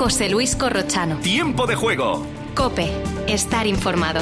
José 0.00 0.30
Luis 0.30 0.56
Corrochano. 0.56 1.16
Tiempo 1.16 1.66
de 1.66 1.74
juego. 1.74 2.24
Cope. 2.54 2.90
Estar 3.26 3.66
informado. 3.66 4.20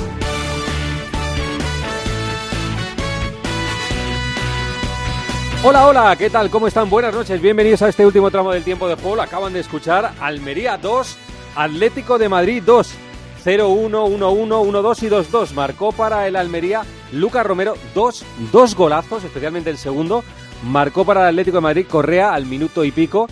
Hola, 5.62 5.86
hola, 5.86 6.16
¿qué 6.16 6.30
tal? 6.30 6.50
¿Cómo 6.50 6.66
están? 6.66 6.90
Buenas 6.90 7.14
noches, 7.14 7.40
bienvenidos 7.40 7.82
a 7.82 7.90
este 7.90 8.04
último 8.04 8.28
tramo 8.32 8.50
del 8.50 8.64
tiempo 8.64 8.88
de 8.88 8.96
juego. 8.96 9.22
Acaban 9.22 9.52
de 9.52 9.60
escuchar 9.60 10.14
Almería 10.18 10.78
2, 10.78 11.16
Atlético 11.54 12.18
de 12.18 12.28
Madrid 12.28 12.60
2. 12.66 12.94
0-1, 13.44 14.18
1-1, 14.18 14.18
1-2 14.18 15.02
y 15.04 15.08
2-2. 15.08 15.52
Marcó 15.52 15.92
para 15.92 16.26
el 16.26 16.34
Almería 16.34 16.82
Lucas 17.12 17.46
Romero 17.46 17.76
dos, 17.94 18.24
dos 18.50 18.74
golazos, 18.74 19.22
especialmente 19.22 19.70
el 19.70 19.78
segundo. 19.78 20.24
Marcó 20.64 21.04
para 21.04 21.20
el 21.20 21.28
Atlético 21.28 21.58
de 21.58 21.62
Madrid 21.62 21.86
Correa 21.88 22.34
al 22.34 22.46
minuto 22.46 22.82
y 22.82 22.90
pico. 22.90 23.28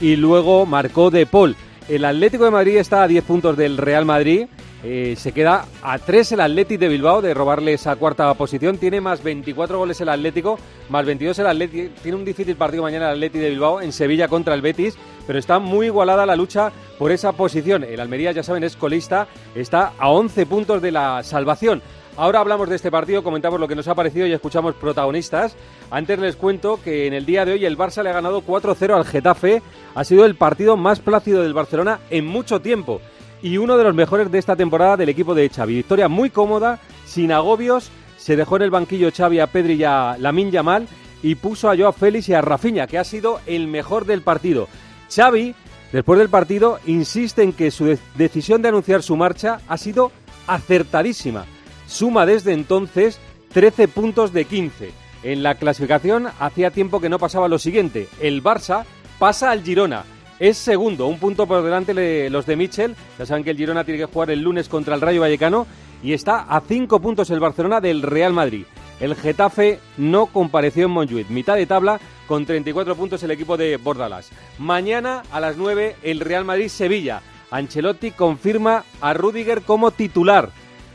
Y 0.00 0.16
luego 0.16 0.64
marcó 0.64 1.10
De 1.10 1.26
Paul. 1.26 1.54
El 1.90 2.04
Atlético 2.04 2.44
de 2.44 2.52
Madrid 2.52 2.76
está 2.76 3.02
a 3.02 3.08
10 3.08 3.24
puntos 3.24 3.56
del 3.56 3.76
Real 3.76 4.04
Madrid. 4.04 4.46
Eh, 4.84 5.16
se 5.18 5.32
queda 5.32 5.64
a 5.82 5.98
3 5.98 6.30
el 6.30 6.40
Atlético 6.40 6.82
de 6.82 6.88
Bilbao 6.88 7.20
de 7.20 7.34
robarle 7.34 7.72
esa 7.72 7.96
cuarta 7.96 8.32
posición. 8.34 8.78
Tiene 8.78 9.00
más 9.00 9.24
24 9.24 9.76
goles 9.76 10.00
el 10.00 10.08
Atlético, 10.08 10.56
más 10.88 11.04
22 11.04 11.40
el 11.40 11.48
Atlético. 11.48 11.92
Tiene 12.00 12.16
un 12.16 12.24
difícil 12.24 12.54
partido 12.54 12.84
mañana 12.84 13.06
el 13.06 13.14
Atlético 13.14 13.42
de 13.42 13.50
Bilbao 13.50 13.80
en 13.80 13.92
Sevilla 13.92 14.28
contra 14.28 14.54
el 14.54 14.62
Betis, 14.62 14.96
pero 15.26 15.40
está 15.40 15.58
muy 15.58 15.86
igualada 15.86 16.24
la 16.26 16.36
lucha 16.36 16.70
por 16.96 17.10
esa 17.10 17.32
posición. 17.32 17.82
El 17.82 17.98
Almería, 17.98 18.30
ya 18.30 18.44
saben, 18.44 18.62
es 18.62 18.76
colista, 18.76 19.26
está 19.56 19.94
a 19.98 20.10
11 20.10 20.46
puntos 20.46 20.80
de 20.80 20.92
la 20.92 21.24
salvación. 21.24 21.82
Ahora 22.20 22.40
hablamos 22.40 22.68
de 22.68 22.76
este 22.76 22.90
partido, 22.90 23.22
comentamos 23.24 23.58
lo 23.58 23.66
que 23.66 23.74
nos 23.74 23.88
ha 23.88 23.94
parecido 23.94 24.26
y 24.26 24.32
escuchamos 24.32 24.74
protagonistas. 24.74 25.56
Antes 25.90 26.18
les 26.18 26.36
cuento 26.36 26.78
que 26.84 27.06
en 27.06 27.14
el 27.14 27.24
día 27.24 27.46
de 27.46 27.52
hoy 27.52 27.64
el 27.64 27.78
Barça 27.78 28.02
le 28.02 28.10
ha 28.10 28.12
ganado 28.12 28.42
4-0 28.42 28.94
al 28.94 29.06
Getafe. 29.06 29.62
Ha 29.94 30.04
sido 30.04 30.26
el 30.26 30.34
partido 30.34 30.76
más 30.76 31.00
plácido 31.00 31.42
del 31.42 31.54
Barcelona 31.54 31.98
en 32.10 32.26
mucho 32.26 32.60
tiempo 32.60 33.00
y 33.40 33.56
uno 33.56 33.78
de 33.78 33.84
los 33.84 33.94
mejores 33.94 34.30
de 34.30 34.38
esta 34.38 34.54
temporada 34.54 34.98
del 34.98 35.08
equipo 35.08 35.34
de 35.34 35.48
Xavi. 35.48 35.76
Victoria 35.76 36.08
muy 36.08 36.28
cómoda, 36.28 36.78
sin 37.06 37.32
agobios. 37.32 37.90
Se 38.18 38.36
dejó 38.36 38.56
en 38.56 38.62
el 38.64 38.70
banquillo 38.70 39.10
Xavi 39.16 39.40
a 39.40 39.46
Pedri 39.46 39.76
y 39.76 39.84
a 39.84 40.16
Lamin 40.18 40.50
Yamal 40.50 40.88
y 41.22 41.36
puso 41.36 41.70
a 41.70 41.76
Joao 41.76 41.92
Félix 41.92 42.28
y 42.28 42.34
a 42.34 42.42
Rafinha, 42.42 42.86
que 42.86 42.98
ha 42.98 43.04
sido 43.04 43.40
el 43.46 43.66
mejor 43.66 44.04
del 44.04 44.20
partido. 44.20 44.68
Xavi, 45.08 45.54
después 45.90 46.18
del 46.18 46.28
partido, 46.28 46.80
insiste 46.84 47.42
en 47.42 47.54
que 47.54 47.70
su 47.70 47.86
de- 47.86 47.98
decisión 48.16 48.60
de 48.60 48.68
anunciar 48.68 49.02
su 49.02 49.16
marcha 49.16 49.60
ha 49.66 49.78
sido 49.78 50.12
acertadísima. 50.46 51.46
Suma 51.90 52.24
desde 52.24 52.52
entonces 52.52 53.18
13 53.52 53.88
puntos 53.88 54.32
de 54.32 54.44
15. 54.44 54.92
En 55.24 55.42
la 55.42 55.56
clasificación 55.56 56.28
hacía 56.38 56.70
tiempo 56.70 57.00
que 57.00 57.08
no 57.08 57.18
pasaba 57.18 57.48
lo 57.48 57.58
siguiente. 57.58 58.08
El 58.20 58.42
Barça 58.42 58.84
pasa 59.18 59.50
al 59.50 59.62
Girona. 59.62 60.04
Es 60.38 60.56
segundo, 60.56 61.06
un 61.08 61.18
punto 61.18 61.46
por 61.46 61.62
delante 61.62 61.92
de 61.92 62.30
los 62.30 62.46
de 62.46 62.56
Mitchell. 62.56 62.94
Ya 63.18 63.26
saben 63.26 63.44
que 63.44 63.50
el 63.50 63.56
Girona 63.56 63.84
tiene 63.84 63.98
que 63.98 64.06
jugar 64.06 64.30
el 64.30 64.40
lunes 64.40 64.68
contra 64.68 64.94
el 64.94 65.00
Rayo 65.00 65.20
Vallecano. 65.20 65.66
Y 66.02 66.14
está 66.14 66.46
a 66.48 66.62
cinco 66.62 67.00
puntos 67.00 67.28
el 67.28 67.40
Barcelona 67.40 67.80
del 67.80 68.02
Real 68.02 68.32
Madrid. 68.32 68.64
El 69.00 69.16
Getafe 69.16 69.80
no 69.98 70.26
compareció 70.26 70.86
en 70.86 70.92
Montjuic. 70.92 71.28
Mitad 71.28 71.56
de 71.56 71.66
tabla 71.66 72.00
con 72.26 72.46
34 72.46 72.94
puntos 72.94 73.22
el 73.22 73.32
equipo 73.32 73.56
de 73.56 73.76
Bordalas. 73.76 74.30
Mañana 74.58 75.22
a 75.32 75.40
las 75.40 75.56
9 75.56 75.96
el 76.02 76.20
Real 76.20 76.44
Madrid-Sevilla. 76.44 77.20
Ancelotti 77.50 78.12
confirma 78.12 78.84
a 79.00 79.12
Rudiger 79.12 79.62
como 79.62 79.90
titular. 79.90 80.50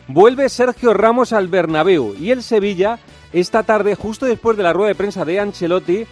Vuelve 0.07 0.49
Sergio 0.49 0.93
Ramos 0.93 1.33
al 1.33 1.47
Bernabéu 1.47 2.15
y 2.19 2.29
el 2.29 2.43
Sevilla 2.43 2.99
esta 3.33 3.63
tarde, 3.63 3.95
justo 3.95 4.27
después 4.27 4.55
de 4.55 4.61
la 4.61 4.71
rueda 4.71 4.89
de 4.89 4.95
prensa 4.95 5.25
de 5.25 5.39
Ancelotti, 5.39 6.05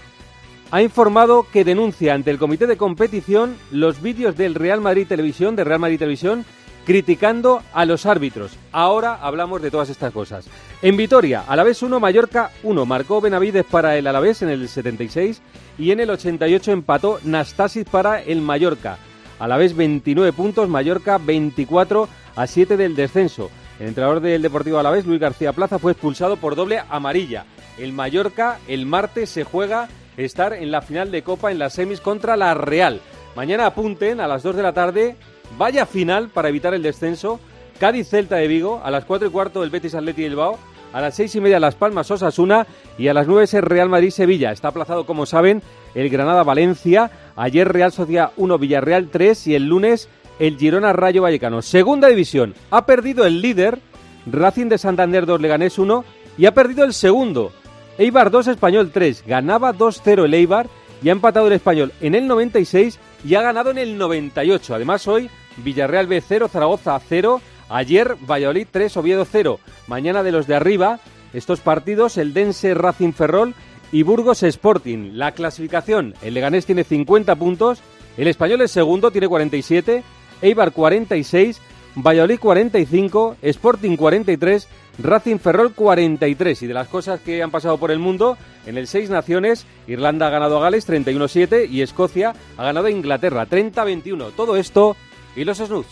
ha 0.71 0.81
informado 0.81 1.45
que 1.53 1.63
denuncia 1.63 2.15
ante 2.15 2.31
el 2.31 2.39
comité 2.39 2.65
de 2.65 2.75
competición 2.75 3.55
los 3.71 4.01
vídeos 4.01 4.35
del 4.35 4.55
Real 4.55 4.81
Madrid 4.81 5.07
Televisión, 5.07 5.55
de 5.55 5.63
Real 5.63 5.79
Madrid 5.79 5.99
Televisión, 5.99 6.43
criticando 6.87 7.61
a 7.71 7.85
los 7.85 8.07
árbitros. 8.07 8.57
Ahora 8.71 9.13
hablamos 9.21 9.61
de 9.61 9.69
todas 9.69 9.89
estas 9.89 10.11
cosas. 10.11 10.45
En 10.81 10.97
Vitoria, 10.97 11.43
Alavés 11.47 11.83
1, 11.83 11.99
Mallorca 11.99 12.49
1, 12.63 12.85
marcó 12.87 13.21
Benavides 13.21 13.63
para 13.63 13.95
el 13.95 14.07
Alavés 14.07 14.41
en 14.41 14.49
el 14.49 14.67
76 14.67 15.39
y 15.77 15.91
en 15.91 15.99
el 15.99 16.09
88 16.09 16.71
empató 16.71 17.19
Nastasis 17.23 17.85
para 17.85 18.23
el 18.23 18.41
Mallorca. 18.41 18.97
Alavés 19.37 19.75
29 19.75 20.33
puntos, 20.33 20.67
Mallorca 20.67 21.19
24 21.19 22.09
a 22.35 22.47
7 22.47 22.75
del 22.75 22.95
descenso. 22.95 23.51
El 23.79 23.87
entrenador 23.87 24.19
del 24.21 24.41
Deportivo 24.41 24.77
Alavés, 24.77 25.05
Luis 25.05 25.19
García 25.19 25.53
Plaza, 25.53 25.79
fue 25.79 25.93
expulsado 25.93 26.37
por 26.37 26.55
doble 26.55 26.81
amarilla. 26.89 27.45
El 27.77 27.91
Mallorca 27.91 28.59
el 28.67 28.85
martes 28.85 29.29
se 29.29 29.43
juega 29.43 29.89
estar 30.15 30.53
en 30.53 30.71
la 30.71 30.81
final 30.81 31.11
de 31.11 31.23
Copa 31.23 31.51
en 31.51 31.59
las 31.59 31.73
semis 31.73 31.99
contra 31.99 32.37
la 32.37 32.53
Real. 32.53 33.01
Mañana 33.35 33.65
apunten 33.65 34.19
a 34.19 34.27
las 34.27 34.43
2 34.43 34.55
de 34.55 34.63
la 34.63 34.73
tarde, 34.73 35.15
vaya 35.57 35.85
final 35.85 36.29
para 36.29 36.49
evitar 36.49 36.73
el 36.73 36.83
descenso. 36.83 37.39
Cádiz 37.79 38.09
Celta 38.09 38.35
de 38.35 38.47
Vigo, 38.47 38.81
a 38.83 38.91
las 38.91 39.05
4 39.05 39.27
y 39.27 39.31
cuarto 39.31 39.63
el 39.63 39.71
Betis 39.71 39.95
Atleti 39.95 40.21
Bilbao, 40.21 40.59
a 40.93 41.01
las 41.01 41.15
6 41.15 41.35
y 41.35 41.41
media 41.41 41.59
Las 41.59 41.73
Palmas 41.73 42.11
Osasuna 42.11 42.67
y 42.99 43.07
a 43.07 43.13
las 43.15 43.25
9 43.25 43.45
es 43.45 43.53
el 43.55 43.63
Real 43.63 43.89
Madrid 43.89 44.11
Sevilla. 44.11 44.51
Está 44.51 44.67
aplazado, 44.67 45.07
como 45.07 45.25
saben, 45.25 45.63
el 45.95 46.09
Granada 46.09 46.43
Valencia, 46.43 47.09
ayer 47.35 47.67
Real 47.67 47.91
Sociedad 47.91 48.31
1 48.37 48.59
Villarreal 48.59 49.09
3 49.09 49.47
y 49.47 49.55
el 49.55 49.65
lunes 49.65 50.07
el 50.47 50.57
Girona 50.57 50.91
Rayo 50.91 51.21
Vallecano. 51.21 51.61
Segunda 51.61 52.09
división, 52.09 52.53
ha 52.69 52.85
perdido 52.85 53.25
el 53.25 53.41
líder, 53.41 53.79
Racing 54.25 54.67
de 54.67 54.77
Santander 54.77 55.25
2 55.25 55.39
Leganés 55.39 55.79
1 55.79 56.03
y 56.37 56.47
ha 56.47 56.53
perdido 56.53 56.83
el 56.83 56.93
segundo, 56.93 57.53
Eibar 57.97 58.29
2 58.29 58.47
Español 58.47 58.91
3. 58.91 59.23
Ganaba 59.25 59.73
2-0 59.73 60.25
el 60.25 60.33
Eibar 60.33 60.67
y 61.01 61.07
ha 61.07 61.13
empatado 61.13 61.47
el 61.47 61.53
Español 61.53 61.93
en 62.01 62.15
el 62.15 62.27
96 62.27 62.99
y 63.23 63.35
ha 63.35 63.41
ganado 63.41 63.71
en 63.71 63.77
el 63.77 63.97
98. 63.97 64.75
Además 64.75 65.07
hoy 65.07 65.29
Villarreal 65.57 66.07
B 66.07 66.21
0, 66.21 66.49
Zaragoza 66.49 66.99
0, 66.99 67.41
ayer 67.69 68.17
Valladolid 68.29 68.67
3, 68.69 68.97
Oviedo 68.97 69.25
0. 69.29 69.59
Mañana 69.87 70.23
de 70.23 70.33
los 70.33 70.45
de 70.47 70.55
arriba, 70.55 70.99
estos 71.33 71.61
partidos, 71.61 72.17
el 72.17 72.33
Dense 72.33 72.73
Racing 72.73 73.13
Ferrol 73.13 73.53
y 73.93 74.03
Burgos 74.03 74.43
Sporting. 74.43 75.11
La 75.13 75.31
clasificación, 75.31 76.15
el 76.21 76.33
Leganés 76.33 76.65
tiene 76.65 76.83
50 76.83 77.33
puntos, 77.35 77.79
el 78.17 78.27
Español 78.27 78.61
es 78.61 78.71
segundo, 78.71 79.09
tiene 79.11 79.29
47, 79.29 80.03
Eibar 80.43 80.71
46, 80.73 81.59
Valladolid 81.95 82.39
45, 82.39 83.37
Sporting 83.41 83.95
43, 83.95 84.67
Racing 84.99 85.39
Ferrol 85.39 85.73
43. 85.73 86.61
Y 86.61 86.67
de 86.67 86.73
las 86.73 86.87
cosas 86.87 87.19
que 87.21 87.41
han 87.41 87.49
pasado 87.49 87.77
por 87.77 87.91
el 87.91 87.99
mundo, 87.99 88.37
en 88.65 88.77
el 88.77 88.87
Seis 88.87 89.09
Naciones, 89.09 89.65
Irlanda 89.87 90.27
ha 90.27 90.29
ganado 90.29 90.57
a 90.57 90.61
Gales 90.61 90.87
31-7 90.87 91.69
y 91.69 91.81
Escocia 91.81 92.33
ha 92.57 92.63
ganado 92.63 92.87
a 92.87 92.91
Inglaterra 92.91 93.47
30-21. 93.47 94.33
Todo 94.35 94.57
esto 94.57 94.95
y 95.35 95.45
los 95.45 95.57
snoots. 95.57 95.89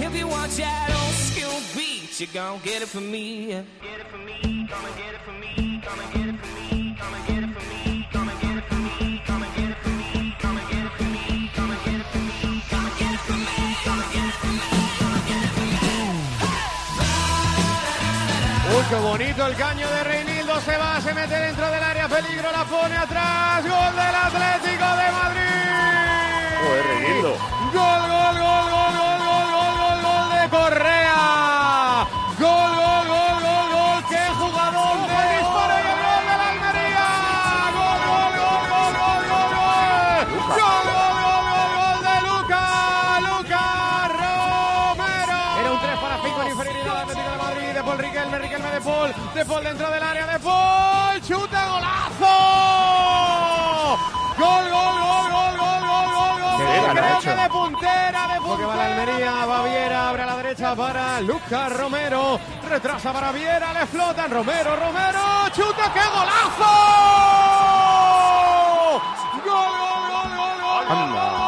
If 0.00 0.14
you 0.16 0.28
want 0.28 0.52
that 0.52 0.90
old 0.90 1.14
school 1.14 1.60
beat, 1.76 2.20
you 2.20 2.26
gon' 2.28 2.60
get 2.64 2.82
it 2.82 2.88
from 2.88 3.10
me. 3.10 3.48
Get 3.48 3.64
it 4.00 4.06
from 4.10 4.24
me, 4.24 4.66
come 4.70 4.84
and 4.84 4.96
get 4.96 5.14
it 5.14 5.20
from 5.24 5.40
me, 5.40 5.82
come 5.84 5.98
and 5.98 6.12
get 6.14 6.28
it 6.28 6.38
from 6.38 6.54
me, 6.54 6.96
come 6.98 7.14
and 7.14 7.26
get 7.26 7.38
it 7.38 7.50
from 7.52 7.66
me, 7.68 8.06
come 8.08 8.28
and 8.28 8.40
get 8.40 8.56
it 8.56 8.64
from 8.64 8.82
me, 8.86 9.22
come 9.26 9.42
and 9.42 9.52
get 9.56 9.68
it 9.68 9.78
from 9.82 9.98
me, 9.98 10.38
come 10.38 10.56
and 10.56 10.68
get 10.70 10.78
it 10.78 10.94
from 10.94 11.10
me, 11.12 11.50
come 11.52 11.70
and 11.70 11.82
get 11.84 11.98
it 11.98 12.08
from 12.08 12.22
me, 12.24 12.62
come 12.70 12.86
and 12.86 12.94
get 12.96 13.12
it 13.12 13.20
from 13.26 13.42
me, 13.42 13.74
come 13.82 13.98
and 13.98 14.10
get 14.14 14.24
it 14.24 14.36
from 14.38 14.54
me, 14.54 14.78
come 14.98 15.12
and 15.18 15.24
get 15.28 15.42
it 15.42 15.52
from 15.52 15.68
me. 15.68 15.82
Uy, 18.70 18.82
qué 18.88 18.98
bonito 19.02 19.40
el 19.46 19.54
caño 19.56 19.86
de 19.90 20.04
Reinildo. 20.04 20.60
Se 20.60 20.76
va, 20.76 21.00
se 21.00 21.12
mete 21.14 21.34
dentro 21.34 21.70
del 21.70 21.82
área. 21.82 22.08
Peligro, 22.08 22.52
la 22.52 22.64
pone 22.64 22.96
atrás. 22.96 23.62
Gol 23.62 23.96
del 23.96 24.14
Atlético 24.14 24.86
de 25.00 25.10
Madrid. 25.18 25.68
Joder, 26.62 26.86
Reinildo. 26.86 27.30
Gol, 27.72 28.08
gol, 28.08 28.17
dentro 49.68 49.90
del 49.90 50.02
área, 50.02 50.26
de 50.26 50.38
Paul, 50.38 51.20
chuta, 51.20 51.68
golazo. 51.68 52.36
Gol, 54.38 54.70
gol, 54.70 54.96
gol, 55.04 55.30
gol, 55.30 55.52
gol, 55.58 55.80
gol, 55.88 56.08
gol, 56.16 56.40
gol. 56.40 56.60
Ha 56.88 56.92
Creo 56.94 57.18
que 57.20 57.42
de 57.42 57.48
puntera, 57.50 58.28
de 58.32 58.40
puntera. 58.40 58.66
va 58.68 58.76
la 58.76 58.84
Almería, 58.86 59.46
va 59.46 59.62
Viera, 59.64 60.08
abre 60.08 60.22
a 60.22 60.26
la 60.26 60.36
derecha 60.36 60.74
para 60.74 61.20
Lucas 61.20 61.76
Romero, 61.76 62.40
retrasa 62.66 63.12
para 63.12 63.30
Viera, 63.32 63.72
le 63.74 63.86
flotan, 63.86 64.30
Romero, 64.30 64.74
Romero, 64.74 65.20
chuta, 65.52 65.92
qué 65.92 66.00
golazo. 66.16 66.72
Gol, 69.44 69.72
gol, 69.82 70.02
gol, 70.10 70.30
gol, 70.38 70.56
gol. 70.62 70.84
Anda, 70.88 71.24
anda. 71.28 71.47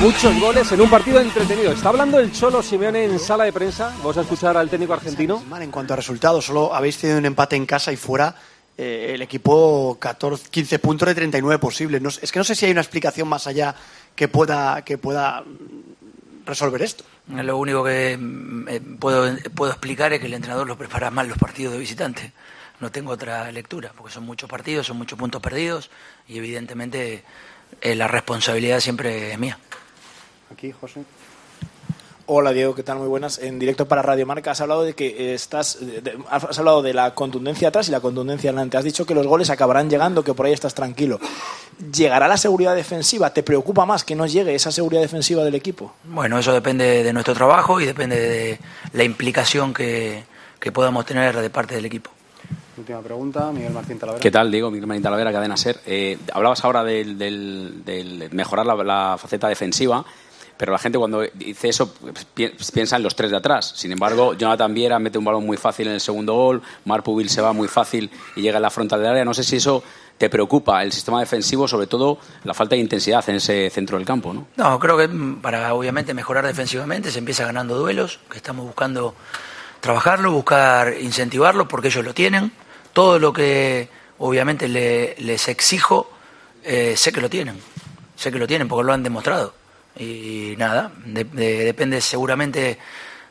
Muchos 0.00 0.38
goles 0.38 0.70
en 0.72 0.80
un 0.80 0.90
partido 0.90 1.20
entretenido. 1.20 1.72
Está 1.72 1.88
hablando 1.88 2.18
el 2.20 2.30
Cholo 2.30 2.62
Simeone 2.62 3.04
en 3.04 3.18
sala 3.18 3.44
de 3.44 3.52
prensa. 3.52 3.94
Vamos 3.98 4.16
a 4.18 4.20
escuchar 4.20 4.56
al 4.56 4.68
técnico 4.68 4.92
argentino. 4.92 5.40
Mal 5.48 5.62
en 5.62 5.70
cuanto 5.70 5.94
a 5.94 5.96
resultados, 5.96 6.44
solo 6.44 6.74
habéis 6.74 6.98
tenido 6.98 7.18
un 7.18 7.24
empate 7.24 7.56
en 7.56 7.66
casa 7.66 7.92
y 7.92 7.96
fuera. 7.96 8.34
eh, 8.78 9.12
el 9.14 9.22
equipo 9.22 9.96
14, 9.98 10.50
15 10.50 10.78
puntos 10.80 11.08
de 11.08 11.14
39 11.14 11.58
posibles. 11.58 12.02
No 12.02 12.10
es 12.10 12.30
que 12.30 12.38
no 12.38 12.44
sé 12.44 12.54
si 12.54 12.66
hay 12.66 12.72
una 12.72 12.82
explicación 12.82 13.26
más 13.26 13.46
allá 13.46 13.74
que 14.14 14.28
pueda, 14.28 14.82
que 14.84 14.98
pueda 14.98 15.42
resolver 16.44 16.82
esto. 16.82 17.02
Lo 17.28 17.56
único 17.56 17.82
que 17.82 18.16
mm, 18.18 18.68
eh, 18.68 18.80
puedo, 19.00 19.34
puedo 19.54 19.72
explicar 19.72 20.12
es 20.12 20.20
que 20.20 20.26
el 20.26 20.34
entrenador 20.34 20.66
los 20.66 20.76
prepara 20.76 21.10
mal 21.10 21.26
los 21.26 21.38
partidos 21.38 21.72
de 21.72 21.78
visitante. 21.78 22.32
No 22.80 22.92
tengo 22.92 23.12
otra 23.12 23.50
lectura, 23.50 23.92
porque 23.96 24.12
son 24.12 24.24
muchos 24.24 24.48
partidos, 24.48 24.86
son 24.86 24.98
muchos 24.98 25.18
puntos 25.18 25.40
perdidos 25.40 25.90
y 26.28 26.36
evidentemente 26.36 27.24
eh, 27.80 27.94
la 27.94 28.06
responsabilidad 28.06 28.80
siempre 28.80 29.32
es 29.32 29.38
mía. 29.38 29.58
Aquí, 30.52 30.72
José. 30.72 31.02
Hola 32.28 32.50
Diego, 32.52 32.74
¿qué 32.74 32.82
tal? 32.82 32.98
Muy 32.98 33.06
buenas. 33.06 33.38
En 33.38 33.60
directo 33.60 33.86
para 33.86 34.02
Radio 34.02 34.26
Marca 34.26 34.50
has 34.50 34.60
hablado 34.60 34.82
de 34.82 34.94
que 34.94 35.06
eh, 35.30 35.34
estás, 35.34 35.78
de- 35.80 36.00
de- 36.00 36.18
has 36.28 36.58
hablado 36.58 36.82
de 36.82 36.92
la 36.92 37.14
contundencia 37.14 37.68
atrás 37.68 37.86
y 37.88 37.92
la 37.92 38.00
contundencia 38.00 38.50
adelante. 38.50 38.76
Has 38.76 38.82
dicho 38.84 39.06
que 39.06 39.14
los 39.14 39.28
goles 39.28 39.48
acabarán 39.48 39.88
llegando, 39.88 40.24
que 40.24 40.34
por 40.34 40.46
ahí 40.46 40.52
estás 40.52 40.74
tranquilo. 40.74 41.20
¿Llegará 41.94 42.26
la 42.26 42.36
seguridad 42.36 42.74
defensiva? 42.74 43.30
¿Te 43.32 43.44
preocupa 43.44 43.86
más 43.86 44.02
que 44.02 44.16
no 44.16 44.26
llegue 44.26 44.56
esa 44.56 44.72
seguridad 44.72 45.02
defensiva 45.02 45.44
del 45.44 45.54
equipo? 45.54 45.94
Bueno, 46.02 46.36
eso 46.38 46.52
depende 46.52 47.04
de 47.04 47.12
nuestro 47.12 47.34
trabajo 47.34 47.80
y 47.80 47.86
depende 47.86 48.18
de 48.18 48.58
la 48.92 49.04
implicación 49.04 49.72
que, 49.72 50.24
que 50.58 50.72
podamos 50.72 51.06
tener 51.06 51.36
de 51.40 51.50
parte 51.50 51.76
del 51.76 51.84
equipo. 51.84 52.10
Última 52.76 53.00
pregunta, 53.02 53.52
Miguel 53.52 53.72
Martín 53.72 53.98
Talavera. 54.00 54.20
¿Qué 54.20 54.30
tal, 54.32 54.50
Diego? 54.50 54.70
Miguel 54.70 54.86
Marín 54.88 55.02
Talavera, 55.02 55.32
Cadena 55.32 55.56
Ser. 55.56 55.80
Eh, 55.86 56.18
hablabas 56.32 56.62
ahora 56.64 56.82
del, 56.82 57.16
del- 57.16 57.84
del 57.84 58.28
mejorar 58.32 58.66
la, 58.66 58.74
la 58.74 59.16
faceta 59.18 59.48
defensiva, 59.48 60.04
pero 60.56 60.72
la 60.72 60.78
gente 60.78 60.98
cuando 60.98 61.22
dice 61.34 61.68
eso 61.68 61.92
pues, 61.94 62.24
pi- 62.34 62.52
piensa 62.72 62.96
en 62.96 63.02
los 63.02 63.14
tres 63.14 63.30
de 63.30 63.36
atrás. 63.36 63.72
Sin 63.76 63.92
embargo, 63.92 64.34
Jonathan 64.34 64.72
Viera 64.74 64.98
mete 64.98 65.18
un 65.18 65.24
balón 65.24 65.44
muy 65.46 65.56
fácil 65.56 65.86
en 65.88 65.94
el 65.94 66.00
segundo 66.00 66.34
gol, 66.34 66.62
Marc 66.84 67.04
Pubil 67.04 67.28
se 67.28 67.40
va 67.40 67.52
muy 67.52 67.68
fácil 67.68 68.10
y 68.36 68.40
llega 68.42 68.56
en 68.56 68.62
la 68.62 68.70
frontal 68.70 69.00
del 69.00 69.10
área. 69.10 69.24
No 69.24 69.34
sé 69.34 69.44
si 69.44 69.56
eso 69.56 69.82
te 70.18 70.30
preocupa, 70.30 70.82
el 70.82 70.92
sistema 70.92 71.20
defensivo, 71.20 71.68
sobre 71.68 71.86
todo 71.86 72.18
la 72.44 72.54
falta 72.54 72.74
de 72.74 72.80
intensidad 72.80 73.22
en 73.28 73.36
ese 73.36 73.68
centro 73.68 73.98
del 73.98 74.06
campo, 74.06 74.32
¿no? 74.32 74.46
No, 74.56 74.78
creo 74.78 74.96
que 74.96 75.08
mm, 75.08 75.42
para 75.42 75.74
obviamente 75.74 76.14
mejorar 76.14 76.46
defensivamente 76.46 77.10
se 77.10 77.18
empieza 77.18 77.44
ganando 77.44 77.76
duelos, 77.76 78.18
que 78.30 78.38
estamos 78.38 78.64
buscando 78.64 79.14
trabajarlo, 79.80 80.32
buscar 80.32 80.94
incentivarlo, 81.00 81.68
porque 81.68 81.88
ellos 81.88 82.04
lo 82.04 82.14
tienen. 82.14 82.52
Todo 82.92 83.18
lo 83.18 83.32
que 83.32 83.88
obviamente 84.18 84.68
le- 84.68 85.14
les 85.18 85.48
exijo, 85.48 86.10
eh, 86.64 86.94
sé 86.96 87.12
que 87.12 87.20
lo 87.20 87.28
tienen, 87.28 87.60
sé 88.16 88.32
que 88.32 88.38
lo 88.38 88.46
tienen 88.46 88.68
porque 88.68 88.86
lo 88.86 88.92
han 88.94 89.02
demostrado. 89.02 89.52
Y 89.98 90.54
nada, 90.58 90.92
de- 91.04 91.24
de- 91.24 91.64
depende 91.64 92.00
seguramente 92.00 92.78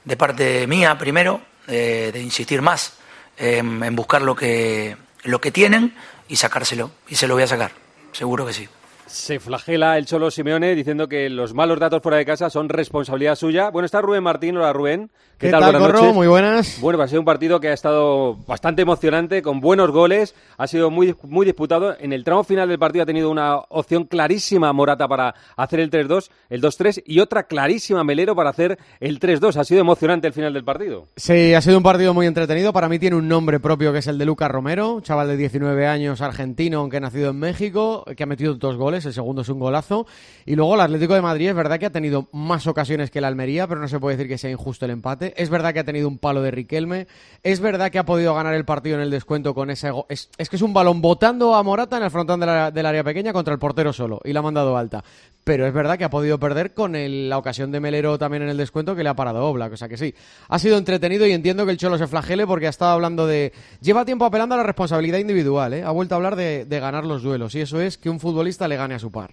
de 0.03 0.17
parte 0.17 0.67
mía 0.67 0.97
primero, 0.97 1.41
de, 1.67 2.11
de 2.11 2.21
insistir 2.21 2.61
más 2.61 2.93
en, 3.37 3.83
en 3.83 3.95
buscar 3.95 4.21
lo 4.21 4.35
que, 4.35 4.95
lo 5.23 5.39
que 5.41 5.51
tienen 5.51 5.95
y 6.27 6.35
sacárselo. 6.35 6.91
Y 7.07 7.15
se 7.15 7.27
lo 7.27 7.35
voy 7.35 7.43
a 7.43 7.47
sacar, 7.47 7.71
seguro 8.11 8.45
que 8.45 8.53
sí. 8.53 8.67
Se 9.07 9.39
flagela 9.39 9.99
el 9.99 10.07
Cholo 10.07 10.31
Simeone 10.31 10.73
diciendo 10.73 11.07
que 11.07 11.29
los 11.29 11.53
malos 11.53 11.79
datos 11.79 12.01
fuera 12.01 12.17
de 12.17 12.25
casa 12.25 12.49
son 12.49 12.69
responsabilidad 12.69 13.35
suya. 13.35 13.69
Bueno, 13.69 13.85
está 13.85 14.01
Rubén 14.01 14.23
Martín. 14.23 14.57
Hola, 14.57 14.73
Rubén. 14.73 15.11
¿Qué 15.37 15.51
tal, 15.51 15.63
Buenas 15.63 15.81
Corro? 15.81 15.99
noches. 15.99 16.15
Muy 16.15 16.27
buenas. 16.27 16.77
Bueno, 16.81 16.97
va 16.97 17.05
a 17.05 17.07
ser 17.07 17.19
un 17.19 17.25
partido 17.25 17.59
que 17.59 17.67
ha 17.67 17.73
estado 17.73 18.35
bastante 18.47 18.81
emocionante, 18.81 19.41
con 19.43 19.59
buenos 19.59 19.91
goles. 19.91 20.33
Ha 20.57 20.65
sido 20.65 20.89
muy, 20.89 21.15
muy 21.23 21.45
disputado. 21.45 21.95
En 21.99 22.13
el 22.13 22.23
tramo 22.23 22.43
final 22.43 22.67
del 22.67 22.79
partido 22.79 23.03
ha 23.03 23.05
tenido 23.05 23.29
una 23.29 23.57
opción 23.69 24.05
clarísima 24.05 24.73
Morata 24.73 25.07
para 25.07 25.35
hacer 25.55 25.81
el 25.81 25.91
3-2, 25.91 26.29
el 26.49 26.61
2-3 26.61 27.03
y 27.05 27.19
otra 27.19 27.43
clarísima 27.43 28.03
Melero 28.03 28.35
para 28.35 28.49
hacer 28.49 28.79
el 28.99 29.19
3-2. 29.19 29.57
Ha 29.57 29.63
sido 29.65 29.81
emocionante 29.81 30.25
el 30.27 30.33
final 30.33 30.53
del 30.53 30.63
partido. 30.63 31.09
Sí, 31.15 31.53
ha 31.53 31.61
sido 31.61 31.77
un 31.77 31.83
partido 31.83 32.13
muy 32.13 32.25
entretenido. 32.25 32.73
Para 32.73 32.89
mí 32.89 32.97
tiene 32.97 33.17
un 33.17 33.27
nombre 33.27 33.59
propio 33.59 33.93
que 33.93 33.99
es 33.99 34.07
el 34.07 34.17
de 34.17 34.25
Lucas 34.25 34.49
Romero, 34.49 34.99
chaval 35.01 35.27
de 35.27 35.37
19 35.37 35.85
años, 35.85 36.21
argentino, 36.21 36.79
aunque 36.79 36.99
nacido 36.99 37.29
en 37.29 37.37
México, 37.39 38.03
que 38.15 38.23
ha 38.23 38.27
metido 38.27 38.55
dos 38.55 38.77
goles. 38.77 38.94
El 39.03 39.13
segundo 39.13 39.41
es 39.41 39.49
un 39.49 39.59
golazo. 39.59 40.07
Y 40.45 40.55
luego 40.55 40.75
el 40.75 40.81
Atlético 40.81 41.15
de 41.15 41.21
Madrid 41.21 41.49
es 41.49 41.55
verdad 41.55 41.79
que 41.79 41.87
ha 41.87 41.91
tenido 41.91 42.29
más 42.31 42.67
ocasiones 42.67 43.11
que 43.11 43.19
el 43.19 43.25
Almería, 43.25 43.67
pero 43.67 43.81
no 43.81 43.87
se 43.87 43.99
puede 43.99 44.15
decir 44.15 44.29
que 44.29 44.37
sea 44.37 44.51
injusto 44.51 44.85
el 44.85 44.91
empate. 44.91 45.33
Es 45.35 45.49
verdad 45.49 45.73
que 45.73 45.79
ha 45.79 45.83
tenido 45.83 46.07
un 46.07 46.19
palo 46.19 46.41
de 46.41 46.51
Riquelme. 46.51 47.07
Es 47.43 47.59
verdad 47.59 47.91
que 47.91 47.99
ha 47.99 48.05
podido 48.05 48.33
ganar 48.35 48.53
el 48.53 48.63
partido 48.63 48.95
en 48.95 49.01
el 49.01 49.09
descuento 49.09 49.53
con 49.53 49.71
ese. 49.71 49.91
Es, 50.07 50.29
es 50.37 50.49
que 50.49 50.55
es 50.55 50.61
un 50.61 50.73
balón 50.73 51.01
botando 51.01 51.55
a 51.55 51.63
Morata 51.63 51.97
en 51.97 52.03
el 52.03 52.11
frontón 52.11 52.39
del 52.39 52.85
área 52.85 53.03
pequeña 53.03 53.33
contra 53.33 53.53
el 53.53 53.59
portero 53.59 53.91
solo 53.91 54.21
y 54.23 54.31
la 54.31 54.39
ha 54.39 54.43
mandado 54.43 54.77
alta. 54.77 55.03
Pero 55.43 55.67
es 55.67 55.73
verdad 55.73 55.97
que 55.97 56.03
ha 56.03 56.09
podido 56.09 56.39
perder 56.39 56.73
con 56.73 56.93
la 56.95 57.37
ocasión 57.37 57.71
de 57.71 57.79
Melero 57.79 58.17
también 58.17 58.43
en 58.43 58.49
el 58.49 58.57
descuento 58.57 58.95
que 58.95 59.03
le 59.03 59.09
ha 59.09 59.15
parado 59.15 59.45
Oblak. 59.45 59.73
O 59.73 59.77
sea 59.77 59.87
que 59.87 59.95
sí, 59.97 60.15
ha 60.49 60.57
sido 60.57 60.77
entretenido 60.77 61.27
y 61.27 61.33
entiendo 61.33 61.65
que 61.65 61.71
el 61.71 61.77
Cholo 61.77 61.97
se 61.97 62.07
flagele 62.07 62.47
porque 62.47 62.67
ha 62.67 62.71
estado 62.71 62.91
hablando 62.91 63.27
de. 63.27 63.53
Lleva 63.79 64.05
tiempo 64.05 64.25
apelando 64.25 64.55
a 64.55 64.57
la 64.57 64.63
responsabilidad 64.63 65.19
individual, 65.19 65.73
¿eh? 65.73 65.83
Ha 65.83 65.91
vuelto 65.91 66.15
a 66.15 66.17
hablar 66.17 66.35
de, 66.35 66.65
de 66.65 66.79
ganar 66.79 67.05
los 67.05 67.21
duelos 67.21 67.53
y 67.53 67.61
eso 67.61 67.79
es 67.79 67.97
que 67.97 68.09
un 68.09 68.19
futbolista 68.19 68.67
le 68.67 68.75
gane 68.85 68.95
a 68.95 68.99
su 68.99 69.11
par. 69.11 69.31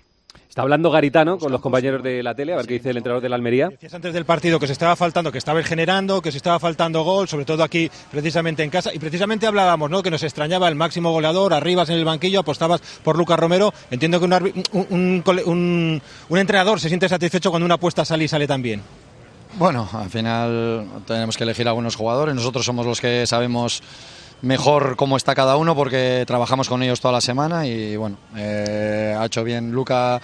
Está 0.48 0.62
hablando 0.62 0.90
Garitano 0.90 1.38
con 1.38 1.52
los 1.52 1.60
compañeros 1.60 2.02
de 2.02 2.22
la 2.22 2.34
tele, 2.34 2.52
a 2.52 2.56
ver 2.56 2.66
qué 2.66 2.74
dice 2.74 2.90
el 2.90 2.96
entrenador 2.98 3.22
de 3.22 3.28
la 3.28 3.36
Almería. 3.36 3.68
Decías 3.68 3.92
antes 3.94 4.12
del 4.12 4.24
partido 4.24 4.58
que 4.58 4.66
se 4.66 4.72
estaba 4.72 4.96
faltando, 4.96 5.30
que 5.32 5.38
estabais 5.38 5.66
generando, 5.66 6.20
que 6.20 6.30
se 6.30 6.36
estaba 6.38 6.58
faltando 6.58 7.02
gol, 7.04 7.28
sobre 7.28 7.44
todo 7.44 7.62
aquí 7.62 7.90
precisamente 8.10 8.62
en 8.62 8.70
casa. 8.70 8.92
Y 8.94 8.98
precisamente 8.98 9.46
hablábamos, 9.46 9.90
¿no? 9.90 10.02
Que 10.02 10.10
nos 10.10 10.22
extrañaba 10.22 10.68
el 10.68 10.74
máximo 10.74 11.10
goleador, 11.10 11.54
arribas 11.54 11.88
en 11.90 11.96
el 11.96 12.04
banquillo, 12.04 12.40
apostabas 12.40 12.82
por 13.02 13.16
Lucas 13.16 13.38
Romero. 13.38 13.72
Entiendo 13.90 14.20
que 14.20 14.26
un, 14.72 16.02
entrenador 16.30 16.80
se 16.80 16.88
siente 16.88 17.08
satisfecho 17.08 17.50
cuando 17.50 17.66
una 17.66 17.76
apuesta 17.76 18.04
sale 18.04 18.24
y 18.24 18.28
sale 18.28 18.46
tan 18.46 18.62
bien. 18.62 18.82
Bueno, 19.54 19.88
al 19.92 20.08
final 20.08 20.86
tenemos 21.06 21.36
que 21.36 21.44
elegir 21.44 21.68
algunos 21.68 21.96
jugadores. 21.96 22.34
Nosotros 22.34 22.64
somos 22.64 22.86
los 22.86 23.00
que 23.00 23.26
sabemos 23.26 23.82
mejor 24.42 24.96
cómo 24.96 25.16
está 25.16 25.34
cada 25.34 25.56
uno 25.56 25.74
porque 25.74 26.24
trabajamos 26.26 26.68
con 26.68 26.82
ellos 26.82 27.00
toda 27.00 27.12
la 27.12 27.20
semana 27.20 27.66
y 27.66 27.96
bueno, 27.96 28.18
eh, 28.36 29.16
ha 29.18 29.24
hecho 29.24 29.42
bien 29.44 29.72
Luca 29.72 30.20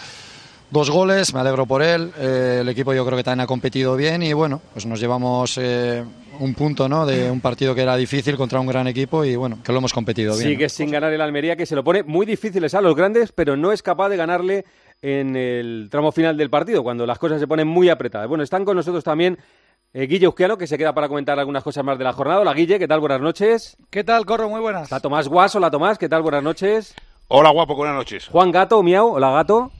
dos 0.70 0.90
goles, 0.90 1.32
me 1.32 1.40
alegro 1.40 1.66
por 1.66 1.82
él. 1.82 2.12
Eh, 2.18 2.58
el 2.60 2.68
equipo 2.68 2.92
yo 2.92 3.06
creo 3.06 3.16
que 3.16 3.24
también 3.24 3.44
ha 3.44 3.46
competido 3.46 3.96
bien 3.96 4.22
y 4.22 4.32
bueno, 4.32 4.60
pues 4.72 4.86
nos 4.86 5.00
llevamos 5.00 5.58
eh, 5.58 6.04
un 6.40 6.54
punto 6.54 6.88
¿no? 6.88 7.06
de 7.06 7.30
un 7.30 7.40
partido 7.40 7.74
que 7.74 7.82
era 7.82 7.96
difícil 7.96 8.36
contra 8.36 8.60
un 8.60 8.66
gran 8.66 8.86
equipo 8.86 9.24
y 9.24 9.36
bueno, 9.36 9.58
que 9.62 9.72
lo 9.72 9.78
hemos 9.78 9.92
competido 9.92 10.36
bien. 10.36 10.48
Sigue 10.48 10.68
sin 10.68 10.90
ganar 10.90 11.12
el 11.12 11.20
Almería, 11.20 11.56
que 11.56 11.66
se 11.66 11.74
lo 11.74 11.84
pone 11.84 12.02
muy 12.02 12.26
difíciles 12.26 12.74
a 12.74 12.80
los 12.80 12.94
grandes, 12.94 13.32
pero 13.32 13.56
no 13.56 13.72
es 13.72 13.82
capaz 13.82 14.08
de 14.08 14.16
ganarle 14.16 14.64
en 15.00 15.36
el 15.36 15.88
tramo 15.90 16.10
final 16.10 16.36
del 16.36 16.50
partido, 16.50 16.82
cuando 16.82 17.06
las 17.06 17.18
cosas 17.18 17.38
se 17.38 17.46
ponen 17.46 17.68
muy 17.68 17.88
apretadas. 17.88 18.28
Bueno, 18.28 18.42
están 18.42 18.64
con 18.64 18.76
nosotros 18.76 19.04
también 19.04 19.38
eh, 19.92 20.06
Guille 20.06 20.26
Euskiano, 20.26 20.58
que 20.58 20.66
se 20.66 20.76
queda 20.76 20.92
para 20.94 21.08
comentar 21.08 21.38
algunas 21.38 21.62
cosas 21.62 21.84
más 21.84 21.98
de 21.98 22.04
la 22.04 22.12
jornada. 22.12 22.40
Hola, 22.40 22.52
Guille, 22.54 22.78
¿qué 22.78 22.86
tal? 22.88 23.00
Buenas 23.00 23.20
noches. 23.20 23.76
¿Qué 23.90 24.04
tal, 24.04 24.26
Corro? 24.26 24.48
Muy 24.48 24.60
buenas. 24.60 24.82
Está 24.84 25.00
Tomás 25.00 25.28
Guas, 25.28 25.54
hola 25.56 25.70
Tomás, 25.70 25.98
¿qué 25.98 26.08
tal? 26.08 26.22
Buenas 26.22 26.42
noches. 26.42 26.94
Hola, 27.28 27.50
guapo, 27.50 27.74
buenas 27.74 27.96
noches. 27.96 28.28
Juan 28.28 28.50
Gato, 28.52 28.82
Miau, 28.82 29.14
hola 29.14 29.30
Gato. 29.30 29.70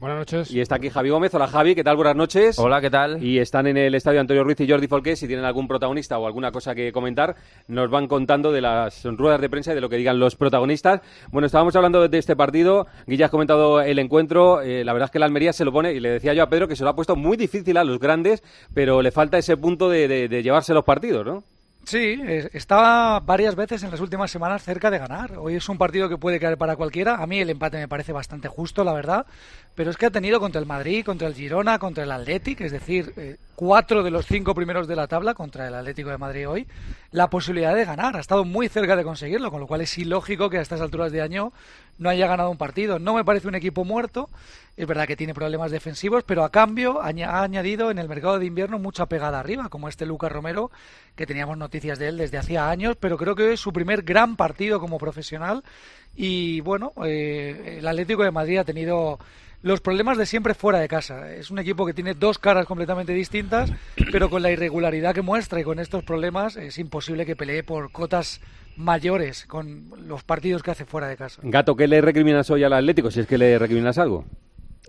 Buenas 0.00 0.16
noches. 0.18 0.50
Y 0.50 0.62
está 0.62 0.76
aquí 0.76 0.88
Javi 0.88 1.10
Gómez, 1.10 1.34
hola 1.34 1.46
Javi, 1.46 1.74
¿qué 1.74 1.84
tal? 1.84 1.94
Buenas 1.96 2.16
noches. 2.16 2.58
Hola, 2.58 2.80
¿qué 2.80 2.88
tal? 2.88 3.22
Y 3.22 3.38
están 3.38 3.66
en 3.66 3.76
el 3.76 3.94
estadio 3.94 4.18
Antonio 4.18 4.42
Ruiz 4.42 4.58
y 4.60 4.66
Jordi 4.66 4.88
Folqué. 4.88 5.14
Si 5.14 5.26
tienen 5.26 5.44
algún 5.44 5.68
protagonista 5.68 6.16
o 6.18 6.26
alguna 6.26 6.50
cosa 6.52 6.74
que 6.74 6.90
comentar, 6.90 7.36
nos 7.68 7.90
van 7.90 8.08
contando 8.08 8.50
de 8.50 8.62
las 8.62 9.04
ruedas 9.04 9.42
de 9.42 9.50
prensa 9.50 9.72
y 9.72 9.74
de 9.74 9.82
lo 9.82 9.90
que 9.90 9.96
digan 9.96 10.18
los 10.18 10.36
protagonistas. 10.36 11.02
Bueno, 11.30 11.44
estábamos 11.44 11.76
hablando 11.76 12.08
de 12.08 12.18
este 12.18 12.34
partido. 12.34 12.86
Guilla 13.06 13.26
has 13.26 13.30
comentado 13.30 13.82
el 13.82 13.98
encuentro. 13.98 14.62
Eh, 14.62 14.84
la 14.84 14.94
verdad 14.94 15.08
es 15.08 15.10
que 15.10 15.18
la 15.18 15.26
Almería 15.26 15.52
se 15.52 15.66
lo 15.66 15.72
pone, 15.72 15.92
y 15.92 16.00
le 16.00 16.08
decía 16.08 16.32
yo 16.32 16.44
a 16.44 16.48
Pedro 16.48 16.66
que 16.66 16.76
se 16.76 16.84
lo 16.84 16.88
ha 16.88 16.96
puesto 16.96 17.14
muy 17.14 17.36
difícil 17.36 17.76
a 17.76 17.84
los 17.84 17.98
grandes, 17.98 18.42
pero 18.72 19.02
le 19.02 19.10
falta 19.10 19.36
ese 19.36 19.58
punto 19.58 19.90
de, 19.90 20.08
de- 20.08 20.28
de 20.28 20.42
llevarse 20.42 20.72
los 20.72 20.84
partidos, 20.84 21.26
¿no? 21.26 21.44
Sí, 21.84 22.20
estaba 22.52 23.18
varias 23.20 23.56
veces 23.56 23.82
en 23.82 23.90
las 23.90 24.00
últimas 24.00 24.30
semanas 24.30 24.62
cerca 24.62 24.90
de 24.90 24.98
ganar. 24.98 25.38
Hoy 25.38 25.56
es 25.56 25.68
un 25.68 25.78
partido 25.78 26.08
que 26.08 26.18
puede 26.18 26.38
caer 26.38 26.56
para 26.56 26.76
cualquiera. 26.76 27.16
A 27.16 27.26
mí 27.26 27.40
el 27.40 27.50
empate 27.50 27.78
me 27.78 27.88
parece 27.88 28.12
bastante 28.12 28.48
justo, 28.48 28.84
la 28.84 28.92
verdad. 28.92 29.26
Pero 29.74 29.90
es 29.90 29.96
que 29.96 30.06
ha 30.06 30.10
tenido 30.10 30.38
contra 30.38 30.60
el 30.60 30.66
Madrid, 30.66 31.04
contra 31.04 31.26
el 31.26 31.34
Girona, 31.34 31.78
contra 31.78 32.04
el 32.04 32.12
Athletic. 32.12 32.60
Es 32.60 32.72
decir, 32.72 33.12
eh, 33.16 33.38
cuatro 33.56 34.02
de 34.02 34.10
los 34.10 34.26
cinco 34.26 34.54
primeros 34.54 34.86
de 34.86 34.94
la 34.94 35.08
tabla 35.08 35.34
contra 35.34 35.66
el 35.66 35.74
Atlético 35.74 36.10
de 36.10 36.18
Madrid 36.18 36.48
hoy 36.48 36.66
la 37.12 37.28
posibilidad 37.28 37.74
de 37.74 37.84
ganar. 37.84 38.16
Ha 38.16 38.20
estado 38.20 38.44
muy 38.44 38.68
cerca 38.68 38.94
de 38.94 39.02
conseguirlo, 39.02 39.50
con 39.50 39.60
lo 39.60 39.66
cual 39.66 39.80
es 39.80 39.98
ilógico 39.98 40.48
que 40.48 40.58
a 40.58 40.62
estas 40.62 40.80
alturas 40.80 41.10
de 41.12 41.22
año 41.22 41.52
no 42.00 42.08
haya 42.08 42.26
ganado 42.26 42.50
un 42.50 42.56
partido. 42.56 42.98
No 42.98 43.14
me 43.14 43.24
parece 43.24 43.46
un 43.46 43.54
equipo 43.54 43.84
muerto, 43.84 44.28
es 44.76 44.86
verdad 44.86 45.06
que 45.06 45.16
tiene 45.16 45.34
problemas 45.34 45.70
defensivos, 45.70 46.24
pero 46.24 46.42
a 46.42 46.50
cambio 46.50 47.00
ha 47.00 47.42
añadido 47.42 47.90
en 47.90 47.98
el 47.98 48.08
mercado 48.08 48.38
de 48.38 48.46
invierno 48.46 48.78
mucha 48.78 49.06
pegada 49.06 49.38
arriba, 49.38 49.68
como 49.68 49.88
este 49.88 50.06
Lucas 50.06 50.32
Romero, 50.32 50.70
que 51.14 51.26
teníamos 51.26 51.58
noticias 51.58 51.98
de 51.98 52.08
él 52.08 52.16
desde 52.16 52.38
hacía 52.38 52.70
años, 52.70 52.96
pero 52.98 53.18
creo 53.18 53.36
que 53.36 53.52
es 53.52 53.60
su 53.60 53.72
primer 53.72 54.02
gran 54.02 54.36
partido 54.36 54.80
como 54.80 54.98
profesional. 54.98 55.62
Y 56.16 56.62
bueno, 56.62 56.94
eh, 57.04 57.76
el 57.78 57.86
Atlético 57.86 58.24
de 58.24 58.30
Madrid 58.30 58.58
ha 58.58 58.64
tenido 58.64 59.18
los 59.62 59.82
problemas 59.82 60.16
de 60.16 60.24
siempre 60.24 60.54
fuera 60.54 60.78
de 60.78 60.88
casa. 60.88 61.30
Es 61.32 61.50
un 61.50 61.58
equipo 61.58 61.84
que 61.84 61.92
tiene 61.92 62.14
dos 62.14 62.38
caras 62.38 62.64
completamente 62.64 63.12
distintas, 63.12 63.70
pero 64.10 64.30
con 64.30 64.40
la 64.40 64.50
irregularidad 64.50 65.14
que 65.14 65.20
muestra 65.20 65.60
y 65.60 65.64
con 65.64 65.78
estos 65.78 66.02
problemas 66.02 66.56
es 66.56 66.78
imposible 66.78 67.26
que 67.26 67.36
pelee 67.36 67.62
por 67.62 67.92
cotas 67.92 68.40
mayores 68.76 69.46
con 69.46 69.90
los 70.06 70.22
partidos 70.24 70.62
que 70.62 70.70
hace 70.70 70.84
fuera 70.84 71.08
de 71.08 71.16
casa. 71.16 71.40
Gato, 71.44 71.76
¿qué 71.76 71.86
le 71.86 72.00
recriminas 72.00 72.48
hoy 72.50 72.64
al 72.64 72.72
Atlético? 72.72 73.10
Si 73.10 73.20
es 73.20 73.26
que 73.26 73.38
le 73.38 73.58
recriminas 73.58 73.98
algo. 73.98 74.24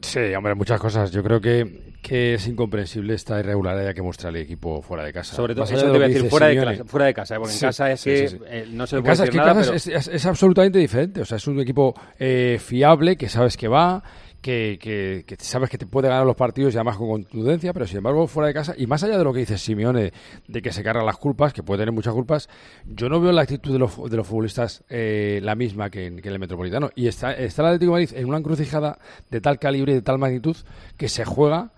Sí, 0.01 0.19
hombre, 0.35 0.55
muchas 0.55 0.79
cosas. 0.79 1.11
Yo 1.11 1.21
creo 1.21 1.39
que, 1.39 1.93
que 2.01 2.33
es 2.33 2.47
incomprensible 2.47 3.13
esta 3.13 3.39
irregularidad 3.39 3.93
que 3.93 4.01
muestra 4.01 4.29
el 4.29 4.37
equipo 4.37 4.81
fuera 4.81 5.03
de 5.03 5.13
casa. 5.13 5.35
Sobre 5.35 5.53
todo, 5.53 5.65
eso 5.65 5.75
te 5.75 5.95
iba 5.95 6.05
a 6.05 6.07
decir, 6.07 6.23
dice 6.23 6.29
fuera 6.29 6.47
de, 6.47 6.55
casa, 6.55 6.85
fuera 6.85 7.05
de 7.05 7.13
casa, 7.13 7.35
¿eh? 7.35 7.37
porque 7.37 7.51
en 7.53 7.59
Sí, 7.59 7.65
casa 7.65 7.91
es 7.91 7.99
sí, 8.01 8.09
que 8.09 8.27
sí, 8.29 8.37
sí. 8.37 8.43
eh, 8.47 8.67
no 8.71 8.87
se 8.87 8.95
En 8.95 9.03
puede 9.03 9.11
casa, 9.11 9.23
es 9.25 9.29
decir 9.29 9.31
que 9.31 9.37
en 9.37 9.43
nada, 9.45 9.53
casa 9.59 9.65
pero... 9.71 9.77
es, 9.77 9.87
es- 9.87 10.07
es 10.15 10.25
absolutamente 10.25 10.79
diferente. 10.79 11.21
O 11.21 11.25
sea, 11.25 11.37
es 11.37 11.45
un 11.47 11.59
equipo 11.59 11.93
eh, 12.17 12.57
fiable, 12.59 13.15
que 13.15 13.29
sabes 13.29 13.57
que 13.57 13.67
va, 13.67 14.01
que, 14.41 14.77
que- 14.81 15.23
que 15.25 15.35
sabes 15.43 15.69
que 15.69 15.77
te 15.77 15.85
puede 15.85 16.07
ganar 16.09 16.25
los 16.25 16.35
partidos 16.35 16.73
y 16.73 16.77
además 16.77 16.97
con 16.97 17.09
contundencia, 17.09 17.73
pero 17.73 17.85
sin 17.87 17.97
embargo 17.97 18.27
fuera 18.27 18.47
de 18.47 18.53
casa, 18.53 18.73
y 18.77 18.87
más 18.87 19.03
allá 19.03 19.17
de 19.17 19.23
lo 19.23 19.31
que 19.33 19.39
dice 19.41 19.57
Simeone, 19.57 20.11
de 20.47 20.61
que 20.61 20.71
se 20.71 20.83
cargan 20.83 21.05
las 21.05 21.17
culpas, 21.17 21.53
que 21.53 21.63
puede 21.63 21.79
tener 21.81 21.93
muchas 21.93 22.13
culpas, 22.13 22.49
yo 22.85 23.07
no 23.09 23.21
veo 23.21 23.31
la 23.31 23.41
actitud 23.43 23.71
de 23.71 23.79
los, 23.79 24.09
de 24.09 24.17
los 24.17 24.27
futbolistas 24.27 24.83
eh, 24.89 25.39
la 25.43 25.55
misma 25.55 25.89
que 25.89 26.07
en, 26.07 26.21
que 26.21 26.27
en 26.29 26.33
el 26.33 26.39
Metropolitano. 26.39 26.89
Y 26.95 27.07
está, 27.07 27.33
está 27.33 27.61
el 27.61 27.67
Atlético 27.69 27.95
de 27.95 28.01
Madrid 28.05 28.17
en 28.17 28.27
una 28.27 28.37
encrucijada 28.39 28.97
de 29.29 29.41
tal 29.41 29.59
calibre 29.59 29.91
y 29.91 29.95
de 29.95 30.01
tal 30.01 30.17
magnitud 30.17 30.57
que 30.97 31.07
se 31.09 31.23
juega 31.25 31.73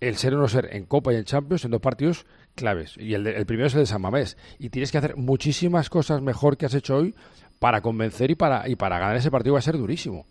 el 0.00 0.16
ser 0.16 0.32
o 0.34 0.38
no 0.38 0.46
ser 0.48 0.68
en 0.72 0.84
Copa 0.84 1.12
y 1.12 1.16
en 1.16 1.24
Champions 1.24 1.64
en 1.64 1.72
dos 1.72 1.80
partidos 1.80 2.24
claves. 2.54 2.94
Y 2.96 3.14
el, 3.14 3.24
de- 3.24 3.36
el 3.36 3.46
primero 3.46 3.66
es 3.66 3.74
el 3.74 3.80
de 3.80 3.86
San 3.86 4.00
Mamés. 4.00 4.36
Y 4.58 4.70
tienes 4.70 4.92
que 4.92 4.98
hacer 4.98 5.16
muchísimas 5.16 5.90
cosas 5.90 6.22
mejor 6.22 6.56
que 6.56 6.66
has 6.66 6.74
hecho 6.74 6.96
hoy 6.96 7.14
para 7.58 7.80
convencer 7.80 8.30
y 8.30 8.34
para 8.34 8.68
y 8.68 8.76
para 8.76 8.98
ganar 8.98 9.16
ese 9.16 9.30
partido 9.30 9.54
va 9.54 9.58
a 9.58 9.62
ser 9.62 9.76
durísimo. 9.76 10.26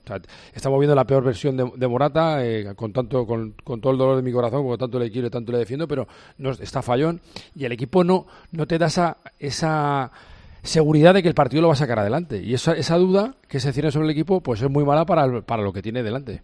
Estamos 0.53 0.79
viendo 0.79 0.95
la 0.95 1.05
peor 1.05 1.23
versión 1.23 1.57
de, 1.57 1.71
de 1.75 1.87
Morata, 1.87 2.45
eh, 2.45 2.73
con 2.75 2.93
tanto 2.93 3.25
con, 3.25 3.53
con 3.63 3.81
todo 3.81 3.91
el 3.91 3.97
dolor 3.97 4.15
de 4.15 4.21
mi 4.21 4.31
corazón, 4.31 4.63
porque 4.63 4.79
tanto 4.79 4.99
le 4.99 5.11
quiero 5.11 5.27
y 5.27 5.31
tanto 5.31 5.51
le 5.51 5.59
defiendo, 5.59 5.87
pero 5.87 6.07
no 6.37 6.51
está 6.51 6.81
fallón 6.81 7.19
y 7.55 7.65
el 7.65 7.71
equipo 7.71 8.03
no 8.03 8.27
no 8.51 8.65
te 8.65 8.77
da 8.77 8.87
esa 8.87 9.17
esa 9.39 10.11
seguridad 10.63 11.13
de 11.13 11.23
que 11.23 11.29
el 11.29 11.35
partido 11.35 11.61
lo 11.61 11.69
va 11.69 11.73
a 11.73 11.77
sacar 11.77 11.99
adelante. 11.99 12.41
Y 12.41 12.53
esa, 12.53 12.73
esa 12.73 12.97
duda 12.97 13.35
que 13.47 13.59
se 13.59 13.71
tiene 13.73 13.91
sobre 13.91 14.05
el 14.05 14.11
equipo, 14.11 14.41
pues 14.41 14.61
es 14.61 14.69
muy 14.69 14.83
mala 14.83 15.05
para, 15.05 15.41
para 15.41 15.63
lo 15.63 15.73
que 15.73 15.81
tiene 15.81 16.03
delante. 16.03 16.41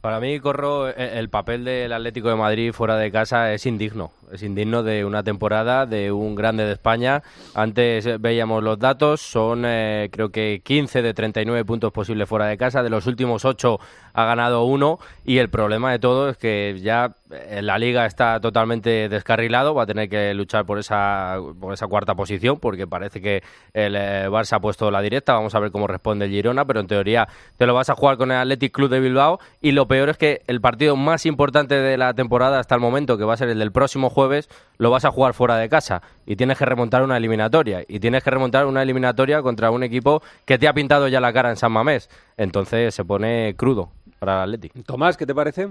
Para 0.00 0.20
mí, 0.20 0.38
Corro, 0.38 0.88
e- 0.88 1.18
el 1.18 1.28
papel 1.28 1.64
del 1.64 1.92
Atlético 1.92 2.28
de 2.28 2.36
Madrid 2.36 2.72
fuera 2.72 2.96
de 2.96 3.10
casa 3.10 3.52
es 3.52 3.66
indigno. 3.66 4.12
Es 4.32 4.42
indigno 4.42 4.82
de 4.82 5.04
una 5.04 5.22
temporada 5.22 5.86
de 5.86 6.12
un 6.12 6.34
grande 6.34 6.64
de 6.64 6.72
España. 6.72 7.22
Antes 7.54 8.20
veíamos 8.20 8.62
los 8.62 8.78
datos, 8.78 9.20
son 9.20 9.64
eh, 9.66 10.08
creo 10.12 10.30
que 10.30 10.60
15 10.62 11.02
de 11.02 11.14
39 11.14 11.64
puntos 11.64 11.92
posibles 11.92 12.28
fuera 12.28 12.46
de 12.46 12.56
casa. 12.56 12.82
De 12.82 12.90
los 12.90 13.06
últimos 13.06 13.44
8 13.44 13.80
ha 14.12 14.24
ganado 14.24 14.64
uno 14.64 14.98
y 15.24 15.38
el 15.38 15.50
problema 15.50 15.90
de 15.90 15.98
todo 15.98 16.28
es 16.28 16.36
que 16.36 16.78
ya 16.80 17.16
la 17.60 17.78
liga 17.78 18.06
está 18.06 18.40
totalmente 18.40 19.08
descarrilado. 19.08 19.74
Va 19.74 19.82
a 19.82 19.86
tener 19.86 20.08
que 20.08 20.32
luchar 20.34 20.64
por 20.64 20.78
esa, 20.78 21.36
por 21.60 21.74
esa 21.74 21.86
cuarta 21.86 22.14
posición 22.14 22.58
porque 22.58 22.86
parece 22.86 23.20
que 23.20 23.42
el 23.72 23.96
eh, 23.96 24.28
Barça 24.28 24.56
ha 24.56 24.60
puesto 24.60 24.90
la 24.90 25.00
directa. 25.00 25.34
Vamos 25.34 25.54
a 25.54 25.60
ver 25.60 25.70
cómo 25.70 25.86
responde 25.86 26.26
el 26.26 26.30
Girona, 26.30 26.64
pero 26.64 26.80
en 26.80 26.86
teoría 26.86 27.28
te 27.56 27.66
lo 27.66 27.74
vas 27.74 27.90
a 27.90 27.94
jugar 27.94 28.16
con 28.16 28.30
el 28.30 28.38
Athletic 28.38 28.72
Club 28.72 28.90
de 28.90 29.00
Bilbao 29.00 29.38
y 29.60 29.72
lo 29.72 29.86
peor 29.88 30.08
es 30.08 30.16
que 30.16 30.42
el 30.46 30.60
partido 30.60 30.96
más 30.96 31.26
importante 31.26 31.74
de 31.74 31.96
la 31.96 32.14
temporada 32.14 32.58
hasta 32.58 32.74
el 32.74 32.80
momento, 32.80 33.18
que 33.18 33.24
va 33.24 33.34
a 33.34 33.36
ser 33.36 33.48
el 33.48 33.58
del 33.58 33.72
próximo 33.72 34.10
jueves, 34.10 34.48
lo 34.78 34.90
vas 34.90 35.04
a 35.04 35.10
jugar 35.10 35.34
fuera 35.34 35.56
de 35.56 35.68
casa 35.68 36.02
y 36.26 36.36
tienes 36.36 36.58
que 36.58 36.64
remontar 36.64 37.02
una 37.02 37.16
eliminatoria 37.16 37.84
y 37.86 38.00
tienes 38.00 38.22
que 38.22 38.30
remontar 38.30 38.66
una 38.66 38.82
eliminatoria 38.82 39.42
contra 39.42 39.70
un 39.70 39.82
equipo 39.82 40.22
que 40.44 40.58
te 40.58 40.68
ha 40.68 40.72
pintado 40.72 41.08
ya 41.08 41.20
la 41.20 41.32
cara 41.32 41.50
en 41.50 41.56
San 41.56 41.72
Mamés. 41.72 42.08
Entonces 42.36 42.94
se 42.94 43.04
pone 43.04 43.54
crudo 43.56 43.90
para 44.18 44.44
el 44.44 44.54
Athletic. 44.54 44.84
Tomás, 44.84 45.16
¿qué 45.16 45.26
te 45.26 45.34
parece? 45.34 45.68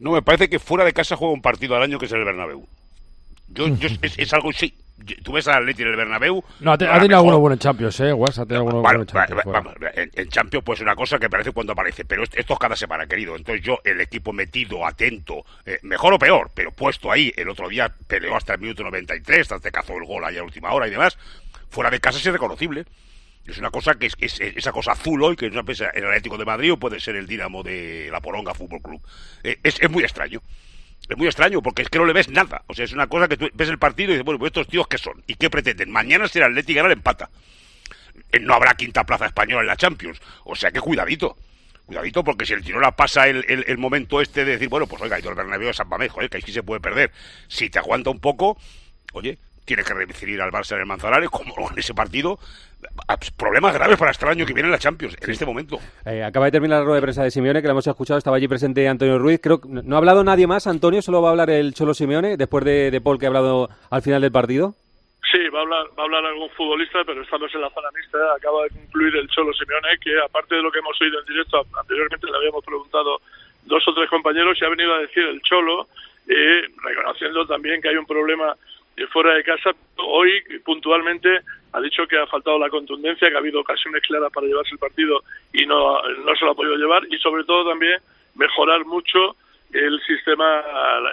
No, 0.00 0.10
me 0.12 0.22
parece 0.22 0.48
que 0.48 0.58
fuera 0.58 0.84
de 0.84 0.92
casa 0.92 1.14
juega 1.16 1.32
un 1.34 1.42
partido 1.42 1.76
al 1.76 1.82
año 1.82 1.98
que 1.98 2.06
es 2.06 2.12
el 2.12 2.24
Bernabéu. 2.24 2.66
Yo, 3.48 3.68
yo- 3.68 3.88
es, 4.02 4.18
es 4.18 4.32
algo, 4.32 4.52
sí. 4.52 4.74
Tú 5.22 5.32
ves 5.32 5.48
al 5.48 5.62
Atleti 5.62 5.80
en 5.80 5.88
el 5.88 5.96
Bernabéu. 5.96 6.44
No, 6.60 6.72
ha, 6.72 6.76
tenido 6.78 7.16
alguno 7.16 7.38
bueno 7.38 7.54
en 7.54 7.58
Champions, 7.58 7.98
¿eh? 8.00 8.12
Guas, 8.12 8.38
ha 8.38 8.44
tenido 8.44 8.58
alguno 8.68 8.82
Bueno, 8.82 9.02
bueno 9.06 9.22
en 9.24 9.42
Champions. 9.42 9.82
va- 9.82 9.90
en 9.94 10.28
Champions 10.28 10.62
pues 10.64 10.80
una 10.80 10.94
cosa 10.94 11.18
que 11.18 11.30
parece 11.30 11.52
cuando 11.52 11.72
aparece, 11.72 12.04
pero 12.04 12.22
esto, 12.22 12.36
esto 12.38 12.52
es 12.52 12.58
cada 12.58 12.76
semana, 12.76 13.06
querido. 13.06 13.34
Entonces 13.34 13.64
yo, 13.64 13.78
el 13.84 13.98
equipo 14.02 14.34
metido, 14.34 14.86
atento, 14.86 15.42
eh, 15.64 15.78
mejor 15.84 16.12
o 16.12 16.18
peor, 16.18 16.50
pero 16.54 16.70
puesto 16.72 17.10
ahí, 17.10 17.32
el 17.34 17.48
otro 17.48 17.68
día 17.70 17.90
peleó 18.06 18.36
hasta 18.36 18.52
el 18.54 18.60
minuto 18.60 18.82
93, 18.84 19.52
hasta 19.52 19.70
que 19.70 19.72
cazó 19.72 19.94
el 19.94 20.04
gol 20.04 20.22
ahí 20.22 20.36
a 20.36 20.42
última 20.42 20.70
hora 20.72 20.86
y 20.86 20.90
demás, 20.90 21.16
fuera 21.70 21.90
de 21.90 21.98
casa 21.98 22.18
es 22.18 22.26
irreconocible. 22.26 22.84
Es 23.50 23.58
una 23.58 23.70
cosa 23.70 23.94
que 23.96 24.06
es, 24.06 24.14
es- 24.18 24.40
es 24.40 24.56
esa 24.56 24.72
cosa 24.72 24.92
azul 24.92 25.22
hoy, 25.22 25.36
que 25.36 25.46
es 25.46 25.52
una 25.52 25.62
el 25.94 26.04
Atlético 26.06 26.38
de 26.38 26.44
Madrid 26.44 26.72
o 26.72 26.76
puede 26.78 27.00
ser 27.00 27.16
el 27.16 27.26
Dinamo 27.26 27.62
de 27.62 28.08
la 28.12 28.20
Poronga 28.20 28.54
Fútbol 28.54 28.80
Club. 28.80 29.02
Eh, 29.42 29.58
es, 29.62 29.80
es 29.80 29.90
muy 29.90 30.02
extraño. 30.04 30.40
Es 31.08 31.16
muy 31.16 31.26
extraño 31.26 31.60
porque 31.60 31.82
es 31.82 31.88
que 31.88 31.98
no 31.98 32.04
le 32.04 32.12
ves 32.12 32.28
nada. 32.28 32.62
O 32.68 32.74
sea, 32.74 32.84
es 32.84 32.92
una 32.92 33.08
cosa 33.08 33.26
que 33.26 33.36
tú 33.36 33.48
ves 33.52 33.68
el 33.68 33.78
partido 33.78 34.10
y 34.10 34.14
dices, 34.14 34.24
bueno, 34.24 34.38
pues 34.38 34.50
estos 34.50 34.68
tíos 34.68 34.86
qué 34.86 34.98
son 34.98 35.22
y 35.26 35.34
qué 35.34 35.50
pretenden. 35.50 35.90
Mañana 35.90 36.28
si 36.28 36.38
el 36.38 36.44
Atlético 36.44 36.80
gana, 36.82 36.92
empata. 36.92 37.28
Eh, 38.32 38.38
No 38.40 38.54
habrá 38.54 38.74
quinta 38.74 39.04
plaza 39.04 39.26
española 39.26 39.62
en 39.62 39.66
la 39.66 39.76
Champions. 39.76 40.20
O 40.44 40.54
sea 40.54 40.70
que 40.70 40.80
cuidadito. 40.80 41.36
Cuidadito, 41.86 42.22
porque 42.22 42.46
si 42.46 42.52
el 42.52 42.62
Girona 42.62 42.92
pasa 42.92 43.26
el, 43.26 43.44
el- 43.48 43.78
momento 43.78 44.20
este 44.20 44.44
de 44.44 44.52
decir, 44.52 44.68
bueno, 44.68 44.86
pues 44.86 45.02
oiga, 45.02 45.16
el 45.16 45.22
Bernabéu 45.34 45.70
a 45.70 45.72
San 45.72 45.88
Mamés, 45.88 46.12
que 46.30 46.36
aquí 46.38 46.52
se 46.52 46.62
puede 46.62 46.80
perder. 46.80 47.10
Si 47.48 47.68
te 47.68 47.80
aguanta 47.80 48.10
un 48.10 48.20
poco, 48.20 48.56
oye, 49.12 49.38
tienes 49.70 49.86
que 49.86 49.94
recibir 49.94 50.42
al 50.42 50.50
Barça 50.50 50.74
en 50.74 50.80
el 50.80 50.86
Manzanares, 50.86 51.30
como 51.30 51.54
en 51.70 51.78
ese 51.78 51.94
partido. 51.94 52.40
Problemas 53.36 53.72
graves 53.72 53.96
para 53.96 54.10
este 54.10 54.26
año 54.26 54.44
que 54.44 54.52
viene 54.52 54.66
en 54.66 54.72
la 54.72 54.78
Champions, 54.78 55.16
en 55.20 55.30
este 55.30 55.46
momento. 55.46 55.78
Eh, 56.04 56.24
acaba 56.24 56.46
de 56.46 56.50
terminar 56.50 56.80
la 56.80 56.84
rueda 56.86 56.96
de 56.96 57.02
prensa 57.02 57.22
de 57.22 57.30
Simeone, 57.30 57.62
que 57.62 57.68
la 57.68 57.72
hemos 57.72 57.86
escuchado, 57.86 58.18
estaba 58.18 58.36
allí 58.36 58.48
presente 58.48 58.88
Antonio 58.88 59.16
Ruiz. 59.16 59.38
Creo 59.40 59.60
que 59.60 59.68
no 59.68 59.94
ha 59.94 59.98
hablado 59.98 60.24
nadie 60.24 60.48
más, 60.48 60.66
Antonio, 60.66 61.02
solo 61.02 61.22
va 61.22 61.28
a 61.28 61.30
hablar 61.30 61.50
el 61.50 61.72
Cholo 61.72 61.94
Simeone, 61.94 62.36
después 62.36 62.64
de, 62.64 62.90
de 62.90 63.00
Paul, 63.00 63.20
que 63.20 63.26
ha 63.26 63.28
hablado 63.28 63.70
al 63.90 64.02
final 64.02 64.22
del 64.22 64.32
partido. 64.32 64.74
Sí, 65.30 65.38
va 65.54 65.60
a 65.60 65.62
hablar, 65.62 65.86
va 65.96 66.02
a 66.02 66.06
hablar 66.06 66.24
algún 66.24 66.50
futbolista, 66.50 67.04
pero 67.06 67.22
estamos 67.22 67.54
en 67.54 67.60
la 67.60 67.70
zona 67.70 67.90
mixta. 67.94 68.18
Acaba 68.34 68.64
de 68.64 68.70
concluir 68.70 69.14
el 69.14 69.28
Cholo 69.28 69.52
Simeone, 69.52 69.98
que 70.02 70.18
aparte 70.18 70.56
de 70.56 70.62
lo 70.62 70.72
que 70.72 70.80
hemos 70.80 71.00
oído 71.00 71.20
en 71.20 71.26
directo, 71.26 71.64
anteriormente 71.78 72.26
le 72.26 72.36
habíamos 72.36 72.64
preguntado 72.64 73.20
dos 73.66 73.86
o 73.86 73.94
tres 73.94 74.10
compañeros 74.10 74.58
y 74.60 74.64
ha 74.64 74.68
venido 74.68 74.94
a 74.94 74.98
decir 74.98 75.22
el 75.22 75.40
Cholo, 75.42 75.86
eh, 76.26 76.62
reconociendo 76.82 77.46
también 77.46 77.80
que 77.80 77.88
hay 77.88 77.96
un 77.96 78.06
problema 78.06 78.56
fuera 79.12 79.34
de 79.34 79.44
casa. 79.44 79.70
Hoy, 79.96 80.42
puntualmente, 80.64 81.40
ha 81.72 81.80
dicho 81.80 82.06
que 82.06 82.18
ha 82.18 82.26
faltado 82.26 82.58
la 82.58 82.68
contundencia, 82.68 83.28
que 83.28 83.34
ha 83.34 83.38
habido 83.38 83.60
ocasiones 83.60 84.02
claras 84.02 84.32
para 84.32 84.46
llevarse 84.46 84.72
el 84.72 84.78
partido 84.78 85.22
y 85.52 85.66
no, 85.66 86.02
no 86.02 86.36
se 86.36 86.44
lo 86.44 86.52
ha 86.52 86.54
podido 86.54 86.76
llevar, 86.76 87.02
y 87.10 87.18
sobre 87.18 87.44
todo 87.44 87.70
también 87.70 88.00
mejorar 88.34 88.84
mucho 88.84 89.36
el 89.72 90.00
sistema 90.02 90.64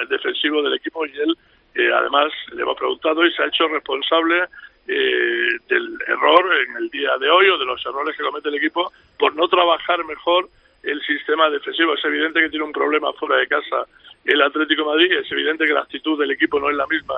defensivo 0.09 0.61
del 0.63 0.75
equipo 0.75 1.05
y 1.05 1.11
él 1.11 1.37
eh, 1.75 1.91
además 1.93 2.33
le 2.53 2.63
hemos 2.63 2.77
preguntado 2.77 3.25
y 3.25 3.31
se 3.33 3.43
ha 3.43 3.47
hecho 3.47 3.67
responsable 3.67 4.45
eh, 4.87 5.49
del 5.67 5.97
error 6.07 6.55
en 6.67 6.77
el 6.77 6.89
día 6.89 7.17
de 7.19 7.29
hoy 7.29 7.49
o 7.49 7.57
de 7.57 7.65
los 7.65 7.85
errores 7.85 8.17
que 8.17 8.23
comete 8.23 8.49
el 8.49 8.55
equipo 8.55 8.91
por 9.19 9.35
no 9.35 9.47
trabajar 9.47 10.03
mejor 10.05 10.49
el 10.81 11.01
sistema 11.03 11.49
defensivo. 11.49 11.93
Es 11.93 12.05
evidente 12.05 12.39
que 12.39 12.49
tiene 12.49 12.65
un 12.65 12.71
problema 12.71 13.13
fuera 13.13 13.35
de 13.35 13.47
casa 13.47 13.85
el 14.27 14.41
Atlético 14.41 14.85
Madrid, 14.85 15.11
es 15.11 15.31
evidente 15.31 15.65
que 15.65 15.73
la 15.73 15.81
actitud 15.81 16.19
del 16.19 16.31
equipo 16.31 16.59
no 16.59 16.69
es 16.69 16.75
la 16.75 16.85
misma 16.87 17.15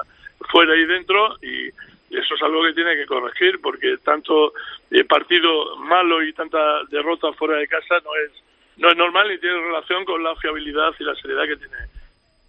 fuera 0.49 0.75
y 0.75 0.85
dentro 0.85 1.37
y 1.41 1.67
eso 2.15 2.35
es 2.35 2.41
algo 2.41 2.63
que 2.63 2.73
tiene 2.73 2.95
que 2.95 3.05
corregir 3.05 3.59
porque 3.61 3.97
tanto 4.03 4.53
eh, 4.91 5.03
partido 5.03 5.75
malo 5.77 6.23
y 6.23 6.33
tanta 6.33 6.83
derrota 6.89 7.33
fuera 7.33 7.57
de 7.57 7.67
casa 7.67 7.99
no 8.03 8.15
es 8.15 8.31
no 8.77 8.89
es 8.89 8.95
normal 8.95 9.27
ni 9.27 9.37
tiene 9.39 9.59
relación 9.59 10.05
con 10.05 10.23
la 10.23 10.35
fiabilidad 10.37 10.93
y 10.99 11.03
la 11.03 11.15
seriedad 11.15 11.43
que 11.43 11.57
tiene 11.57 11.77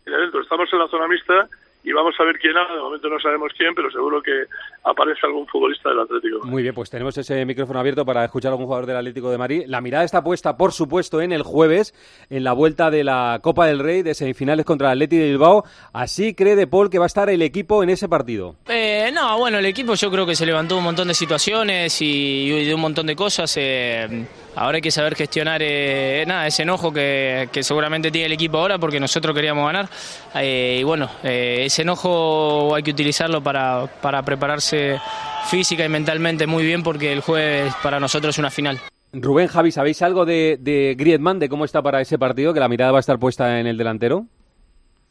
tiene. 0.05 0.41
Estamos 0.41 0.73
en 0.73 0.79
la 0.79 0.89
zona 0.89 1.09
mixta 1.09 1.49
y 1.83 1.93
vamos 1.93 2.15
a 2.19 2.25
ver 2.25 2.39
quién 2.39 2.57
ha, 2.57 2.73
de 2.75 2.81
momento 2.81 3.09
no 3.09 3.19
sabemos 3.21 3.53
quién, 3.57 3.75
pero 3.75 3.91
seguro 3.91 4.23
que 4.23 4.45
aparece 4.85 5.21
algún 5.25 5.47
futbolista 5.47 5.89
del 5.91 6.01
Atlético. 6.01 6.47
Muy 6.47 6.63
bien, 6.63 6.75
pues 6.75 6.91
tenemos 6.91 7.17
ese 7.17 7.45
micrófono 7.47 7.81
abierto 7.81 8.05
para 8.05 8.25
escuchar 8.25 8.51
a 8.51 8.53
algún 8.53 8.67
jugador 8.67 8.87
del 8.87 8.97
Atlético 8.97 9.31
de 9.31 9.39
Madrid. 9.39 9.63
La 9.67 9.81
mirada 9.81 10.05
está 10.05 10.23
puesta, 10.23 10.57
por 10.57 10.73
supuesto, 10.73 11.21
en 11.23 11.33
el 11.33 11.43
jueves, 11.43 11.95
en 12.29 12.45
la 12.45 12.53
vuelta 12.53 12.91
de 12.91 13.05
la 13.05 13.41
Copa 13.43 13.67
del 13.67 13.79
Rey 13.79 14.03
de 14.03 14.15
semifinales 14.15 14.65
contra 14.67 14.89
el 14.89 14.93
Atlético 14.99 15.23
de 15.23 15.29
Bilbao. 15.31 15.65
Así 15.93 16.35
cree 16.35 16.57
De 16.57 16.67
Paul 16.67 16.91
que 16.91 16.99
va 16.99 17.05
a 17.05 17.07
estar 17.07 17.31
el 17.31 17.43
equipo 17.43 17.83
en 17.83 17.91
ese 17.91 18.09
partido. 18.09 18.57
Eh, 18.69 19.11
no, 19.13 19.39
bueno, 19.39 19.59
el 19.59 19.67
equipo 19.67 19.95
yo 19.95 20.11
creo 20.11 20.27
que 20.27 20.35
se 20.35 20.45
levantó 20.47 20.77
un 20.77 20.85
montón 20.85 21.09
de 21.09 21.15
situaciones 21.15 22.01
y, 22.03 22.53
y 22.53 22.65
de 22.67 22.75
un 22.75 22.81
montón 22.81 23.07
de 23.07 23.17
cosas. 23.17 23.57
eh, 23.59 24.27
ahora 24.55 24.77
hay 24.77 24.83
que 24.83 24.91
saber 24.91 25.15
gestionar 25.15 25.61
eh, 25.63 26.25
nada, 26.27 26.47
ese 26.47 26.63
enojo 26.63 26.93
que, 26.93 27.49
que 27.53 27.63
seguramente 27.63 28.11
tiene 28.11 28.27
el 28.27 28.33
equipo 28.33 28.59
ahora 28.59 28.79
porque 28.79 29.01
nosotros 29.01 29.35
queríamos 29.35 29.67
ganar. 29.67 29.89
Eh, 30.35 30.79
y 30.81 30.85
bueno, 30.85 31.09
eh, 31.23 31.63
ese 31.65 31.83
enojo 31.83 32.75
hay 32.75 32.83
que 32.83 32.91
utilizarlo 32.91 33.43
para, 33.43 33.87
para 34.01 34.23
prepararse 34.23 35.01
física 35.47 35.85
y 35.85 35.89
mentalmente 35.89 36.47
muy 36.47 36.65
bien 36.65 36.83
porque 36.83 37.13
el 37.13 37.21
jueves 37.21 37.73
para 37.83 38.01
nosotros 38.01 38.35
es 38.35 38.39
una 38.39 38.51
final. 38.51 38.81
Rubén, 39.13 39.49
Javi, 39.49 39.73
¿sabéis 39.73 40.03
algo 40.03 40.25
de, 40.25 40.57
de 40.61 40.95
Griezmann, 40.97 41.41
de 41.41 41.49
cómo 41.49 41.65
está 41.65 41.83
para 41.83 42.01
ese 42.01 42.19
partido? 42.19 42.55
Que 42.55 42.61
la 42.61 42.69
mirada 42.69 42.93
va 42.93 42.99
a 42.99 43.01
estar 43.01 43.19
puesta 43.19 43.59
en 43.59 43.67
el 43.67 43.77
delantero. 43.77 44.27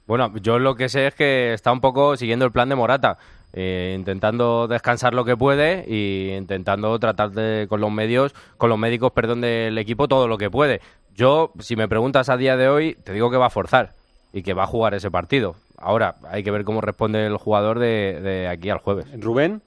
Bueno, 0.07 0.33
yo 0.41 0.57
lo 0.57 0.73
que 0.73 0.89
sé 0.89 1.07
es 1.07 1.13
que 1.13 1.53
está 1.53 1.71
un 1.71 1.81
poco 1.81 2.17
siguiendo 2.17 2.43
el 2.43 2.51
plan 2.51 2.67
de 2.67 2.75
Morata, 2.75 3.19
eh, 3.53 3.95
intentando 3.97 4.67
descansar 4.67 5.13
lo 5.13 5.25
que 5.25 5.35
puede 5.35 5.85
y 5.87 6.31
intentando 6.35 6.97
tratar 6.99 7.31
de, 7.31 7.67
con 7.67 7.81
los 7.81 7.91
medios, 7.91 8.33
con 8.57 8.69
los 8.69 8.77
médicos, 8.77 9.11
perdón, 9.11 9.41
del 9.41 9.77
equipo 9.77 10.07
todo 10.07 10.27
lo 10.27 10.37
que 10.37 10.49
puede. 10.49 10.81
Yo, 11.15 11.51
si 11.59 11.75
me 11.75 11.87
preguntas 11.87 12.29
a 12.29 12.37
día 12.37 12.57
de 12.57 12.69
hoy, 12.69 12.95
te 13.03 13.13
digo 13.13 13.31
que 13.31 13.37
va 13.37 13.47
a 13.47 13.51
forzar 13.51 13.93
y 14.31 14.43
que 14.43 14.53
va 14.53 14.63
a 14.63 14.67
jugar 14.67 14.93
ese 14.93 15.11
partido. 15.11 15.55
Ahora 15.77 16.15
hay 16.29 16.43
que 16.43 16.51
ver 16.51 16.63
cómo 16.63 16.81
responde 16.81 17.25
el 17.25 17.37
jugador 17.37 17.79
de, 17.79 18.19
de 18.21 18.47
aquí 18.47 18.69
al 18.69 18.79
jueves. 18.79 19.07
Rubén. 19.19 19.61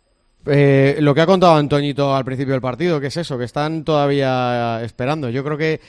Eh, 0.46 0.96
lo 1.00 1.14
que 1.14 1.20
ha 1.20 1.26
contado 1.26 1.54
Antoñito 1.54 2.14
al 2.14 2.24
principio 2.24 2.52
del 2.52 2.60
partido, 2.60 3.00
que 3.00 3.06
es 3.08 3.16
eso, 3.16 3.38
que 3.38 3.44
están 3.44 3.84
todavía 3.84 4.82
esperando. 4.82 5.28
Yo 5.30 5.44
creo 5.44 5.56
que 5.56 5.80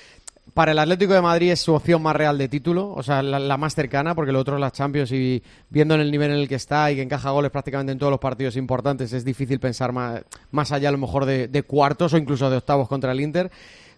para 0.54 0.74
el 0.74 0.80
Atlético 0.80 1.14
de 1.14 1.22
Madrid 1.22 1.52
es 1.52 1.62
su 1.62 1.74
opción 1.74 2.02
más 2.02 2.16
real 2.16 2.38
de 2.38 2.48
título, 2.48 2.92
o 2.94 3.02
sea, 3.02 3.24
la, 3.24 3.40
la 3.40 3.58
más 3.58 3.76
cercana, 3.76 4.14
porque 4.14 4.32
lo 4.32 4.40
otro 4.40 4.56
es 4.56 4.62
la 4.62 4.72
Champions 4.72 5.12
y 5.12 5.42
viendo 5.70 5.96
en 5.96 6.02
el 6.02 6.12
nivel 6.12 6.32
en 6.32 6.38
el 6.38 6.48
que 6.48 6.56
está 6.56 6.92
y 6.92 6.96
que 6.96 7.02
encaja 7.02 7.32
goles 7.32 7.52
prácticamente 7.52 7.92
en 7.92 7.98
todos 7.98 8.12
los 8.12 8.20
partidos 8.20 8.56
importantes, 8.56 9.14
es 9.14 9.26
difícil 9.26 9.60
pensar 9.60 9.94
más, 9.94 10.22
más 10.52 10.72
allá 10.72 10.90
a 10.90 10.92
lo 10.92 10.98
mejor 10.98 11.26
de, 11.26 11.48
de 11.48 11.64
cuartos 11.64 12.14
o 12.14 12.18
incluso 12.18 12.50
de 12.50 12.58
octavos 12.58 12.88
contra 12.88 13.12
el 13.12 13.22
Inter. 13.22 13.52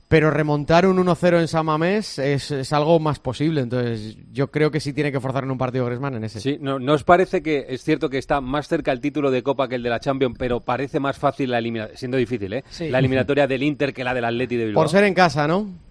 Pero 0.07 0.29
remontar 0.29 0.85
un 0.85 1.03
1-0 1.03 1.39
en 1.39 1.47
San 1.47 1.65
Mamés 1.65 2.19
es, 2.19 2.51
es 2.51 2.71
algo 2.73 2.99
más 2.99 3.17
posible. 3.17 3.61
Entonces, 3.61 4.15
yo 4.31 4.51
creo 4.51 4.69
que 4.69 4.79
sí 4.79 4.93
tiene 4.93 5.11
que 5.11 5.19
forzar 5.19 5.43
en 5.45 5.49
un 5.49 5.57
partido 5.57 5.83
Griezmann 5.87 6.13
en 6.13 6.23
ese. 6.25 6.39
Sí, 6.39 6.59
¿no, 6.61 6.77
¿no 6.77 6.93
os 6.93 7.03
parece 7.03 7.41
que 7.41 7.65
es 7.69 7.83
cierto 7.83 8.07
que 8.07 8.19
está 8.19 8.39
más 8.39 8.67
cerca 8.67 8.91
el 8.91 9.01
título 9.01 9.31
de 9.31 9.41
Copa 9.41 9.67
que 9.67 9.75
el 9.75 9.83
de 9.83 9.89
la 9.89 9.99
Champions, 9.99 10.35
pero 10.37 10.59
parece 10.59 10.99
más 10.99 11.17
fácil 11.17 11.49
la 11.49 11.57
eliminatoria, 11.57 11.97
siendo 11.97 12.17
difícil, 12.17 12.53
¿eh? 12.53 12.63
Sí. 12.69 12.89
La 12.89 12.99
eliminatoria 12.99 13.47
del 13.47 13.63
Inter 13.63 13.95
que 13.95 14.03
la 14.03 14.13
del 14.13 14.25
Atleti 14.25 14.55
de 14.57 14.65
Bilbao. 14.65 14.83
Por 14.83 14.91
ser 14.91 15.05
en 15.05 15.15
casa, 15.15 15.47
¿no? 15.47 15.84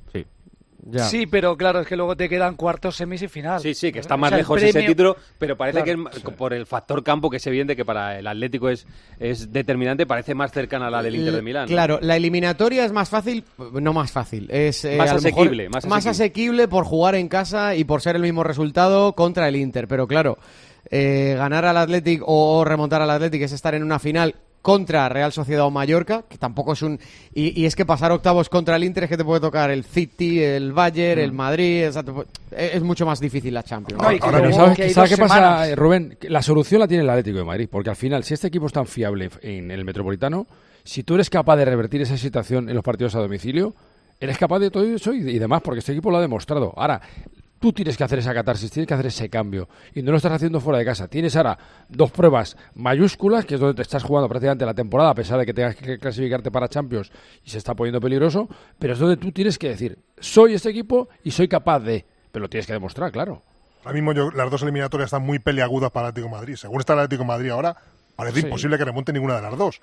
Sí. 0.85 0.91
Ya. 0.91 1.05
Sí, 1.05 1.27
pero 1.27 1.57
claro, 1.57 1.81
es 1.81 1.87
que 1.87 1.97
luego 1.97 2.15
te 2.17 2.29
quedan 2.29 2.57
cuartos, 2.57 2.97
semis 2.97 3.23
y 3.23 3.29
final. 3.29 3.59
Sí, 3.61 3.73
sí, 3.75 3.91
que 3.91 4.01
está 4.01 4.17
O 4.17 4.19
más 4.19 4.29
sea, 4.31 4.39
lejos 4.39 4.63
ese 4.63 4.83
título, 4.83 5.17
pero 5.39 5.57
parece 5.57 5.83
Claro. 5.83 6.11
que 6.11 6.31
por 6.33 6.53
el 6.53 6.67
factor 6.67 7.03
campo, 7.03 7.31
que 7.31 7.39
es 7.39 7.47
evidente 7.47 7.75
que 7.75 7.85
para 7.85 8.19
el 8.19 8.27
Atlético 8.27 8.69
es, 8.69 8.87
es 9.19 9.51
determinante, 9.51 10.07
parece 10.07 10.35
más 10.35 10.53
cercana 10.53 10.89
a 10.89 10.91
la 10.91 11.03
del 11.03 11.17
Inter 11.17 11.35
de 11.37 11.43
Milán. 11.43 11.65
¿no? 11.65 11.69
Claro, 11.69 11.99
la 12.03 12.17
eliminatoria 12.17 12.85
es 12.85 12.93
más 12.93 13.09
fácil, 13.09 13.45
no 13.73 13.93
más 13.95 14.13
fácil, 14.13 14.49
es 14.51 14.85
eh, 14.85 14.97
Más 14.99 15.11
asequible, 15.11 15.69
más 15.71 16.07
asequible. 16.07 16.69
por 16.69 16.85
jugar 16.85 17.15
en 17.15 17.29
casa 17.29 17.75
y 17.75 17.85
por 17.85 18.03
ser 18.03 18.17
el 18.17 18.23
mismo 18.23 18.45
resultado 18.45 19.15
contra 19.15 19.49
el 19.49 19.57
Inter. 19.57 19.89
Pero 19.89 20.07
claro, 20.07 20.39
eh, 20.91 21.35
ganar 21.39 21.65
al 21.65 21.79
Athletic 21.79 22.23
o, 22.27 22.59
o 22.59 22.65
remontar 22.65 23.01
al 23.01 23.11
Athletic 23.11 23.41
es 23.43 23.53
estar 23.53 23.75
en 23.75 23.83
una 23.83 23.99
final 23.99 24.35
contra 24.65 25.11
Real 25.11 25.31
Sociedad 25.31 25.67
o 25.67 25.71
Mallorca, 25.71 26.25
que 26.27 26.39
tampoco 26.39 26.73
es 26.73 26.81
un... 26.81 26.99
Y, 27.35 27.61
y 27.61 27.67
es 27.67 27.77
que 27.77 27.85
pasar 27.85 28.13
octavos 28.13 28.49
contra 28.49 28.77
el 28.77 28.85
Inter 28.85 29.05
es 29.05 29.11
que 29.11 29.19
te 29.19 29.25
puede 29.25 29.43
tocar 29.43 29.71
el 29.71 29.85
City, 29.85 30.41
el 30.43 30.73
Bayern, 30.73 31.21
Mm. 31.21 31.25
el 31.25 31.33
Madrid, 31.33 31.89
o 31.89 31.93
sea, 31.93 32.03
te 32.03 32.13
puede- 32.13 32.29
es 32.57 32.77
es 32.77 32.83
mucho 32.83 33.05
más 33.05 33.21
difícil 33.21 33.53
la 33.53 33.63
Champions. 33.63 34.03
Pero 34.03 34.53
¿sabes, 34.55 34.95
¿sabes 34.95 35.11
qué 35.11 35.17
pasa, 35.19 35.69
eh, 35.69 35.77
Rubén? 35.77 36.17
Que 36.19 36.31
La 36.31 36.41
solución 36.41 36.81
la 36.81 36.89
tiene 36.89 37.05
el 37.05 37.11
Atlético 37.11 37.37
de 37.39 37.45
Madrid, 37.45 37.69
porque 37.71 37.91
al 37.91 37.97
final, 37.97 38.25
si 38.25 38.33
este 38.33 38.47
equipo 38.47 38.67
es 38.67 38.73
tan 38.73 38.87
fiable 38.87 39.29
en 39.43 39.71
el 39.71 39.85
Metropolitano, 39.85 40.47
si 40.83 41.03
tú 41.03 41.17
eres 41.17 41.29
capaz 41.29 41.57
de 41.57 41.67
revertir 41.67 42.01
esa 42.01 42.17
situación 42.17 42.71
en 42.71 42.75
los 42.75 42.83
partidos 42.83 43.15
a 43.17 43.19
domicilio, 43.21 43.75
eres 44.19 44.39
capaz 44.39 44.61
de 44.61 44.71
todo 44.71 44.85
eso 44.85 45.13
y, 45.13 45.19
y 45.29 45.39
demás, 45.39 45.61
porque 45.63 45.81
este 45.81 45.93
equipo 45.93 46.11
lo 46.11 46.17
ha 46.17 46.21
demostrado. 46.23 46.73
Ahora, 46.75 47.03
tú 47.65 47.73
tienes 47.73 47.97
que 47.97 48.05
hacer 48.05 48.19
esa 48.19 48.35
catarsis, 48.35 48.71
tienes 48.71 48.87
que 48.87 48.93
hacer 48.93 49.07
ese 49.07 49.31
cambio, 49.31 49.71
y 49.95 50.03
no 50.03 50.11
lo 50.11 50.19
estás 50.19 50.33
haciendo 50.33 50.61
fuera 50.61 50.79
de 50.79 50.85
casa. 50.85 51.09
Tienes 51.09 51.35
ahora 51.35 51.57
dos 51.89 52.11
pruebas 52.11 52.59
mayúsculas, 52.75 53.47
que 53.47 53.55
es 53.55 53.61
donde 53.61 53.73
te 53.75 53.81
estás 53.81 54.03
jugando 54.03 54.29
prácticamente 54.29 54.67
la 54.67 54.75
temporada, 54.75 55.09
a 55.09 55.15
pesar 55.15 55.39
de 55.39 55.47
que 55.47 55.55
tengas 55.55 55.75
que 55.75 55.99
clasificarte 55.99 56.51
para 56.51 56.69
Champions 56.69 57.11
y 57.43 57.49
se 57.49 57.57
está 57.57 57.75
poniendo 57.75 58.03
peligroso, 58.03 58.51
pero 58.79 58.93
es 58.93 58.99
donde 58.99 59.17
tú 59.17 59.33
tienes 59.33 59.57
que 59.59 59.71
decir, 59.71 59.99
soy 60.19 60.53
este 60.53 60.69
equipo 60.69 61.09
y 61.23 61.31
soy 61.31 61.49
capaz 61.49 61.81
de... 61.81 62.05
Pero 62.31 62.43
lo 62.43 62.51
tienes 62.51 62.67
que 62.67 62.75
demostrar, 62.75 63.11
claro. 63.11 63.41
Ahora 63.83 63.95
mismo 63.95 64.13
yo- 64.13 64.31
las 64.31 64.51
dos 64.51 64.61
eliminatorias 64.63 65.07
están 65.07 65.23
muy 65.25 65.39
peliagudas 65.39 65.91
para 65.91 66.09
el 66.09 66.11
Atlético 66.11 66.35
de 66.35 66.39
Madrid. 66.39 66.57
Según 66.57 66.81
está 66.81 66.93
el 66.93 66.99
Atlético 66.99 67.23
de 67.23 67.29
Madrid 67.29 67.49
ahora, 67.49 67.75
parece 68.15 68.41
Sí. 68.41 68.47
imposible 68.47 68.77
que 68.77 68.85
remonte 68.85 69.11
ninguna 69.15 69.37
de 69.37 69.41
las 69.43 69.57
dos. 69.57 69.81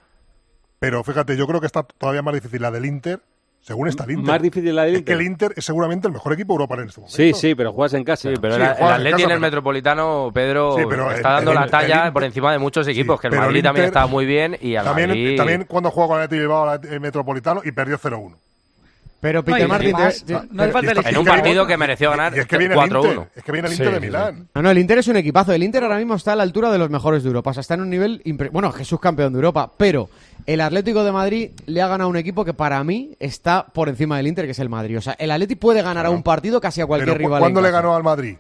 Pero 0.78 1.04
fíjate, 1.04 1.36
yo 1.36 1.48
creo 1.48 1.60
que 1.60 1.66
está 1.66 1.82
todavía 1.82 2.22
más 2.22 2.36
difícil 2.36 2.62
la 2.62 2.70
del 2.70 2.86
Inter, 2.86 3.22
según 3.62 3.88
está 3.88 4.04
el 4.06 4.12
Inter. 4.12 4.26
Más 4.28 4.42
difícil 4.42 4.76
la 4.76 4.84
del 4.84 4.96
Es 4.96 5.02
que 5.04 5.12
Inter. 5.14 5.16
el 5.16 5.22
Inter 5.28 5.54
es 5.56 5.66
seguramente 5.66 6.08
el 6.08 6.14
mejor 6.14 6.34
equipo 6.34 6.54
europeo 6.54 6.80
en 6.82 6.88
este 6.90 7.00
momento. 7.02 7.16
Sí, 7.16 7.34
sí, 7.34 7.56
pero 7.56 7.72
juegas 7.74 7.94
en 7.94 8.04
casa. 8.04 8.30
Sí, 8.30 8.36
pero 8.42 8.56
Sí, 8.56 8.62
el, 8.62 8.68
el 8.68 8.78
en 8.78 8.84
Atleti 8.88 9.10
en 9.10 9.22
el 9.22 9.28
pero- 9.28 9.40
Metropolitano, 9.40 10.32
Pedro, 10.34 10.76
Sí, 10.78 10.84
pero 10.90 11.12
está 11.12 11.18
el- 11.30 11.36
dando 11.36 11.52
el- 11.52 11.56
la 11.60 11.68
talla 11.68 11.96
Inter- 11.98 12.14
por 12.14 12.24
encima 12.24 12.52
de 12.52 12.58
muchos 12.60 12.88
equipos, 12.88 13.20
que 13.22 13.28
el 13.28 13.36
Madrid 13.36 13.64
también 13.64 13.86
Inter- 13.88 14.02
está 14.02 14.08
muy 14.08 14.26
bien 14.26 14.58
y 14.60 14.76
al 14.76 14.86
También, 14.86 15.10
Madrid... 15.10 15.38
también 15.38 15.66
cuando 15.68 15.92
juega 15.92 16.08
con 16.10 16.18
el 16.18 16.24
Atlético 16.26 16.42
de 16.42 16.48
Bilbao 16.48 16.94
el 16.96 17.00
Metropolitano 17.00 17.62
y 17.64 17.72
perdió 17.72 17.98
0-1. 17.98 18.36
Pero 19.22 19.44
No, 19.46 19.56
te- 19.56 19.68
no- 19.68 20.72
falta 20.72 20.92
elegir 20.92 21.12
En 21.14 21.18
un 21.20 21.26
partido 21.26 21.68
que 21.68 21.78
mereció 21.78 22.10
ganar 22.10 22.36
Y 22.36 22.40
es 22.40 22.48
que 22.48 22.58
viene 22.58 22.74
el 22.74 22.80
4-1. 22.80 23.12
Inter, 23.14 23.28
es 23.36 23.44
que 23.44 23.52
viene 23.52 23.68
el 23.68 23.74
Inter 23.74 23.88
Sí, 23.88 23.94
de 23.94 24.00
sí, 24.00 24.06
Milán. 24.08 24.50
No, 24.56 24.62
no, 24.64 24.72
el 24.72 24.78
Inter 24.80 24.98
es 24.98 25.08
un 25.08 25.16
equipazo. 25.18 25.54
El 25.54 25.62
Inter 25.64 25.84
ahora 25.84 25.98
mismo 25.98 26.16
está 26.16 26.34
a 26.34 26.36
la 26.36 26.44
altura 26.44 26.72
de 26.72 26.80
los 26.80 26.90
mejores 26.90 27.22
de 27.24 27.28
Europa. 27.30 27.52
O 27.52 27.54
sea, 27.54 27.62
está 27.62 27.76
en 27.76 27.82
un 27.82 27.90
nivel... 27.92 28.24
impre- 28.26 28.50
Bueno, 28.52 28.72
Jesús 28.72 29.00
campeón 29.00 29.32
de 29.34 29.38
Europa, 29.38 29.72
pero 29.78 30.10
el 30.48 30.60
Atlético 30.60 31.04
de 31.04 31.12
Madrid 31.12 31.52
le 31.68 31.82
ha 31.84 31.88
ganado 31.88 32.08
a 32.08 32.10
un 32.10 32.18
equipo 32.18 32.44
que 32.44 32.54
para 32.56 32.84
mí 32.84 33.16
está 33.20 33.66
por 33.68 33.90
encima 33.90 34.18
del 34.18 34.26
Inter, 34.28 34.46
que 34.46 34.52
es 34.52 34.60
el 34.60 34.70
Madrid. 34.70 34.98
O 34.98 35.02
sea, 35.02 35.14
el 35.20 35.30
Atlético 35.30 35.60
puede 35.60 35.84
ganar 35.84 36.08
a 36.08 36.10
un 36.10 36.24
partido 36.24 36.60
casi 36.60 36.82
a 36.82 36.88
cualquier 36.88 37.10
Pero, 37.16 37.20
¿cu- 37.20 37.28
rival. 37.28 37.40
¿Cuándo 37.42 37.62
le 37.62 37.70
ganó 37.72 37.96
al 37.96 38.04
Madrid? 38.04 38.38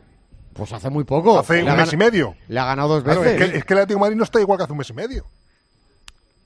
Pues 0.53 0.73
hace 0.73 0.89
muy 0.89 1.03
poco. 1.03 1.37
Hace 1.39 1.61
Le 1.63 1.71
un 1.71 1.77
mes 1.77 1.93
y 1.93 1.97
medio. 1.97 2.35
Le 2.47 2.59
ha 2.59 2.65
ganado 2.65 2.89
dos 2.95 3.03
Claro, 3.03 3.21
veces. 3.21 3.39
es, 3.39 3.51
que, 3.51 3.57
es 3.59 3.65
que 3.65 3.73
el 3.73 3.79
Atlético 3.79 3.99
de 3.99 4.01
Madrid 4.01 4.17
no 4.17 4.23
está 4.23 4.41
igual 4.41 4.57
que 4.57 4.63
hace 4.63 4.71
un 4.73 4.79
mes 4.79 4.89
y 4.89 4.93
medio. 4.93 5.25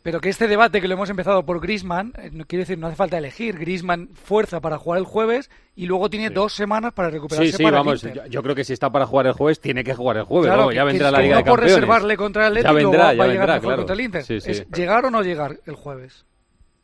Pero 0.06 0.22
que 0.22 0.30
este 0.30 0.48
debate 0.48 0.82
que 0.82 0.88
lo 0.88 0.94
hemos 0.94 1.10
empezado 1.10 1.44
por 1.48 1.60
Grisman, 1.60 2.14
no 2.32 2.46
quiere 2.46 2.62
decir, 2.62 2.78
no 2.78 2.86
hace 2.86 2.96
falta 2.96 3.18
elegir. 3.18 3.58
Grisman 3.58 4.10
fuerza 4.14 4.62
para 4.62 4.78
jugar 4.78 5.00
el 5.00 5.06
jueves 5.06 5.50
y 5.76 5.88
luego 5.88 6.12
tiene 6.12 6.30
dos 6.30 6.54
semanas 6.54 6.94
para 6.94 7.10
recuperarse 7.10 7.50
Sí, 7.52 7.58
sí, 7.58 7.64
para 7.64 7.78
vamos. 7.80 8.04
el 8.04 8.10
Inter. 8.10 8.26
Yo, 8.26 8.30
yo 8.30 8.44
creo 8.44 8.54
que 8.54 8.64
si 8.64 8.72
está 8.74 8.92
para 8.92 9.08
jugar 9.08 9.26
el 9.26 9.34
jueves, 9.34 9.60
tiene 9.60 9.84
que 9.84 9.96
jugar 9.96 10.18
el 10.18 10.24
jueves. 10.26 10.52
Claro, 10.54 10.70
que- 10.70 10.76
ya 10.76 10.84
vendrá 10.84 11.10
la 11.10 11.20
Liga 11.22 11.34
no 11.34 11.38
de 11.40 11.44
por 11.46 11.54
Campeones. 11.60 11.76
reservarle 11.76 12.18
contra 12.18 12.48
el 12.48 12.54
ya 12.54 12.60
Atlético 12.70 12.92
vendrá, 12.92 13.06
va, 13.08 13.14
ya 13.14 13.18
va 13.20 13.26
vendrá, 13.28 13.46
mejor 13.48 13.62
claro. 13.62 13.78
contra 13.78 13.94
el 13.96 14.02
Inter. 14.02 14.24
Sí, 14.24 14.42
sí. 14.42 14.52
Es 14.52 14.68
llegar 14.70 15.06
o 15.06 15.10
no 15.10 15.24
llegar 15.24 15.60
el 15.66 15.74
jueves. 15.74 16.26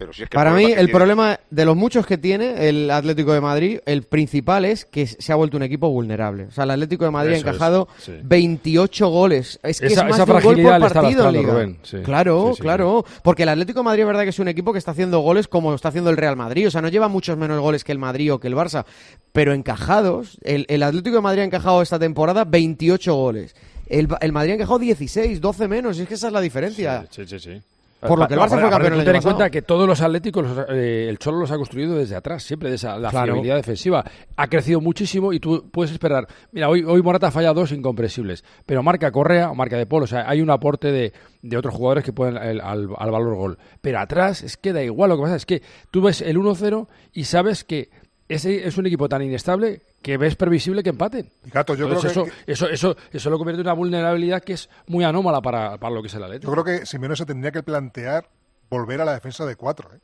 Pero 0.01 0.13
si 0.13 0.23
es 0.23 0.29
que 0.29 0.35
Para 0.35 0.51
mí, 0.55 0.63
el 0.65 0.73
tiene- 0.73 0.93
problema 0.93 1.39
de 1.51 1.63
los 1.63 1.75
muchos 1.77 2.07
que 2.07 2.17
tiene 2.17 2.67
el 2.67 2.89
Atlético 2.89 3.33
de 3.33 3.39
Madrid, 3.41 3.79
el 3.85 4.01
principal 4.01 4.65
es 4.65 4.83
que 4.83 5.05
se 5.05 5.31
ha 5.31 5.35
vuelto 5.35 5.57
un 5.57 5.63
equipo 5.63 5.91
vulnerable. 5.91 6.45
O 6.45 6.51
sea, 6.51 6.63
el 6.63 6.71
Atlético 6.71 7.05
de 7.05 7.11
Madrid 7.11 7.33
Eso 7.33 7.45
ha 7.45 7.49
es, 7.51 7.55
encajado 7.55 7.87
sí. 7.99 8.13
28 8.23 9.07
goles. 9.09 9.59
Es 9.61 9.79
que 9.79 9.85
Esa- 9.85 10.01
es 10.01 10.09
más 10.09 10.15
esa 10.19 10.25
de 10.25 10.31
un 10.33 10.41
gol 10.41 10.55
por 10.79 10.91
partido 10.91 11.27
en 11.29 11.33
Liga. 11.35 11.53
Rubén, 11.53 11.77
sí. 11.83 11.97
Claro, 12.03 12.47
Sí, 12.49 12.55
sí, 12.55 12.61
claro. 12.63 13.05
Porque 13.21 13.43
el 13.43 13.49
Atlético 13.49 13.81
de 13.81 13.83
Madrid 13.83 14.01
es 14.01 14.07
verdad 14.07 14.23
que 14.23 14.29
es 14.29 14.39
un 14.39 14.47
equipo 14.47 14.73
que 14.73 14.79
está 14.79 14.89
haciendo 14.89 15.19
goles 15.19 15.47
como 15.47 15.75
está 15.75 15.89
haciendo 15.89 16.09
el 16.09 16.17
Real 16.17 16.35
Madrid. 16.35 16.67
O 16.67 16.71
sea, 16.71 16.81
no 16.81 16.87
lleva 16.89 17.07
muchos 17.07 17.37
menos 17.37 17.59
goles 17.61 17.83
que 17.83 17.91
el 17.91 17.99
Madrid 17.99 18.33
o 18.33 18.39
que 18.39 18.47
el 18.47 18.55
Barça. 18.55 18.85
Pero 19.33 19.53
encajados, 19.53 20.39
el, 20.41 20.65
el 20.67 20.81
Atlético 20.81 21.17
de 21.17 21.21
Madrid 21.21 21.41
ha 21.41 21.45
encajado 21.45 21.83
esta 21.83 21.99
temporada 21.99 22.43
28 22.43 23.13
goles. 23.13 23.55
El, 23.87 24.07
el 24.21 24.31
Madrid 24.31 24.51
ha 24.51 24.55
encajado 24.55 24.79
16, 24.79 25.39
12 25.41 25.67
menos. 25.67 25.99
Y 25.99 26.01
es 26.01 26.07
que 26.07 26.15
esa 26.15 26.25
es 26.27 26.33
la 26.33 26.41
diferencia. 26.41 27.05
Sí, 27.11 27.23
sí, 27.27 27.39
sí. 27.39 27.61
Por 28.07 28.19
lo 28.19 28.27
que 28.27 28.33
el 28.33 28.39
Barça 28.39 28.59
fue 28.59 28.69
campeón 28.69 28.81
el 28.85 28.89
tú 28.91 28.95
año 29.01 29.05
ten 29.05 29.15
en 29.15 29.21
cuenta 29.21 29.49
que 29.49 29.61
todos 29.61 29.87
los 29.87 30.01
atléticos, 30.01 30.43
los, 30.47 30.65
eh, 30.69 31.07
el 31.07 31.17
Cholo 31.19 31.39
los 31.39 31.51
ha 31.51 31.55
construido 31.57 31.95
desde 31.95 32.15
atrás, 32.15 32.43
siempre 32.43 32.69
de 32.69 32.75
esa 32.75 32.97
la 32.97 33.09
Claro. 33.11 33.33
fiabilidad 33.33 33.55
defensiva. 33.57 34.03
Ha 34.35 34.47
crecido 34.47 34.81
muchísimo 34.81 35.31
y 35.33 35.39
tú 35.39 35.69
puedes 35.71 35.91
esperar. 35.91 36.27
Mira, 36.51 36.67
hoy, 36.69 36.83
hoy 36.83 37.01
Morata 37.03 37.27
ha 37.27 37.31
fallado 37.31 37.55
dos 37.61 37.71
incomprensibles, 37.71 38.43
pero 38.65 38.81
marca 38.83 39.11
Correa 39.11 39.51
o 39.51 39.55
marca 39.55 39.77
de 39.77 39.85
Polo. 39.85 40.05
O 40.05 40.07
sea, 40.07 40.27
hay 40.29 40.41
un 40.41 40.49
aporte 40.49 40.91
de, 40.91 41.13
de 41.41 41.57
otros 41.57 41.73
jugadores 41.75 42.03
que 42.03 42.11
pueden 42.13 42.37
el- 42.37 42.61
al, 42.61 42.89
al 42.97 43.11
valor 43.11 43.35
gol. 43.35 43.57
Pero 43.81 43.99
atrás 43.99 44.41
es 44.41 44.57
que 44.57 44.73
da 44.73 44.81
igual. 44.83 45.09
Lo 45.09 45.17
que 45.17 45.21
pasa 45.23 45.35
es 45.35 45.45
que 45.45 45.61
tú 45.91 46.01
ves 46.01 46.21
el 46.21 46.37
1-0 46.37 46.87
y 47.13 47.25
sabes 47.25 47.63
que 47.63 47.89
ese 48.33 48.67
es 48.67 48.77
un 48.77 48.85
equipo 48.85 49.07
tan 49.09 49.21
inestable 49.21 49.81
que 50.01 50.17
ves 50.17 50.35
previsible 50.35 50.83
que 50.83 50.89
empaten. 50.89 51.29
Y 51.45 51.49
Gato, 51.49 51.75
yo 51.75 51.87
Entonces 51.87 52.11
creo 52.13 52.25
que- 52.25 52.31
eso, 52.51 52.67
eso, 52.67 52.91
eso, 52.93 52.97
eso 53.11 53.29
lo 53.29 53.37
convierte 53.37 53.61
en 53.61 53.67
una 53.67 53.73
vulnerabilidad 53.73 54.41
que 54.43 54.53
es 54.53 54.69
muy 54.87 55.03
anómala 55.03 55.41
para, 55.41 55.77
para 55.77 55.93
lo 55.95 56.01
que 56.01 56.07
es 56.07 56.13
el 56.15 56.23
Atlético. 56.23 56.51
Yo 56.55 56.61
creo 56.63 56.79
que 56.79 56.85
Simeone 56.85 57.15
se 57.15 57.25
tendría 57.25 57.51
que 57.51 57.63
plantear 57.63 58.27
volver 58.69 59.01
a 59.01 59.05
la 59.05 59.13
defensa 59.13 59.45
de 59.45 59.55
cuatro. 59.55 59.89
¿eh? 59.93 59.99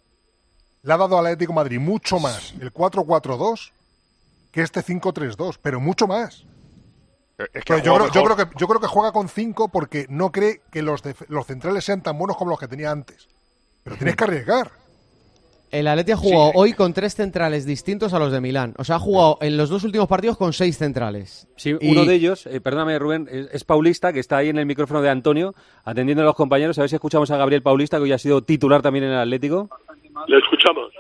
Le 0.84 0.94
ha 0.94 0.98
dado 0.98 1.18
al 1.18 1.26
Atlético 1.26 1.54
Madrid 1.54 1.80
mucho 1.80 2.20
más 2.20 2.54
el 2.60 2.74
4-4-2 2.74 3.72
que 4.52 4.62
este 4.62 4.82
5-3-2, 4.82 5.58
pero 5.62 5.80
mucho 5.80 6.08
más. 6.08 6.44
Es 7.38 7.50
Pero 7.68 7.78
yo, 7.80 7.96
creo, 7.96 8.12
yo, 8.12 8.24
creo 8.24 8.36
que, 8.36 8.46
yo 8.58 8.68
creo 8.68 8.80
que 8.82 8.88
juega 8.88 9.12
con 9.12 9.30
cinco 9.30 9.68
porque 9.68 10.08
no 10.10 10.32
cree 10.32 10.62
que 10.72 10.82
los, 10.82 11.02
los 11.28 11.46
centrales 11.46 11.84
sean 11.86 12.02
tan 12.02 12.18
buenos 12.18 12.36
como 12.38 12.50
los 12.52 12.60
que 12.60 12.68
tenía 12.68 12.90
antes. 12.92 13.28
Pero 13.84 13.96
tienes 13.96 14.16
que 14.16 14.24
arriesgar. 14.24 14.72
El 15.70 15.88
Atleti 15.88 16.14
ha 16.14 16.18
jugado 16.18 16.52
hoy 16.56 16.72
con 16.74 16.94
tres 16.94 17.14
centrales 17.16 17.66
distintos 17.66 18.14
a 18.14 18.20
los 18.20 18.32
de 18.32 18.40
Milán. 18.40 18.74
O 18.78 18.86
sea, 18.86 18.96
ha 18.96 19.00
jugado 19.00 19.38
en 19.42 19.58
los 19.58 19.70
dos 19.70 19.84
últimos 19.84 20.08
partidos 20.08 20.38
con 20.38 20.54
seis 20.54 20.78
centrales. 20.78 21.46
Sí, 21.58 21.76
Y- 21.82 21.92
uno 21.92 22.06
de 22.06 22.14
ellos, 22.16 22.48
eh, 22.48 22.62
perdóname 22.62 22.98
Rubén, 22.98 23.28
es, 23.30 23.50
es 23.52 23.64
Paulista, 23.66 24.14
que 24.14 24.22
está 24.22 24.38
ahí 24.38 24.48
en 24.50 24.60
el 24.60 24.66
micrófono 24.66 25.02
de 25.02 25.10
Antonio, 25.10 25.54
atendiendo 25.84 26.24
a 26.24 26.26
los 26.26 26.36
compañeros. 26.36 26.78
A 26.78 26.82
ver 26.84 26.90
si 26.90 26.96
escuchamos 26.96 27.30
a 27.32 27.38
Gabriel 27.38 27.62
Paulista, 27.62 27.98
que 27.98 28.04
hoy 28.04 28.14
ha 28.14 28.18
sido 28.18 28.42
titular 28.42 28.82
también 28.82 29.06
en 29.06 29.12
el 29.12 29.18
Atlético. 29.20 29.70
Le 30.28 30.38
escuchamos. 30.38 30.94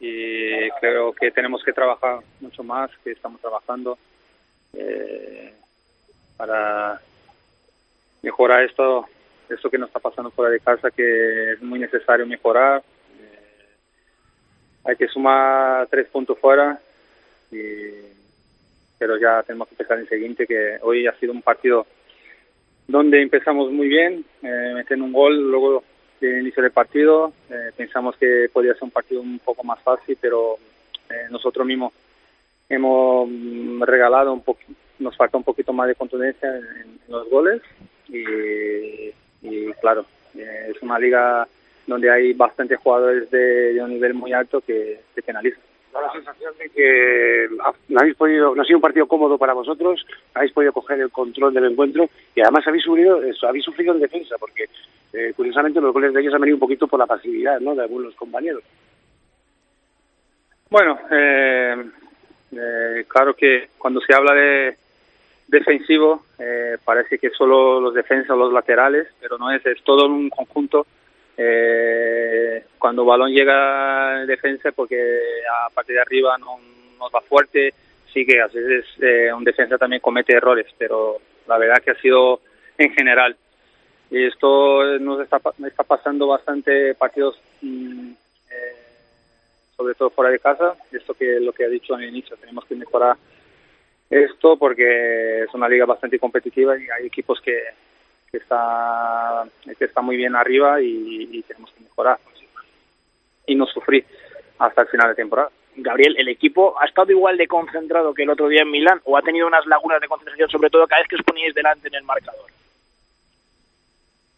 y 0.00 0.70
creo 0.80 1.12
que 1.12 1.30
tenemos 1.32 1.62
que 1.64 1.72
trabajar 1.72 2.20
mucho 2.40 2.62
más, 2.62 2.90
que 3.02 3.10
estamos 3.12 3.40
trabajando 3.40 3.98
eh, 4.74 5.52
para 6.36 7.00
mejorar 8.22 8.62
esto, 8.64 9.06
esto 9.48 9.68
que 9.70 9.78
nos 9.78 9.88
está 9.88 9.98
pasando 9.98 10.30
fuera 10.30 10.52
de 10.52 10.60
casa, 10.60 10.90
que 10.90 11.52
es 11.54 11.62
muy 11.62 11.78
necesario 11.80 12.26
mejorar. 12.26 12.82
Hay 14.84 14.96
que 14.96 15.08
sumar 15.08 15.86
tres 15.88 16.08
puntos 16.08 16.38
fuera, 16.38 16.78
y- 17.50 18.08
pero 18.98 19.16
ya 19.16 19.42
tenemos 19.42 19.68
que 19.68 19.74
empezar 19.74 19.96
en 19.98 20.04
el 20.04 20.08
siguiente, 20.08 20.46
que 20.46 20.78
hoy 20.82 21.06
ha 21.06 21.12
sido 21.18 21.32
un 21.32 21.42
partido 21.42 21.86
donde 22.86 23.20
empezamos 23.22 23.70
muy 23.70 23.86
bien, 23.88 24.24
eh, 24.42 24.72
metiendo 24.74 25.04
un 25.04 25.12
gol, 25.12 25.50
luego 25.50 25.84
del 26.20 26.40
inicio 26.40 26.62
del 26.62 26.72
partido. 26.72 27.32
eh, 27.50 27.70
pensamos 27.76 28.16
que 28.16 28.48
podía 28.52 28.72
ser 28.74 28.84
un 28.84 28.90
partido 28.90 29.20
un 29.20 29.38
poco 29.38 29.62
más 29.62 29.80
fácil, 29.82 30.16
pero 30.20 30.56
eh, 31.10 31.26
nosotros 31.30 31.66
mismos 31.66 31.92
hemos 32.68 33.28
mm, 33.28 33.82
regalado 33.82 34.32
un 34.32 34.42
poco, 34.42 34.60
nos 34.98 35.16
falta 35.16 35.36
un 35.38 35.44
poquito 35.44 35.72
más 35.72 35.86
de 35.88 35.94
contundencia 35.94 36.48
en, 36.48 36.64
en 36.64 36.98
los 37.08 37.28
goles 37.30 37.62
y, 38.08 39.12
y 39.42 39.72
claro, 39.80 40.04
eh, 40.36 40.72
es 40.74 40.82
una 40.82 40.98
liga 40.98 41.46
donde 41.88 42.10
hay 42.10 42.32
bastantes 42.34 42.78
jugadores 42.78 43.30
de, 43.30 43.72
de 43.72 43.82
un 43.82 43.90
nivel 43.90 44.14
muy 44.14 44.32
alto 44.32 44.60
que, 44.60 45.00
que 45.14 45.22
penalizan. 45.22 45.60
Da 45.92 46.02
la 46.02 46.12
sensación 46.12 46.52
de 46.58 46.68
que 46.68 47.48
no 47.88 47.98
habéis 47.98 48.14
podido, 48.14 48.54
no 48.54 48.62
ha 48.62 48.64
sido 48.64 48.76
un 48.76 48.82
partido 48.82 49.08
cómodo 49.08 49.38
para 49.38 49.54
vosotros, 49.54 50.06
habéis 50.34 50.52
podido 50.52 50.72
coger 50.72 51.00
el 51.00 51.10
control 51.10 51.54
del 51.54 51.64
encuentro 51.64 52.08
y 52.34 52.42
además 52.42 52.66
habéis 52.66 52.84
sufrido, 52.84 53.20
habéis 53.42 53.64
sufrido 53.64 53.94
en 53.94 54.00
defensa, 54.00 54.36
porque 54.38 54.66
eh, 55.14 55.32
curiosamente 55.34 55.80
los 55.80 55.94
goles 55.94 56.12
de 56.12 56.20
ellos 56.20 56.34
han 56.34 56.40
venido 56.42 56.56
un 56.56 56.60
poquito 56.60 56.86
por 56.86 57.00
la 57.00 57.06
pasividad 57.06 57.58
¿no? 57.60 57.74
de 57.74 57.82
algunos 57.82 58.14
compañeros. 58.14 58.62
Bueno, 60.70 60.98
eh, 61.10 61.84
eh, 62.52 63.04
claro 63.08 63.34
que 63.34 63.70
cuando 63.78 64.00
se 64.02 64.14
habla 64.14 64.34
de 64.34 64.76
defensivo 65.48 66.24
eh, 66.38 66.76
parece 66.84 67.18
que 67.18 67.30
solo 67.30 67.80
los 67.80 67.94
defensas 67.94 68.36
los 68.36 68.52
laterales, 68.52 69.08
pero 69.20 69.38
no 69.38 69.50
es, 69.50 69.64
es 69.64 69.82
todo 69.82 70.06
un 70.06 70.28
conjunto. 70.28 70.86
Eh, 71.40 72.64
cuando 72.78 73.04
balón 73.04 73.30
llega 73.32 74.22
en 74.22 74.26
defensa, 74.26 74.72
porque 74.72 74.98
a 75.66 75.70
partir 75.70 75.94
de 75.94 76.02
arriba 76.02 76.36
no 76.36 76.58
nos 76.98 77.10
va 77.14 77.20
fuerte, 77.20 77.72
sí 78.12 78.26
que 78.26 78.40
a 78.40 78.48
veces 78.48 78.84
eh, 79.00 79.32
un 79.32 79.44
defensa 79.44 79.78
también 79.78 80.02
comete 80.02 80.32
errores, 80.34 80.66
pero 80.76 81.18
la 81.46 81.56
verdad 81.58 81.80
que 81.82 81.92
ha 81.92 82.00
sido 82.00 82.40
en 82.76 82.92
general. 82.92 83.36
Y 84.10 84.24
esto 84.24 84.98
nos 84.98 85.20
está, 85.20 85.38
pa- 85.38 85.54
está 85.64 85.84
pasando 85.84 86.26
bastante 86.26 86.94
partidos 86.94 87.38
mm, 87.62 88.10
eh, 88.50 88.72
sobre 89.76 89.94
todo 89.94 90.10
fuera 90.10 90.30
de 90.32 90.40
casa. 90.40 90.74
Esto 90.90 91.14
que 91.14 91.38
lo 91.38 91.52
que 91.52 91.64
ha 91.64 91.68
dicho 91.68 91.94
al 91.94 92.02
inicio, 92.04 92.36
tenemos 92.36 92.64
que 92.64 92.74
mejorar 92.74 93.16
esto 94.10 94.56
porque 94.56 95.42
es 95.42 95.54
una 95.54 95.68
liga 95.68 95.84
bastante 95.84 96.18
competitiva 96.18 96.76
y 96.78 96.86
hay 96.88 97.06
equipos 97.06 97.40
que, 97.42 97.62
que 98.30 98.38
está 98.38 99.44
que 99.78 99.84
está 99.84 100.00
muy 100.00 100.16
bien 100.16 100.36
arriba 100.36 100.80
y, 100.80 101.28
y 101.32 101.42
tenemos 101.42 101.70
que 101.72 101.82
mejorar 101.82 102.18
y 103.46 103.54
no 103.54 103.66
sufrir 103.66 104.04
hasta 104.58 104.82
el 104.82 104.88
final 104.88 105.08
de 105.08 105.14
temporada. 105.14 105.50
Gabriel, 105.76 106.16
¿el 106.18 106.28
equipo 106.28 106.74
ha 106.80 106.86
estado 106.86 107.12
igual 107.12 107.36
de 107.36 107.46
concentrado 107.46 108.12
que 108.12 108.24
el 108.24 108.30
otro 108.30 108.48
día 108.48 108.62
en 108.62 108.70
Milán 108.70 109.00
o 109.04 109.16
ha 109.16 109.22
tenido 109.22 109.46
unas 109.46 109.64
lagunas 109.66 110.00
de 110.00 110.08
concentración, 110.08 110.50
sobre 110.50 110.70
todo 110.70 110.86
cada 110.86 111.00
vez 111.00 111.08
que 111.08 111.16
os 111.16 111.22
poníais 111.22 111.54
delante 111.54 111.88
en 111.88 111.94
el 111.94 112.02
marcador? 112.02 112.46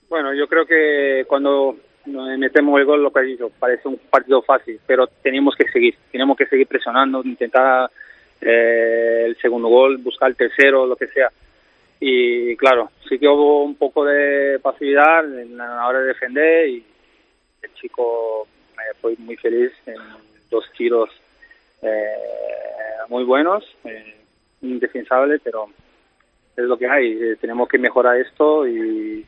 Bueno, 0.08 0.34
yo 0.34 0.46
creo 0.46 0.66
que 0.66 1.24
cuando 1.26 1.76
metemos 2.04 2.78
el 2.78 2.84
gol, 2.84 3.02
lo 3.02 3.12
que 3.12 3.20
has 3.20 3.26
dicho, 3.26 3.50
parece 3.58 3.88
un 3.88 3.96
partido 4.10 4.42
fácil, 4.42 4.80
pero 4.86 5.06
tenemos 5.06 5.54
que 5.54 5.70
seguir, 5.70 5.96
tenemos 6.10 6.36
que 6.36 6.46
seguir 6.46 6.66
presionando, 6.66 7.22
intentar 7.24 7.90
eh, 8.40 9.24
el 9.26 9.36
segundo 9.38 9.68
gol, 9.68 9.98
buscar 9.98 10.28
el 10.28 10.36
tercero, 10.36 10.86
lo 10.86 10.96
que 10.96 11.06
sea. 11.08 11.30
Y 12.00 12.56
claro, 12.56 12.90
sí 13.06 13.18
que 13.18 13.28
hubo 13.28 13.62
un 13.62 13.74
poco 13.74 14.06
de 14.06 14.58
pasividad 14.60 15.22
en 15.38 15.56
la 15.58 15.86
hora 15.86 16.00
de 16.00 16.06
defender 16.06 16.68
y 16.68 16.84
el 17.62 17.74
chico 17.74 18.48
eh, 18.72 18.96
fue 19.00 19.14
muy 19.18 19.36
feliz 19.36 19.70
en 19.84 19.96
dos 20.50 20.64
tiros 20.76 21.10
eh, 21.82 22.16
muy 23.08 23.24
buenos, 23.24 23.64
eh, 23.84 24.16
indefensable, 24.62 25.38
pero 25.40 25.68
es 26.56 26.64
lo 26.64 26.78
que 26.78 26.88
hay. 26.88 27.12
Eh, 27.12 27.36
tenemos 27.40 27.68
que 27.68 27.78
mejorar 27.78 28.16
esto 28.16 28.66
y, 28.66 29.26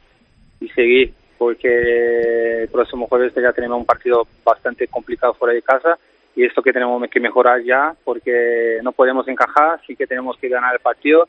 y 0.60 0.68
seguir, 0.70 1.12
porque 1.36 2.62
el 2.62 2.68
próximo 2.68 3.06
jueves 3.06 3.34
ya 3.34 3.52
tenemos 3.52 3.78
un 3.78 3.86
partido 3.86 4.26
bastante 4.44 4.88
complicado 4.88 5.34
fuera 5.34 5.54
de 5.54 5.62
casa 5.62 5.98
y 6.34 6.44
esto 6.44 6.62
que 6.62 6.72
tenemos 6.72 7.06
que 7.10 7.20
mejorar 7.20 7.62
ya, 7.62 7.94
porque 8.04 8.78
no 8.82 8.92
podemos 8.92 9.28
encajar, 9.28 9.80
sí 9.86 9.94
que 9.94 10.06
tenemos 10.06 10.38
que 10.38 10.48
ganar 10.48 10.74
el 10.74 10.80
partido 10.80 11.28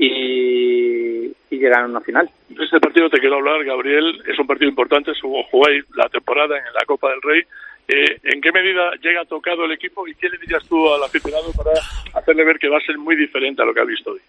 y, 0.00 1.26
y 1.50 1.58
llegar 1.58 1.82
a 1.82 1.86
una 1.86 2.00
final. 2.00 2.30
Este 2.58 2.80
partido 2.80 3.10
te 3.10 3.20
quiero 3.20 3.36
hablar, 3.36 3.62
Gabriel, 3.64 4.22
es 4.26 4.38
un 4.38 4.46
partido 4.46 4.70
importante, 4.70 5.12
jugáis 5.20 5.84
la 5.94 6.08
temporada 6.08 6.56
en 6.56 6.64
la 6.72 6.86
Copa 6.86 7.10
del 7.10 7.20
Rey. 7.20 7.42
Eh, 7.86 8.18
¿En 8.22 8.40
qué 8.40 8.50
medida 8.50 8.92
llega 9.02 9.26
tocado 9.26 9.66
el 9.66 9.72
equipo 9.72 10.08
y 10.08 10.14
qué 10.14 10.30
le 10.30 10.38
dirías 10.38 10.66
tú 10.66 10.92
al 10.92 11.02
aficionado 11.02 11.52
para 11.52 11.72
hacerle 12.14 12.44
ver 12.44 12.58
que 12.58 12.68
va 12.68 12.78
a 12.78 12.86
ser 12.86 12.96
muy 12.96 13.14
diferente 13.14 13.60
a 13.60 13.66
lo 13.66 13.74
que 13.74 13.80
ha 13.80 13.84
visto 13.84 14.12
hoy? 14.12 14.20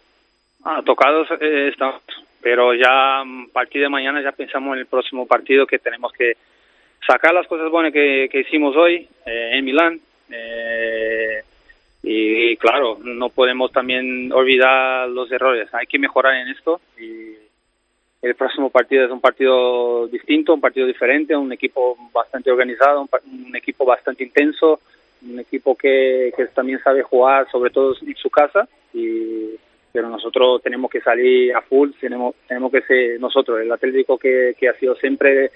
Ah, 0.66 0.82
tocados 0.86 1.28
eh, 1.40 1.70
estamos, 1.72 2.02
pero 2.42 2.74
ya 2.74 3.22
a 3.22 3.26
partir 3.54 3.82
de 3.82 3.90
mañana 3.90 4.22
ya 4.22 4.34
pensamos 4.34 4.74
en 4.74 4.80
el 4.80 4.88
próximo 4.88 5.26
partido 5.26 5.66
que 5.66 5.80
tenemos 5.80 6.12
que 6.12 6.34
sacar 7.08 7.34
las 7.34 7.48
cosas 7.48 7.72
buenas 7.72 7.94
que, 7.94 8.28
que 8.30 8.42
hicimos 8.42 8.76
hoy 8.76 9.08
eh, 9.26 9.52
en 9.54 9.64
Milán. 9.66 10.00
eh, 10.30 11.44
y, 12.04 12.58
claro, 12.58 12.98
no 13.04 13.30
podemos 13.30 13.72
también 13.72 14.32
olvidar 14.32 15.08
los 15.10 15.32
errores. 15.32 15.70
Hay 15.74 15.86
que 15.86 16.00
mejorar 16.00 16.36
en 16.36 16.50
esto 16.50 16.82
y 17.00 17.36
el 18.22 18.36
próximo 18.36 18.70
partido 18.70 19.06
es 19.06 19.12
un 19.12 19.22
partido 19.22 20.08
distinto, 20.08 20.54
un 20.54 20.62
partido 20.62 20.88
diferente, 20.88 21.36
un 21.36 21.52
equipo 21.52 21.98
bastante 22.14 22.52
organizado, 22.52 23.02
un, 23.02 23.10
un 23.48 23.56
equipo 23.56 23.86
bastante 23.86 24.24
intenso, 24.24 24.80
un 25.28 25.40
equipo 25.40 25.76
que, 25.76 26.34
que 26.36 26.46
también 26.48 26.80
sabe 26.84 27.04
jugar, 27.04 27.50
sobre 27.52 27.70
todo 27.70 27.96
en 28.02 28.16
su 28.16 28.30
casa. 28.30 28.68
Y, 28.94 29.56
pero 29.92 30.10
nosotros 30.10 30.62
tenemos 30.62 30.90
que 30.90 31.02
salir 31.02 31.54
a 31.54 31.62
full, 31.62 31.92
tenemos, 32.00 32.36
tenemos 32.48 32.72
que 32.72 32.82
ser 32.82 33.20
nosotros, 33.20 33.60
el 33.60 33.72
Atlético 33.72 34.18
que, 34.18 34.56
que 34.58 34.70
ha 34.70 34.74
sido 34.74 34.96
siempre 34.96 35.52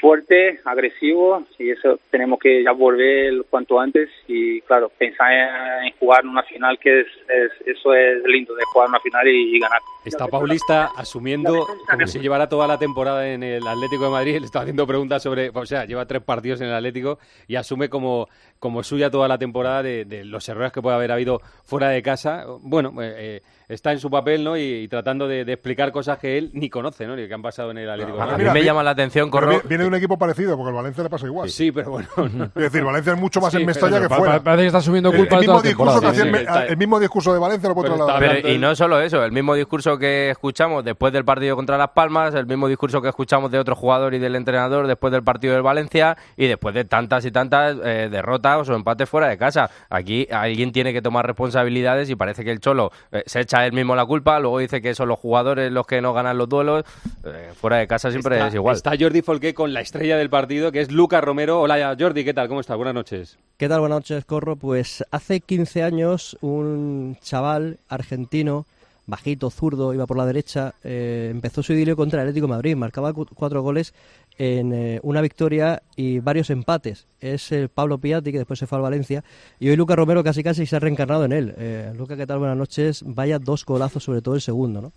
fuerte, 0.00 0.60
agresivo, 0.64 1.44
y 1.58 1.70
eso 1.70 1.98
tenemos 2.10 2.38
que 2.38 2.62
ya 2.64 2.72
volver 2.72 3.44
cuanto 3.50 3.78
antes 3.78 4.08
y 4.26 4.60
claro, 4.62 4.90
pensar 4.98 5.32
en, 5.32 5.86
en 5.86 5.92
jugar 5.98 6.24
una 6.26 6.42
final 6.44 6.78
que 6.78 7.00
es, 7.00 7.06
es- 7.28 7.66
eso 7.76 7.92
es 7.94 8.22
lindo, 8.24 8.54
de 8.54 8.62
jugar 8.72 8.88
una 8.88 9.00
final 9.00 9.28
y, 9.28 9.56
y 9.56 9.60
ganar. 9.60 9.80
Está 10.04 10.26
Paulista 10.28 10.90
asumiendo 10.96 11.66
como 11.90 12.06
si 12.06 12.18
llevara 12.20 12.48
toda 12.48 12.66
la 12.66 12.78
temporada 12.78 13.28
en 13.28 13.42
el 13.42 13.66
Atlético 13.66 14.04
de 14.04 14.10
Madrid. 14.10 14.36
Le 14.40 14.46
está 14.46 14.60
haciendo 14.60 14.86
preguntas 14.86 15.22
sobre, 15.22 15.50
o 15.52 15.66
sea, 15.66 15.84
lleva 15.84 16.06
tres 16.06 16.22
partidos 16.22 16.60
en 16.62 16.68
el 16.68 16.74
Atlético 16.74 17.18
y 17.46 17.56
asume 17.56 17.88
como, 17.90 18.28
como 18.58 18.82
suya 18.82 19.10
toda 19.10 19.28
la 19.28 19.36
temporada 19.38 19.82
de, 19.82 20.06
de 20.06 20.24
los 20.24 20.48
errores 20.48 20.72
que 20.72 20.80
puede 20.80 20.96
haber 20.96 21.12
habido 21.12 21.40
fuera 21.64 21.90
de 21.90 22.02
casa. 22.02 22.46
Bueno, 22.62 22.90
eh, 23.02 23.14
eh, 23.18 23.42
está 23.70 23.92
en 23.92 23.98
su 23.98 24.10
papel, 24.10 24.44
¿no? 24.44 24.56
Y, 24.56 24.62
y 24.62 24.88
tratando 24.88 25.26
de, 25.28 25.44
de 25.44 25.52
explicar 25.52 25.92
cosas 25.92 26.18
que 26.18 26.36
él 26.38 26.50
ni 26.54 26.68
conoce, 26.68 27.06
¿no? 27.06 27.16
Ni 27.16 27.26
que 27.26 27.34
han 27.34 27.42
pasado 27.42 27.70
en 27.70 27.78
el 27.78 27.88
Atlético 27.90 28.16
de 28.18 28.22
A 28.22 28.36
mí 28.36 28.44
me 28.44 28.64
llama 28.64 28.82
la 28.82 28.90
atención, 28.90 29.30
Corro. 29.30 29.50
vi- 29.50 29.68
Viene 29.68 29.84
de 29.84 29.88
un 29.88 29.94
equipo 29.94 30.18
parecido, 30.18 30.56
porque 30.56 30.70
el 30.70 30.76
Valencia 30.76 31.02
le 31.02 31.10
pasa 31.10 31.26
igual. 31.26 31.48
Sí, 31.50 31.72
pero 31.72 31.90
bueno. 31.92 32.08
Es 32.54 32.62
decir, 32.62 32.84
Valencia 32.84 33.12
es 33.12 33.18
mucho 33.18 33.40
más 33.40 33.52
Sí, 33.52 33.58
en 33.60 33.66
Mestalla 33.66 33.96
pero 33.98 34.08
que 34.08 34.14
fuera. 34.14 34.32
pa- 34.38 34.42
parece 34.44 34.62
que 34.62 34.66
está 34.66 34.78
asumiendo 34.78 35.10
El- 35.10 35.16
culpa 35.18 35.36
el, 35.38 35.44
toda 35.46 35.56
mismo 35.62 35.68
discurso 35.68 36.00
que 36.00 36.06
hacía 36.08 36.22
sí, 36.22 36.28
el, 36.64 36.70
el 36.70 36.76
mismo 36.76 37.00
discurso 37.00 37.32
de 37.32 37.38
Valencia 37.38 37.68
lo 37.68 37.74
puede 37.74 37.88
trasladar. 37.88 38.18
Pero- 38.18 38.48
y 38.48 38.58
no 38.58 38.74
solo 38.74 39.00
eso, 39.00 39.24
el 39.24 39.32
mismo 39.32 39.54
discurso 39.54 39.96
que 39.98 40.30
escuchamos 40.30 40.84
después 40.84 41.12
del 41.12 41.24
partido 41.24 41.56
contra 41.56 41.78
Las 41.78 41.90
Palmas, 41.90 42.34
el 42.34 42.46
mismo 42.46 42.68
discurso 42.68 43.00
que 43.00 43.08
escuchamos 43.08 43.50
de 43.50 43.58
otro 43.58 43.76
jugador 43.76 44.14
y 44.14 44.18
del 44.18 44.34
entrenador 44.36 44.86
después 44.86 45.12
del 45.12 45.22
partido 45.22 45.54
del 45.54 45.62
Valencia 45.62 46.16
y 46.36 46.46
después 46.46 46.74
de 46.74 46.84
tantas 46.84 47.24
y 47.24 47.30
tantas 47.30 47.76
eh, 47.84 48.08
derrotas 48.10 48.68
o 48.68 48.74
empates 48.74 49.08
fuera 49.08 49.28
de 49.28 49.38
casa. 49.38 49.70
Aquí 49.88 50.26
alguien 50.30 50.72
tiene 50.72 50.92
que 50.92 51.02
tomar 51.02 51.26
responsabilidades 51.26 52.10
y 52.10 52.16
parece 52.16 52.44
que 52.44 52.50
el 52.50 52.60
Cholo 52.60 52.90
eh, 53.12 53.22
se 53.26 53.40
echa 53.40 53.59
él 53.66 53.72
mismo 53.72 53.94
la 53.96 54.04
culpa, 54.06 54.38
luego 54.40 54.58
dice 54.58 54.80
que 54.82 54.94
son 54.94 55.08
los 55.08 55.18
jugadores 55.18 55.70
los 55.72 55.86
que 55.86 56.00
no 56.00 56.12
ganan 56.12 56.38
los 56.38 56.48
duelos. 56.48 56.84
Eh, 57.24 57.50
fuera 57.54 57.76
de 57.78 57.86
casa 57.86 58.10
siempre 58.10 58.36
Está- 58.36 58.48
es 58.48 58.54
igual. 58.54 58.76
Está 58.76 58.92
Jordi 58.98 59.22
Folqué 59.22 59.54
con 59.54 59.72
la 59.72 59.80
estrella 59.80 60.16
del 60.16 60.30
partido, 60.30 60.72
que 60.72 60.80
es 60.80 60.90
Lucas 60.90 61.22
Romero. 61.22 61.60
Hola, 61.60 61.96
Jordi, 61.98 62.24
¿qué 62.24 62.34
tal? 62.34 62.48
¿Cómo 62.48 62.60
estás? 62.60 62.76
Buenas 62.76 62.94
noches. 62.94 63.38
¿Qué 63.56 63.68
tal? 63.68 63.80
Buenas 63.80 63.96
noches, 63.98 64.24
Corro. 64.24 64.56
Pues 64.56 65.04
hace 65.10 65.40
15 65.40 65.82
años 65.82 66.36
un 66.40 67.16
chaval 67.22 67.78
argentino 67.88 68.66
bajito, 69.10 69.50
zurdo, 69.50 69.92
iba 69.92 70.06
por 70.06 70.16
la 70.16 70.24
derecha, 70.24 70.74
eh, 70.84 71.28
empezó 71.30 71.62
su 71.62 71.72
idilio 71.74 71.96
contra 71.96 72.20
el 72.22 72.28
Atlético 72.28 72.46
de 72.46 72.50
Madrid, 72.52 72.76
marcaba 72.76 73.12
cu- 73.12 73.26
cuatro 73.34 73.60
goles 73.62 73.92
en 74.38 74.72
eh, 74.72 75.00
una 75.02 75.20
victoria 75.20 75.82
y 75.96 76.20
varios 76.20 76.48
empates. 76.50 77.06
Es 77.20 77.52
el 77.52 77.68
Pablo 77.68 77.98
Piatti, 77.98 78.32
que 78.32 78.38
después 78.38 78.58
se 78.58 78.66
fue 78.66 78.76
al 78.78 78.82
Valencia, 78.82 79.22
y 79.58 79.68
hoy 79.68 79.76
Lucas 79.76 79.96
Romero 79.96 80.24
casi 80.24 80.42
casi 80.42 80.64
se 80.64 80.76
ha 80.76 80.80
reencarnado 80.80 81.24
en 81.26 81.32
él. 81.32 81.54
Eh, 81.58 81.92
Lucas, 81.96 82.16
¿qué 82.16 82.26
tal? 82.26 82.38
Buenas 82.38 82.56
noches. 82.56 83.02
Vaya 83.04 83.38
dos 83.38 83.66
golazos, 83.66 84.02
sobre 84.04 84.22
todo 84.22 84.34
el 84.34 84.40
segundo, 84.40 84.80
¿no? 84.80 84.92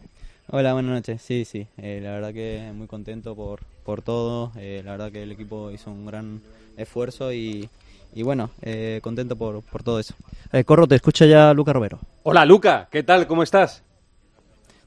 Hola, 0.49 0.73
buenas 0.73 0.91
noches. 0.91 1.21
Sí, 1.21 1.45
sí, 1.45 1.67
eh, 1.77 1.99
la 2.03 2.11
verdad 2.11 2.33
que 2.33 2.71
muy 2.75 2.87
contento 2.87 3.35
por, 3.35 3.61
por 3.85 4.01
todo. 4.01 4.51
eh, 4.57 4.81
la 4.85 4.91
verdad 4.91 5.11
que 5.11 5.23
el 5.23 5.31
equipo 5.31 5.71
hizo 5.71 5.89
un 5.89 6.05
gran 6.05 6.41
esfuerzo 6.75 7.31
y, 7.31 7.69
y 8.13 8.23
bueno, 8.23 8.49
eh, 8.61 8.99
contento 9.01 9.35
por, 9.37 9.61
por 9.63 9.83
todo 9.83 9.99
eso. 9.99 10.13
Eh, 10.51 10.63
Corro, 10.65 10.85
te 10.87 10.95
escucha 10.95 11.25
ya 11.25 11.53
Lucas 11.53 11.73
Romero. 11.73 11.99
Hola, 12.23 12.45
Luca, 12.45 12.87
¿qué 12.91 13.03
tal? 13.03 13.25
¿Cómo 13.25 13.41
estás? 13.43 13.83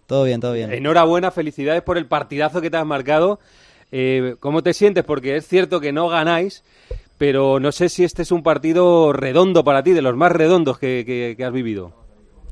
Todo 0.07 0.25
bien, 0.25 0.41
todo 0.41 0.53
bien. 0.53 0.73
Enhorabuena, 0.73 1.31
felicidades 1.31 1.83
por 1.83 1.99
el 1.99 2.07
partidazo 2.07 2.61
que 2.61 2.71
te 2.71 2.77
has 2.77 2.87
marcado. 2.87 3.41
Eh, 3.93 4.37
¿Cómo 4.41 4.63
te 4.63 4.73
sientes? 4.75 5.05
Porque 5.05 5.37
es 5.37 5.47
cierto 5.47 5.81
que 5.81 5.93
no 5.93 6.09
ganáis, 6.09 6.63
pero 7.19 7.61
no 7.61 7.73
sé 7.73 7.89
si 7.89 8.05
este 8.05 8.23
es 8.23 8.31
un 8.33 8.43
partido 8.43 9.13
redondo 9.13 9.65
para 9.65 9.83
ti, 9.83 9.93
de 9.93 10.03
los 10.03 10.17
más 10.17 10.33
redondos 10.33 10.79
que, 10.79 11.05
que- 11.07 11.35
que 11.37 11.45
has 11.45 11.53
vivido. 11.53 11.93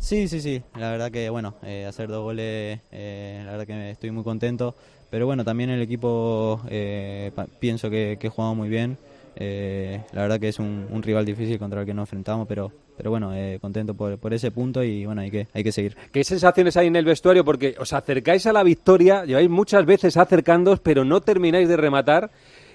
Sí, 0.00 0.28
sí, 0.28 0.40
sí. 0.40 0.62
La 0.76 0.90
verdad 0.90 1.10
que, 1.10 1.30
bueno, 1.30 1.54
eh, 1.64 1.86
hacer 1.88 2.08
dos 2.08 2.22
goles, 2.22 2.80
eh, 2.92 3.42
la 3.44 3.52
verdad 3.52 3.66
que 3.66 3.90
estoy 3.90 4.10
muy 4.10 4.22
contento. 4.24 4.74
Pero 5.10 5.26
bueno, 5.26 5.44
también 5.44 5.70
el 5.70 5.80
equipo 5.80 6.60
eh, 6.68 7.30
pienso 7.60 7.88
que, 7.88 8.16
que 8.20 8.28
jugamos 8.28 8.56
muy 8.56 8.68
bien. 8.68 8.98
Eh, 9.36 10.00
la 10.12 10.22
verdad 10.22 10.40
que 10.40 10.48
es 10.48 10.58
un, 10.58 10.86
un 10.90 11.02
rival 11.02 11.24
difícil 11.24 11.58
contra 11.58 11.80
el 11.80 11.86
que 11.86 11.94
nos 11.94 12.04
enfrentamos, 12.04 12.46
pero, 12.46 12.70
pero 12.96 13.10
bueno, 13.10 13.34
eh, 13.34 13.58
contento 13.60 13.94
por, 13.94 14.18
por 14.18 14.32
ese 14.32 14.50
punto 14.50 14.82
y 14.82 15.04
bueno, 15.06 15.22
hay 15.22 15.30
que, 15.30 15.48
hay 15.52 15.64
que 15.64 15.72
seguir. 15.72 15.96
¿Qué 16.12 16.22
sensaciones 16.24 16.76
hay 16.76 16.86
en 16.86 16.96
el 16.96 17.04
vestuario? 17.04 17.44
Porque 17.44 17.74
os 17.78 17.92
acercáis 17.92 18.46
a 18.46 18.52
la 18.52 18.62
victoria, 18.62 19.24
lleváis 19.24 19.50
muchas 19.50 19.84
veces 19.84 20.16
acercándoos, 20.16 20.80
pero 20.80 21.04
no 21.04 21.20
termináis 21.20 21.68
de 21.68 21.76
rematar 21.76 22.30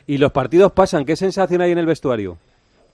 y 0.08 0.18
los 0.18 0.32
partidos 0.32 0.72
pasan. 0.72 1.06
¿Qué 1.06 1.16
sensación 1.16 1.62
hay 1.62 1.72
en 1.72 1.78
el 1.78 1.86
vestuario? 1.86 2.38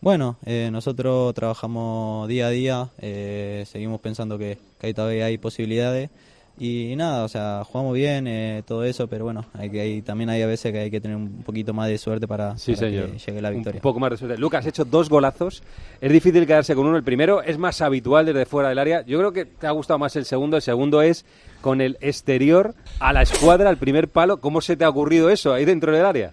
Bueno, 0.02 0.38
eh, 0.46 0.70
nosotros 0.72 1.34
trabajamos 1.34 2.28
día 2.28 2.48
a 2.48 2.50
día, 2.52 2.90
eh, 3.00 3.64
seguimos 3.66 4.02
pensando 4.02 4.38
que, 4.38 4.58
que 4.80 4.88
ahí 4.88 4.94
todavía 4.94 5.26
hay 5.26 5.38
posibilidades 5.38 6.12
y 6.58 6.96
nada, 6.96 7.24
o 7.24 7.28
sea, 7.28 7.64
jugamos 7.66 7.94
bien, 7.96 8.28
eh, 8.28 8.64
todo 8.66 8.84
eso, 8.84 9.08
pero 9.08 9.26
bueno, 9.26 9.46
hay 9.54 9.70
que, 9.70 9.82
hay, 9.82 10.02
también 10.02 10.30
hay 10.30 10.42
a 10.42 10.48
veces 10.48 10.72
que 10.72 10.80
hay 10.80 10.92
que 10.92 11.02
tener 11.02 11.18
un 11.18 11.44
poquito 11.44 11.74
más 11.74 11.90
de 11.90 11.98
suerte 11.98 12.28
para, 12.28 12.58
Sí, 12.58 12.76
para 12.76 12.90
que 12.90 13.18
llegue 13.26 13.42
la 13.42 13.50
victoria. 13.50 13.80
Un 13.80 13.82
poco 13.82 14.00
más 14.00 14.12
de 14.12 14.18
suerte. 14.18 14.38
Lucas, 14.38 14.62
has 14.62 14.68
hecho 14.68 14.86
dos 14.86 15.10
golazos. 15.10 15.64
Es 16.00 16.12
difícil 16.12 16.46
quedarse 16.48 16.74
con 16.76 16.86
uno. 16.88 16.96
El 16.98 17.04
primero 17.04 17.42
es 17.42 17.58
más 17.58 17.82
habitual 17.82 18.26
desde 18.26 18.46
fuera 18.46 18.70
del 18.70 18.80
área. 18.80 19.02
Yo 19.06 19.18
creo 19.18 19.34
que 19.34 19.46
te 19.46 19.68
ha 19.68 19.72
gustado 19.72 20.00
más 20.00 20.16
el 20.16 20.26
segundo. 20.26 20.56
El 20.56 20.62
segundo 20.62 21.02
es 21.02 21.26
con 21.62 21.82
el 21.82 21.98
exterior 22.00 22.74
a 23.00 23.12
la 23.12 23.22
escuadra, 23.24 23.70
al 23.70 23.78
primer 23.78 24.08
palo. 24.08 24.40
¿Cómo 24.40 24.62
se 24.62 24.78
te 24.78 24.86
ha 24.86 24.90
ocurrido 24.90 25.30
eso 25.30 25.54
ahí 25.54 25.66
dentro 25.66 25.92
del 25.94 26.06
área? 26.06 26.32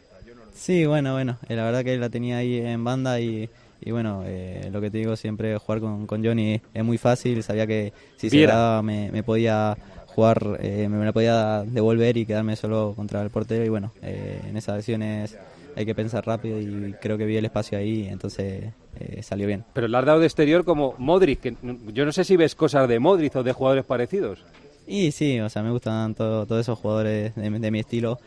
Sí, 0.54 0.86
bueno, 0.86 1.14
bueno, 1.14 1.38
eh, 1.48 1.56
la 1.56 1.64
verdad 1.64 1.82
que 1.82 1.96
la 1.96 2.10
tenía 2.10 2.36
ahí 2.36 2.58
en 2.58 2.84
banda 2.84 3.18
y, 3.18 3.48
y 3.80 3.90
bueno, 3.90 4.22
eh, 4.26 4.68
lo 4.70 4.80
que 4.80 4.90
te 4.90 4.98
digo 4.98 5.16
siempre, 5.16 5.56
jugar 5.58 5.80
con, 5.80 6.06
con 6.06 6.24
Johnny 6.24 6.60
es 6.72 6.84
muy 6.84 6.98
fácil, 6.98 7.42
sabía 7.42 7.66
que 7.66 7.92
si 8.16 8.30
se 8.30 8.36
Viera. 8.36 8.54
daba 8.54 8.82
me, 8.82 9.10
me 9.10 9.22
podía 9.22 9.76
jugar, 10.14 10.58
eh, 10.60 10.88
me 10.88 11.04
la 11.04 11.12
podía 11.12 11.64
devolver 11.66 12.16
y 12.16 12.26
quedarme 12.26 12.56
solo 12.56 12.92
contra 12.96 13.22
el 13.22 13.30
portero 13.30 13.64
y 13.64 13.68
bueno, 13.68 13.92
eh, 14.02 14.40
en 14.48 14.56
esas 14.56 14.76
acciones 14.78 15.36
hay 15.74 15.86
que 15.86 15.94
pensar 15.94 16.26
rápido 16.26 16.60
y 16.60 16.94
creo 17.00 17.16
que 17.16 17.24
vi 17.24 17.36
el 17.36 17.44
espacio 17.46 17.78
ahí, 17.78 18.06
entonces 18.08 18.64
eh, 19.00 19.22
salió 19.22 19.46
bien. 19.46 19.64
Pero 19.72 19.88
le 19.88 19.96
has 19.96 20.04
dado 20.04 20.20
de 20.20 20.26
exterior 20.26 20.64
como 20.64 20.94
Modric. 20.98 21.40
Que 21.40 21.56
yo 21.94 22.04
no 22.04 22.12
sé 22.12 22.24
si 22.24 22.36
ves 22.36 22.54
cosas 22.54 22.86
de 22.88 22.98
Modric 22.98 23.34
o 23.36 23.42
de 23.42 23.52
jugadores 23.52 23.84
parecidos. 23.84 24.44
Y 24.86 25.12
sí, 25.12 25.40
o 25.40 25.48
sea, 25.48 25.62
me 25.62 25.70
gustan 25.70 26.14
todo- 26.14 26.44
todos 26.44 26.60
esos 26.60 26.78
jugadores 26.78 27.34
de, 27.34 27.50
de 27.50 27.70
mi 27.70 27.78
estilo. 27.78 28.18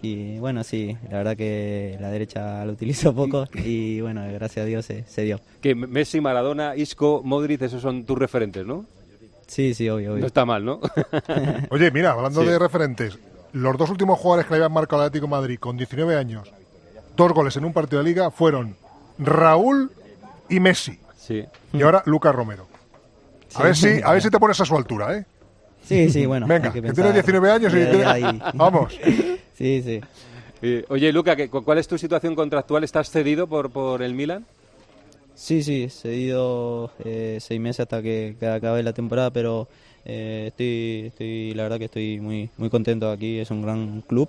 Y 0.00 0.38
bueno, 0.38 0.62
sí, 0.64 0.96
la 1.10 1.18
verdad 1.18 1.36
que 1.36 1.96
la 2.00 2.10
derecha 2.10 2.64
lo 2.64 2.72
utilizo 2.72 3.14
poco 3.16 3.46
y 3.64 4.00
bueno, 4.00 4.22
gracias 4.32 4.62
a 4.64 4.66
Dios 4.66 4.86
se, 4.86 5.04
se 5.04 5.22
dio. 5.22 5.40
Que 5.60 5.74
Messi, 5.74 6.20
Maradona, 6.20 6.76
Isco, 6.76 7.20
Modric, 7.24 7.62
esos 7.62 7.82
son 7.82 8.04
tus 8.04 8.18
referentes, 8.18 8.64
¿no? 8.66 8.84
Sí, 9.52 9.74
sí, 9.74 9.86
obvio, 9.90 10.12
obvio. 10.12 10.20
No 10.22 10.26
está 10.26 10.46
mal, 10.46 10.64
¿no? 10.64 10.80
Oye, 11.70 11.90
mira, 11.90 12.12
hablando 12.12 12.40
Sí. 12.42 12.46
de 12.48 12.58
referentes, 12.58 13.18
los 13.52 13.76
dos 13.76 13.90
últimos 13.90 14.18
jugadores 14.18 14.46
que 14.46 14.52
le 14.54 14.56
habían 14.64 14.72
marcado 14.72 15.02
al 15.02 15.08
Atlético 15.08 15.26
de 15.26 15.30
Madrid 15.30 15.58
con 15.58 15.76
19 15.76 16.16
años, 16.16 16.50
dos 17.16 17.32
goles 17.32 17.54
en 17.58 17.66
un 17.66 17.72
partido 17.74 18.02
de 18.02 18.08
liga, 18.08 18.30
fueron 18.30 18.76
Raúl 19.18 19.92
y 20.48 20.58
Messi. 20.58 20.98
Sí. 21.18 21.44
Y 21.74 21.82
ahora 21.82 22.02
Lucas 22.06 22.34
Romero. 22.34 22.66
A 23.54 23.58
Sí. 23.58 23.62
ver 23.62 23.76
si, 23.76 24.02
a 24.02 24.12
ver 24.12 24.22
si 24.22 24.30
te 24.30 24.38
pones 24.40 24.58
a 24.58 24.64
su 24.64 24.74
altura, 24.74 25.18
¿eh? 25.18 25.26
Sí, 25.84 26.08
sí, 26.08 26.24
bueno. 26.24 26.46
Venga, 26.46 26.68
hay 26.68 26.72
que, 26.72 26.80
pensar 26.80 26.94
tienes 26.94 27.14
19 27.14 27.50
años 27.50 27.72
y 27.74 27.76
tienes- 27.76 28.38
Vamos. 28.54 28.98
Sí, 29.54 29.82
sí. 29.82 30.00
Eh, 30.62 30.84
oye, 30.88 31.12
Luca, 31.12 31.36
¿qué- 31.36 31.50
cu- 31.50 31.62
¿cuál 31.62 31.76
es 31.78 31.86
tu 31.88 31.98
situación 31.98 32.34
contractual? 32.34 32.84
¿Estás 32.84 33.10
cedido 33.10 33.46
por, 33.48 33.70
por 33.70 34.00
el 34.02 34.14
Milan? 34.14 34.46
Sí, 35.34 35.62
sí, 35.62 35.88
cedido 35.88 36.90
eh, 37.04 37.38
seis 37.40 37.60
meses 37.60 37.80
hasta 37.80 38.02
que, 38.02 38.36
que 38.38 38.46
acabe 38.46 38.82
la 38.82 38.92
temporada, 38.92 39.30
pero 39.30 39.66
eh, 40.04 40.44
estoy, 40.48 41.04
estoy, 41.08 41.54
la 41.54 41.64
verdad 41.64 41.78
que 41.78 41.86
estoy 41.86 42.20
muy, 42.20 42.50
muy 42.58 42.68
contento 42.70 43.10
aquí, 43.10 43.38
es 43.38 43.50
un 43.50 43.62
gran 43.62 44.02
club 44.02 44.28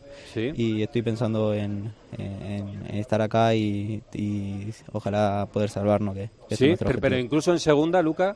y 0.55 0.81
estoy 0.81 1.01
pensando 1.01 1.53
en, 1.53 1.91
en- 2.17 2.85
en 2.89 2.95
estar 2.95 3.21
acá 3.21 3.53
y, 3.53 4.01
y 4.13 4.69
ojalá 4.93 5.47
poder 5.51 5.69
salvarnos, 5.69 6.15
que, 6.15 6.29
Sí, 6.49 6.75
pero, 7.01 7.17
incluso 7.19 7.51
en 7.51 7.59
segunda, 7.59 8.01
Luca. 8.01 8.35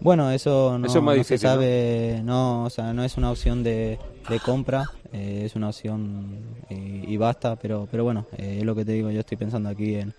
Bueno, 0.00 0.30
eso 0.30 0.78
no, 0.78 0.86
Eso 0.86 0.98
es 0.98 1.04
no 1.04 1.24
se 1.24 1.36
sabe, 1.38 2.20
¿no? 2.24 2.64
o 2.64 2.70
sea, 2.70 2.92
no 2.94 3.04
es 3.04 3.18
una 3.18 3.30
opción 3.30 3.62
de, 3.62 3.98
de 4.28 4.40
compra, 4.40 4.88
eh, 5.12 5.42
es 5.44 5.56
una 5.56 5.68
opción 5.68 6.38
y, 6.70 7.12
y 7.12 7.16
basta, 7.18 7.56
pero, 7.56 7.86
pero 7.90 8.04
bueno, 8.04 8.24
eh, 8.38 8.56
es 8.60 8.64
lo 8.64 8.74
que 8.74 8.84
te 8.86 8.92
digo, 8.92 9.10
yo 9.10 9.20
estoy 9.20 9.36
pensando 9.36 9.68
aquí 9.68 9.96
en, 9.96 10.14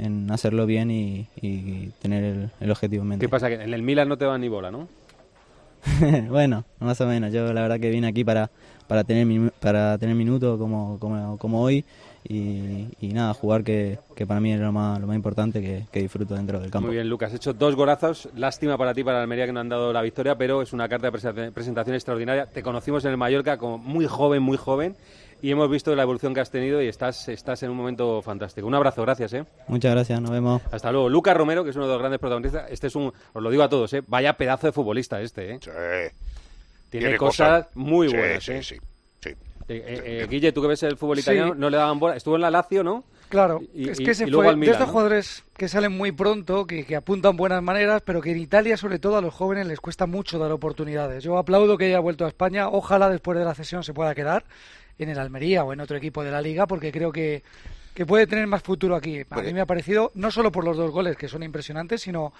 en 0.00 0.30
hacerlo 0.30 0.66
bien 0.66 0.90
y, 0.90 1.28
y 1.40 1.90
tener 2.00 2.24
el, 2.24 2.50
el 2.60 2.70
objetivo 2.70 3.02
en 3.02 3.08
mente. 3.08 3.26
¿Qué 3.26 3.28
pasa? 3.28 3.48
Que 3.48 3.54
en 3.54 3.74
el 3.74 3.82
Milan 3.82 4.08
no 4.08 4.18
te 4.18 4.24
van 4.24 4.40
ni 4.40 4.48
bola, 4.48 4.70
¿no? 4.70 4.88
bueno, 6.28 6.64
más 6.78 7.00
o 7.00 7.06
menos, 7.06 7.32
yo 7.32 7.52
la 7.52 7.62
verdad 7.62 7.80
que 7.80 7.90
vine 7.90 8.06
aquí 8.06 8.24
para, 8.24 8.50
para 8.86 9.04
tener 9.04 9.52
para 9.60 9.96
tener 9.98 10.14
minutos 10.14 10.58
como, 10.58 10.98
como, 10.98 11.38
como 11.38 11.62
hoy 11.62 11.84
y, 12.28 12.88
y 13.00 13.12
nada, 13.12 13.32
jugar 13.34 13.64
que, 13.64 13.98
que 14.14 14.26
para 14.26 14.40
mí 14.40 14.52
es 14.52 14.60
lo 14.60 14.72
más, 14.72 15.00
lo 15.00 15.06
más 15.06 15.16
importante 15.16 15.62
que, 15.62 15.84
que 15.90 16.00
disfruto 16.00 16.34
dentro 16.34 16.60
del 16.60 16.70
campo. 16.70 16.86
Muy 16.86 16.96
bien, 16.96 17.08
Lucas. 17.08 17.30
Has 17.30 17.36
hecho 17.36 17.54
dos 17.54 17.74
golazos. 17.76 18.28
Lástima 18.36 18.76
para 18.76 18.92
ti, 18.92 19.02
para 19.02 19.22
Almería, 19.22 19.46
que 19.46 19.52
no 19.52 19.60
han 19.60 19.68
dado 19.68 19.92
la 19.92 20.02
victoria, 20.02 20.36
pero 20.36 20.60
es 20.60 20.72
una 20.72 20.88
carta 20.88 21.10
de 21.10 21.50
presentación 21.52 21.94
extraordinaria. 21.94 22.46
Te 22.46 22.62
conocimos 22.62 23.04
en 23.04 23.12
el 23.12 23.16
Mallorca 23.16 23.56
como 23.56 23.78
muy 23.78 24.06
joven, 24.06 24.42
muy 24.42 24.58
joven, 24.58 24.96
y 25.42 25.50
hemos 25.50 25.70
visto 25.70 25.94
la 25.94 26.02
evolución 26.02 26.34
que 26.34 26.40
has 26.40 26.50
tenido 26.50 26.82
y 26.82 26.88
estás, 26.88 27.28
estás 27.28 27.62
en 27.62 27.70
un 27.70 27.76
momento 27.76 28.20
fantástico. 28.22 28.66
Un 28.66 28.74
abrazo, 28.74 29.02
gracias. 29.02 29.32
¿eh? 29.34 29.44
Muchas 29.68 29.92
gracias, 29.92 30.20
nos 30.20 30.30
vemos. 30.30 30.62
Hasta 30.70 30.90
luego. 30.92 31.08
Lucas 31.08 31.36
Romero, 31.36 31.64
que 31.64 31.70
es 31.70 31.76
uno 31.76 31.86
de 31.86 31.92
los 31.92 31.98
grandes 32.00 32.20
protagonistas. 32.20 32.70
Este 32.70 32.86
es 32.88 32.94
un, 32.96 33.12
os 33.32 33.42
lo 33.42 33.50
digo 33.50 33.62
a 33.62 33.68
todos, 33.68 33.92
¿eh? 33.94 34.02
vaya 34.06 34.34
pedazo 34.34 34.66
de 34.66 34.72
futbolista 34.72 35.20
este. 35.20 35.54
¿eh? 35.54 35.58
Tiene, 35.60 36.10
Tiene 37.06 37.16
cosas, 37.16 37.64
cosas. 37.66 37.76
muy 37.76 38.08
Sí, 38.08 38.16
buenas. 38.16 38.44
sí, 38.44 38.52
¿eh? 38.52 38.62
sí, 38.62 38.76
sí. 39.20 39.30
Eh, 39.68 40.26
Guille, 40.28 40.52
tú 40.52 40.60
que 40.62 40.68
ves 40.68 40.82
el 40.82 40.96
fútbol 40.96 41.16
Sí. 41.18 41.22
italiano, 41.22 41.54
no 41.54 41.70
le 41.70 41.76
daban 41.76 41.98
bola. 42.00 42.16
Estuvo 42.16 42.34
en 42.34 42.40
la 42.42 42.50
Lazio, 42.50 42.82
¿no? 42.82 43.04
Claro, 43.28 43.60
Y- 43.72 43.88
es 43.90 44.00
que 44.00 44.12
se 44.12 44.26
fue 44.26 44.44
al 44.48 44.54
de 44.54 44.56
Milan, 44.56 44.72
estos 44.74 44.88
¿no? 44.88 44.92
jugadores 44.92 45.44
que 45.56 45.68
salen 45.68 45.92
muy 45.92 46.10
pronto, 46.10 46.66
que, 46.66 46.84
que 46.84 46.96
apuntan 46.96 47.36
buenas 47.36 47.62
maneras, 47.62 48.02
pero 48.04 48.20
que 48.20 48.32
en 48.32 48.38
Italia, 48.38 48.76
sobre 48.76 48.98
todo 48.98 49.18
a 49.18 49.20
los 49.20 49.32
jóvenes, 49.32 49.68
les 49.68 49.78
cuesta 49.78 50.06
mucho 50.06 50.36
dar 50.40 50.50
oportunidades. 50.50 51.22
Yo 51.22 51.38
aplaudo 51.38 51.78
que 51.78 51.84
haya 51.84 52.00
vuelto 52.00 52.24
a 52.24 52.28
España. 52.28 52.68
Ojalá 52.68 53.08
después 53.08 53.38
de 53.38 53.44
la 53.44 53.54
cesión 53.54 53.84
se 53.84 53.94
pueda 53.94 54.16
quedar 54.16 54.42
en 55.02 55.10
el 55.10 55.18
Almería 55.18 55.64
o 55.64 55.72
en 55.72 55.80
otro 55.80 55.96
equipo 55.96 56.22
de 56.24 56.30
la 56.30 56.42
liga, 56.42 56.66
porque 56.66 56.92
creo 56.92 57.12
que, 57.12 57.42
que 57.94 58.06
puede 58.06 58.26
tener 58.26 58.46
más 58.46 58.62
futuro 58.62 58.96
aquí. 58.96 59.22
A 59.30 59.42
mí 59.42 59.52
me 59.52 59.60
ha 59.60 59.66
parecido, 59.66 60.10
no 60.14 60.30
solo 60.30 60.52
por 60.52 60.64
los 60.64 60.76
dos 60.76 60.90
goles, 60.90 61.16
que 61.16 61.28
son 61.28 61.42
impresionantes, 61.42 62.02
sino 62.02 62.32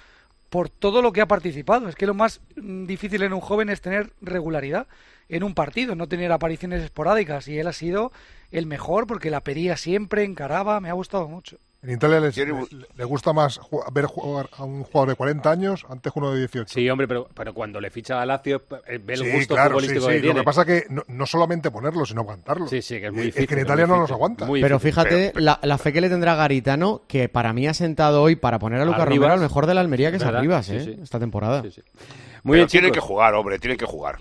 por 0.51 0.69
todo 0.69 1.01
lo 1.01 1.13
que 1.13 1.21
ha 1.21 1.27
participado. 1.27 1.89
Es 1.89 1.95
que 1.95 2.07
lo 2.07 2.15
más 2.15 2.41
mm, 2.57 2.87
difícil 2.87 3.23
en 3.23 3.33
un 3.33 3.41
joven 3.41 3.71
es 3.71 3.81
tener 3.81 4.13
regularidad 4.21 4.87
en 5.29 5.45
un 5.45 5.55
partido, 5.55 5.95
no 5.95 6.09
tener 6.09 6.33
apariciones 6.33 6.83
esporádicas. 6.83 7.49
Y 7.49 7.59
él 7.59 7.69
ha 7.69 7.73
sido 7.73 8.13
el 8.51 8.67
mejor 8.67 9.07
porque 9.07 9.31
la 9.31 9.43
pedía 9.43 9.77
siempre, 9.77 10.25
encaraba, 10.25 10.81
me 10.81 10.91
ha 10.91 10.95
gustado 10.95 11.29
mucho. 11.29 11.59
En 11.83 11.91
Italia 11.91 12.21
les- 12.21 12.37
le, 12.37 12.53
le 12.95 13.05
gusta 13.05 13.33
más 13.33 13.59
ver 13.93 14.05
jugar 14.05 14.51
a 14.59 14.65
un 14.65 14.85
jugador 14.85 15.09
de 15.09 15.15
40 15.15 15.51
años 15.51 15.87
antes 15.89 16.13
que 16.13 16.19
uno 16.19 16.31
de 16.33 16.41
18. 16.41 16.75
Sí, 16.75 16.91
hombre, 16.91 17.09
pero, 17.09 17.27
pero 17.35 17.55
cuando 17.55 17.81
le 17.81 17.89
ficha 17.91 18.21
a 18.21 18.27
Lazio, 18.27 18.63
eh, 18.87 18.99
ve 19.03 19.15
el 19.15 19.21
Sí, 19.21 19.31
gusto 19.31 19.55
claro, 19.55 19.71
futbolístico 19.71 20.03
sí, 20.03 20.07
que 20.09 20.15
sí. 20.17 20.21
tiene. 20.21 20.35
Lo 20.35 20.41
que 20.41 20.45
pasa 20.45 20.65
que 20.67 20.85
no, 20.91 21.03
no 21.09 21.25
solamente 21.25 21.71
ponerlo, 21.71 22.05
sino 22.05 22.21
aguantarlo. 22.21 22.69
Sí, 22.69 22.83
sí, 22.83 23.01
que 23.01 23.07
es 23.07 23.13
muy 23.13 23.23
Eh, 23.23 23.25
difícil. 23.27 23.49
que 23.49 23.55
en 23.55 23.61
es 23.61 23.65
Italia 23.65 23.87
no 23.87 23.95
los 23.95 24.01
difícil, 24.03 24.15
aguanta. 24.15 24.47
Pero 24.61 24.79
fíjate 24.79 25.33
la, 25.37 25.59
la 25.63 25.79
fe 25.79 25.93
que 25.95 26.03
le 26.03 26.11
tendrá 26.11 26.35
Garitano, 26.35 27.01
que 27.09 27.31
para 27.31 27.55
mí 27.55 27.67
ha 27.67 27.73
sentado 27.73 28.23
hoy 28.23 28.37
para 28.37 28.59
poner 28.59 28.81
a 28.83 28.85
Lucas 28.85 29.01
Arribas. 29.01 29.29
Romero 29.29 29.33
al 29.35 29.41
mejor 29.41 29.65
de 29.67 29.75
la 29.75 29.81
Almería, 29.81 30.11
que 30.11 30.19
es. 30.19 30.23
Arribas, 30.23 30.67
Sí, 30.67 30.77
¿eh? 30.77 30.81
sí. 30.81 30.97
esta 31.03 31.19
temporada. 31.19 31.63
Muy 31.63 31.73
Pero 31.73 32.53
bien, 32.53 32.67
tienen 32.69 32.91
chicos. 32.91 33.05
que 33.05 33.09
jugar, 33.09 33.35
hombre, 33.35 33.59
tienen 33.59 33.79
que 33.79 33.87
jugar. 33.87 34.19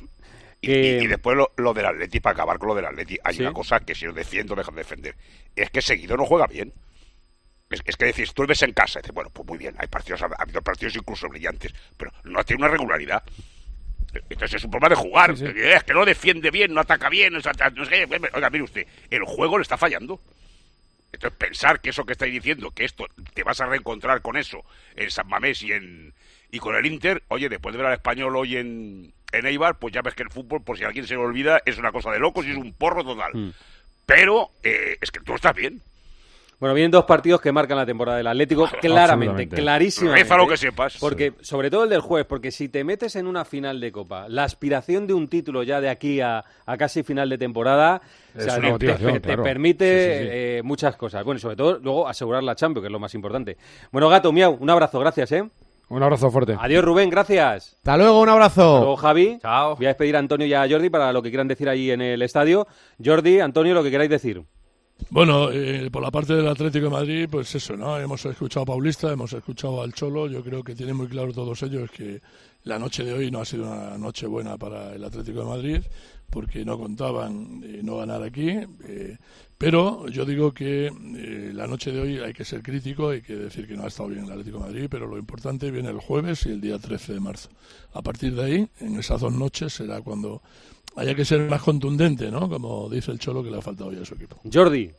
Y, 0.61 0.71
y- 0.71 0.87
y 1.03 1.07
después 1.07 1.35
lo, 1.35 1.51
lo 1.57 1.73
del 1.73 1.85
Atleti, 1.87 2.21
para 2.21 2.33
acabar 2.35 2.57
con 2.57 2.69
lo 2.69 2.75
del 2.75 2.85
Atleti, 2.85 3.17
hay 3.23 3.35
Sí. 3.35 3.41
una 3.41 3.51
cosa 3.51 3.81
que 3.81 3.95
si 3.95 4.05
lo 4.05 4.13
defiendo, 4.13 4.55
dejan 4.55 4.75
de 4.75 4.79
defender. 4.81 5.15
Es 5.57 5.69
que 5.71 5.81
seguido 5.81 6.15
no 6.15 6.25
juega 6.25 6.47
bien. 6.47 6.73
Es, 7.69 7.81
es 7.85 7.95
que 7.95 8.05
decís, 8.05 8.33
tú 8.33 8.45
ves 8.47 8.61
en 8.63 8.73
casa, 8.73 8.99
y 8.99 9.01
dices, 9.01 9.13
bueno, 9.13 9.29
pues 9.29 9.47
muy 9.47 9.57
bien, 9.57 9.75
hay 9.77 9.87
partidos, 9.87 10.21
ha 10.23 10.29
habido 10.37 10.61
partidos 10.61 10.95
incluso 10.95 11.29
brillantes, 11.29 11.73
pero 11.97 12.11
no 12.23 12.43
tiene 12.43 12.63
una 12.63 12.71
regularidad. 12.71 13.23
Entonces 14.29 14.55
es 14.55 14.63
un 14.63 14.71
problema 14.71 14.89
de 14.89 15.01
jugar. 15.01 15.31
Es 15.31 15.83
que 15.83 15.93
no 15.93 16.03
defiende 16.03 16.49
bien, 16.49 16.73
no 16.73 16.81
ataca 16.81 17.09
bien. 17.09 17.33
no 17.33 17.41
sé 17.41 17.51
qué. 17.51 18.29
Oiga, 18.33 18.49
mire 18.49 18.63
usted, 18.63 18.87
el 19.09 19.23
juego 19.23 19.57
le 19.57 19.61
está 19.61 19.77
fallando. 19.77 20.19
Entonces 21.11 21.37
pensar 21.37 21.79
que 21.79 21.89
eso 21.89 22.05
que 22.05 22.13
estáis 22.13 22.33
diciendo, 22.33 22.71
que 22.71 22.85
esto 22.85 23.07
te 23.33 23.43
vas 23.43 23.59
a 23.61 23.65
reencontrar 23.65 24.21
con 24.21 24.37
eso 24.37 24.63
en 24.95 25.09
San 25.09 25.27
Mamés 25.27 25.61
y 25.63 25.71
en 25.71 26.13
y 26.51 26.59
con 26.59 26.75
el 26.75 26.85
Inter, 26.85 27.21
oye, 27.27 27.47
después 27.47 27.73
de 27.73 27.77
ver 27.77 27.87
al 27.87 27.93
español 27.93 28.35
hoy 28.35 28.57
en, 28.57 29.13
en 29.31 29.45
Eibar, 29.45 29.77
pues 29.77 29.93
ya 29.93 30.01
ves 30.01 30.15
que 30.15 30.23
el 30.23 30.31
fútbol, 30.31 30.63
por 30.63 30.77
si 30.77 30.83
a 30.83 30.87
alguien 30.87 31.05
se 31.05 31.13
le 31.13 31.19
olvida, 31.19 31.61
es 31.65 31.77
una 31.77 31.91
cosa 31.91 32.11
de 32.11 32.17
locos 32.17 32.45
y 32.45 32.51
es 32.51 32.57
un 32.57 32.73
porro 32.73 33.03
total. 33.03 33.31
Mm. 33.33 33.53
Pero 34.07 34.51
eh, 34.63 34.97
es 34.99 35.11
que 35.11 35.19
tú 35.19 35.35
estás 35.35 35.55
bien. 35.55 35.81
Bueno, 36.59 36.75
vienen 36.75 36.91
dos 36.91 37.05
partidos 37.05 37.39
que 37.39 37.53
marcan 37.53 37.77
la 37.77 37.85
temporada 37.85 38.17
del 38.17 38.27
Atlético, 38.27 38.65
claramente, 38.81 39.31
Absolutamente. 39.31 39.55
clarísimamente. 39.55 40.23
Reza 40.23 40.37
lo 40.37 40.47
que 40.47 40.57
sepas. 40.57 40.97
Porque, 40.99 41.33
sobre 41.39 41.69
todo 41.69 41.85
el 41.85 41.89
del 41.89 42.01
jueves, 42.01 42.27
porque 42.27 42.51
si 42.51 42.67
te 42.67 42.83
metes 42.83 43.15
en 43.15 43.27
una 43.27 43.45
final 43.45 43.79
de 43.79 43.91
Copa, 43.93 44.27
la 44.27 44.43
aspiración 44.43 45.07
de 45.07 45.13
un 45.13 45.29
título 45.29 45.63
ya 45.63 45.79
de 45.79 45.89
aquí 45.89 46.19
a, 46.19 46.43
a 46.65 46.77
casi 46.77 47.01
final 47.03 47.29
de 47.29 47.37
temporada, 47.37 48.01
o 48.37 48.41
sea, 48.41 48.59
te- 48.77 49.37
permite 49.37 49.85
Sí, 50.13 50.17
sí, 50.19 50.23
sí. 50.25 50.29
eh, 50.31 50.61
muchas 50.65 50.97
cosas. 50.97 51.23
Bueno, 51.23 51.37
y 51.37 51.41
sobre 51.41 51.55
todo, 51.55 51.79
luego 51.79 52.07
asegurar 52.09 52.43
la 52.43 52.55
Champions, 52.55 52.83
que 52.83 52.87
es 52.87 52.91
lo 52.91 52.99
más 52.99 53.13
importante. 53.15 53.55
Bueno, 53.91 54.09
Gato, 54.09 54.33
miau, 54.33 54.57
un 54.59 54.69
abrazo, 54.69 54.99
gracias, 54.99 55.31
¿eh? 55.31 55.43
Un 55.87 56.03
abrazo 56.03 56.29
fuerte. 56.29 56.55
Adiós, 56.59 56.83
Rubén, 56.83 57.09
gracias. 57.09 57.75
Hasta 57.77 57.97
luego, 57.97 58.19
un 58.21 58.29
abrazo. 58.29 58.61
Hasta 58.75 58.79
luego, 58.81 58.95
Javi. 58.97 59.39
Chao. 59.41 59.75
Voy 59.77 59.85
a 59.85 59.89
despedir 59.89 60.15
a 60.17 60.19
Antonio 60.19 60.45
y 60.45 60.53
a 60.53 60.67
Jordi 60.69 60.89
para 60.89 61.11
lo 61.13 61.21
que 61.23 61.29
quieran 61.29 61.47
decir 61.47 61.67
ahí 61.69 61.89
en 61.89 62.01
el 62.01 62.21
estadio. 62.21 62.67
Jordi, 63.03 63.39
Antonio, 63.39 63.73
lo 63.73 63.81
que 63.81 63.89
queráis 63.89 64.09
decir. 64.09 64.43
Bueno, 65.11 65.49
eh, 65.51 65.89
por 65.91 66.03
la 66.03 66.11
parte 66.11 66.35
del 66.35 66.47
Atlético 66.47 66.85
de 66.85 66.91
Madrid, 66.91 67.27
pues 67.31 67.53
eso, 67.55 67.75
¿no? 67.75 67.97
Hemos 67.97 68.23
escuchado 68.25 68.63
a 68.63 68.65
Paulista, 68.67 69.11
hemos 69.11 69.33
escuchado 69.33 69.81
al 69.81 69.93
Cholo. 69.93 70.27
Yo 70.27 70.43
creo 70.43 70.63
que 70.63 70.75
tienen 70.75 70.95
muy 70.97 71.07
claro 71.07 71.33
todos 71.33 71.63
ellos 71.63 71.89
que 71.89 72.21
la 72.63 72.77
noche 72.77 73.03
de 73.03 73.13
hoy 73.13 73.31
no 73.31 73.39
ha 73.39 73.45
sido 73.45 73.63
una 73.65 73.97
noche 73.97 74.27
buena 74.27 74.57
para 74.57 74.93
el 74.93 75.03
Atlético 75.03 75.39
de 75.39 75.45
Madrid, 75.45 75.81
porque 76.29 76.63
no 76.63 76.77
contaban 76.77 77.61
eh, 77.63 77.79
no 77.81 77.97
ganar 77.97 78.21
aquí. 78.21 78.49
eh, 78.49 79.17
pero 79.59 80.07
yo 80.07 80.23
digo 80.23 80.53
que 80.53 80.87
eh, 80.87 81.51
la 81.53 81.67
noche 81.67 81.91
de 81.91 81.99
hoy 81.99 82.19
hay 82.19 82.31
que 82.31 82.45
ser 82.45 82.63
crítico, 82.63 83.09
hay 83.09 83.21
que 83.21 83.35
decir 83.35 83.67
que 83.67 83.75
no 83.75 83.83
ha 83.83 83.87
estado 83.87 84.07
bien 84.07 84.23
el 84.23 84.31
Atlético 84.31 84.59
de 84.59 84.63
Madrid, 84.63 84.87
pero 84.89 85.05
lo 85.05 85.17
importante 85.17 85.69
viene 85.69 85.89
el 85.89 85.99
jueves 85.99 86.45
y 86.45 86.51
el 86.51 86.61
día 86.61 86.79
13 86.79 87.15
de 87.15 87.19
marzo. 87.19 87.49
A 87.91 88.01
partir 88.01 88.35
de 88.35 88.43
ahí, 88.45 88.69
en 88.79 88.97
esas 88.97 89.19
dos 89.19 89.33
noches, 89.33 89.73
será 89.73 89.99
cuando 90.01 90.41
haya 90.99 91.15
que 91.15 91.25
ser 91.25 91.49
más 91.49 91.61
contundente, 91.63 92.29
¿no? 92.29 92.49
Como 92.49 92.89
dice 92.89 93.11
el 93.11 93.19
Cholo 93.19 93.43
que 93.43 93.49
le 93.51 93.57
ha 93.57 93.61
faltado 93.61 93.91
ya 93.91 94.01
a 94.01 94.05
su 94.05 94.13
equipo. 94.15 94.37
Jordi. 94.51 94.91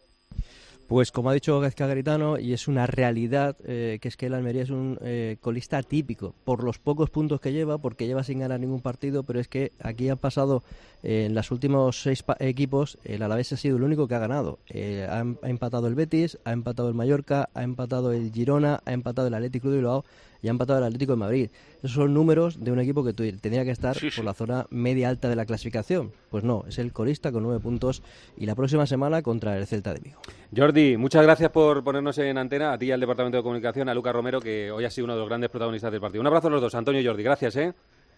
Pues 0.88 1.12
como 1.12 1.30
ha 1.30 1.34
dicho 1.34 1.60
Gazca 1.60 1.86
Garitano, 1.86 2.36
y 2.36 2.52
es 2.52 2.66
una 2.66 2.84
realidad, 2.84 3.56
eh, 3.64 4.00
que 4.02 4.08
es 4.08 4.16
que 4.16 4.26
el 4.26 4.34
Almería 4.34 4.62
es 4.64 4.70
un 4.70 4.98
eh, 5.02 5.36
colista 5.40 5.78
atípico, 5.78 6.34
por 6.42 6.64
los 6.64 6.80
pocos 6.80 7.10
puntos 7.10 7.40
que 7.40 7.52
lleva, 7.52 7.78
porque 7.78 8.08
lleva 8.08 8.24
sin 8.24 8.40
ganar 8.40 8.58
ningún 8.58 8.80
partido, 8.80 9.22
pero 9.22 9.38
es 9.38 9.46
que 9.46 9.70
aquí 9.78 10.08
han 10.08 10.18
pasado, 10.18 10.64
eh, 11.04 11.26
en 11.26 11.34
los 11.36 11.52
últimos 11.52 12.02
seis 12.02 12.24
pa- 12.24 12.36
equipos, 12.40 12.98
el 13.04 13.22
Alavés 13.22 13.52
ha 13.52 13.56
sido 13.56 13.76
el 13.76 13.84
único 13.84 14.08
que 14.08 14.16
ha 14.16 14.18
ganado. 14.18 14.58
Eh, 14.68 15.06
ha, 15.08 15.20
ha 15.20 15.48
empatado 15.48 15.86
el 15.86 15.94
Betis, 15.94 16.38
ha 16.44 16.50
empatado 16.50 16.88
el 16.88 16.96
Mallorca, 16.96 17.50
ha 17.54 17.62
empatado 17.62 18.12
el 18.12 18.32
Girona, 18.32 18.80
ha 18.84 18.92
empatado 18.92 19.28
el 19.28 19.34
Atlético 19.34 19.70
de 19.70 19.76
Bilbao 19.76 20.04
y 20.42 20.48
ha 20.48 20.50
empatado 20.50 20.78
el 20.78 20.84
Atlético 20.84 21.12
de 21.12 21.18
Madrid. 21.18 21.50
Esos 21.78 21.92
son 21.92 22.14
números 22.14 22.62
de 22.62 22.72
un 22.72 22.80
equipo 22.80 23.04
que 23.04 23.12
tendría 23.12 23.64
que 23.64 23.70
estar 23.70 23.96
por 24.16 24.24
la 24.24 24.34
zona 24.34 24.66
media 24.70 25.08
alta 25.08 25.28
de 25.28 25.36
la 25.36 25.46
clasificación. 25.46 26.12
Pues 26.30 26.44
no, 26.44 26.64
es 26.68 26.78
el 26.78 26.92
colista 26.92 27.32
con 27.32 27.42
nueve 27.42 27.60
puntos 27.60 28.02
y 28.36 28.46
la 28.46 28.54
próxima 28.54 28.86
semana 28.86 29.22
contra 29.22 29.56
el 29.56 29.66
Celta 29.66 29.94
de 29.94 30.00
Vigo. 30.00 30.20
Jordi, 30.56 30.96
muchas 30.96 31.22
gracias 31.22 31.50
por 31.50 31.82
ponernos 31.84 32.18
en 32.18 32.38
antena, 32.38 32.72
a 32.72 32.78
ti 32.78 32.86
y 32.86 32.92
al 32.92 33.00
Departamento 33.00 33.36
de 33.38 33.42
Comunicación, 33.42 33.88
a 33.88 33.94
Luca 33.94 34.12
Romero, 34.12 34.40
que 34.40 34.70
hoy 34.70 34.84
ha 34.84 34.90
sido 34.90 35.04
uno 35.06 35.14
de 35.14 35.20
los 35.20 35.28
grandes 35.28 35.50
protagonistas 35.50 35.92
del 35.92 36.00
partido. 36.00 36.20
Un 36.20 36.26
abrazo 36.26 36.48
a 36.48 36.50
los 36.50 36.60
dos, 36.60 36.74
Antonio 36.74 37.00
y 37.00 37.06
Jordi, 37.06 37.22
gracias, 37.22 37.56
¿eh? 37.56 37.72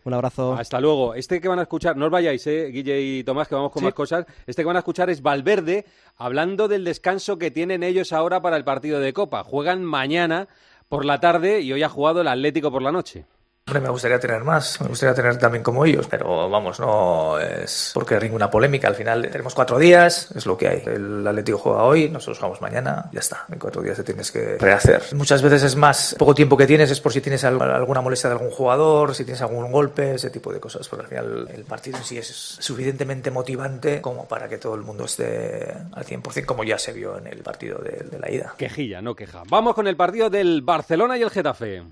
Un 0.04 0.14
abrazo. 0.14 0.54
Hasta 0.54 0.80
luego. 0.80 1.14
Este 1.14 1.40
que 1.40 1.46
van 1.46 1.60
a 1.60 1.62
escuchar, 1.62 1.96
no 1.96 2.06
os 2.06 2.10
vayáis, 2.10 2.44
¿eh? 2.48 2.70
Guille 2.72 3.00
y 3.00 3.22
Tomás, 3.22 3.46
que 3.46 3.54
vamos 3.54 3.70
con 3.70 3.80
Sí. 3.82 3.84
más 3.84 3.94
cosas. 3.94 4.26
Este 4.48 4.62
que 4.62 4.66
van 4.66 4.74
a 4.74 4.80
escuchar 4.80 5.08
es 5.10 5.22
Valverde, 5.22 5.84
hablando 6.16 6.66
del 6.66 6.84
descanso 6.84 7.38
que 7.38 7.52
tienen 7.52 7.84
ellos 7.84 8.12
ahora 8.12 8.42
para 8.42 8.56
el 8.56 8.64
partido 8.64 8.98
de 8.98 9.12
Copa. 9.12 9.44
Juegan 9.44 9.84
mañana 9.84 10.48
por 10.92 11.06
la 11.06 11.20
tarde 11.20 11.62
y 11.62 11.72
hoy 11.72 11.82
ha 11.82 11.88
jugado 11.88 12.20
el 12.20 12.28
Atlético 12.28 12.70
por 12.70 12.82
la 12.82 12.92
noche. 12.92 13.24
Hombre, 13.64 13.80
me 13.80 13.90
gustaría 13.90 14.18
tener 14.18 14.42
más, 14.42 14.80
me 14.80 14.88
gustaría 14.88 15.14
tener 15.14 15.38
también 15.38 15.62
como 15.62 15.84
ellos, 15.84 16.08
pero 16.10 16.50
vamos, 16.50 16.80
no 16.80 17.38
es 17.38 17.92
porque 17.94 18.18
ninguna 18.18 18.50
polémica. 18.50 18.88
Al 18.88 18.96
final 18.96 19.22
tenemos 19.30 19.54
cuatro 19.54 19.78
días, 19.78 20.30
es 20.34 20.46
lo 20.46 20.58
que 20.58 20.66
hay. 20.66 20.82
El 20.84 21.24
Atlético 21.26 21.58
juega 21.58 21.84
hoy, 21.84 22.08
nosotros 22.10 22.38
jugamos 22.38 22.60
mañana, 22.60 23.08
ya 23.12 23.20
está. 23.20 23.46
En 23.52 23.60
cuatro 23.60 23.80
días 23.80 23.96
te 23.96 24.02
tienes 24.02 24.32
que 24.32 24.58
rehacer. 24.58 25.02
Muchas 25.14 25.42
veces 25.42 25.62
es 25.62 25.76
más, 25.76 26.16
poco 26.18 26.34
tiempo 26.34 26.56
que 26.56 26.66
tienes 26.66 26.90
es 26.90 27.00
por 27.00 27.12
si 27.12 27.20
tienes 27.20 27.44
al- 27.44 27.62
alguna 27.62 28.00
molestia 28.00 28.28
de 28.30 28.34
algún 28.34 28.50
jugador, 28.50 29.14
si 29.14 29.24
tienes 29.24 29.40
algún 29.42 29.70
golpe, 29.70 30.16
ese 30.16 30.30
tipo 30.30 30.52
de 30.52 30.58
cosas, 30.58 30.88
porque 30.88 31.04
al 31.04 31.08
final 31.08 31.48
el 31.54 31.64
partido 31.64 31.98
en 31.98 32.04
sí 32.04 32.18
es 32.18 32.26
suficientemente 32.26 33.30
motivante 33.30 34.02
como 34.02 34.26
para 34.26 34.48
que 34.48 34.58
todo 34.58 34.74
el 34.74 34.82
mundo 34.82 35.04
esté 35.04 35.72
al 35.92 36.04
100%, 36.04 36.44
como 36.46 36.64
ya 36.64 36.78
se 36.78 36.92
vio 36.92 37.16
en 37.16 37.28
el 37.28 37.38
partido 37.44 37.78
de, 37.78 37.92
de 38.10 38.18
la 38.18 38.28
ida. 38.28 38.54
Quejilla, 38.58 39.00
no 39.00 39.14
queja. 39.14 39.44
Vamos 39.48 39.74
con 39.76 39.86
el 39.86 39.96
partido 39.96 40.28
del 40.28 40.62
Barcelona 40.62 41.16
y 41.16 41.22
el 41.22 41.30
Getafe. 41.30 41.82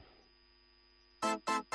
Thank 1.22 1.42
you. 1.50 1.69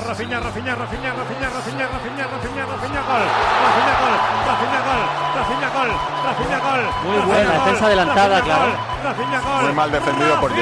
Para 0.00 0.14
Rafinha, 0.14 0.40
Rafinha, 0.40 0.74
Rafinha, 0.74 1.12
Rafinha, 1.12 1.50
Rafinha, 1.50 1.86
Rafinha, 1.86 2.26
Rafinha, 2.26 2.64
Rafinha, 2.66 3.02
gol. 3.02 3.20
Rafinha, 3.60 3.94
gol. 4.00 4.14
Rafinha, 4.48 4.80
gol. 4.80 5.02
Rafinha, 5.36 5.68
gol. 5.70 5.90
Rafinha, 6.24 6.58
gol. 6.58 6.82
Muy 7.04 7.20
buena, 7.26 7.52
defensa 7.52 7.84
adelantada, 7.86 8.40
claro. 8.40 8.72
Rafinha, 9.04 9.40
gol. 9.40 9.62
Muy 9.62 9.72
mal 9.74 9.90
defendido 9.92 10.40
por 10.40 10.50
gol. 10.50 10.58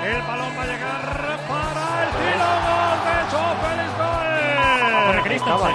El 0.00 0.22
balón 0.22 0.56
va 0.56 0.62
a 0.62 0.66
llegar 0.66 1.02
para 1.48 2.02
el 2.02 2.08
tiro 2.16 2.50
gol 2.66 2.98
de 3.04 3.14
Félix, 3.28 3.98
gol. 3.98 4.10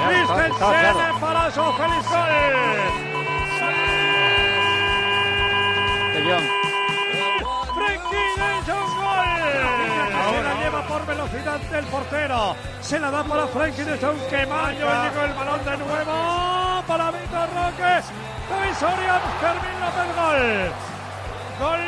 Christensen. 0.08 0.52
Para 1.20 1.44
Joe 1.52 1.74
Félix, 1.78 2.04
gol. 2.10 2.34
Por 10.96 11.06
velocidad 11.06 11.60
del 11.60 11.86
portero. 11.86 12.56
Se 12.82 12.98
la 13.00 13.12
da 13.12 13.24
para 13.24 13.48
Frenkie 13.48 13.84
de 13.84 13.98
Jong. 13.98 14.18
Que 14.30 14.46
Mayo 14.46 14.88
llegó 14.88 15.26
el 15.26 15.34
balón 15.34 15.66
de 15.66 15.78
nuevo 15.78 16.84
para 16.88 17.12
Víctor 17.12 17.50
Roque. 17.54 18.02
Luis 18.50 18.78
Soria, 18.78 19.20
Fermín 19.42 19.78
López, 19.84 20.10
gol. 20.16 20.44
Gol. 21.60 21.84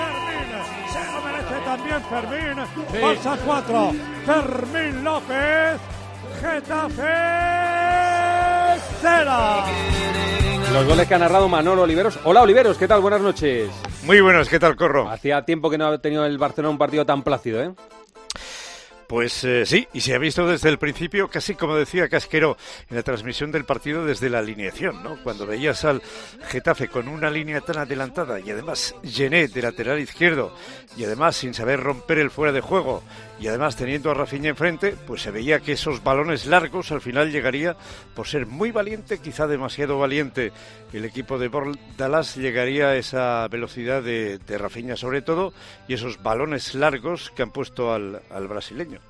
Fermín. 0.00 0.48
Se 0.92 1.00
lo 1.12 1.18
merece 1.22 1.56
también 1.64 2.00
Fermín. 2.10 2.56
Sí. 2.90 2.98
Barça 2.98 3.38
4. 3.46 3.92
Fermín 4.26 5.04
López. 5.04 5.80
Getafe 6.40 7.14
0. 9.00 9.32
Los 10.72 10.86
goles 10.86 11.06
que 11.06 11.14
ha 11.14 11.18
narrado 11.18 11.48
Manolo 11.48 11.82
Oliveros. 11.82 12.18
Hola 12.24 12.42
Oliveros, 12.42 12.76
¿qué 12.76 12.88
tal? 12.88 13.00
Buenas 13.00 13.20
noches. 13.20 13.70
Muy 14.08 14.22
buenas, 14.22 14.48
¿qué 14.48 14.58
tal, 14.58 14.74
Corro? 14.74 15.06
Hacía 15.10 15.44
tiempo 15.44 15.68
que 15.68 15.76
no 15.76 15.86
ha 15.86 15.98
tenido 15.98 16.24
el 16.24 16.38
Barcelona 16.38 16.70
un 16.70 16.78
partido 16.78 17.04
tan 17.04 17.22
plácido, 17.22 17.62
¿eh? 17.62 17.74
Pues 19.06 19.44
eh, 19.44 19.66
sí, 19.66 19.86
y 19.92 20.00
se 20.00 20.14
ha 20.14 20.18
visto 20.18 20.46
desde 20.46 20.70
el 20.70 20.78
principio, 20.78 21.28
casi 21.28 21.54
como 21.54 21.76
decía 21.76 22.08
Casquero 22.08 22.56
en 22.88 22.96
la 22.96 23.02
transmisión 23.02 23.52
del 23.52 23.66
partido 23.66 24.06
desde 24.06 24.30
la 24.30 24.38
alineación, 24.38 25.02
¿no? 25.02 25.18
Cuando 25.22 25.46
veías 25.46 25.84
al 25.84 26.00
Getafe 26.46 26.88
con 26.88 27.06
una 27.06 27.28
línea 27.28 27.60
tan 27.60 27.76
adelantada 27.76 28.40
y 28.40 28.50
además 28.50 28.94
Gené 29.04 29.46
de 29.48 29.60
lateral 29.60 30.00
izquierdo 30.00 30.54
y 30.96 31.04
además 31.04 31.36
sin 31.36 31.52
saber 31.52 31.78
romper 31.78 32.18
el 32.18 32.30
fuera 32.30 32.52
de 32.52 32.62
juego 32.62 33.02
y 33.40 33.46
además 33.46 33.76
teniendo 33.76 34.10
a 34.10 34.14
Rafinha 34.14 34.50
enfrente, 34.50 34.96
pues 35.06 35.22
se 35.22 35.30
veía 35.30 35.60
que 35.60 35.72
esos 35.72 36.02
balones 36.02 36.46
largos 36.46 36.90
al 36.90 37.00
final 37.00 37.30
llegaría 37.30 37.76
por 38.14 38.26
ser 38.26 38.46
muy 38.46 38.72
valiente, 38.72 39.18
quizá 39.18 39.46
demasiado 39.46 39.98
valiente. 39.98 40.52
El 40.92 41.04
equipo 41.04 41.38
de 41.38 41.48
Bordalas 41.48 42.36
llegaría 42.36 42.88
a 42.88 42.96
esa 42.96 43.46
velocidad 43.48 44.02
de, 44.02 44.38
de 44.38 44.58
Rafinha 44.58 44.96
sobre 44.96 45.22
todo 45.22 45.52
y 45.86 45.94
esos 45.94 46.22
balones 46.22 46.74
largos 46.74 47.30
que 47.30 47.42
han 47.42 47.50
puesto 47.50 47.92
al, 47.92 48.20
al 48.30 48.48
brasileño. 48.48 49.00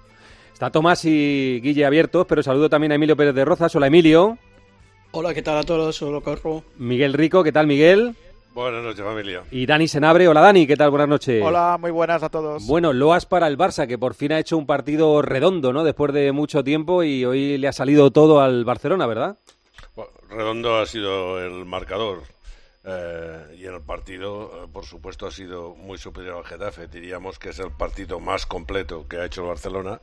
Está 0.53 0.71
Tomás 0.71 1.05
y 1.05 1.61
Guille 1.63 1.87
abiertos, 1.87 2.27
pero 2.29 2.43
saludo 2.43 2.69
también 2.69 2.93
a 2.93 2.97
Emilio 2.97 3.17
Pérez 3.17 3.35
de 3.35 3.45
Rozas. 3.45 3.75
Hola 3.77 3.87
Emilio. 3.87 4.37
Hola, 5.13 5.33
¿qué 5.33 5.41
tal 5.41 5.57
a 5.57 5.63
todos? 5.63 6.03
Hola, 6.03 6.21
Corro. 6.21 6.65
Miguel 6.77 7.15
Rico, 7.15 7.43
¿qué 7.43 7.53
tal 7.53 7.67
Miguel? 7.67 8.15
Buenas 8.55 8.83
noches, 8.83 9.05
familia. 9.05 9.45
Y 9.51 9.67
Dani 9.67 9.87
Senabre. 9.87 10.27
Hola, 10.27 10.41
Dani. 10.41 10.67
¿Qué 10.67 10.77
tal? 10.77 10.91
Buenas 10.91 11.09
noches. 11.09 11.43
Hola, 11.45 11.77
muy 11.81 11.91
buenas 11.91 12.23
a 12.23 12.29
todos. 12.29 12.67
Bueno, 12.67 12.93
loas 12.93 13.25
para 13.27 13.47
el 13.47 13.57
Barça, 13.57 13.87
que 13.87 13.99
por 13.99 14.15
fin 14.15 14.33
ha 14.33 14.39
hecho 14.39 14.57
un 14.57 14.67
partido 14.67 15.23
redondo, 15.23 15.73
¿no? 15.73 15.85
Después 15.85 16.13
de 16.13 16.33
mucho 16.33 16.65
tiempo 16.65 17.03
y 17.05 17.25
hoy 17.25 17.59
le 17.59 17.69
ha 17.69 17.73
salido 17.73 18.11
todo 18.11 18.41
al 18.41 18.65
Barcelona, 18.65 19.07
¿verdad? 19.07 19.37
Bueno, 19.95 20.11
Redondo 20.29 20.77
ha 20.79 20.87
sido 20.87 21.41
el 21.45 21.65
marcador 21.65 22.23
eh, 22.85 23.57
y 23.59 23.67
en 23.67 23.75
el 23.75 23.83
partido, 23.83 24.65
eh, 24.65 24.69
por 24.73 24.85
supuesto, 24.85 25.27
ha 25.27 25.31
sido 25.31 25.75
muy 25.75 25.99
superior 25.99 26.39
al 26.39 26.45
Getafe. 26.45 26.89
Diríamos 26.89 27.39
que 27.39 27.51
es 27.51 27.59
el 27.59 27.71
partido 27.71 28.19
más 28.19 28.47
completo 28.47 29.07
que 29.09 29.19
ha 29.19 29.25
hecho 29.25 29.43
el 29.43 29.49
Barcelona, 29.49 30.01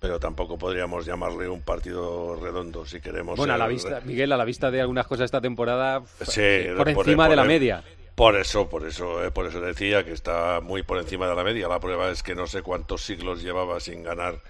pero 0.00 0.20
tampoco 0.20 0.56
podríamos 0.58 1.04
llamarle 1.06 1.48
un 1.48 1.62
partido 1.62 2.36
redondo 2.40 2.86
si 2.86 3.00
queremos. 3.00 3.36
Bueno, 3.36 3.54
a 3.54 3.58
la 3.58 3.66
vista, 3.66 4.00
Miguel, 4.04 4.32
a 4.32 4.36
la 4.36 4.44
vista 4.44 4.70
de 4.70 4.80
algunas 4.80 5.06
cosas 5.06 5.26
esta 5.26 5.40
temporada, 5.40 6.02
Sí, 6.22 6.40
por 6.76 6.88
encima 6.88 7.24
por- 7.24 7.30
de 7.30 7.36
la 7.36 7.44
media. 7.44 7.84
Por 8.14 8.36
eso, 8.36 8.68
por 8.68 8.84
eso, 8.84 9.24
eh, 9.24 9.30
por 9.30 9.46
eso 9.46 9.60
decía 9.60 10.04
que 10.04 10.12
está 10.12 10.60
muy 10.60 10.82
por 10.82 10.98
encima 10.98 11.28
de 11.28 11.36
la 11.36 11.44
media. 11.44 11.68
La 11.68 11.78
prueba 11.78 12.10
es 12.10 12.22
que 12.24 12.34
no 12.34 12.46
sé 12.48 12.62
cuántos 12.62 13.04
siglos 13.04 13.42
llevaba 13.42 13.78
sin 13.78 14.02
ganar 14.02 14.40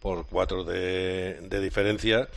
por 0.00 0.26
cuatro 0.26 0.62
de, 0.62 1.40
de 1.40 1.60
diferencia 1.60 2.28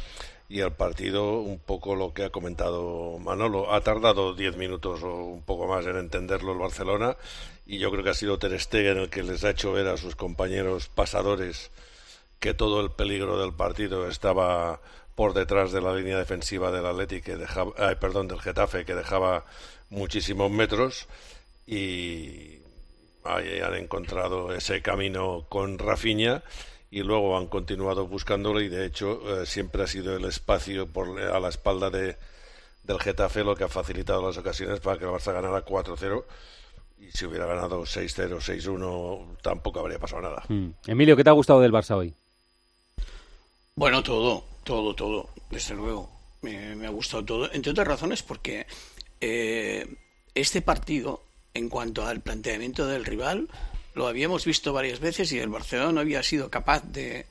y 0.47 0.61
el 0.61 0.72
partido, 0.72 1.41
un 1.41 1.59
poco 1.59 1.93
lo 1.93 2.11
que 2.15 2.24
ha 2.24 2.32
comentado 2.32 3.20
Manolo, 3.20 3.72
ha 3.72 3.82
tardado 3.82 4.34
diez 4.34 4.57
minutos 4.57 5.03
o 5.03 5.13
un 5.26 5.43
poco 5.43 5.67
más 5.67 5.86
en 5.86 5.95
entenderlo 5.95 6.53
el 6.53 6.57
Barcelona 6.57 7.17
y 7.67 7.78
yo 7.78 7.91
creo 7.91 8.03
que 8.03 8.09
ha 8.09 8.13
sido 8.15 8.39
Ter 8.39 8.59
Stegen 8.59 8.97
el 8.97 9.09
que 9.11 9.22
les 9.22 9.43
ha 9.43 9.51
hecho 9.51 9.72
ver 9.72 9.88
a 9.88 9.97
sus 9.97 10.15
compañeros 10.15 10.88
pasadores 10.88 11.70
que 12.39 12.53
todo 12.53 12.81
el 12.81 12.91
peligro 12.91 13.39
del 13.39 13.53
partido 13.53 14.07
estaba 14.07 14.81
por 15.15 15.33
detrás 15.33 15.71
de 15.71 15.81
la 15.81 15.93
línea 15.93 16.17
defensiva 16.17 16.71
del 16.71 16.85
Atleti 16.85 17.21
que 17.21 17.35
dejaba, 17.35 17.73
perdón, 17.99 18.27
del 18.27 18.41
Getafe 18.41 18.85
que 18.85 18.95
dejaba 18.95 19.45
muchísimos 19.89 20.49
metros 20.49 21.07
y 21.67 22.59
ahí 23.25 23.59
han 23.59 23.75
encontrado 23.75 24.53
ese 24.53 24.81
camino 24.81 25.45
con 25.49 25.77
Rafinha 25.77 26.43
y 26.89 27.03
luego 27.03 27.37
han 27.37 27.47
continuado 27.47 28.07
buscándolo 28.07 28.61
y 28.61 28.69
de 28.69 28.85
hecho 28.85 29.41
eh, 29.41 29.45
siempre 29.45 29.83
ha 29.83 29.87
sido 29.87 30.15
el 30.15 30.25
espacio 30.25 30.87
por, 30.87 31.19
a 31.19 31.39
la 31.39 31.49
espalda 31.49 31.89
de, 31.89 32.17
del 32.83 32.99
Getafe 32.99 33.43
lo 33.43 33.55
que 33.55 33.65
ha 33.65 33.69
facilitado 33.69 34.25
las 34.25 34.37
ocasiones 34.37 34.79
para 34.79 34.97
que 34.97 35.05
el 35.05 35.11
Barça 35.11 35.33
ganara 35.33 35.63
4-0 35.63 36.23
y 36.97 37.11
si 37.11 37.25
hubiera 37.25 37.45
ganado 37.45 37.81
6-0, 37.81 38.37
6-1 38.37 39.37
tampoco 39.41 39.79
habría 39.79 39.99
pasado 39.99 40.21
nada. 40.21 40.43
Mm. 40.49 40.69
Emilio, 40.87 41.15
¿qué 41.15 41.23
te 41.23 41.29
ha 41.29 41.33
gustado 41.33 41.61
del 41.61 41.71
Barça 41.71 41.95
hoy? 41.95 42.15
Bueno, 43.80 44.03
todo, 44.03 44.43
todo, 44.65 44.93
todo, 44.93 45.30
desde 45.49 45.73
luego. 45.73 46.11
Me, 46.41 46.86
ha 46.86 46.89
gustado 46.89 47.23
todo, 47.23 47.53
entre 47.53 47.71
otras 47.71 47.88
razones 47.88 48.21
porque 48.23 48.67
eh, 49.21 49.88
este 50.36 50.61
partido, 50.61 51.23
en 51.53 51.69
cuanto 51.69 52.05
al 52.05 52.19
planteamiento 52.19 52.86
del 52.88 53.05
rival, 53.05 53.47
lo 53.95 54.07
habíamos 54.09 54.43
visto 54.43 54.73
varias 54.73 54.99
veces 54.99 55.32
y 55.32 55.39
el 55.39 55.47
Barcelona 55.47 55.93
no 55.93 56.01
había 56.01 56.23
sido 56.23 56.49
capaz 56.49 56.84
de, 56.91 57.25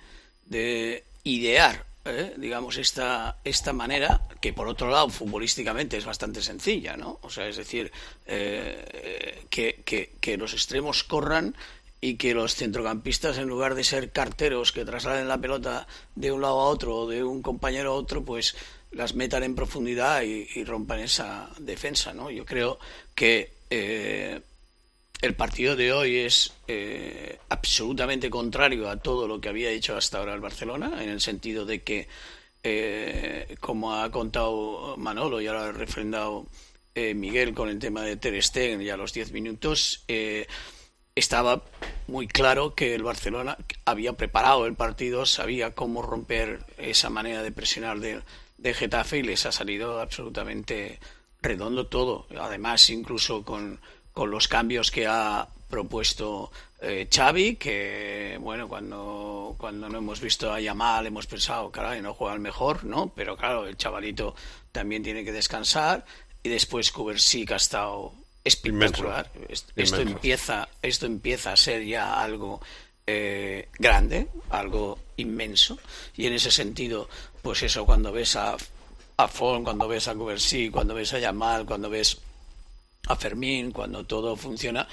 de 0.46 1.05
idear, 1.22 1.84
eh, 2.07 2.32
digamos, 2.38 2.78
esta, 2.78 3.36
esta 3.44 3.74
manera, 3.74 4.22
que 4.40 4.55
por 4.55 4.68
otro 4.68 4.88
lado, 4.88 5.11
futbolísticamente 5.11 5.99
es 5.99 6.07
bastante 6.07 6.40
sencilla, 6.40 6.96
¿no? 6.96 7.18
O 7.20 7.28
sea, 7.28 7.46
es 7.46 7.59
decir, 7.59 7.92
eh, 8.24 9.44
que, 9.51 9.82
que, 9.84 10.14
que 10.18 10.38
los 10.38 10.55
extremos 10.55 11.05
corran 11.05 11.55
y 12.01 12.14
que 12.16 12.34
los 12.34 12.55
centrocampistas, 12.55 13.38
en 13.38 13.49
lugar 13.49 13.74
de 13.74 13.84
ser 13.84 14.11
carteros 14.11 14.72
que 14.72 14.84
trasladen 14.84 15.28
la 15.28 15.38
pelota 15.38 15.86
de 16.14 16.30
un 16.30 16.40
lado 16.40 16.61
a 16.61 16.68
otro 16.68 16.96
o 16.96 17.09
de 17.09 17.24
un 17.24 17.42
compañero 17.42 17.92
a 17.92 17.94
otro, 17.94 18.24
pues 18.24 18.55
las 18.92 19.14
metan 19.14 19.42
en 19.42 19.55
profundidad 19.55 20.22
y, 20.22 20.64
rompan 20.64 21.01
esa 21.01 21.51
defensa, 21.59 22.12
¿no? 22.12 22.30
Yo 22.30 22.44
creo 22.46 22.78
que 23.14 23.53
eh, 23.70 24.40
el 25.20 25.34
partido 25.34 25.76
de 25.76 25.92
hoy 25.92 26.16
es 26.18 26.53
eh, 26.68 27.38
absolutamente 27.49 28.30
contrario 28.30 28.88
a 28.88 28.96
todo 28.96 29.26
lo 29.26 29.40
que 29.40 29.49
había 29.49 29.70
hecho 29.70 29.96
hasta 29.96 30.18
ahora 30.18 30.34
el 30.34 30.40
Barcelona, 30.40 31.03
en 31.03 31.11
el 31.11 31.20
sentido 31.20 31.66
de 31.66 31.82
que, 31.82 32.09
eh, 32.62 33.57
como 33.61 33.94
ha 33.94 34.11
contado 34.11 34.96
Manolo 34.96 35.40
y 35.40 35.49
ahora 35.49 35.66
ha 35.66 35.72
refrendado 35.72 36.46
Miguel 36.94 37.55
con 37.55 37.68
el 37.68 37.78
tema 37.78 38.03
de 38.03 38.16
Ter 38.16 38.42
Stegen 38.42 38.80
ya 38.80 38.94
a 38.94 38.96
los 38.96 39.12
10 39.12 39.30
minutos, 39.30 40.03
estaba 41.19 41.62
muy 42.07 42.27
claro 42.27 42.75
que 42.75 42.95
el 42.95 43.03
Barcelona 43.03 43.59
había 43.85 44.14
preparado 44.14 44.66
el 44.66 44.75
partido, 44.75 45.27
sabía 45.27 45.75
cómo 45.75 46.03
romper 46.03 46.64
esa 46.79 47.11
manera 47.11 47.43
de 47.43 47.53
presionar 47.53 48.01
de, 48.01 48.23
de 48.57 48.75
Getafe 48.75 49.19
y 49.19 49.23
les 49.23 49.47
ha 49.47 49.53
salido 49.53 50.01
absolutamente 50.01 50.99
redondo 51.43 51.87
todo. 51.87 52.27
Además, 52.41 52.89
incluso 52.91 53.45
con, 53.45 53.81
con 54.12 54.31
los 54.31 54.49
cambios 54.49 54.91
que 54.91 55.07
ha 55.07 55.49
propuesto 55.69 56.51
eh, 56.81 57.09
Xavi, 57.12 57.57
que 57.57 58.39
bueno, 58.41 58.69
cuando, 58.69 59.55
cuando 59.59 59.89
no 59.89 59.99
hemos 59.99 60.21
visto 60.21 60.53
a 60.53 60.61
Yamal 60.61 61.07
hemos 61.07 61.27
pensado, 61.27 61.71
caray, 61.71 62.01
no 62.01 62.14
juega 62.14 62.35
el 62.35 62.41
mejor, 62.41 62.85
¿no? 62.85 63.12
Pero 63.14 63.37
claro, 63.37 63.66
el 63.66 63.77
chavalito 63.77 64.35
también 64.73 65.03
tiene 65.03 65.25
que 65.25 65.33
descansar 65.33 66.05
y 66.43 66.49
después 66.49 66.91
Kubersic 66.91 67.53
ha 67.53 67.57
estado 67.57 68.14
espectacular. 68.49 69.30
Esto 69.49 69.72
Inmenso. 69.76 70.01
empieza, 70.01 70.68
esto 70.82 71.07
empieza 71.07 71.53
a 71.53 71.57
ser 71.57 71.84
ya 71.84 72.20
algo 72.20 72.61
eh, 73.07 73.68
grande, 73.78 74.28
algo 74.51 74.99
inmenso, 75.16 75.78
y 76.16 76.26
en 76.26 76.34
ese 76.34 76.51
sentido, 76.51 77.09
pues 77.42 77.62
eso, 77.62 77.86
cuando 77.86 78.12
ves 78.12 78.36
a, 78.36 78.57
a 79.16 79.28
Fon, 79.28 79.64
cuando 79.64 79.88
ves 79.88 80.09
a 80.09 80.14
Kubersi, 80.14 80.70
cuando 80.70 80.94
ves 80.94 81.14
a 81.14 81.18
Yamal, 81.18 81.64
cuando 81.64 81.88
ves 81.88 82.18
a 83.07 83.16
Fermín, 83.16 83.72
cuando 83.72 84.05
todo 84.05 84.36
funciona, 84.36 84.86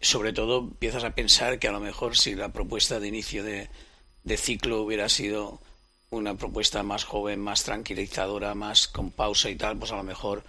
sobre 0.00 0.32
todo 0.32 0.60
empiezas 0.60 1.04
a 1.04 1.14
pensar 1.14 1.58
que 1.58 1.68
a 1.68 1.72
lo 1.72 1.80
mejor 1.80 2.16
si 2.16 2.34
la 2.34 2.48
propuesta 2.48 2.98
de 2.98 3.08
inicio 3.08 3.44
de, 3.44 3.68
de 4.24 4.36
ciclo 4.36 4.82
hubiera 4.82 5.08
sido 5.08 5.60
una 6.10 6.34
propuesta 6.36 6.82
más 6.82 7.04
joven, 7.04 7.40
más 7.40 7.62
tranquilizadora, 7.62 8.54
más 8.54 8.88
con 8.88 9.10
pausa 9.10 9.50
y 9.50 9.56
tal, 9.56 9.78
pues 9.78 9.92
a 9.92 9.96
lo 9.96 10.02
mejor 10.02 10.42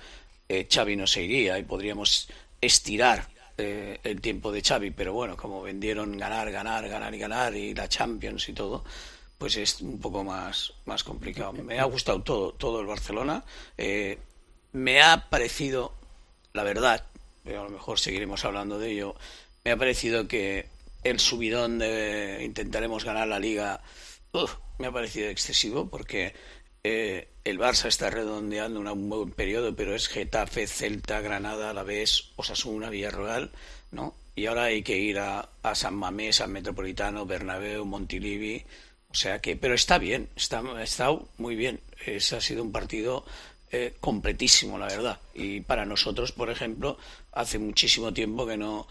eh, 0.50 0.68
Xavi 0.70 0.96
no 0.96 1.08
se 1.08 1.24
iría 1.24 1.60
y 1.60 1.64
podríamos 1.64 2.28
estirar 2.62 3.28
eh, 3.58 4.00
el 4.04 4.22
tiempo 4.22 4.52
de 4.52 4.62
Xavi, 4.62 4.92
pero 4.92 5.14
bueno, 5.14 5.36
como 5.36 5.62
vendieron 5.62 6.18
ganar, 6.18 6.52
ganar, 6.52 6.88
ganar 6.88 7.14
y 7.14 7.20
ganar 7.20 7.56
y 7.56 7.74
la 7.74 7.90
Champions 7.90 8.48
y 8.50 8.54
todo, 8.54 8.84
pues 9.38 9.58
es 9.58 9.82
un 9.82 10.00
poco 10.00 10.24
más, 10.24 10.74
más 10.86 11.04
complicado. 11.04 11.54
Me 11.54 11.80
ha 11.80 11.86
gustado 11.86 12.22
todo, 12.22 12.54
todo 12.54 12.82
el 12.82 12.88
Barcelona. 12.88 13.44
Eh, 13.78 14.20
me 14.72 15.02
ha 15.02 15.30
parecido, 15.30 15.94
la 16.54 16.64
verdad, 16.64 17.06
pero 17.44 17.62
a 17.62 17.64
lo 17.64 17.70
mejor 17.70 18.00
seguiremos 18.00 18.46
hablando 18.46 18.80
de 18.80 18.92
ello, 18.92 19.16
me 19.64 19.72
ha 19.72 19.78
parecido 19.78 20.28
que 20.28 20.68
el 21.04 21.20
subidón 21.20 21.80
de 21.80 22.44
intentaremos 22.44 23.04
ganar 23.04 23.28
la 23.28 23.40
liga 23.40 23.82
me 24.78 24.88
ha 24.88 24.92
parecido 24.92 25.30
excesivo 25.30 25.90
porque 25.90 26.34
eh, 26.84 27.28
el 27.44 27.60
Barça 27.60 27.88
está 27.88 28.10
redondeando 28.10 28.80
un 28.80 29.10
buen 29.10 29.32
periodo, 29.32 29.76
pero 29.76 29.96
es 29.96 30.08
Getafe, 30.08 30.68
Celta, 30.68 31.22
Granada, 31.22 31.72
a 31.72 31.74
la 31.74 31.84
vez 31.84 32.32
Osasuna, 32.36 32.90
Villarreal, 32.90 33.52
¿no? 33.92 34.16
Y 34.36 34.46
ahora 34.46 34.66
hay 34.66 34.84
que 34.84 34.98
ir 34.98 35.20
a, 35.20 35.50
a 35.62 35.76
San 35.76 35.96
Mamés, 35.96 36.38
San 36.38 36.52
Metropolitano, 36.52 37.26
Bernabéu, 37.26 37.86
Montilivi, 37.86 38.64
o 39.12 39.14
sea 39.14 39.40
que, 39.40 39.56
pero 39.58 39.74
está 39.74 39.98
bien, 39.98 40.30
está, 40.36 40.62
muy 41.38 41.56
bien. 41.56 41.82
Ese 42.06 42.38
ha 42.38 42.42
sido 42.42 42.64
un 42.64 42.72
partido 42.72 43.26
eh, 43.72 43.94
completísimo, 44.00 44.78
la 44.78 44.88
verdad. 44.88 45.20
Y 45.34 45.62
para 45.62 45.86
nosotros, 45.86 46.32
por 46.32 46.50
ejemplo, 46.50 46.98
hace 47.34 47.60
muchísimo 47.60 48.14
tiempo 48.14 48.48
que 48.48 48.58
no 48.58 48.88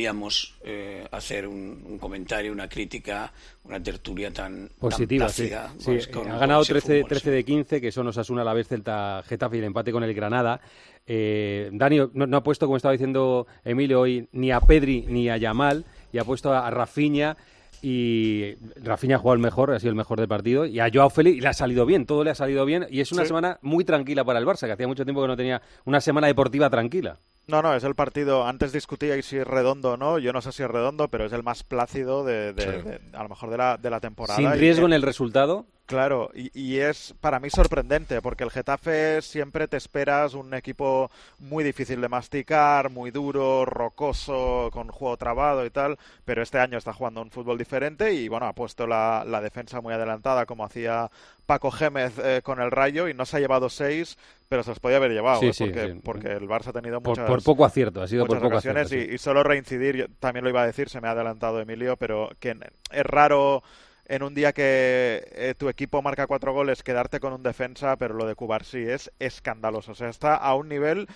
podíamos 0.00 0.54
eh, 0.62 1.06
hacer 1.10 1.46
un, 1.46 1.82
un 1.86 1.98
comentario, 1.98 2.52
una 2.52 2.68
crítica, 2.68 3.32
una 3.64 3.82
tertulia 3.82 4.30
tan 4.30 4.70
Positiva, 4.78 5.28
sí. 5.30 5.48
plácida, 5.48 5.72
Sí, 5.78 5.84
pues, 5.86 6.06
eh, 6.06 6.10
con- 6.10 6.30
ha 6.30 6.38
ganado 6.38 6.60
ese 6.62 6.74
13, 6.74 6.96
fútbol, 6.98 7.08
13 7.08 7.30
de 7.30 7.44
15, 7.44 7.80
que 7.80 7.90
son 7.90 8.06
Osasuna, 8.06 8.44
la 8.44 8.52
vez 8.52 8.68
Celta, 8.68 9.22
Getafe 9.26 9.56
y 9.56 9.58
el 9.60 9.64
empate 9.64 9.90
con 9.90 10.04
el 10.04 10.12
Granada. 10.12 10.60
Eh, 11.06 11.70
Dani 11.72 11.96
no, 12.12 12.26
no 12.26 12.36
ha 12.36 12.42
puesto, 12.42 12.66
como 12.66 12.76
estaba 12.76 12.92
diciendo 12.92 13.46
Emilio 13.64 14.00
hoy, 14.00 14.28
ni 14.32 14.52
a 14.52 14.60
Pedri 14.60 15.06
ni 15.08 15.30
a 15.30 15.38
Yamal, 15.38 15.86
y 16.12 16.18
ha 16.18 16.24
puesto 16.24 16.52
a 16.52 16.70
Rafinha. 16.70 17.36
Y 17.82 18.56
Rafinha 18.84 19.16
ha 19.16 19.18
jugado 19.18 19.36
el 19.36 19.40
mejor, 19.40 19.70
ha 19.72 19.80
sido 19.80 19.88
el 19.88 19.96
mejor 19.96 20.18
del 20.18 20.28
partido. 20.28 20.66
Y 20.66 20.78
a 20.80 20.90
Joao 20.92 21.08
Félix 21.08 21.38
y 21.38 21.40
le 21.40 21.48
ha 21.48 21.54
salido 21.54 21.86
bien, 21.86 22.04
todo 22.04 22.22
le 22.22 22.30
ha 22.30 22.34
salido 22.34 22.66
bien. 22.66 22.86
Y 22.90 23.00
es 23.00 23.10
una 23.12 23.22
Sí. 23.22 23.28
semana 23.28 23.58
muy 23.62 23.84
tranquila 23.86 24.22
para 24.22 24.38
el 24.38 24.44
Barça, 24.44 24.66
que 24.66 24.72
hacía 24.72 24.86
mucho 24.86 25.04
tiempo 25.04 25.22
que 25.22 25.28
no 25.28 25.36
tenía 25.38 25.62
una 25.86 26.02
semana 26.02 26.26
deportiva 26.26 26.68
tranquila. 26.68 27.16
No, 27.46 27.62
no, 27.62 27.74
es 27.74 27.82
el 27.84 27.94
partido. 27.96 28.46
Antes 28.46 28.72
discutíais 28.72 29.26
si 29.26 29.36
es 29.38 29.46
redondo 29.46 29.92
o 29.92 29.96
no. 29.96 30.18
Yo 30.18 30.32
no 30.32 30.40
sé 30.40 30.52
si 30.52 30.62
es 30.62 30.70
redondo, 30.70 31.08
pero 31.08 31.24
es 31.26 31.32
el 31.32 31.42
más 31.42 31.64
plácido 31.64 32.24
de, 32.24 32.52
de- 32.52 32.62
Sí. 32.62 32.88
de- 32.88 33.00
a 33.16 33.22
lo 33.24 33.28
mejor 33.28 33.50
de 33.50 33.56
la, 33.56 33.76
de 33.76 33.90
la 33.90 33.98
temporada. 34.00 34.36
Sin 34.38 34.48
Y- 34.48 34.54
riesgo 34.54 34.86
en 34.86 34.92
el 34.92 35.02
resultado. 35.02 35.66
Claro, 35.90 36.30
y, 36.34 36.50
y, 36.54 36.78
es 36.78 37.14
para 37.20 37.40
mí 37.40 37.50
sorprendente, 37.50 38.22
porque 38.22 38.44
el 38.44 38.52
Getafe 38.52 39.20
siempre 39.22 39.66
te 39.66 39.76
esperas 39.76 40.34
un 40.34 40.54
equipo 40.54 41.10
muy 41.40 41.64
difícil 41.64 42.00
de 42.00 42.08
masticar, 42.08 42.90
muy 42.90 43.10
duro, 43.10 43.64
rocoso, 43.64 44.70
con 44.72 44.86
juego 44.86 45.16
trabado 45.16 45.66
y 45.66 45.70
tal, 45.70 45.98
pero 46.24 46.42
este 46.44 46.60
año 46.60 46.78
está 46.78 46.92
jugando 46.92 47.20
un 47.20 47.32
fútbol 47.32 47.58
diferente 47.58 48.12
y 48.12 48.28
bueno, 48.28 48.46
ha 48.46 48.52
puesto 48.52 48.86
la, 48.86 49.24
la 49.26 49.40
defensa 49.40 49.80
muy 49.80 49.92
adelantada 49.92 50.46
como 50.46 50.64
hacía 50.64 51.10
Paco 51.44 51.72
Gémez 51.72 52.16
eh, 52.22 52.40
con 52.44 52.60
el 52.60 52.70
Rayo 52.70 53.08
y 53.08 53.14
no 53.14 53.26
se 53.26 53.38
ha 53.38 53.40
llevado 53.40 53.68
seis, 53.68 54.16
pero 54.48 54.62
se 54.62 54.70
los 54.70 54.78
podía 54.78 54.98
haber 54.98 55.10
llevado, 55.10 55.40
Sí, 55.40 55.46
¿eh? 55.48 55.52
porque, 55.58 55.92
sí. 55.92 56.00
porque 56.04 56.28
el 56.28 56.48
Barça 56.48 56.68
ha 56.68 56.72
tenido 56.72 57.00
muchas... 57.00 57.26
por 57.26 57.42
poco 57.42 57.64
acierto, 57.64 58.00
ha 58.00 58.06
sido 58.06 58.26
por 58.26 58.40
poco 58.40 58.58
acierto, 58.58 58.94
y, 58.94 59.14
y 59.14 59.18
solo 59.18 59.42
reincidir, 59.42 59.96
yo 59.96 60.06
también 60.20 60.44
lo 60.44 60.50
iba 60.50 60.62
a 60.62 60.66
decir, 60.66 60.88
se 60.88 61.00
me 61.00 61.08
ha 61.08 61.10
adelantado 61.10 61.60
Emilio, 61.60 61.96
pero 61.96 62.30
que 62.38 62.56
es 62.92 63.02
raro 63.04 63.64
en 64.10 64.22
un 64.22 64.34
día 64.34 64.52
que 64.52 65.22
eh, 65.32 65.54
tu 65.56 65.68
equipo 65.68 66.02
marca 66.02 66.26
cuatro 66.26 66.52
goles 66.52 66.82
quedarte 66.82 67.20
con 67.20 67.32
un 67.32 67.42
defensa, 67.42 67.96
pero 67.96 68.14
lo 68.14 68.26
de 68.26 68.34
Cubarsí 68.34 68.78
es 68.80 69.10
escandaloso. 69.18 69.92
O 69.92 69.94
sea, 69.94 70.08
está 70.08 70.34
a 70.36 70.54
un 70.54 70.68
nivel... 70.68 71.06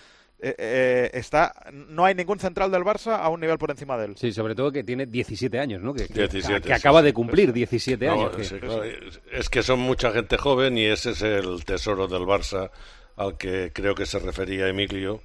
eh, 0.41 0.55
eh, 0.59 1.11
está 1.15 1.55
no 1.73 2.05
hay 2.05 2.15
ningún 2.15 2.39
central 2.39 2.71
del 2.71 2.83
Barça 2.83 3.19
a 3.21 3.29
un 3.31 3.41
nivel 3.41 3.57
por 3.59 3.71
encima 3.71 3.97
de 3.97 4.07
él. 4.07 4.17
Sí, 4.17 4.33
sobre 4.33 4.55
todo 4.55 4.71
que 4.73 4.85
tiene 4.85 5.07
17 5.07 5.59
años, 5.59 5.81
¿no? 5.83 5.95
Que, 5.95 6.07
que- 6.07 6.29
17, 6.29 6.61
que 6.61 6.67
sí, 6.69 6.73
acaba 6.73 7.01
sí. 7.01 7.07
de 7.07 7.13
cumplir 7.15 7.53
17 7.53 8.07
No, 8.07 8.13
años. 8.13 8.37
que- 8.37 8.45
sí, 8.45 8.57
claro, 8.59 8.83
es- 8.85 9.21
Es 9.33 9.49
que 9.49 9.63
son 9.63 9.81
mucha 9.81 10.11
gente 10.13 10.37
joven 10.37 10.77
y 10.79 10.85
ese 10.87 11.11
es 11.13 11.23
el 11.23 11.65
tesoro 11.65 12.09
del 12.09 12.23
Barça 12.23 12.71
al 13.17 13.37
que 13.39 13.71
creo 13.73 13.95
que 13.95 14.07
se 14.07 14.19
refería 14.19 14.69
Emilio 14.69 15.21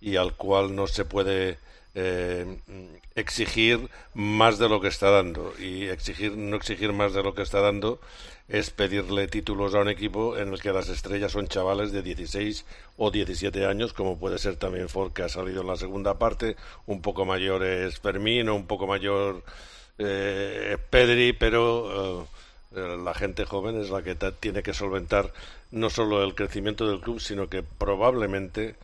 y 0.00 0.16
al 0.16 0.34
cual 0.34 0.74
no 0.74 0.86
se 0.86 1.04
puede 1.04 1.58
eh, 1.94 2.58
exigir 3.14 3.88
más 4.14 4.58
de 4.58 4.68
lo 4.68 4.80
que 4.80 4.88
está 4.88 5.10
dando. 5.10 5.52
Y 5.58 5.84
exigir 5.84 6.36
no 6.36 6.56
exigir 6.56 6.92
más 6.92 7.12
de 7.12 7.22
lo 7.22 7.34
que 7.34 7.42
está 7.42 7.60
dando 7.60 8.00
es 8.48 8.70
pedirle 8.70 9.26
títulos 9.26 9.74
a 9.74 9.80
un 9.80 9.88
equipo 9.88 10.36
en 10.36 10.52
el 10.52 10.60
que 10.60 10.72
las 10.72 10.88
estrellas 10.88 11.32
son 11.32 11.48
chavales 11.48 11.92
de 11.92 12.02
16 12.02 12.66
o 12.98 13.10
17 13.10 13.64
años, 13.64 13.92
como 13.92 14.18
puede 14.18 14.38
ser 14.38 14.56
también 14.56 14.88
Ford, 14.88 15.12
que 15.12 15.22
ha 15.22 15.28
salido 15.28 15.62
en 15.62 15.68
la 15.68 15.76
segunda 15.76 16.18
parte, 16.18 16.56
un 16.86 17.00
poco 17.00 17.24
mayor 17.24 17.64
es 17.64 17.98
Fermín, 18.00 18.48
o 18.48 18.54
un 18.54 18.66
poco 18.66 18.86
mayor 18.86 19.42
eh, 19.98 20.72
es 20.74 20.78
Pedri, 20.90 21.32
pero 21.32 22.22
eh, 22.22 22.26
eh, 22.76 22.96
la 23.02 23.14
gente 23.14 23.44
joven 23.46 23.80
es 23.80 23.88
la 23.90 24.02
que 24.02 24.14
tiene 24.14 24.62
que 24.62 24.74
solventar 24.74 25.32
no 25.70 25.88
solo 25.88 26.22
el 26.22 26.34
crecimiento 26.34 26.88
del 26.88 27.00
club, 27.00 27.20
sino 27.20 27.48
que 27.48 27.62
probablemente 27.62 28.76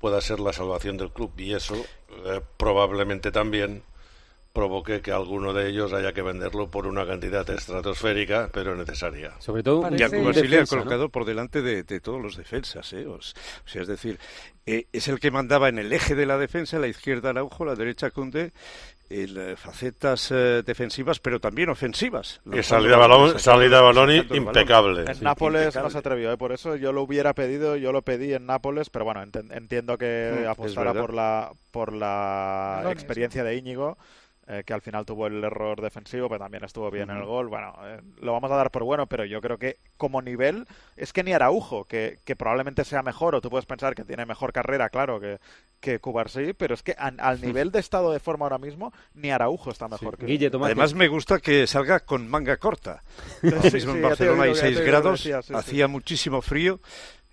pueda 0.00 0.20
ser 0.20 0.40
la 0.40 0.52
salvación 0.52 0.96
del 0.96 1.10
club 1.10 1.32
y 1.36 1.54
eso 1.54 1.74
eh, 1.74 2.40
probablemente 2.56 3.30
también 3.32 3.82
provoque 4.56 5.02
que 5.02 5.12
alguno 5.12 5.52
de 5.52 5.68
ellos 5.68 5.92
haya 5.92 6.14
que 6.14 6.22
venderlo 6.22 6.70
por 6.70 6.86
una 6.86 7.06
cantidad 7.06 7.48
estratosférica, 7.50 8.48
pero 8.50 8.74
necesaria. 8.74 9.34
Sobre 9.38 9.62
todo 9.62 9.86
y 9.94 10.02
a 10.02 10.08
Cubarsí 10.08 10.48
le 10.48 10.60
ha 10.60 10.64
colocado 10.64 11.10
por 11.10 11.26
delante 11.26 11.60
de, 11.60 11.82
de 11.82 12.00
todos 12.00 12.22
los 12.22 12.38
defensas, 12.38 12.90
¿eh? 12.94 13.06
O 13.06 13.20
sea, 13.20 13.82
es 13.82 13.86
decir, 13.86 14.18
eh, 14.64 14.86
es 14.94 15.08
el 15.08 15.20
que 15.20 15.30
mandaba 15.30 15.68
en 15.68 15.78
el 15.78 15.92
eje 15.92 16.14
de 16.14 16.24
la 16.24 16.38
defensa, 16.38 16.78
la 16.78 16.88
izquierda 16.88 17.30
Araujo, 17.30 17.66
la 17.66 17.74
derecha 17.74 18.10
Conde, 18.10 18.52
en 19.08 19.36
eh, 19.36 19.56
facetas 19.56 20.30
eh, 20.32 20.62
defensivas, 20.64 21.20
pero 21.20 21.38
también 21.40 21.68
ofensivas. 21.68 22.40
Y 22.52 22.62
salida 22.62 22.96
de 22.96 23.02
balón- 23.02 23.38
salida 23.38 23.76
de 23.76 23.82
balón 23.82 24.10
impecable. 24.34 25.02
En 25.06 25.14
Sí, 25.14 25.24
Nápoles 25.24 25.62
impecable. 25.66 25.84
no 25.84 25.90
se 25.90 25.98
atrevió, 25.98 26.32
¿eh? 26.32 26.36
por 26.36 26.52
eso 26.52 26.76
yo 26.76 26.92
lo 26.92 27.02
hubiera 27.02 27.34
pedido, 27.34 27.76
yo 27.76 27.92
lo 27.92 28.02
pedí 28.02 28.32
en 28.34 28.46
Nápoles, 28.46 28.90
pero 28.90 29.04
bueno, 29.04 29.22
entiendo 29.22 29.96
que 29.98 30.44
Mm, 30.44 30.48
apostara 30.48 30.92
por 30.94 31.14
la 31.14 31.52
por 31.70 31.92
la 31.92 32.82
experiencia 32.90 33.44
de 33.44 33.56
Íñigo, 33.56 33.98
eh, 34.48 34.62
que 34.64 34.72
al 34.72 34.80
final 34.80 35.04
tuvo 35.04 35.26
el 35.26 35.42
error 35.42 35.80
defensivo, 35.80 36.28
pero 36.28 36.38
también 36.38 36.64
estuvo 36.64 36.90
bien 36.90 37.10
en 37.10 37.16
el 37.16 37.24
gol. 37.24 37.48
Bueno, 37.48 37.74
eh, 37.84 38.00
lo 38.20 38.32
vamos 38.32 38.50
a 38.50 38.56
dar 38.56 38.70
por 38.70 38.84
bueno, 38.84 39.06
pero 39.06 39.24
yo 39.24 39.40
creo 39.40 39.58
que 39.58 39.76
como 39.96 40.22
nivel 40.22 40.66
es 40.96 41.12
que 41.12 41.24
ni 41.24 41.32
Araujo, 41.32 41.84
que, 41.84 42.18
que 42.24 42.36
probablemente 42.36 42.84
sea 42.84 43.02
mejor, 43.02 43.34
o 43.34 43.40
tú 43.40 43.50
puedes 43.50 43.66
pensar 43.66 43.94
que 43.94 44.04
tiene 44.04 44.24
mejor 44.26 44.52
carrera, 44.52 44.88
claro, 44.88 45.18
que, 45.20 45.38
que 45.80 45.98
Cubarsí, 45.98 46.52
pero 46.52 46.74
es 46.74 46.82
que 46.82 46.94
an- 46.98 47.18
al 47.20 47.40
nivel 47.42 47.70
de 47.72 47.80
estado 47.80 48.12
de 48.12 48.20
forma 48.20 48.44
ahora 48.46 48.58
mismo, 48.58 48.92
ni 49.14 49.30
Araujo 49.30 49.70
está 49.70 49.88
mejor 49.88 50.16
que 50.16 50.26
Además 50.66 50.94
me 50.94 51.08
gusta 51.08 51.40
que 51.40 51.66
salga 51.66 52.00
con 52.00 52.28
manga 52.28 52.56
corta. 52.56 53.02
Sí, 53.66 53.70
mismo 53.72 53.92
sí, 53.92 53.96
en 53.98 54.02
Barcelona 54.02 54.42
hay 54.44 54.54
ya 54.54 54.54
te 54.54 54.60
6 54.60 54.76
oigo 54.76 54.78
lo 54.78 54.84
que 54.84 54.90
grados, 54.90 55.20
decías, 55.24 55.44
sí, 55.44 55.52
sí. 55.52 55.58
hacía 55.58 55.88
muchísimo 55.88 56.40
frío. 56.42 56.78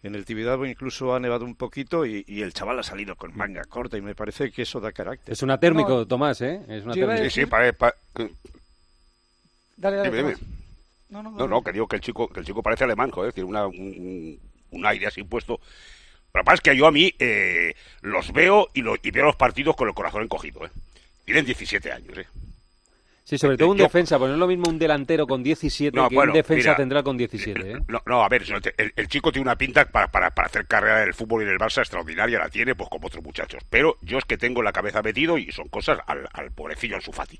En 0.04 0.16
el 0.16 0.26
Tibidabo 0.26 0.66
incluso 0.66 1.16
ha 1.16 1.20
nevado 1.20 1.46
un 1.46 1.56
poquito 1.56 2.06
y, 2.06 2.26
y 2.28 2.42
el 2.42 2.54
chaval 2.54 2.78
ha 2.78 2.84
salido 2.84 3.16
con 3.16 3.36
manga 3.38 3.64
corta 3.64 3.98
y 3.98 4.02
me 4.02 4.16
parece 4.16 4.52
que 4.52 4.64
eso 4.64 4.80
da 4.82 4.92
carácter. 4.92 5.32
Es 5.32 5.42
una 5.44 5.58
térmico, 5.60 6.06
Tomás, 6.06 6.42
¿eh? 6.42 6.62
Es 6.68 6.84
una 6.84 6.94
térmico. 6.94 7.22
decir- 7.24 7.32
Sí, 7.32 7.40
sí, 7.42 7.46
para- 7.46 7.72
para- 7.74 7.96
Dale, 9.78 9.98
dale. 9.98 10.12
Dime. 10.18 10.34
No, 11.10 11.24
no, 11.24 11.32
No, 11.32 11.48
no, 11.48 11.62
que 11.64 11.72
digo 11.72 11.88
que 11.88 11.96
el 11.98 12.02
chico, 12.02 12.28
que 12.28 12.40
el 12.42 12.46
chico 12.46 12.62
parece 12.62 12.84
alemán, 12.84 13.12
joder, 13.12 13.34
tiene 13.34 13.50
una, 13.50 13.66
un, 13.68 14.40
un 14.72 14.86
aire 14.86 15.08
así 15.08 15.24
puesto. 15.24 15.58
Pero 16.32 16.42
lo 16.42 16.42
que 16.42 16.46
pasa 16.46 16.56
es 16.56 16.62
que 16.62 16.76
yo 16.78 16.88
a 16.88 16.92
mí 16.92 17.14
eh, 17.20 17.74
los 18.02 18.34
veo 18.34 18.68
y, 18.74 18.82
lo- 18.82 18.96
y 19.02 19.12
veo 19.12 19.26
los 19.26 19.36
partidos 19.36 19.76
con 19.76 19.88
el 19.88 19.94
corazón 19.94 20.24
encogido, 20.24 20.66
¿eh? 20.66 20.70
Tienen 21.26 21.46
17 21.46 21.92
años, 21.92 22.18
¿eh? 22.18 22.26
Sí, 23.26 23.38
sobre 23.38 23.56
todo 23.58 23.70
un 23.70 23.78
Yo- 23.78 23.86
defensa, 23.86 24.18
porque 24.20 24.30
no 24.30 24.34
es 24.36 24.40
lo 24.40 24.48
mismo 24.48 24.66
un 24.70 24.78
delantero 24.78 25.26
con 25.26 25.44
17 25.44 25.96
No, 25.96 26.10
que 26.10 26.16
bueno, 26.16 26.34
un 26.34 26.38
defensa 26.38 26.70
mira, 26.72 26.76
tendrá 26.76 27.04
con 27.04 27.16
17. 27.18 27.72
¿eh? 27.72 27.78
No, 27.88 28.02
no, 28.06 28.22
a 28.24 28.28
ver, 28.28 28.44
el, 28.78 28.94
el 28.96 29.08
chico 29.08 29.32
tiene 29.32 29.44
una 29.44 29.58
pinta 29.58 29.86
para, 29.86 30.12
para, 30.12 30.32
para 30.32 30.48
hacer 30.48 30.68
carrera 30.68 31.00
del 31.00 31.14
fútbol 31.14 31.44
y 31.44 31.46
del 31.46 31.58
Barça 31.58 31.80
extraordinaria, 31.80 32.38
la 32.40 32.50
tiene, 32.50 32.76
pues 32.76 32.90
como 32.90 33.08
otros 33.08 33.24
muchachos. 33.24 33.64
Pero 33.70 33.98
yo 34.02 34.18
es 34.18 34.26
que 34.26 34.38
tengo 34.38 34.62
la 34.62 34.74
cabeza 34.74 35.02
metido 35.02 35.38
y 35.38 35.52
son 35.54 35.70
cosas 35.70 36.00
al, 36.06 36.28
al 36.34 36.52
pobrecillo 36.52 36.98
Ansu 36.98 37.14
Fati. 37.14 37.40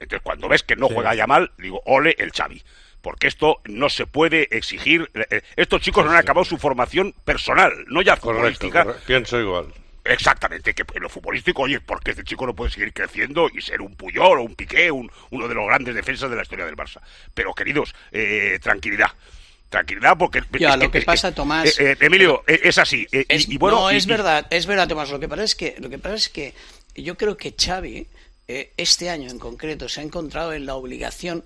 Entonces, 0.00 0.22
cuando 0.22 0.48
ves 0.48 0.62
que 0.62 0.76
no 0.76 0.88
Sí. 0.88 0.94
juega 0.94 1.14
ya 1.14 1.26
mal, 1.26 1.52
digo, 1.58 1.82
ole 1.84 2.16
el 2.18 2.32
Xavi. 2.32 2.62
Porque 3.02 3.26
esto 3.26 3.60
no 3.66 3.88
se 3.90 4.06
puede 4.06 4.48
exigir. 4.56 5.10
eh, 5.14 5.26
eh, 5.30 5.42
estos 5.56 5.80
chicos 5.82 6.04
no 6.06 6.12
han 6.12 6.16
acabado 6.16 6.44
su 6.44 6.56
formación 6.56 7.14
personal, 7.24 7.72
no 7.88 8.00
ya 8.00 8.16
Correcto, 8.16 8.38
futbolística. 8.38 8.84
correcto. 8.84 9.06
pienso 9.06 9.38
igual. 9.40 9.66
Exactamente, 10.04 10.74
que 10.74 10.84
en 10.94 11.02
lo 11.02 11.08
futbolístico, 11.08 11.62
oye, 11.62 11.80
porque 11.80 12.10
este 12.10 12.24
chico 12.24 12.44
no 12.46 12.54
puede 12.54 12.70
seguir 12.72 12.92
creciendo 12.92 13.48
y 13.52 13.60
ser 13.60 13.80
un 13.80 13.94
Puyol 13.94 14.38
o 14.40 14.42
un 14.42 14.54
Piqué, 14.56 14.90
un- 14.90 15.10
uno 15.30 15.46
de 15.48 15.54
los 15.54 15.66
grandes 15.66 15.94
defensas 15.94 16.28
de 16.28 16.36
la 16.36 16.42
historia 16.42 16.66
del 16.66 16.74
Barça. 16.76 17.00
Pero, 17.34 17.54
queridos, 17.54 17.94
eh, 18.10 18.58
tranquilidad. 18.60 19.10
Tranquilidad, 19.68 20.18
porque... 20.18 20.42
Ya, 20.58 20.76
lo 20.76 20.90
que 20.90 20.98
es 20.98 21.04
pasa, 21.04 21.32
Tomás- 21.34 21.78
eh, 21.80 21.92
eh, 21.92 21.96
Emilio, 22.00 22.42
eh, 22.46 22.60
es 22.64 22.78
así. 22.78 23.06
eh, 23.12 23.24
y- 23.28 23.34
Es- 23.34 23.48
y, 23.48 23.56
bueno, 23.58 23.80
no, 23.82 23.92
y- 23.92 23.96
es 23.96 24.06
verdad, 24.06 24.46
es 24.50 24.66
verdad, 24.66 24.88
Tomás. 24.88 25.08
Lo 25.10 25.20
que 25.20 25.28
pasa 25.28 25.44
es 25.44 25.54
que, 25.54 25.76
lo 25.78 25.88
que, 25.88 25.98
pasa 25.98 26.16
es 26.16 26.28
que 26.28 26.52
yo 26.96 27.16
creo 27.16 27.36
que 27.36 27.54
Xavi, 27.56 28.06
eh, 28.48 28.72
este 28.76 29.08
año 29.08 29.30
en 29.30 29.38
concreto, 29.38 29.88
se 29.88 30.00
ha 30.00 30.02
encontrado 30.04 30.52
en 30.52 30.66
la 30.66 30.74
obligación 30.74 31.44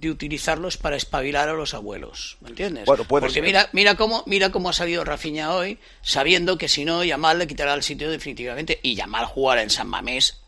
de 0.00 0.10
utilizarlos 0.10 0.76
para 0.76 0.96
espabilar 0.96 1.48
a 1.48 1.52
los 1.52 1.74
abuelos, 1.74 2.38
¿me 2.40 2.48
entiendes? 2.48 2.86
Bueno, 2.86 3.04
puede 3.04 3.20
Porque 3.22 3.34
ser. 3.34 3.42
mira, 3.42 3.68
mira 3.72 3.96
cómo, 3.96 4.22
mira 4.26 4.50
cómo 4.50 4.70
ha 4.70 4.72
salido 4.72 5.04
Rafinha 5.04 5.52
hoy, 5.54 5.78
sabiendo 6.02 6.56
que 6.56 6.68
si 6.68 6.84
no 6.84 7.04
Yamal 7.04 7.38
le 7.38 7.46
quitará 7.46 7.74
el 7.74 7.82
sitio 7.82 8.10
definitivamente 8.10 8.80
y 8.82 8.94
Yamal 8.94 9.26
jugará 9.26 9.62
en 9.62 9.70
San 9.70 9.88
Mamés 9.88 10.39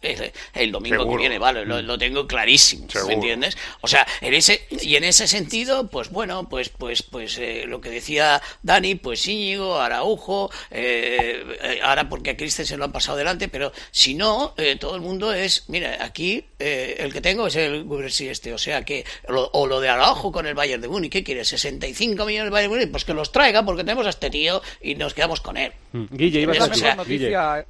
el 0.55 0.73
domingo 0.73 0.97
Seguro. 0.99 1.17
que 1.17 1.21
viene, 1.23 1.39
vale, 1.39 1.65
lo, 1.65 1.81
lo 1.83 1.97
tengo 1.99 2.27
clarísimo, 2.27 2.89
Seguro. 2.91 3.09
¿me 3.09 3.15
entiendes? 3.15 3.57
O 3.81 3.89
sea, 3.89 4.07
en 4.21 4.35
ese 4.35 4.67
y 4.71 4.97
en 4.97 5.05
ese 5.05 5.27
sentido, 5.29 5.89
pues 5.89 6.11
bueno, 6.11 6.49
pues 6.49 6.69
pues 6.69 7.03
pues 7.03 7.39
eh, 7.39 7.65
lo 7.67 7.81
que 7.81 7.91
decía 7.91 8.43
Dani, 8.63 8.97
pues 8.97 9.27
Íñigo, 9.27 9.79
Araujo, 9.81 10.51
eh, 10.71 11.45
eh, 11.63 11.81
ahora 11.83 12.09
porque 12.09 12.31
a 12.31 12.37
Christensen 12.37 12.67
se 12.67 12.77
lo 12.77 12.85
han 12.85 12.93
pasado 12.93 13.17
delante, 13.19 13.49
pero 13.49 13.73
si 13.91 14.15
no, 14.15 14.55
eh, 14.57 14.77
todo 14.79 14.95
el 14.95 15.01
mundo 15.01 15.33
es, 15.33 15.65
mira, 15.69 15.99
aquí 16.05 16.45
eh, 16.59 16.97
el 16.99 17.13
que 17.13 17.21
tengo 17.21 17.47
es 17.47 17.57
el 17.57 17.85
Gubersi 17.85 18.29
este, 18.29 18.53
o 18.53 18.59
sea 18.59 18.85
que 18.85 19.05
lo- 19.29 19.51
o 19.53 19.67
lo 19.67 19.81
de 19.81 19.89
Araujo 19.89 20.33
con 20.33 20.47
el 20.47 20.55
Bayern 20.55 20.81
de 20.83 20.89
Múnich, 20.89 21.13
¿qué 21.13 21.23
quiere? 21.25 21.45
65 21.45 22.25
millones 22.25 22.45
del 22.47 22.51
Bayern 22.53 22.73
de 22.73 22.77
Múnich, 22.79 22.91
pues 22.91 23.05
que 23.05 23.15
los 23.15 23.33
traiga 23.33 23.65
porque 23.65 23.85
tenemos 23.85 24.07
a 24.07 24.11
este 24.11 24.31
tío 24.31 24.63
y 24.81 24.95
nos 24.95 25.15
quedamos 25.15 25.41
con 25.41 25.57
él. 25.57 25.73
Mm. 25.93 26.05
Guille, 26.11 26.41
ibas 26.41 26.61
a 26.61 26.69
decir. 26.69 26.85
de 26.85 27.65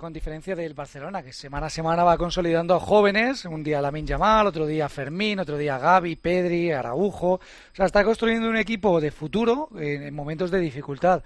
con 0.00 0.12
diferencia 0.12 0.54
del 0.56 0.74
Barcelona, 0.74 1.19
que 1.22 1.32
semana 1.32 1.66
a 1.66 1.70
semana 1.70 2.04
va 2.04 2.16
consolidando 2.16 2.74
a 2.74 2.80
jóvenes, 2.80 3.44
un 3.44 3.62
día 3.62 3.82
Lamin 3.82 4.06
Yamal, 4.06 4.46
otro 4.46 4.66
día 4.66 4.88
Fermín, 4.88 5.38
otro 5.38 5.58
día 5.58 5.76
Gaby, 5.78 6.16
Pedri, 6.16 6.72
Araujo, 6.72 7.34
o 7.34 7.40
sea, 7.72 7.86
está 7.86 8.04
construyendo 8.04 8.48
un 8.48 8.56
equipo 8.56 9.00
de 9.00 9.10
futuro 9.10 9.68
en, 9.76 10.02
en 10.02 10.14
momentos 10.14 10.50
de 10.50 10.60
dificultad. 10.60 11.22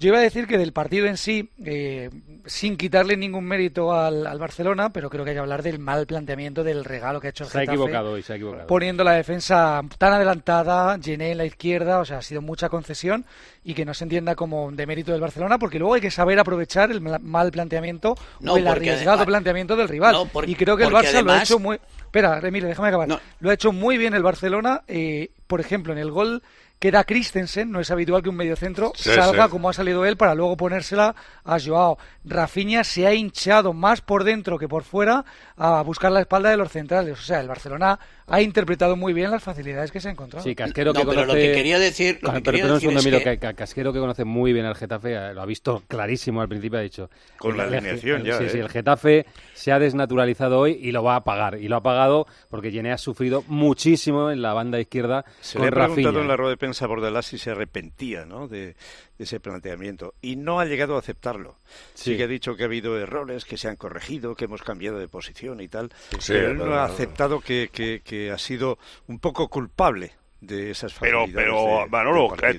Yo 0.00 0.08
iba 0.08 0.18
a 0.18 0.22
decir 0.22 0.46
que 0.46 0.58
del 0.58 0.72
partido 0.72 1.06
en 1.06 1.16
sí, 1.16 1.50
eh, 1.64 2.08
sin 2.46 2.76
quitarle 2.76 3.16
ningún 3.16 3.44
mérito 3.44 3.92
al, 3.92 4.28
al 4.28 4.38
Barcelona, 4.38 4.92
pero 4.92 5.10
creo 5.10 5.24
que 5.24 5.30
hay 5.30 5.34
que 5.36 5.40
hablar 5.40 5.64
del 5.64 5.80
mal 5.80 6.06
planteamiento 6.06 6.62
del 6.62 6.84
regalo 6.84 7.20
que 7.20 7.26
ha 7.26 7.30
hecho 7.30 7.42
el 7.44 7.50
Se 7.50 7.58
ha 7.58 7.60
Getafe, 7.62 7.74
equivocado 7.76 8.12
hoy, 8.12 8.22
se 8.22 8.32
ha 8.32 8.36
equivocado. 8.36 8.66
poniendo 8.68 9.02
la 9.02 9.12
defensa 9.14 9.82
tan 9.98 10.12
adelantada, 10.12 10.96
Gené 11.02 11.32
en 11.32 11.38
la 11.38 11.46
izquierda, 11.46 11.98
o 11.98 12.04
sea, 12.04 12.18
ha 12.18 12.22
sido 12.22 12.40
mucha 12.42 12.68
concesión 12.68 13.24
y 13.64 13.74
que 13.74 13.84
no 13.84 13.92
se 13.92 14.04
entienda 14.04 14.36
como 14.36 14.70
de 14.70 14.86
mérito 14.86 15.10
del 15.10 15.20
Barcelona, 15.20 15.58
porque 15.58 15.80
luego 15.80 15.94
hay 15.94 16.00
que 16.00 16.12
saber 16.12 16.38
aprovechar 16.38 16.92
el 16.92 17.00
mal- 17.00 17.20
mal 17.20 17.50
planteamiento 17.50 18.14
No, 18.38 18.52
o 18.52 18.56
el 18.56 18.68
arriesgado 18.68 19.10
además- 19.16 19.26
planteamiento 19.26 19.74
del 19.74 19.88
rival. 19.88 20.12
No, 20.14 20.30
y 20.44 20.54
creo 20.54 20.76
que 20.76 20.84
el 20.84 20.90
Barça 20.92 21.22
lo 21.24 21.32
ha 21.32 21.42
hecho 21.42 21.58
muy... 21.58 21.80
Espera, 21.98 22.38
Emilio, 22.42 22.68
déjame 22.68 22.88
acabar. 22.88 23.20
Lo 23.40 23.50
ha 23.50 23.52
hecho 23.52 23.72
muy 23.72 23.98
bien 23.98 24.14
el 24.14 24.22
Barcelona. 24.22 24.82
eh, 24.86 25.30
por 25.48 25.60
ejemplo, 25.60 25.92
en 25.92 25.98
el 25.98 26.10
gol 26.10 26.42
que 26.78 26.90
da 26.92 27.04
Christensen, 27.04 27.70
no 27.72 27.80
es 27.80 27.90
habitual 27.90 28.22
que 28.22 28.28
un 28.28 28.36
mediocentro 28.36 28.92
Sí, 28.94 29.10
salga 29.12 29.44
sí. 29.46 29.50
como 29.50 29.68
ha 29.68 29.72
salido 29.72 30.04
él 30.06 30.16
para 30.16 30.34
luego 30.34 30.56
ponérsela 30.56 31.14
a 31.44 31.58
Joao. 31.58 31.98
Rafinha 32.24 32.84
se 32.84 33.06
ha 33.06 33.14
hinchado 33.14 33.72
más 33.72 34.00
por 34.00 34.22
dentro 34.24 34.58
que 34.58 34.68
por 34.68 34.84
fuera 34.84 35.24
a 35.56 35.82
buscar 35.82 36.12
la 36.12 36.20
espalda 36.20 36.50
de 36.50 36.56
los 36.56 36.70
centrales. 36.70 37.18
O 37.18 37.22
sea, 37.22 37.40
el 37.40 37.48
Barcelona 37.48 37.98
ha 38.30 38.42
interpretado 38.42 38.96
muy 38.96 39.12
bien 39.12 39.30
las 39.30 39.42
facilidades 39.42 39.90
que 39.90 40.00
se 40.00 40.08
ha 40.08 40.10
encontrado. 40.12 40.44
Sí, 40.44 40.54
Casquero 40.54 40.92
No, 40.92 41.00
que 41.00 41.06
pero 41.06 41.20
conoce... 41.22 41.26
lo 41.26 41.34
que 41.34 41.52
quería 41.52 41.78
decir- 41.78 42.18
lo 42.22 42.32
que 42.32 42.40
pero, 42.40 42.56
quería 42.56 42.72
decir 42.72 42.92
es 42.92 43.04
que- 43.24 43.24
que... 43.24 43.38
Ca- 43.38 43.54
Casquero 43.54 43.92
que 43.92 43.98
conoce 43.98 44.24
muy 44.24 44.52
bien 44.52 44.66
al 44.66 44.74
Getafe, 44.74 45.14
eh, 45.14 45.34
lo 45.34 45.42
ha 45.42 45.46
visto 45.46 45.82
clarísimo 45.88 46.40
al 46.40 46.48
principio, 46.48 46.78
ha 46.78 46.82
dicho... 46.82 47.10
Con 47.38 47.56
la 47.56 47.64
alineación 47.64 48.24
ya, 48.24 48.38
Sí, 48.38 48.44
¿eh? 48.44 48.48
sí, 48.50 48.58
el 48.58 48.68
Getafe 48.68 49.26
se 49.54 49.72
ha 49.72 49.78
desnaturalizado 49.78 50.58
hoy 50.58 50.78
y 50.80 50.92
lo 50.92 51.02
va 51.02 51.16
a 51.16 51.24
pagar. 51.24 51.58
Y 51.60 51.68
lo 51.68 51.76
ha 51.76 51.82
pagado 51.82 52.26
porque 52.50 52.70
Gene 52.70 52.92
ha 52.92 52.98
sufrido 52.98 53.44
muchísimo 53.48 54.30
en 54.30 54.42
la 54.42 54.52
banda 54.52 54.80
izquierda 54.80 55.24
Se 55.40 55.58
con 55.58 55.62
le 55.62 55.68
ha 55.68 55.70
preguntado 55.72 56.06
Rafinha. 56.08 56.22
en 56.22 56.28
la 56.28 56.36
rueda 56.36 56.50
de 56.50 56.56
prensa 56.56 56.84
a 56.84 56.88
Bordalás 56.88 57.26
si 57.26 57.38
se 57.38 57.50
arrepentía 57.50 58.24
¿no? 58.24 58.48
de, 58.48 58.58
de 58.68 58.76
ese 59.18 59.40
planteamiento 59.40 60.14
y 60.22 60.36
no 60.36 60.60
ha 60.60 60.64
llegado 60.64 60.96
a 60.96 61.00
aceptarlo. 61.00 61.56
Sí. 61.94 62.12
Sí. 62.12 62.16
que 62.16 62.22
ha 62.24 62.28
dicho 62.28 62.56
que 62.56 62.62
ha 62.62 62.66
habido 62.66 62.98
errores, 62.98 63.44
que 63.44 63.56
se 63.56 63.68
han 63.68 63.76
corregido, 63.76 64.34
que 64.34 64.44
hemos 64.46 64.62
cambiado 64.62 64.98
de 64.98 65.08
posición 65.08 65.60
y 65.60 65.68
tal, 65.68 65.90
Sí, 66.18 66.32
pero 66.32 66.50
él 66.52 66.58
no, 66.58 66.74
ha 66.74 66.84
aceptado 66.84 67.40
que, 67.40 67.68
que- 67.72 68.00
que 68.04 68.30
ha 68.30 68.38
sido 68.38 68.78
un 69.08 69.18
poco 69.18 69.48
culpable 69.48 70.12
de 70.40 70.70
esas 70.70 70.94
Pero, 71.00 71.20
facilidades. 71.22 71.46
pero, 71.52 71.78
de- 71.84 71.86
Manolo, 71.90 72.28
que- 72.36 72.58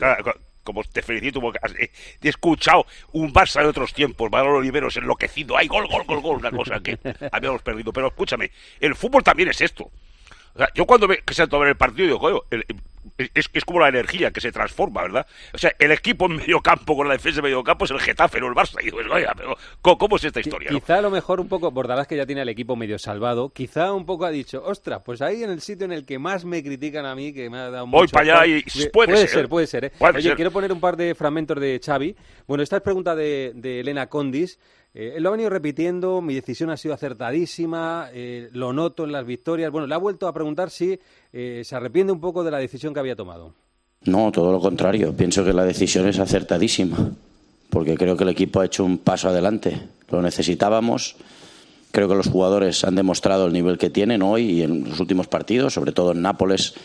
como 0.64 0.84
te 0.84 1.01
felicito 1.01 1.41
porque 1.41 1.57
has 1.64 1.72
eh, 1.80 1.89
he 2.22 2.30
escuchado 2.30 2.86
un 3.14 3.34
Barça 3.34 3.62
de 3.62 3.68
otros 3.68 3.91
tiempos, 3.93 4.30
Manolo 4.30 4.57
Oliveros 4.57 4.95
enloquecido, 4.97 5.57
ay, 5.57 5.68
gol, 5.68 5.88
gol, 5.88 6.03
gol, 6.05 6.22
gol, 6.22 6.38
una 6.38 6.51
cosa 6.51 6.80
que 6.80 6.99
habíamos 7.32 7.62
perdido. 7.64 7.91
Pero 7.91 8.07
escúchame, 8.10 8.51
el 8.80 8.93
fútbol 8.95 9.24
también 9.24 9.49
es 9.49 9.62
esto. 9.62 9.86
O 10.53 10.57
sea, 10.57 10.68
yo 10.76 10.86
cuando 10.86 11.07
me, 11.07 11.18
que 11.20 11.34
se 11.34 11.41
a 11.43 11.45
ver 11.47 11.70
el 11.70 11.76
partido 11.78 12.05
digo, 12.05 12.20
"Coño, 12.20 12.41
el- 12.51 12.66
es, 13.18 13.50
es 13.54 13.66
como 13.66 13.80
la 13.80 13.89
energía 13.89 14.32
que 14.32 14.41
se 14.41 14.52
transforma, 14.52 15.02
¿verdad? 15.04 15.28
O 15.54 15.58
sea, 15.58 15.74
el 15.80 15.91
equipo 15.91 16.26
en 16.26 16.38
medio 16.38 16.62
campo 16.62 16.95
con 16.95 17.08
la 17.08 17.14
defensa 17.14 17.39
en 17.39 17.43
medio 17.43 17.64
campo 17.64 17.86
es 17.86 17.91
el 17.91 18.00
Getafe, 18.00 18.39
no 18.39 18.47
el 18.47 18.54
Barça. 18.54 18.82
Y 18.82 18.86
digo, 18.86 19.00
oiga, 19.12 19.34
pero 19.36 19.58
¿cómo, 19.82 20.16
es 20.18 20.24
esta 20.24 20.39
historia? 20.39 20.72
no? 20.72 20.80
Quizá 20.80 20.97
a 20.97 21.02
lo 21.02 21.10
mejor 21.10 21.39
un 21.39 21.47
poco, 21.47 21.72
Bordalás 21.72 22.08
que 22.08 22.16
ya 22.16 22.26
tiene 22.26 22.41
el 22.41 22.50
equipo 22.50 22.76
medio 22.76 23.00
salvado, 23.00 23.50
quizá 23.50 23.93
un 23.93 24.06
poco 24.06 24.26
ha 24.26 24.32
dicho, 24.32 24.64
ostras, 24.66 25.02
pues 25.04 25.22
ahí 25.22 25.43
en 25.43 25.50
el 25.50 25.62
sitio 25.62 25.86
en 25.86 25.91
el 25.91 26.06
que 26.06 26.20
más 26.20 26.45
me 26.45 26.64
critican 26.64 27.06
a 27.06 27.16
mí, 27.16 27.34
que 27.34 27.50
me 27.50 27.58
ha 27.58 27.70
dado 27.70 27.88
Voy 27.88 28.02
mucho 28.02 28.14
para 28.14 28.43
allá 28.43 28.47
y 28.47 28.64
Puede 28.89 28.89
puede 28.89 29.18
ser, 29.18 29.30
ser. 29.30 29.50
puede 29.50 29.68
ser. 29.68 29.86
¿eh? 29.86 29.91
Puede 29.97 30.18
Oye, 30.18 30.22
ser. 30.30 30.36
quiero 30.36 30.52
poner 30.52 30.72
un 30.72 30.80
par 30.80 30.97
de 30.97 31.16
fragmentos 31.16 31.60
de 31.60 31.80
Xavi. 31.84 32.16
Bueno, 32.47 32.64
esta 32.64 32.78
es 32.78 32.82
pregunta 32.82 33.16
de, 33.16 33.52
de 33.56 33.82
Elena 33.82 34.08
Condis. 34.08 34.60
Eh, 34.93 35.17
lo 35.19 35.29
ha 35.29 35.31
venido 35.33 35.49
repitiendo, 35.49 36.19
mi 36.21 36.33
decisión 36.33 36.71
ha 36.71 36.77
sido 36.77 36.95
acertadísima, 36.95 38.09
eh, 38.11 38.49
lo 38.53 38.73
noto 38.73 39.03
en 39.03 39.11
las 39.11 39.25
victorias. 39.25 39.71
Bueno, 39.71 39.85
le 39.85 39.93
ha 39.93 39.99
vuelto 39.99 40.27
a 40.27 40.33
preguntar 40.33 40.71
si 40.71 40.99
eh, 41.31 41.61
se 41.63 41.75
arrepiente 41.75 42.11
un 42.11 42.19
poco 42.19 42.43
de 42.43 42.51
la 42.51 42.57
decisión 42.57 42.93
que 42.93 42.99
había 42.99 43.15
tomado. 43.15 43.53
No, 44.05 44.31
todo 44.31 44.51
lo 44.51 44.59
contrario. 44.59 45.15
Pienso 45.15 45.45
que 45.45 45.53
la 45.53 45.63
decisión 45.63 46.07
es 46.07 46.17
acertadísima, 46.19 47.11
porque 47.69 47.95
creo 47.95 48.17
que 48.17 48.23
el 48.23 48.31
equipo 48.31 48.61
ha 48.61 48.65
hecho 48.65 48.83
un 48.83 48.97
paso 48.97 49.29
adelante. 49.29 49.79
Lo 50.09 50.21
necesitábamos. 50.21 51.17
Creo 51.91 52.07
que 52.07 52.15
los 52.15 52.27
jugadores 52.27 52.83
han 52.83 52.95
demostrado 52.95 53.45
el 53.45 53.53
nivel 53.53 53.77
que 53.77 53.89
tienen 53.89 54.21
hoy 54.21 54.43
y 54.51 54.61
en 54.63 54.89
los 54.89 54.99
últimos 54.99 55.27
partidos, 55.27 55.73
sobre 55.73 55.91
todo 55.91 56.13
en 56.13 56.21
Nápoles, 56.21 56.75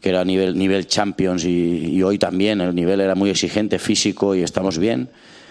que 0.00 0.08
era 0.08 0.24
nivel, 0.24 0.56
nivel 0.56 0.86
Champions 0.86 1.44
y 1.44 2.00
hoy 2.02 2.18
también 2.18 2.60
el 2.60 2.74
nivel 2.74 3.00
era 3.00 3.14
muy 3.14 3.30
exigente, 3.30 3.78
físico 3.78 4.34
y 4.34 4.42
estamos 4.42 4.78
bien. 4.78 5.10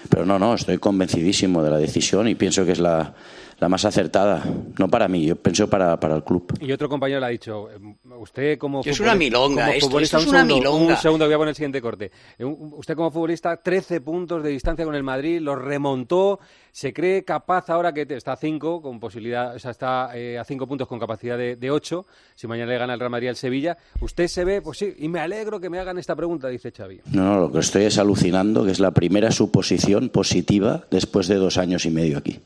Pero 0.10 0.26
no, 0.26 0.40
no, 0.40 0.54
estoy 0.54 0.78
convencidísimo 0.78 1.64
de 1.64 1.72
la 1.72 1.78
decisión 1.78 2.28
y 2.28 2.36
pienso 2.36 2.66
que 2.66 2.74
es 2.74 2.80
la, 2.80 3.14
la 3.60 3.70
más 3.70 3.86
acertada. 3.86 4.44
No 4.78 4.88
para 4.90 5.08
mí, 5.08 5.26
yo 5.26 5.36
pienso 5.36 5.70
para, 5.70 6.00
para 6.00 6.16
el 6.16 6.24
club. 6.24 6.54
Y 6.60 6.72
otro 6.72 6.90
compañero 6.90 7.20
le 7.22 7.26
ha 7.26 7.30
dicho, 7.30 7.70
eh, 7.72 7.78
usted 8.18 8.58
como 8.58 8.82
Es 8.84 9.00
una 9.00 9.16
milonga 9.16 9.64
como 9.64 9.74
esto, 9.74 9.88
futbolista, 9.88 10.18
esto 10.18 10.28
es 10.30 10.34
un 10.34 10.40
una 10.40 10.46
segundo, 10.48 10.72
milonga. 10.72 10.94
Un 10.96 11.00
segundo, 11.02 11.26
voy 11.26 11.34
a 11.34 11.38
poner 11.38 11.50
el 11.50 11.56
siguiente 11.56 11.82
corte. 11.82 12.12
Eh, 12.38 12.44
Usted 12.46 12.96
como 12.96 13.12
futbolista, 13.12 13.58
13 13.58 14.02
puntos 14.02 14.44
de 14.44 14.50
distancia 14.50 14.84
con 14.86 14.96
el 14.96 15.04
Madrid, 15.04 15.40
los 15.40 15.58
remontó, 15.62 16.40
se 16.72 16.94
cree 16.94 17.24
capaz 17.24 17.70
ahora 17.70 17.94
que 17.94 18.06
te- 18.06 18.18
está 18.18 18.34
a 18.34 18.38
5, 18.38 18.82
con 18.82 19.00
posibilidad, 19.00 19.56
o 19.56 19.60
sea, 19.60 19.72
está 19.72 20.10
eh, 20.14 20.38
a 20.38 20.44
5 20.44 20.68
puntos 20.68 20.88
con 20.88 21.00
capacidad 21.00 21.38
de 21.38 21.72
8, 21.72 22.06
si 22.36 22.48
mañana 22.48 22.72
le 22.74 22.78
gana 22.78 22.94
el 22.94 23.00
Real 23.00 23.10
Madrid 23.12 23.30
al 23.30 23.36
Sevilla. 23.38 23.78
Usted 24.02 24.28
se 24.28 24.44
ve, 24.44 24.62
pues 24.62 24.78
sí, 24.80 24.94
y 25.00 25.08
me 25.08 25.20
alegro 25.22 25.60
que 25.62 25.70
me 25.70 25.80
hagan 25.80 25.98
esta 25.98 26.16
pregunta, 26.16 26.50
dice 26.50 26.72
Xavi. 26.72 27.00
No, 27.12 27.24
no, 27.24 27.40
lo 27.40 27.52
que 27.52 27.60
estoy 27.60 27.84
es 27.86 27.98
alucinando, 27.98 28.66
que 28.66 28.72
es 28.72 28.80
la 28.82 28.92
primera 28.92 29.32
suposición 29.32 30.10
positiva 30.10 30.84
después 30.92 31.28
de 31.28 31.36
dos 31.36 31.58
años 31.58 31.86
y 31.86 31.90
medio 31.92 32.18
aquí. 32.18 32.40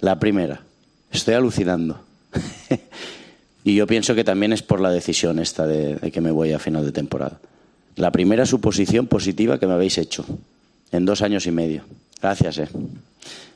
La 0.00 0.18
primera. 0.18 0.60
Estoy 1.12 1.34
alucinando. 1.34 2.00
y 3.64 3.74
yo 3.74 3.86
pienso 3.86 4.14
que 4.14 4.24
también 4.24 4.52
es 4.52 4.62
por 4.62 4.80
la 4.80 4.90
decisión 4.90 5.38
esta 5.38 5.66
de, 5.66 5.96
de 5.96 6.10
que 6.10 6.20
me 6.20 6.30
voy 6.30 6.52
a 6.52 6.58
final 6.58 6.84
de 6.84 6.92
temporada. 6.92 7.38
La 7.96 8.10
primera 8.12 8.46
suposición 8.46 9.06
positiva 9.06 9.58
que 9.58 9.66
me 9.66 9.74
habéis 9.74 9.98
hecho 9.98 10.24
en 10.92 11.04
dos 11.04 11.22
años 11.22 11.46
y 11.46 11.50
medio. 11.50 11.82
Gracias, 12.22 12.58
eh. 12.58 12.68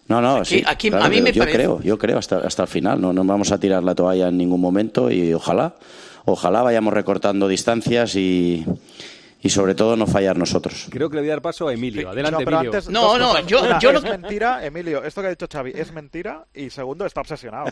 No, 0.09 0.20
no, 0.20 0.36
Aquí- 0.36 0.57
sí. 0.59 0.62
aquí- 0.66 0.90
claro, 0.90 1.05
a 1.07 1.09
mí 1.09 1.22
me 1.22 1.32
yo 1.32 1.40
parece- 1.42 1.57
creo, 1.57 1.80
yo 1.82 1.97
creo 1.99 2.18
hasta, 2.18 2.38
hasta 2.38 2.62
el 2.62 2.68
final. 2.68 3.01
No, 3.01 3.12
no 3.12 3.24
vamos 3.24 3.53
a 3.53 3.59
tirar 3.59 3.82
la 3.82 3.95
toalla 3.95 4.28
en 4.28 4.36
ningún 4.36 4.61
momento 4.61 5.11
y 5.11 5.32
ojalá, 5.32 5.74
ojalá 6.26 6.61
vayamos 6.62 6.92
recortando 6.92 7.49
distancias 7.49 8.14
y, 8.16 8.66
y 9.45 9.51
sobre 9.51 9.74
todo 9.76 9.95
no 9.95 10.07
fallar 10.09 10.36
nosotros. 10.36 10.86
Creo 10.90 11.09
que 11.09 11.16
le 11.16 11.20
voy 11.22 11.28
a 11.28 11.34
dar 11.34 11.42
paso 11.42 11.68
a 11.68 11.72
Emilio. 11.74 12.09
Adelante, 12.11 12.32
No, 12.40 12.45
pero 12.45 12.57
Emilio. 12.57 12.72
antes, 12.72 12.92
dos 12.92 13.18
cosas. 13.18 13.53
Una, 13.53 13.99
es 13.99 14.03
mentira, 14.03 14.64
Emilio, 14.66 15.05
esto 15.05 15.20
que 15.20 15.26
ha 15.28 15.30
dicho 15.30 15.47
Xavi 15.53 15.72
es 15.74 15.92
mentira 15.92 16.45
y 16.55 16.70
segundo, 16.70 17.05
está 17.07 17.20
obsesionado. 17.20 17.66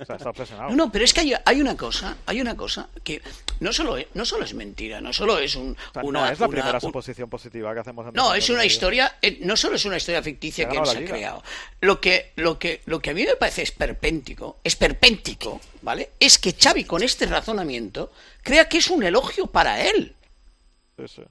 O 0.00 0.04
sea, 0.04 0.16
está 0.16 0.30
obsesionado. 0.30 0.70
No, 0.70 0.76
no, 0.86 0.90
pero 0.92 1.04
es 1.04 1.12
que 1.14 1.20
hay, 1.20 1.34
hay 1.44 1.60
una 1.60 1.76
cosa, 1.76 2.16
hay 2.26 2.40
una 2.40 2.56
cosa 2.56 2.88
que 3.04 3.20
no 3.60 3.72
solo 3.72 3.96
es, 3.98 4.06
no 4.14 4.24
solo 4.24 4.44
es 4.44 4.54
mentira, 4.54 5.00
no 5.00 5.12
solo 5.12 5.38
es 5.38 5.54
un, 5.54 5.72
O 5.72 5.92
sea, 5.92 6.02
una, 6.02 6.20
no 6.20 6.32
es 6.32 6.40
la 6.40 6.46
una- 6.46 6.52
primera 6.56 6.74
un- 6.78 6.80
suposición 6.80 7.28
positiva 7.28 7.74
que 7.74 7.80
hacemos. 7.80 8.12
No, 8.14 8.34
es 8.34 8.48
una 8.50 8.64
historia, 8.64 9.16
eh, 9.20 9.38
no 9.42 9.56
solo 9.56 9.76
es 9.76 9.84
una 9.84 9.98
historia 9.98 10.22
ficticia 10.22 10.66
que 10.68 10.84
se 10.86 10.96
ha 10.98 11.04
creado. 11.04 11.42
Lo 11.82 12.00
que, 12.00 12.32
lo 12.36 12.58
que, 12.58 12.80
lo 12.86 13.00
que 13.00 13.10
a 13.10 13.14
mí 13.14 13.24
me 13.26 13.36
parece 13.36 13.62
esperpéntico, 13.62 14.58
esperpéntico, 14.64 15.60
¿vale? 15.82 16.10
Es 16.18 16.38
que 16.38 16.54
Xavi 16.58 16.84
con 16.84 17.02
este 17.02 17.26
razonamiento 17.26 18.10
crea 18.42 18.66
que 18.68 18.78
es 18.78 18.88
un 18.88 19.02
elogio 19.02 19.46
para 19.46 19.82
él. 19.84 20.14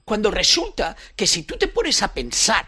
Cuando 0.04 0.30
resulta 0.30 0.96
que 1.14 1.26
si 1.26 1.42
tú 1.42 1.56
te 1.56 1.68
pones 1.68 2.02
a 2.02 2.12
pensar 2.12 2.66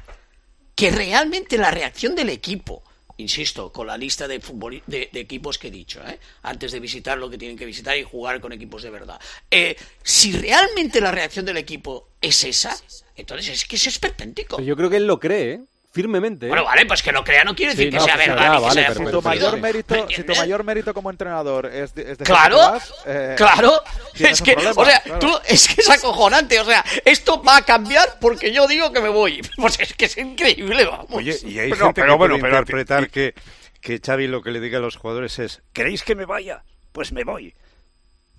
que 0.74 0.90
realmente 0.90 1.58
la 1.58 1.70
reacción 1.70 2.14
del 2.14 2.28
equipo, 2.30 2.82
insisto, 3.18 3.70
con 3.70 3.86
la 3.86 3.98
lista 3.98 4.26
de, 4.26 4.40
futboli- 4.40 4.82
de, 4.86 5.10
de 5.12 5.20
equipos 5.20 5.58
que 5.58 5.68
he 5.68 5.70
dicho, 5.70 6.00
¿eh? 6.06 6.18
antes 6.42 6.72
de 6.72 6.80
visitar 6.80 7.18
lo 7.18 7.28
que 7.28 7.36
tienen 7.36 7.58
que 7.58 7.66
visitar 7.66 7.96
y 7.98 8.02
jugar 8.02 8.40
con 8.40 8.52
equipos 8.52 8.82
de 8.82 8.90
verdad, 8.90 9.20
eh, 9.50 9.76
si 10.02 10.32
realmente 10.32 11.00
la 11.00 11.10
reacción 11.10 11.44
del 11.44 11.58
equipo 11.58 12.08
es 12.20 12.44
esa, 12.44 12.74
entonces 13.16 13.48
es 13.48 13.64
que 13.66 13.76
eso 13.76 13.88
es 13.88 13.94
esperpéntico. 13.96 14.60
Yo 14.62 14.74
creo 14.76 14.88
que 14.88 14.96
él 14.96 15.06
lo 15.06 15.20
cree, 15.20 15.52
¿eh? 15.52 15.60
Firmemente. 15.92 16.46
¿eh? 16.46 16.48
Bueno, 16.48 16.64
vale, 16.64 16.86
pues 16.86 17.02
que 17.02 17.10
lo 17.12 17.24
crea 17.24 17.42
no 17.44 17.54
quiere 17.54 17.72
decir 17.72 17.86
Sí, 17.86 17.90
que 17.90 17.96
no, 17.98 18.04
sea 18.04 18.16
que 18.16 18.24
sea 18.24 18.34
verdad 18.34 18.50
ni 18.52 18.56
que 18.56 18.62
vale, 18.62 18.80
sea 18.80 18.88
pero- 18.94 19.06
Si 19.06 19.12
tu 19.12 19.22
mayor 19.22 19.54
¿Me 19.56 19.60
mérito, 19.60 19.94
si 19.94 20.00
tu 20.00 20.06
entiendes? 20.10 20.38
mayor 20.38 20.64
mérito 20.64 20.94
como 20.94 21.10
entrenador 21.10 21.66
es, 21.66 21.94
de- 21.94 22.12
es 22.12 22.18
de 22.18 22.24
Claro, 22.24 22.58
eh, 23.06 23.34
claro. 23.36 23.82
Es 24.18 24.40
que, 24.42 24.52
problema, 24.54 24.80
o 24.80 24.84
sea, 24.84 25.00
claro. 25.00 25.18
tú, 25.18 25.32
es 25.48 25.68
que 25.68 25.80
es 25.80 25.90
acojonante. 25.90 26.60
O 26.60 26.64
sea, 26.64 26.84
esto 27.04 27.42
va 27.42 27.56
a 27.56 27.62
cambiar 27.62 28.18
porque 28.20 28.52
yo 28.52 28.66
digo 28.68 28.92
que 28.92 29.00
me 29.00 29.08
voy. 29.08 29.40
Pues 29.56 29.78
es 29.80 29.94
que 29.94 30.04
es 30.06 30.16
increíble, 30.16 30.84
vamos. 30.84 31.06
Oye, 31.10 31.36
y 31.44 31.58
hay 31.58 31.70
Pero- 31.70 31.86
gente 31.86 32.00
pero 32.02 32.12
que 32.14 32.18
bueno, 32.18 32.34
puede 32.38 32.50
pero- 32.52 32.58
interpretar 32.60 33.10
que, 33.10 33.34
que 33.80 33.98
Xavi 33.98 34.26
lo 34.28 34.42
que 34.42 34.50
le 34.52 34.60
diga 34.60 34.78
a 34.78 34.80
los 34.80 34.96
jugadores 34.96 35.38
es 35.38 35.60
¿queréis 35.72 36.02
que 36.02 36.14
me 36.14 36.24
vaya? 36.24 36.62
Pues 36.92 37.12
me 37.12 37.24
voy. 37.24 37.54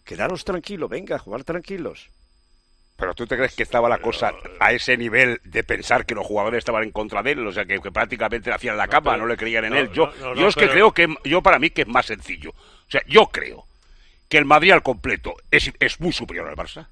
Quedaros 0.06 0.44
tranquilo, 0.46 0.88
venga, 0.88 1.20
jugar 1.20 1.44
tranquilos. 1.44 2.10
Pero 3.02 3.16
tú 3.16 3.26
te 3.26 3.36
crees 3.36 3.56
que 3.56 3.64
estaba 3.64 3.90
la 3.90 3.98
cosa 3.98 4.32
a 4.60 4.74
ese 4.74 4.96
nivel 4.96 5.42
de 5.44 5.64
pensar 5.64 6.06
que 6.06 6.14
los 6.14 6.24
jugadores 6.24 6.60
estaban 6.60 6.84
en 6.84 6.92
contra 6.92 7.24
de 7.24 7.32
él, 7.32 7.48
o 7.48 7.52
sea, 7.52 7.66
que, 7.66 7.80
que 7.80 7.92
prácticamente 7.92 8.52
le 8.52 8.56
hacían 8.56 8.78
la 8.78 8.88
cama, 8.88 9.14
pero- 9.14 9.24
no 9.24 9.28
le 9.28 9.38
creían 9.38 9.66
en 9.66 9.72
no, 9.74 9.80
él. 9.80 9.92
Yo, 9.92 10.14
no, 10.20 10.36
no, 10.36 10.40
yo 10.40 10.48
es 10.50 10.54
que 10.54 10.62
pero- 10.68 10.72
creo 10.74 10.92
que, 10.94 11.16
yo 11.28 11.42
para 11.42 11.58
mí 11.58 11.72
que 11.72 11.82
es 11.82 11.88
más 11.88 12.06
sencillo. 12.06 12.52
O 12.52 12.92
sea, 12.92 13.02
yo 13.08 13.26
creo 13.32 13.66
que 14.30 14.38
el 14.38 14.46
Madrid 14.46 14.70
al 14.74 14.84
completo 14.84 15.34
es, 15.50 15.72
es 15.80 16.00
muy 16.00 16.12
superior 16.14 16.48
al 16.48 16.56
Barça, 16.56 16.90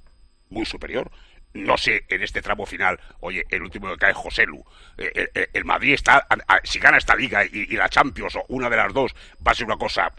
muy 0.49 0.66
superior. 0.66 1.12
No 1.53 1.78
sé, 1.78 2.05
en 2.10 2.24
este 2.24 2.41
tramo 2.41 2.66
final, 2.66 2.99
oye, 3.20 3.45
el 3.51 3.62
último 3.62 3.88
que 3.91 3.97
cae 3.97 4.10
es 4.12 4.18
José 4.18 4.47
Lu. 4.47 4.66
Eh, 4.97 5.12
eh, 5.14 5.30
eh, 5.36 5.47
el 5.53 5.64
Madrid 5.64 5.93
está, 5.93 6.26
si 6.64 6.80
gana 6.80 6.97
esta 6.97 7.16
liga 7.16 7.45
y, 7.45 7.49
y 7.70 7.76
la 7.76 7.88
Champions 7.88 8.36
o 8.36 8.45
una 8.47 8.68
de 8.68 8.78
las 8.78 8.91
dos, 8.93 9.14
va 9.45 9.51
a 9.51 9.55
ser 9.55 9.68
una 9.68 9.78
cosa 9.78 10.12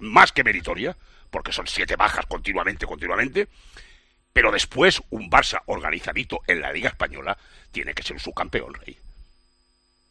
más 0.00 0.32
que 0.32 0.42
meritoria, 0.42 0.96
porque 1.30 1.52
son 1.52 1.68
siete 1.68 1.94
bajas 1.94 2.26
continuamente, 2.26 2.86
continuamente. 2.86 3.46
Pero 4.32 4.50
después, 4.50 5.02
un 5.10 5.30
Barça 5.30 5.60
organizadito 5.66 6.40
en 6.46 6.60
la 6.60 6.72
Liga 6.72 6.88
Española 6.88 7.36
tiene 7.70 7.92
que 7.94 8.02
ser 8.02 8.18
su 8.20 8.32
campeón, 8.32 8.74
rey. 8.74 8.96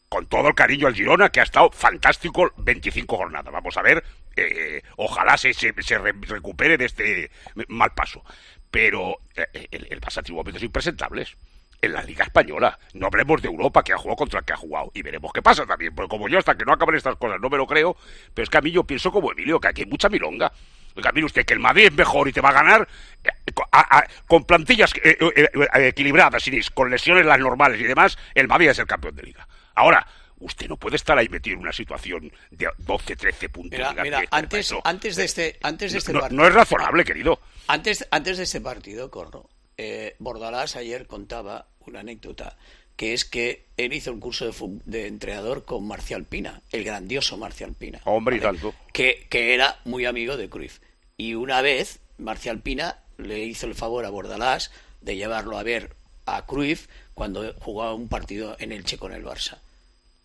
Con 0.10 0.28
todo 0.28 0.50
el 0.50 0.56
cariño 0.56 0.88
al 0.88 0.94
Girona, 0.96 1.30
que 1.30 1.40
ha 1.40 1.44
estado 1.44 1.72
fantástico 1.72 2.52
25 2.58 3.18
jornadas. 3.18 3.52
Vamos 3.52 3.78
a 3.78 3.82
ver, 3.82 4.04
eh, 4.36 4.82
ojalá 4.98 5.38
se, 5.38 5.54
se, 5.54 5.74
se 5.82 5.98
re- 5.98 6.14
recupere 6.22 6.78
de 6.78 6.86
este 6.86 7.32
mal 7.70 7.94
paso. 7.94 8.24
Pero 8.70 9.18
eh, 9.36 9.68
el, 9.72 9.88
el 9.90 10.02
Barça 10.02 10.22
tiene 10.24 10.38
momentos 10.38 10.64
impresentables. 10.64 11.36
En 11.84 11.94
la 11.94 12.04
Liga 12.04 12.24
Española. 12.26 12.78
No 12.94 13.08
hablemos 13.08 13.42
de 13.42 13.48
Europa, 13.48 13.84
que 13.84 13.92
ha 13.92 13.98
jugado 13.98 14.18
contra 14.18 14.40
el 14.42 14.46
que 14.46 14.54
ha 14.54 14.58
jugado. 14.58 14.92
Y 14.94 15.02
veremos 15.02 15.32
qué 15.34 15.42
pasa 15.42 15.66
también. 15.66 15.96
Porque 15.96 16.10
como 16.10 16.28
yo, 16.30 16.38
hasta 16.38 16.56
que 16.56 16.64
no 16.64 16.74
acaben 16.74 16.94
estas 16.96 17.16
cosas, 17.16 17.40
no 17.42 17.50
me 17.50 17.58
lo 17.58 17.66
creo. 17.66 17.98
Pero 18.36 18.44
es 18.44 18.50
que 18.52 18.58
a 18.60 18.62
mí 18.62 18.70
yo 18.70 18.84
pienso 18.84 19.12
como 19.12 19.32
Emilio, 19.32 19.60
que 19.60 19.70
aquí 19.70 19.82
hay 19.82 19.88
mucha 19.88 20.08
milonga. 20.08 20.52
Oiga, 20.96 21.12
mire 21.14 21.26
usted 21.26 21.46
que 21.46 21.54
el 21.54 21.60
Madrid 21.60 21.86
es 21.86 21.94
mejor 21.94 22.28
y 22.28 22.34
te 22.34 22.42
va 22.42 22.50
a 22.50 22.54
ganar 22.54 22.88
eh, 23.24 23.30
a- 23.72 23.98
a- 24.00 24.08
con 24.28 24.44
plantillas 24.46 24.94
eh, 25.04 25.18
eh, 25.36 25.50
equilibradas, 25.88 26.48
y 26.48 26.60
con 26.74 26.90
lesiones 26.90 27.26
las 27.26 27.40
normales 27.40 27.80
y 27.80 27.84
demás, 27.84 28.18
el 28.36 28.48
Madrid 28.48 28.70
es 28.70 28.80
el 28.80 28.88
campeón 28.88 29.16
de 29.16 29.24
liga. 29.24 29.48
Ahora, 29.76 30.06
usted 30.40 30.68
no 30.68 30.76
puede 30.78 30.96
estar 30.98 31.18
ahí 31.18 31.30
metido 31.30 31.54
en 31.56 31.62
una 31.62 31.72
situación 31.72 32.32
de 32.50 32.70
12, 32.80 33.16
13 33.16 33.50
puntos. 33.50 33.78
Mira, 33.80 33.94
mira, 34.04 34.22
antes, 34.32 34.74
antes 34.84 35.16
de 35.16 35.24
este, 35.26 35.60
antes 35.62 35.92
de 35.94 36.00
este 36.00 36.14
no, 36.14 36.20
partido. 36.22 36.42
no 36.42 36.48
es 36.48 36.54
razonable, 36.54 37.06
querido. 37.06 37.40
Antes, 37.68 38.08
antes 38.12 38.38
de 38.38 38.44
este 38.44 38.60
partido, 38.60 39.10
Corro, 39.12 39.50
eh, 39.78 40.16
Bordalás 40.20 40.76
ayer 40.76 41.08
contaba 41.08 41.68
una 41.86 42.02
anécdota, 42.02 42.58
que 42.96 43.14
es 43.14 43.26
que 43.26 43.66
él 43.78 43.94
hizo 43.94 44.12
un 44.12 44.20
curso 44.20 44.52
de, 44.86 45.08
entrenador 45.08 45.66
con 45.66 45.88
Marcial 45.88 46.26
Pina, 46.26 46.62
el 46.72 46.84
grandioso 46.84 47.38
Marcial 47.38 47.74
Pina, 47.74 48.00
Hombre, 48.06 48.38
y 48.38 48.40
tanto. 48.40 48.74
que, 48.94 49.26
que 49.30 49.54
era 49.54 49.80
muy 49.86 50.06
amigo 50.06 50.38
de 50.38 50.50
Cruyff. 50.50 50.80
Y 51.18 51.34
una 51.36 51.62
vez, 51.62 52.00
Marcial 52.18 52.60
Pina 52.62 53.00
le 53.18 53.40
hizo 53.46 53.66
el 53.66 53.76
favor 53.76 54.06
a 54.06 54.10
Bordalás 54.10 54.72
de 55.02 55.16
llevarlo 55.16 55.58
a 55.58 55.64
ver 55.64 55.96
a 56.26 56.46
Cruyff 56.46 56.88
cuando 57.16 57.54
jugaba 57.60 57.94
un 57.96 58.08
partido 58.08 58.56
en 58.60 58.72
Elche 58.72 58.98
con 58.98 59.14
el 59.14 59.24
Barça. 59.26 59.58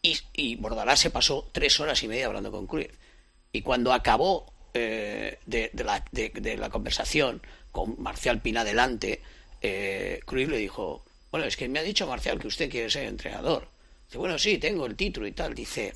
Y, 0.02 0.18
y 0.34 0.56
Bordalás 0.56 1.00
se 1.00 1.10
pasó 1.10 1.48
tres 1.52 1.80
horas 1.80 2.02
y 2.02 2.08
media 2.08 2.26
hablando 2.26 2.50
con 2.50 2.66
Cruyff. 2.66 2.92
Y 3.52 3.62
cuando 3.62 3.92
acabó 3.92 4.52
eh, 4.74 5.38
de, 5.46 5.70
de 5.72 5.84
la, 5.84 6.04
de- 6.12 6.28
de 6.30 6.56
la 6.58 6.68
conversación 6.68 7.40
con 7.72 7.96
Marcial 7.98 8.40
Pina 8.42 8.64
delante, 8.64 9.22
eh, 9.62 10.20
Cruyff 10.26 10.50
le 10.50 10.58
dijo, 10.58 11.04
bueno, 11.30 11.46
es 11.46 11.56
que 11.56 11.68
me 11.68 11.78
ha 11.78 11.82
dicho 11.82 12.06
Marcial 12.06 12.38
que 12.38 12.48
usted 12.48 12.70
quiere 12.70 12.90
ser 12.90 13.04
entrenador. 13.04 13.68
Dice, 14.06 14.18
bueno, 14.18 14.38
sí, 14.38 14.58
tengo 14.58 14.86
el 14.86 14.96
título 14.96 15.26
y 15.26 15.32
tal. 15.32 15.54
Dice, 15.54 15.94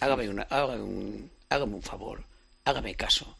hágame, 0.00 0.28
una, 0.28 0.42
hágame, 0.42 0.82
un, 0.82 1.30
hágame 1.48 1.74
un 1.74 1.82
favor, 1.82 2.24
hágame 2.64 2.94
caso, 2.94 3.36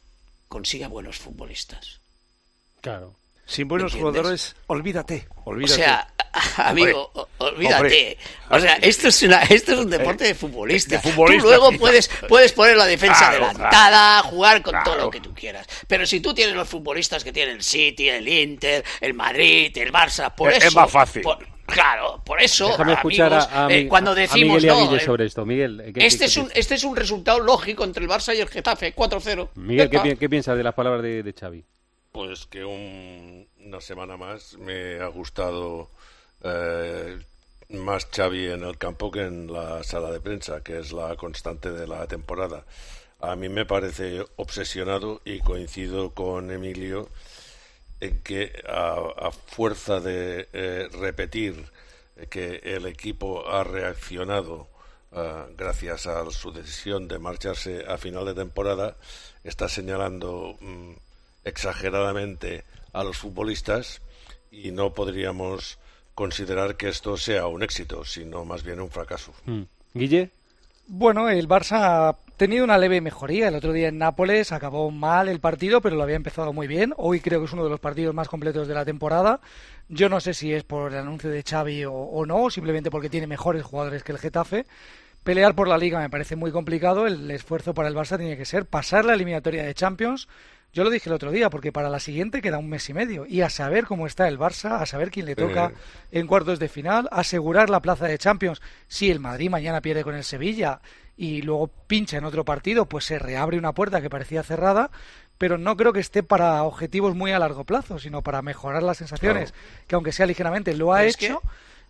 consiga 0.48 0.88
buenos 0.88 1.18
futbolistas. 1.18 2.00
Claro. 2.80 3.14
Sin 3.46 3.68
buenos 3.68 3.94
jugadores, 3.94 4.56
olvídate, 4.66 5.28
O 5.44 5.50
olvídate. 5.52 5.74
sea, 5.82 6.08
amigo, 6.56 7.10
Hombre, 7.14 7.22
o- 7.38 7.44
olvídate. 7.46 7.76
hombre. 7.76 8.18
O 8.50 8.58
sea, 8.58 8.74
esto 8.82 9.08
es, 9.08 9.22
una, 9.22 9.42
esto 9.44 9.72
es 9.72 9.78
un 9.78 9.88
deporte 9.90 10.24
de 10.24 10.34
futbolistas. 10.34 11.02
de 11.02 11.10
futbolistas, 11.10 11.42
tú 11.44 11.48
luego 11.48 11.72
puedes, 11.78 12.10
puedes 12.28 12.52
poner 12.52 12.76
la 12.76 12.86
defensa 12.86 13.28
Claro, 13.30 13.44
adelantada, 13.46 14.22
jugar 14.24 14.62
con 14.62 14.74
todo 14.84 14.96
lo 14.96 15.10
que 15.10 15.20
tú 15.20 15.32
quieras. 15.32 15.64
Pero 15.86 16.04
si 16.06 16.18
tú 16.20 16.34
tienes 16.34 16.56
los 16.56 16.68
futbolistas 16.68 17.22
que 17.22 17.32
tienen 17.32 17.56
el 17.56 17.62
City, 17.62 18.08
el 18.08 18.26
Inter, 18.28 18.84
el 19.00 19.14
Madrid, 19.14 19.70
el 19.78 19.92
Barça, 19.92 20.34
por 20.34 20.50
Es- 20.50 20.58
es 20.58 20.64
eso... 20.64 20.80
más 20.80 20.90
fácil. 20.90 21.22
por- 21.22 21.38
claro, 21.66 22.20
por 22.24 22.42
eso, 22.42 22.66
Déjame 22.68 22.94
escuchar 22.94 23.32
amigos, 23.32 23.52
a, 23.52 23.66
a 23.66 23.72
eh, 23.72 23.86
cuando 23.88 24.10
a 24.10 24.14
decimos... 24.16 24.56
Miguel 24.56 24.64
y 24.64 24.68
a 24.68 24.72
no, 24.72 24.80
Guille 24.88 24.96
eh, 24.96 25.06
sobre 25.06 25.26
esto. 25.26 25.46
Miguel, 25.46 25.92
¿qué- 25.94 26.04
este, 26.06 26.18
qué- 26.18 26.24
es 26.26 26.34
qué 26.34 26.40
un, 26.40 26.50
este 26.52 26.74
es 26.74 26.82
un 26.82 26.96
resultado 26.96 27.38
lógico 27.38 27.84
entre 27.84 28.02
el 28.02 28.10
Barça 28.10 28.36
y 28.36 28.40
el 28.40 28.48
Getafe, 28.48 28.92
4-0. 28.92 29.50
Miguel, 29.54 29.88
¿qué, 29.88 29.96
Ya 29.98 30.02
pi- 30.02 30.08
está. 30.10 30.18
qué 30.20 30.28
piensas 30.28 30.56
de 30.56 30.64
las 30.64 30.74
palabras 30.74 31.02
de, 31.02 31.22
de 31.22 31.32
Xavi? 31.32 31.64
Pues 32.16 32.46
que 32.46 32.64
un- 32.64 33.46
una 33.60 33.82
semana 33.82 34.16
más 34.16 34.56
me 34.56 35.00
ha 35.00 35.06
gustado 35.08 35.90
eh, 36.42 37.18
más 37.68 38.06
Xavi 38.06 38.46
en 38.52 38.62
el 38.64 38.78
campo 38.78 39.10
que 39.10 39.20
en 39.26 39.52
la 39.52 39.84
sala 39.84 40.10
de 40.10 40.20
prensa, 40.20 40.62
que 40.62 40.78
es 40.78 40.92
la 40.92 41.14
constante 41.16 41.70
de 41.72 41.86
la 41.86 42.06
temporada. 42.06 42.64
A 43.20 43.36
mí 43.36 43.50
me 43.50 43.66
parece 43.66 44.24
obsesionado 44.36 45.20
y 45.26 45.40
coincido 45.40 46.14
con 46.14 46.50
Emilio 46.50 47.10
en 48.00 48.22
que 48.22 48.62
a, 48.66 49.30
fuerza 49.30 50.00
de 50.00 50.48
eh, 50.54 50.88
repetir 50.92 51.70
que 52.30 52.62
el 52.64 52.86
equipo 52.86 53.46
ha 53.46 53.62
reaccionado 53.62 54.68
ah, 55.12 55.46
gracias 55.54 56.06
a 56.06 56.30
su 56.30 56.50
decisión 56.50 57.08
de 57.08 57.18
marcharse 57.18 57.84
a 57.86 57.98
final 57.98 58.24
de 58.24 58.32
temporada, 58.34 58.96
está 59.44 59.68
señalando 59.68 60.56
mm, 60.60 60.92
exageradamente 61.46 62.64
a 62.92 63.04
los 63.04 63.16
futbolistas 63.16 64.02
y 64.50 64.72
no 64.72 64.92
podríamos 64.92 65.78
considerar 66.14 66.76
que 66.76 66.88
esto 66.88 67.16
sea 67.16 67.46
un 67.46 67.62
éxito, 67.62 68.04
sino 68.04 68.44
más 68.44 68.62
bien 68.62 68.80
un 68.80 68.90
fracaso. 68.90 69.32
Mm. 69.44 69.62
Guille. 69.94 70.30
Bueno, 70.88 71.28
el 71.28 71.48
Barça 71.48 71.78
ha 71.80 72.16
tenido 72.36 72.64
una 72.64 72.78
leve 72.78 73.00
mejoría. 73.00 73.48
El 73.48 73.54
otro 73.54 73.72
día 73.72 73.88
en 73.88 73.98
Nápoles 73.98 74.52
acabó 74.52 74.90
mal 74.90 75.28
el 75.28 75.40
partido, 75.40 75.80
pero 75.80 75.96
lo 75.96 76.02
había 76.02 76.16
empezado 76.16 76.52
muy 76.52 76.66
bien. 76.66 76.94
Hoy 76.96 77.20
creo 77.20 77.40
que 77.40 77.46
es 77.46 77.52
uno 77.52 77.64
de 77.64 77.70
los 77.70 77.80
partidos 77.80 78.14
más 78.14 78.28
completos 78.28 78.68
de 78.68 78.74
la 78.74 78.84
temporada. 78.84 79.40
Yo 79.88 80.08
no 80.08 80.20
sé 80.20 80.32
si 80.34 80.52
es 80.52 80.64
por 80.64 80.92
el 80.92 80.98
anuncio 80.98 81.30
de 81.30 81.42
Xavi 81.42 81.84
o, 81.84 81.92
o 81.92 82.26
no, 82.26 82.44
o 82.44 82.50
simplemente 82.50 82.90
porque 82.90 83.10
tiene 83.10 83.26
mejores 83.26 83.62
jugadores 83.62 84.02
que 84.02 84.12
el 84.12 84.18
Getafe. 84.18 84.66
Pelear 85.22 85.56
por 85.56 85.66
la 85.66 85.76
liga 85.76 85.98
me 85.98 86.08
parece 86.08 86.36
muy 86.36 86.52
complicado. 86.52 87.06
El 87.06 87.30
esfuerzo 87.30 87.74
para 87.74 87.88
el 87.88 87.96
Barça 87.96 88.16
tiene 88.16 88.36
que 88.36 88.44
ser 88.44 88.64
pasar 88.64 89.04
la 89.04 89.14
eliminatoria 89.14 89.64
de 89.64 89.74
Champions. 89.74 90.28
Yo 90.76 90.84
lo 90.84 90.90
dije 90.90 91.08
el 91.08 91.14
otro 91.14 91.30
día, 91.30 91.48
porque 91.48 91.72
para 91.72 91.88
la 91.88 91.98
siguiente 91.98 92.42
queda 92.42 92.58
un 92.58 92.68
mes 92.68 92.86
y 92.90 92.92
medio. 92.92 93.24
Y 93.26 93.40
a 93.40 93.48
saber 93.48 93.86
cómo 93.86 94.06
está 94.06 94.28
el 94.28 94.38
Barça, 94.38 94.78
a 94.78 94.84
saber 94.84 95.10
quién 95.10 95.24
le 95.24 95.34
toca 95.34 95.72
en 96.12 96.26
cuartos 96.26 96.58
de 96.58 96.68
final, 96.68 97.08
asegurar 97.12 97.70
la 97.70 97.80
plaza 97.80 98.06
de 98.06 98.18
Champions. 98.18 98.60
Si 98.86 99.10
el 99.10 99.18
Madrid 99.18 99.48
mañana 99.48 99.80
pierde 99.80 100.04
con 100.04 100.14
el 100.14 100.22
Sevilla 100.22 100.82
y 101.16 101.40
luego 101.40 101.68
pincha 101.86 102.18
en 102.18 102.26
otro 102.26 102.44
partido, 102.44 102.84
pues 102.84 103.06
se 103.06 103.18
reabre 103.18 103.56
una 103.56 103.72
puerta 103.72 104.02
que 104.02 104.10
parecía 104.10 104.42
cerrada. 104.42 104.90
Pero 105.38 105.56
no 105.56 105.78
creo 105.78 105.94
que 105.94 106.00
esté 106.00 106.22
para 106.22 106.62
objetivos 106.64 107.14
muy 107.14 107.32
a 107.32 107.38
largo 107.38 107.64
plazo, 107.64 107.98
sino 107.98 108.20
para 108.20 108.42
mejorar 108.42 108.82
las 108.82 108.98
sensaciones, 108.98 109.54
que 109.86 109.94
aunque 109.94 110.12
sea 110.12 110.26
ligeramente 110.26 110.74
lo 110.74 110.92
ha 110.92 111.06
hecho, 111.06 111.40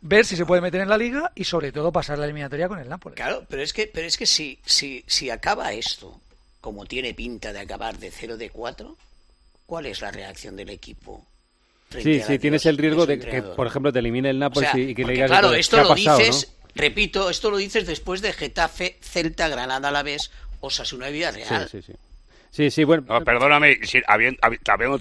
ver 0.01 0.25
si 0.25 0.37
se 0.37 0.47
puede 0.47 0.63
meter 0.63 0.83
en 0.83 0.89
la 0.89 0.97
liga 0.97 1.33
y 1.35 1.43
sobre 1.43 1.73
todo 1.73 1.91
pasar 1.91 2.21
la 2.21 2.27
eliminatoria 2.27 2.69
con 2.69 2.79
el 2.79 2.89
Nápoles. 2.89 3.17
Claro, 3.17 3.47
pero 3.49 3.63
es 3.63 3.73
que, 3.73 3.91
pero 3.93 4.07
es 4.07 4.17
que 4.17 4.27
si, 4.27 4.61
si, 4.65 5.03
si 5.09 5.29
acaba 5.29 5.73
esto, 5.73 6.21
como 6.67 6.85
tiene 6.85 7.15
pinta 7.15 7.53
de 7.53 7.61
acabar 7.61 7.97
de 7.97 8.11
0 8.11 8.37
de 8.37 8.51
4, 8.51 8.97
¿cuál 9.67 9.87
es 9.87 10.01
la 10.01 10.11
reacción 10.11 10.57
del 10.57 10.71
equipo? 10.71 11.25
Sí, 11.91 12.21
a 12.21 12.27
sí, 12.27 12.33
la 12.33 12.39
tienes 12.41 12.67
el 12.67 12.77
riesgo 12.77 13.07
de 13.07 13.21
que, 13.21 13.41
por 13.41 13.69
ejemplo, 13.69 13.93
te 13.93 14.01
elimine 14.01 14.31
el 14.31 14.39
O 14.39 14.41
Nápoles 14.41 14.73
sea, 14.73 14.81
y 14.81 14.93
que 14.93 15.05
le 15.05 15.13
digas 15.13 15.31
claro, 15.31 15.53
¿qué 15.53 15.61
esto 15.61 15.77
lo 15.77 15.91
pasado, 15.91 16.19
dices, 16.19 16.53
repito, 16.75 17.31
esto 17.31 17.53
lo 17.53 17.59
dices 17.59 17.87
después 17.87 18.21
de 18.21 18.33
Getafe, 18.33 18.99
Celta, 19.01 19.47
Granada, 19.47 19.91
Alavés, 19.91 20.33
Osasuna 20.59 21.09
y. 21.09 21.13
Villarreal. 21.13 21.69
Sí, 21.69 21.81
sí, 21.81 21.93
sí. 21.93 21.99
Sí, 22.51 22.71
sí, 22.73 22.83
bueno. 22.83 23.05
No, 23.07 23.23
perdóname, 23.23 23.79
si 23.85 24.03
habiendo, 24.09 24.41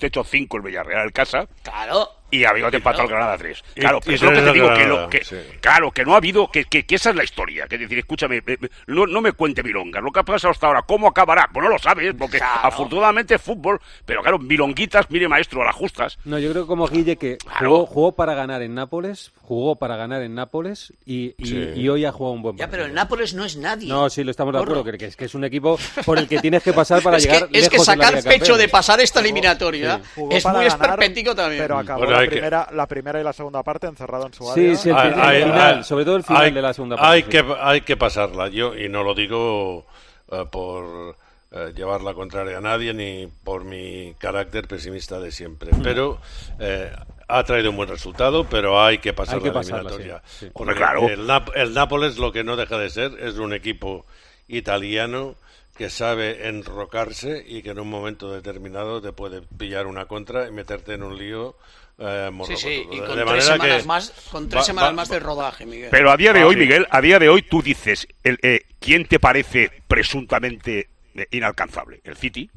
hecho 0.01 0.24
5 0.24 0.57
el 0.57 0.61
Villarreal 0.61 1.07
en 1.07 1.11
casa 1.13 1.47
Claro. 1.63 2.11
Y 2.32 2.43
habiéndote 2.43 2.78
empatado 2.78 3.03
el 3.03 3.09
Granada 3.09 3.38
3. 3.38 3.63
Claro, 3.76 3.97
Y- 3.97 4.01
pero 4.01 4.11
y 4.11 4.15
es 4.15 4.21
lo 4.23 4.30
que 4.32 4.41
te 4.41 4.53
digo, 4.53 4.73
que, 4.73 4.86
lo, 4.86 5.09
que 5.09 5.23
sí. 5.23 5.36
claro, 5.61 5.91
que 5.91 6.03
no 6.03 6.13
ha 6.13 6.17
habido, 6.17 6.49
que, 6.51 6.65
que, 6.65 6.86
que 6.86 6.95
esa 6.95 7.11
es 7.11 7.15
la 7.15 7.23
historia. 7.23 7.67
Que 7.67 7.76
es 7.76 7.82
decir, 7.82 7.97
escúchame, 7.99 8.38
eh, 8.38 8.43
eh, 8.47 8.57
no, 8.88 9.05
no 9.07 9.21
me 9.21 9.32
cuente 9.34 9.63
milongas, 9.63 10.03
lo 10.03 10.11
que 10.11 10.19
ha 10.19 10.23
pasado 10.23 10.51
hasta 10.51 10.67
ahora, 10.67 10.82
¿cómo 10.82 11.07
acabará? 11.07 11.49
Pues 11.53 11.63
no 11.63 11.69
lo 11.69 11.80
sabes, 11.80 12.13
porque 12.17 12.39
afortunadamente 12.41 13.36
es 13.36 13.41
fútbol, 13.41 13.80
pero 14.05 14.21
claro, 14.21 14.39
milonguitas, 14.39 15.09
mire 15.09 15.28
maestro, 15.28 15.61
a 15.61 15.65
las 15.65 15.76
justas. 15.76 16.17
No, 16.26 16.38
yo 16.39 16.51
creo 16.51 16.63
que 16.63 16.67
como 16.67 16.88
Guille 16.88 17.15
que 17.17 17.38
jugó, 17.59 17.86
jugó 17.86 18.11
para 18.15 18.34
ganar 18.34 18.61
en 18.61 18.73
Nápoles, 18.76 19.32
jugó 19.41 19.76
para 19.78 19.95
ganar 19.95 20.21
en 20.23 20.36
Nápoles 20.36 20.93
y, 21.05 21.36
y- 21.38 21.45
Sí. 21.45 21.71
y 21.76 21.89
hoy 21.89 22.05
ha 22.05 22.11
jugado 22.11 22.34
un 22.34 22.41
buen 22.41 22.57
Ya, 22.57 22.69
pero 22.69 22.86
el 22.86 22.93
Nápoles 22.93 23.34
no 23.34 23.45
es 23.45 23.55
nadie. 23.55 23.88
No, 23.88 24.09
sí, 24.09 24.23
lo 24.23 24.32
estamos 24.32 24.53
de 24.53 24.59
acuerdo, 24.61 24.84
que, 24.84 25.05
es, 25.05 25.15
que 25.15 25.26
es 25.26 25.36
un 25.36 25.43
equipo 25.45 25.78
por 26.05 26.17
el 26.17 26.28
que 26.28 26.39
tienes 26.39 26.63
que 26.63 26.73
pasar 26.73 27.01
para 27.01 27.17
es 27.17 27.23
llegar 27.26 27.47
que, 27.49 27.59
es 27.59 27.69
que 27.69 27.80
sacar 27.80 28.13
Liga 28.15 28.23
pecho 28.23 28.39
Campeones. 28.39 28.57
de 28.57 28.67
pasar 28.69 28.99
esta 28.99 29.19
eliminatoria 29.19 30.01
Jugó 30.15 30.32
es 30.36 30.43
muy 30.45 30.53
ganar, 30.53 30.67
esperpéntico 30.67 31.36
también. 31.36 31.61
Pero 31.61 31.78
acabó 31.78 31.99
Bueno, 32.05 32.19
la, 32.26 32.30
hay 32.30 32.30
que- 32.30 32.36
primera, 32.36 32.67
la 32.71 32.88
primera 32.88 33.21
y 33.21 33.23
la 33.23 33.34
segunda 33.34 33.63
parte 33.63 33.88
encerrado 33.88 34.28
en 34.28 34.34
su 34.34 34.51
área. 34.51 34.76
sí, 34.76 34.89
el 34.89 34.95
Hay- 34.95 35.11
final, 35.11 35.28
hay- 35.30 35.38
el 35.38 35.43
final, 35.51 35.78
hay- 35.78 35.84
sobre 35.84 36.05
todo 36.05 36.15
el 36.17 36.23
final 36.23 36.41
hay- 36.43 36.51
de 36.51 36.61
la 36.61 36.73
segunda 36.73 36.95
Hay 36.99 37.21
parte. 37.23 37.43
que, 37.43 37.55
hay 37.61 37.82
que 37.82 37.97
pasarla, 37.97 38.47
yo, 38.49 38.76
y 38.76 38.89
no 38.89 39.03
lo 39.03 39.13
digo 39.13 39.86
eh, 40.32 40.45
por 40.51 41.15
eh, 41.51 41.71
llevar 41.76 42.01
la 42.01 42.13
contraria 42.13 42.57
a 42.57 42.61
nadie 42.61 42.93
ni 42.93 43.28
por 43.43 43.63
mi 43.63 44.13
carácter 44.17 44.67
pesimista 44.67 45.19
de 45.19 45.32
siempre. 45.32 45.71
Mm. 45.71 45.82
Pero 45.84 46.19
eh, 46.59 46.91
ha 47.28 47.43
traído 47.43 47.69
un 47.69 47.78
buen 47.78 47.88
resultado, 47.88 48.43
pero 48.49 48.82
hay 48.84 48.97
que 48.97 49.13
pasar 49.13 49.36
Hay 49.36 49.41
que 49.41 49.47
la 49.49 49.53
pasarla, 49.53 49.89
eliminatoria. 49.91 50.21
sí, 50.26 50.47
sí. 50.47 50.51
Porque 50.53 50.73
claro. 50.76 51.07
El, 51.07 51.26
Nap- 51.28 51.51
el 51.55 51.73
Nápoles 51.73 52.17
lo 52.17 52.32
que 52.34 52.43
no 52.43 52.55
deja 52.57 52.78
de 52.78 52.89
ser 52.89 53.11
es 53.21 53.36
un 53.38 53.53
equipo 53.53 54.05
italiano 54.49 55.36
que 55.78 55.89
sabe 55.89 56.47
enrocarse 56.47 57.43
y 57.45 57.61
que 57.61 57.71
en 57.71 57.80
un 57.80 57.89
momento 57.89 58.32
determinado 58.32 59.01
te 59.01 59.11
puede 59.11 59.41
pillar 59.41 59.88
una 59.88 60.05
contra 60.07 60.47
y 60.47 60.51
meterte 60.51 60.93
en 60.93 61.03
un 61.03 61.17
lío 61.17 61.55
eh, 61.97 62.29
Sí, 62.47 62.55
sí, 62.57 62.87
y 62.91 62.99
De 62.99 63.05
con 63.05 63.07
manera 63.09 63.25
tres 63.31 63.45
semanas 63.45 63.81
que 63.81 63.87
más, 63.87 64.11
con 64.31 64.49
tres 64.49 64.61
va- 64.61 64.65
semanas 64.65 64.89
va- 64.89 64.93
más 64.93 65.09
de 65.09 65.19
rodaje, 65.19 65.65
Miguel. 65.65 65.89
Pero 65.91 66.11
a 66.11 66.17
día 66.17 66.33
de 66.33 66.41
Ah, 66.41 66.47
hoy, 66.47 66.55
sí. 66.55 66.59
Miguel, 66.61 66.87
a 66.89 67.01
día 67.01 67.19
de 67.19 67.29
hoy 67.29 67.41
tú 67.43 67.61
dices, 67.61 68.07
el, 68.23 68.37
eh, 68.41 68.61
¿quién 68.79 69.05
te 69.05 69.19
parece 69.19 69.71
presuntamente 69.87 70.89
eh, 71.15 71.27
inalcanzable? 71.31 72.01
¿El 72.03 72.15
City? 72.17 72.49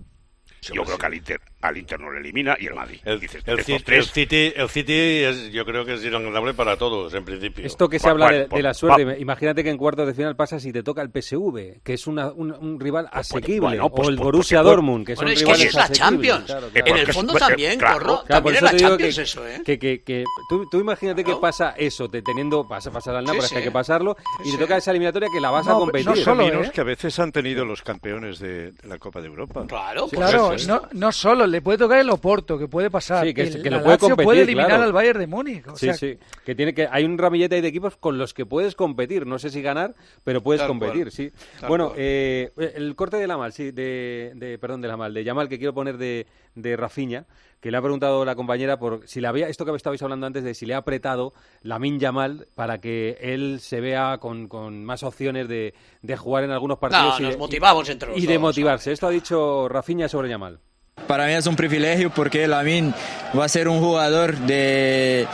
Yo 0.62 0.82
creo 0.84 0.98
que 0.98 1.06
al 1.06 1.14
Inter, 1.14 1.40
al 1.60 1.76
Inter 1.76 1.98
no 1.98 2.10
le 2.12 2.20
elimina 2.20 2.56
y 2.60 2.66
el 2.66 2.74
Madrid. 2.74 3.00
El, 3.04 3.18
dices, 3.18 3.42
el 3.46 3.58
estos 3.58 3.66
City, 3.76 3.84
tres, 3.84 3.98
el 3.98 4.12
City, 4.12 4.52
el 4.54 4.68
City 4.68 4.92
es, 4.92 5.50
yo 5.50 5.64
creo 5.64 5.84
que 5.84 5.94
es 5.94 6.04
inalcanzable 6.04 6.54
para 6.54 6.76
todos, 6.76 7.12
en 7.14 7.24
principio. 7.24 7.66
Esto 7.66 7.88
que 7.88 7.98
se 7.98 8.06
Va- 8.06 8.12
habla 8.12 8.26
va- 8.26 8.32
de, 8.32 8.46
va- 8.46 8.56
de 8.56 8.62
la 8.62 8.74
suerte, 8.74 9.04
va- 9.04 9.18
imagínate 9.18 9.64
que 9.64 9.70
en 9.70 9.76
cuartos 9.76 10.06
de 10.06 10.14
final 10.14 10.36
pasa 10.36 10.60
si 10.60 10.72
te 10.72 10.82
toca 10.84 11.02
el 11.02 11.10
PSV, 11.10 11.80
que 11.82 11.94
es 11.94 12.06
una- 12.06 12.28
un, 12.32 12.52
un 12.52 12.78
rival 12.78 13.08
asequible, 13.12 13.58
bueno, 13.60 13.90
pues- 13.90 14.06
o 14.06 14.10
el 14.10 14.16
pues- 14.16 14.24
Borussia 14.24 14.58
porque- 14.58 14.70
Dortmund, 14.70 15.06
que 15.06 15.14
Bueno, 15.16 15.28
son 15.28 15.32
es 15.32 15.38
que 15.40 15.44
rivales 15.46 15.66
eso 15.68 15.80
es 15.80 15.88
la 15.88 15.94
Champions. 15.94 16.44
claro, 16.44 16.68
En 16.74 16.96
el 16.96 17.12
fondo 17.12 17.32
es- 17.32 17.38
también, 17.40 17.78
claro. 17.78 17.98
Corro, 17.98 18.22
también 18.28 18.56
eso 18.56 18.64
la 18.64 18.76
Champions 18.76 19.16
que, 19.16 19.22
eso, 19.22 19.48
¿eh? 19.48 19.62
que, 19.64 19.78
que- 19.78 20.02
que- 20.02 20.24
tú, 20.48 20.68
tú 20.70 20.78
imagínate 20.78 21.24
que 21.24 21.34
pasa 21.36 21.74
eso, 21.76 22.08
te 22.08 22.22
teniendo, 22.22 22.64
vas 22.64 22.86
a 22.86 22.90
pasar 22.92 23.16
al 23.16 23.24
Nápoles, 23.24 23.46
sí. 23.48 23.54
que 23.54 23.58
hay 23.58 23.64
que 23.64 23.70
pasarlo, 23.72 24.16
y 24.44 24.50
Sí. 24.50 24.52
te 24.56 24.58
toca 24.62 24.76
esa 24.76 24.92
eliminatoria 24.92 25.28
que 25.32 25.40
la 25.40 25.50
vas 25.50 25.66
a 25.66 25.72
competir. 25.72 26.06
no 26.06 26.14
solo, 26.16 26.44
caminos 26.44 26.68
¿eh? 26.68 26.70
que 26.72 26.80
a 26.80 26.84
veces 26.84 27.18
han 27.18 27.32
tenido 27.32 27.64
los 27.64 27.82
campeones 27.82 28.38
de, 28.38 28.72
la 28.84 28.98
Copa 28.98 29.20
de 29.20 29.26
Europa. 29.26 29.64
Claro, 29.66 30.06
pues 30.08 30.30
claro, 30.30 30.54
no, 30.68 30.82
no 30.92 31.10
solo, 31.12 31.47
le 31.50 31.60
puede 31.62 31.78
tocar 31.78 31.98
el 31.98 32.08
Oporto, 32.10 32.58
que 32.58 32.68
puede 32.68 32.90
pasar. 32.90 33.26
Sí, 33.26 33.34
que, 33.34 33.42
El- 33.42 33.62
que 33.62 33.70
la 33.70 33.78
lo 33.78 33.84
puede 33.84 33.98
competir, 33.98 34.24
puede 34.24 34.42
eliminar 34.42 34.68
claro. 34.68 34.82
al 34.84 34.92
Bayern 34.92 35.18
de 35.20 35.26
Múnich. 35.26 35.66
o 35.68 35.76
sí, 35.76 35.86
sea, 35.86 35.94
sí. 35.94 36.18
Que 36.44 36.54
tiene 36.54 36.74
que 36.74 36.88
hay 36.90 37.04
un 37.04 37.18
ramillete 37.18 37.56
ahí 37.56 37.60
de 37.60 37.68
equipos 37.68 37.96
con 37.96 38.18
los 38.18 38.34
que 38.34 38.46
puedes 38.46 38.74
competir. 38.74 39.26
No 39.26 39.38
sé 39.38 39.50
si 39.50 39.62
ganar, 39.62 39.94
pero 40.24 40.42
puedes 40.42 40.60
Tal 40.60 40.68
competir, 40.68 41.04
cual. 41.04 41.12
sí. 41.12 41.32
Tal 41.60 41.68
bueno, 41.68 41.86
cual. 41.88 41.98
eh, 42.00 42.52
el 42.76 42.94
corte 42.94 43.16
de 43.16 43.26
la 43.26 43.36
mal, 43.36 43.52
sí, 43.52 43.70
de, 43.70 44.32
de- 44.36 44.58
perdón, 44.58 44.80
de 44.80 44.88
la 44.88 44.96
mal, 44.96 45.12
de 45.12 45.24
Yamal 45.24 45.48
que 45.48 45.58
quiero 45.58 45.74
poner 45.74 45.98
de, 45.98 46.26
de 46.54 46.76
Rafinha, 46.76 47.26
que 47.60 47.72
le 47.72 47.76
ha 47.76 47.82
preguntado 47.82 48.24
la 48.24 48.36
compañera 48.36 48.78
por 48.78 49.02
si 49.08 49.20
le 49.20 49.26
había 49.26 49.48
esto 49.48 49.64
que 49.64 49.74
estabais 49.74 50.00
hablando 50.02 50.26
antes 50.26 50.44
de 50.44 50.54
si 50.54 50.64
le 50.64 50.74
ha 50.74 50.78
apretado 50.78 51.32
la 51.62 51.80
min 51.80 51.98
Yamal 51.98 52.46
para 52.54 52.80
que 52.80 53.18
él 53.20 53.58
se 53.60 53.80
vea 53.80 54.18
con, 54.18 54.46
con 54.46 54.84
más 54.84 55.02
opciones 55.02 55.48
de, 55.48 55.74
de 56.02 56.16
jugar 56.16 56.44
en 56.44 56.52
algunos 56.52 56.78
partidos 56.78 57.14
No, 57.14 57.18
y, 57.18 57.22
nos 57.22 57.32
de- 57.32 57.38
motivamos 57.38 57.88
entre 57.88 58.10
los 58.10 58.18
y 58.22 58.26
de 58.26 58.38
motivarse. 58.38 58.92
Esto 58.92 59.08
ha 59.08 59.10
dicho 59.10 59.68
Rafinha 59.68 60.08
sobre 60.08 60.28
Yamal. 60.28 60.60
Para 61.06 61.26
mí 61.26 61.32
es 61.32 61.46
un 61.46 61.56
privilegio 61.56 62.10
porque 62.10 62.46
Lamin 62.46 62.94
va 63.38 63.44
a 63.44 63.48
ser 63.48 63.68
un 63.68 63.80
jugador 63.80 64.36
de, 64.38 65.26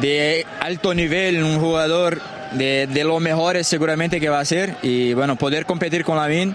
de 0.00 0.46
alto 0.60 0.94
nivel, 0.94 1.42
un 1.42 1.60
jugador 1.60 2.20
de, 2.52 2.88
de 2.92 3.04
los 3.04 3.20
mejores 3.20 3.66
seguramente 3.66 4.20
que 4.20 4.28
va 4.28 4.40
a 4.40 4.44
ser. 4.44 4.74
Y 4.82 5.12
bueno, 5.14 5.36
poder 5.36 5.66
competir 5.66 6.04
con 6.04 6.16
Lamin 6.16 6.54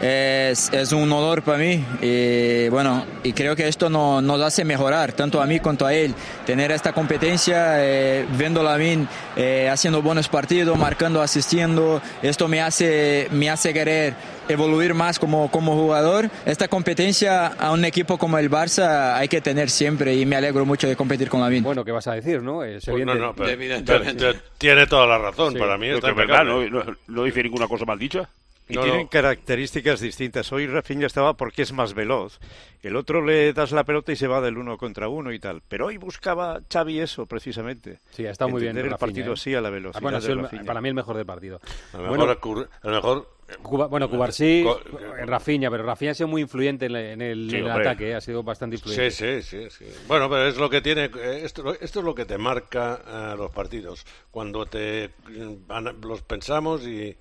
es, 0.00 0.92
un 0.92 1.10
honor 1.12 1.42
para 1.42 1.58
mí. 1.58 1.84
Y 2.02 2.68
bueno, 2.68 3.04
y 3.22 3.32
creo 3.32 3.54
que 3.56 3.68
esto 3.68 3.88
no- 3.88 4.20
nos 4.20 4.40
hace 4.42 4.64
mejorar, 4.64 5.12
tanto 5.12 5.40
a 5.40 5.46
mí 5.46 5.60
como 5.60 5.86
a 5.86 5.94
él. 5.94 6.14
Tener 6.44 6.70
esta 6.72 6.92
competencia, 6.92 7.76
eh, 7.84 8.26
viendo 8.36 8.62
Lamin 8.62 9.08
eh, 9.36 9.68
haciendo 9.70 10.02
buenos 10.02 10.28
partidos, 10.28 10.76
marcando, 10.78 11.22
asistiendo, 11.22 12.02
esto 12.22 12.48
me 12.48 12.60
hace, 12.60 13.28
me 13.30 13.48
hace 13.48 13.72
querer 13.72 14.14
evoluir 14.48 14.94
más 14.94 15.18
como, 15.18 15.50
como 15.50 15.74
jugador. 15.76 16.30
Esta 16.44 16.68
competencia 16.68 17.46
a 17.48 17.72
un 17.72 17.84
equipo 17.84 18.18
como 18.18 18.38
el 18.38 18.50
Barça 18.50 19.14
hay 19.16 19.28
que 19.28 19.40
tener 19.40 19.70
siempre 19.70 20.14
y 20.14 20.26
me 20.26 20.36
alegro 20.36 20.64
mucho 20.64 20.86
de 20.88 20.96
competir 20.96 21.28
con 21.28 21.40
Lamin. 21.40 21.62
Bueno, 21.62 21.84
¿qué 21.84 21.92
vas 21.92 22.06
a 22.06 22.12
decir, 22.14 22.42
no? 22.42 22.62
Es 22.62 22.84
Pues 22.84 23.04
no, 23.04 23.12
evidente. 23.12 23.20
no, 23.20 23.34
pero- 23.34 23.58
pero- 23.58 24.16
pero 24.16 24.38
tiene 24.58 24.86
toda 24.86 25.06
la 25.06 25.18
razón. 25.18 25.52
Sí. 25.52 25.58
Para 25.58 25.76
mí 25.78 25.88
está 25.88 26.10
es 26.10 26.16
verdad, 26.16 26.44
no, 26.44 26.66
no- 26.68 26.84
no 27.06 27.22
dice 27.24 27.42
ninguna 27.42 27.66
cosa 27.68 27.84
mal 27.84 27.98
dicha. 27.98 28.28
Y 28.68 28.74
No, 28.74 28.82
tienen 28.82 29.02
no. 29.02 29.08
características 29.08 30.00
distintas. 30.00 30.50
Hoy 30.50 30.66
Rafinha 30.66 31.06
estaba 31.06 31.34
porque 31.34 31.62
es 31.62 31.72
más 31.72 31.94
veloz. 31.94 32.40
El 32.82 32.96
otro 32.96 33.24
le 33.24 33.52
das 33.52 33.70
la 33.70 33.84
pelota 33.84 34.10
y 34.10 34.16
se 34.16 34.26
va 34.26 34.40
del 34.40 34.58
uno 34.58 34.76
contra 34.76 35.08
uno 35.08 35.32
y 35.32 35.38
tal. 35.38 35.62
Pero 35.68 35.86
hoy 35.86 35.98
buscaba 35.98 36.60
Xavi 36.68 36.98
eso, 36.98 37.26
precisamente. 37.26 38.00
Sí, 38.10 38.26
estado 38.26 38.50
muy 38.50 38.60
bien. 38.62 38.70
Entender 38.70 38.86
el 38.86 38.90
Rafinha, 38.92 39.06
partido 39.06 39.30
¿eh? 39.30 39.34
así 39.34 39.54
a 39.54 39.60
la 39.60 39.70
velocidad 39.70 39.98
Ah, 39.98 40.02
bueno, 40.02 40.20
de 40.20 40.32
el- 40.32 40.42
Rafinha. 40.42 40.64
para 40.64 40.80
mí 40.80 40.88
el 40.88 40.94
mejor 40.96 41.16
del 41.16 41.26
partido. 41.26 41.60
Lo 41.92 42.10
mejor, 42.10 42.40
Cur- 42.40 42.68
a 42.82 42.88
lo 42.88 42.96
mejor 42.96 43.35
Cuba- 43.62 43.86
bueno, 43.86 44.10
Cubarsí, 44.10 44.62
Co- 44.64 44.80
Rafinha, 45.24 45.70
pero 45.70 45.84
Rafinha 45.84 46.10
ha 46.10 46.14
sido 46.14 46.26
muy 46.28 46.42
influyente 46.42 46.86
en 46.86 46.96
el, 46.96 47.04
en 47.06 47.22
el- 47.22 47.48
Sí, 47.50 47.56
en 47.56 47.64
el 47.64 47.70
hombre. 47.70 47.88
ataque, 47.88 48.10
¿eh? 48.10 48.14
ha 48.16 48.20
sido 48.20 48.42
bastante 48.42 48.76
influyente. 48.76 49.10
Sí, 49.10 49.42
sí, 49.42 49.68
sí, 49.70 49.84
sí. 49.84 49.92
Bueno, 50.08 50.28
pero 50.28 50.46
es 50.48 50.56
lo 50.56 50.68
que 50.68 50.80
tiene, 50.80 51.04
eh, 51.04 51.40
esto, 51.44 51.72
esto 51.80 51.98
es 52.00 52.04
lo 52.04 52.14
que 52.14 52.24
te 52.24 52.38
marca 52.38 53.00
eh, 53.06 53.34
los 53.36 53.50
partidos. 53.52 54.04
Cuando 54.32 54.66
te 54.66 55.10
mm, 55.28 56.04
los 56.04 56.22
pensamos 56.22 56.82
y, 56.86 57.16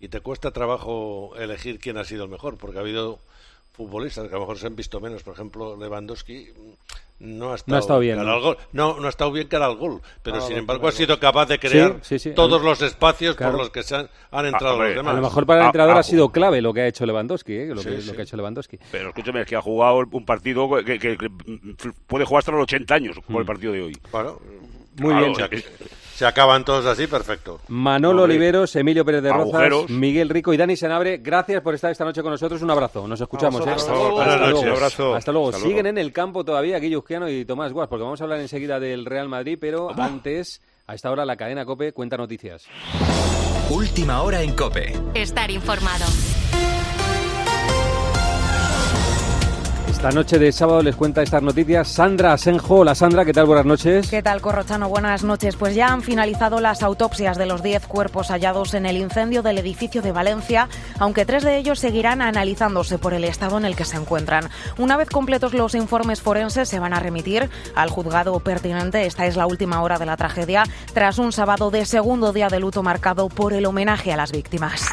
y 0.00 0.08
te 0.08 0.20
cuesta 0.20 0.50
trabajo 0.52 1.34
elegir 1.36 1.78
quién 1.78 1.98
ha 1.98 2.04
sido 2.04 2.24
el 2.24 2.30
mejor, 2.30 2.56
porque 2.56 2.78
ha 2.78 2.80
habido 2.80 3.18
futbolistas 3.72 4.24
que 4.28 4.30
a 4.30 4.34
lo 4.34 4.40
mejor 4.40 4.58
se 4.58 4.66
han 4.68 4.76
visto 4.76 5.00
menos. 5.00 5.22
Por 5.22 5.34
ejemplo, 5.34 5.76
Lewandowski 5.76 6.48
no 7.20 7.52
ha 7.52 7.56
estado, 7.56 7.76
ha 7.76 7.80
estado 7.80 7.98
bien, 8.00 8.16
cara 8.16 8.28
¿no? 8.28 8.34
al 8.36 8.40
gol. 8.42 8.56
No, 8.72 9.00
no 9.00 9.06
ha 9.06 9.10
estado 9.10 9.32
bien 9.32 9.48
cara 9.48 9.66
al 9.66 9.76
gol, 9.76 10.00
pero 10.22 10.36
Ah, 10.36 10.40
sin 10.40 10.56
embargo 10.56 10.86
ha 10.88 10.92
sido 10.92 11.18
capaz 11.18 11.46
de 11.46 11.58
crear 11.58 11.94
Sí, 12.02 12.18
sí, 12.18 12.30
sí. 12.30 12.34
todos 12.34 12.62
los 12.62 12.80
espacios 12.82 13.34
Claro. 13.36 13.52
por 13.52 13.60
los 13.62 13.70
que 13.70 13.82
se 13.82 13.96
han, 13.96 14.08
han 14.30 14.46
entrado 14.46 14.74
hombre, 14.74 14.88
los 14.90 14.96
demás. 14.98 15.12
A 15.12 15.16
lo 15.16 15.22
mejor 15.22 15.44
para 15.46 15.60
el 15.60 15.64
Ah, 15.64 15.68
entrenador 15.68 15.96
ah, 15.96 16.00
ha 16.00 16.02
sido 16.04 16.30
clave 16.30 16.60
lo 16.60 16.72
que 16.72 16.82
ha 16.82 16.86
hecho 16.86 17.04
Lewandowski, 17.06 17.52
¿eh? 17.54 17.66
lo, 17.74 17.82
Sí, 17.82 17.88
que, 17.90 18.00
sí. 18.00 18.06
lo 18.08 18.12
que 18.14 18.20
ha 18.20 18.24
hecho 18.24 18.36
Lewandowski. 18.36 18.78
Pero 18.92 19.08
escúchame, 19.08 19.40
es 19.40 19.46
que 19.46 19.56
ha 19.56 19.62
jugado 19.62 20.02
un 20.10 20.24
partido 20.24 20.68
que, 20.84 20.98
que- 20.98 21.16
que 21.16 21.28
puede 22.06 22.24
jugar 22.24 22.38
hasta 22.40 22.52
los 22.52 22.62
80 22.62 22.94
años 22.94 23.16
con 23.26 23.36
el 23.36 23.44
partido 23.44 23.72
de 23.72 23.82
hoy. 23.82 23.96
Bueno, 24.12 24.38
Muy 24.96 25.10
Claro, 25.10 25.20
bien. 25.26 25.32
o 25.32 25.34
sea 25.36 25.48
que- 25.48 25.64
Se 26.18 26.26
acaban 26.26 26.64
todos 26.64 26.84
así, 26.84 27.06
perfecto. 27.06 27.60
Manolo 27.68 28.22
Hombre. 28.22 28.34
Oliveros, 28.34 28.74
Emilio 28.74 29.04
Pérez 29.04 29.22
de 29.22 29.30
Rozas, 29.32 29.54
Agujeros. 29.54 29.88
Miguel 29.88 30.28
Rico 30.28 30.52
y 30.52 30.56
Dani 30.56 30.76
Senabre, 30.76 31.18
gracias 31.18 31.62
por 31.62 31.76
estar 31.76 31.92
esta 31.92 32.04
noche 32.04 32.22
con 32.22 32.32
nosotros. 32.32 32.60
Un 32.60 32.72
abrazo, 32.72 33.06
nos 33.06 33.20
escuchamos. 33.20 33.64
¿eh? 33.64 33.70
Hasta 33.70 33.92
luego. 33.92 34.10
Buenas 34.14 34.34
Hasta 34.34 34.46
noches. 34.46 34.62
luego. 34.62 34.76
Abrazo. 34.76 35.14
Hasta 35.14 35.30
luego. 35.30 35.48
Hasta 35.50 35.58
luego. 35.60 35.70
Siguen 35.70 35.86
en 35.86 35.96
el 35.96 36.12
campo 36.12 36.42
todavía 36.44 36.80
Guillo 36.80 36.98
Uzquiano 36.98 37.28
y 37.28 37.44
Tomás 37.44 37.72
Guas, 37.72 37.86
porque 37.86 38.02
vamos 38.02 38.20
a 38.20 38.24
hablar 38.24 38.40
enseguida 38.40 38.80
del 38.80 39.06
Real 39.06 39.28
Madrid, 39.28 39.58
pero 39.60 39.92
antes, 39.96 40.60
a 40.88 40.96
esta 40.96 41.08
hora, 41.12 41.24
la 41.24 41.36
cadena 41.36 41.64
COPE 41.64 41.92
cuenta 41.92 42.16
noticias. 42.16 42.66
Última 43.70 44.20
hora 44.22 44.42
en 44.42 44.56
Cope. 44.56 44.94
Estar 45.14 45.52
informado. 45.52 46.04
Esta 49.98 50.12
noche 50.12 50.38
de 50.38 50.52
sábado 50.52 50.80
les 50.80 50.94
cuenta 50.94 51.24
estas 51.24 51.42
noticias 51.42 51.88
Sandra 51.88 52.32
Asenjo. 52.32 52.76
Hola 52.76 52.94
Sandra, 52.94 53.24
¿qué 53.24 53.32
tal? 53.32 53.46
Buenas 53.46 53.66
noches. 53.66 54.08
¿Qué 54.08 54.22
tal, 54.22 54.40
Corrochano? 54.40 54.88
Buenas 54.88 55.24
noches. 55.24 55.56
Pues 55.56 55.74
ya 55.74 55.88
han 55.88 56.02
finalizado 56.02 56.60
las 56.60 56.84
autopsias 56.84 57.36
de 57.36 57.46
los 57.46 57.64
10 57.64 57.88
cuerpos 57.88 58.28
hallados 58.28 58.74
en 58.74 58.86
el 58.86 58.96
incendio 58.96 59.42
del 59.42 59.58
edificio 59.58 60.00
de 60.00 60.12
Valencia, 60.12 60.68
aunque 61.00 61.26
tres 61.26 61.42
de 61.42 61.58
ellos 61.58 61.80
seguirán 61.80 62.22
analizándose 62.22 62.96
por 62.96 63.12
el 63.12 63.24
estado 63.24 63.58
en 63.58 63.64
el 63.64 63.74
que 63.74 63.84
se 63.84 63.96
encuentran. 63.96 64.48
Una 64.78 64.96
vez 64.96 65.10
completos 65.10 65.52
los 65.52 65.74
informes 65.74 66.22
forenses, 66.22 66.68
se 66.68 66.78
van 66.78 66.94
a 66.94 67.00
remitir 67.00 67.50
al 67.74 67.90
juzgado 67.90 68.38
pertinente. 68.38 69.04
Esta 69.04 69.26
es 69.26 69.34
la 69.34 69.48
última 69.48 69.82
hora 69.82 69.98
de 69.98 70.06
la 70.06 70.16
tragedia, 70.16 70.62
tras 70.94 71.18
un 71.18 71.32
sábado 71.32 71.72
de 71.72 71.84
segundo 71.84 72.32
día 72.32 72.46
de 72.46 72.60
luto 72.60 72.84
marcado 72.84 73.28
por 73.28 73.52
el 73.52 73.66
homenaje 73.66 74.12
a 74.12 74.16
las 74.16 74.30
víctimas. 74.30 74.92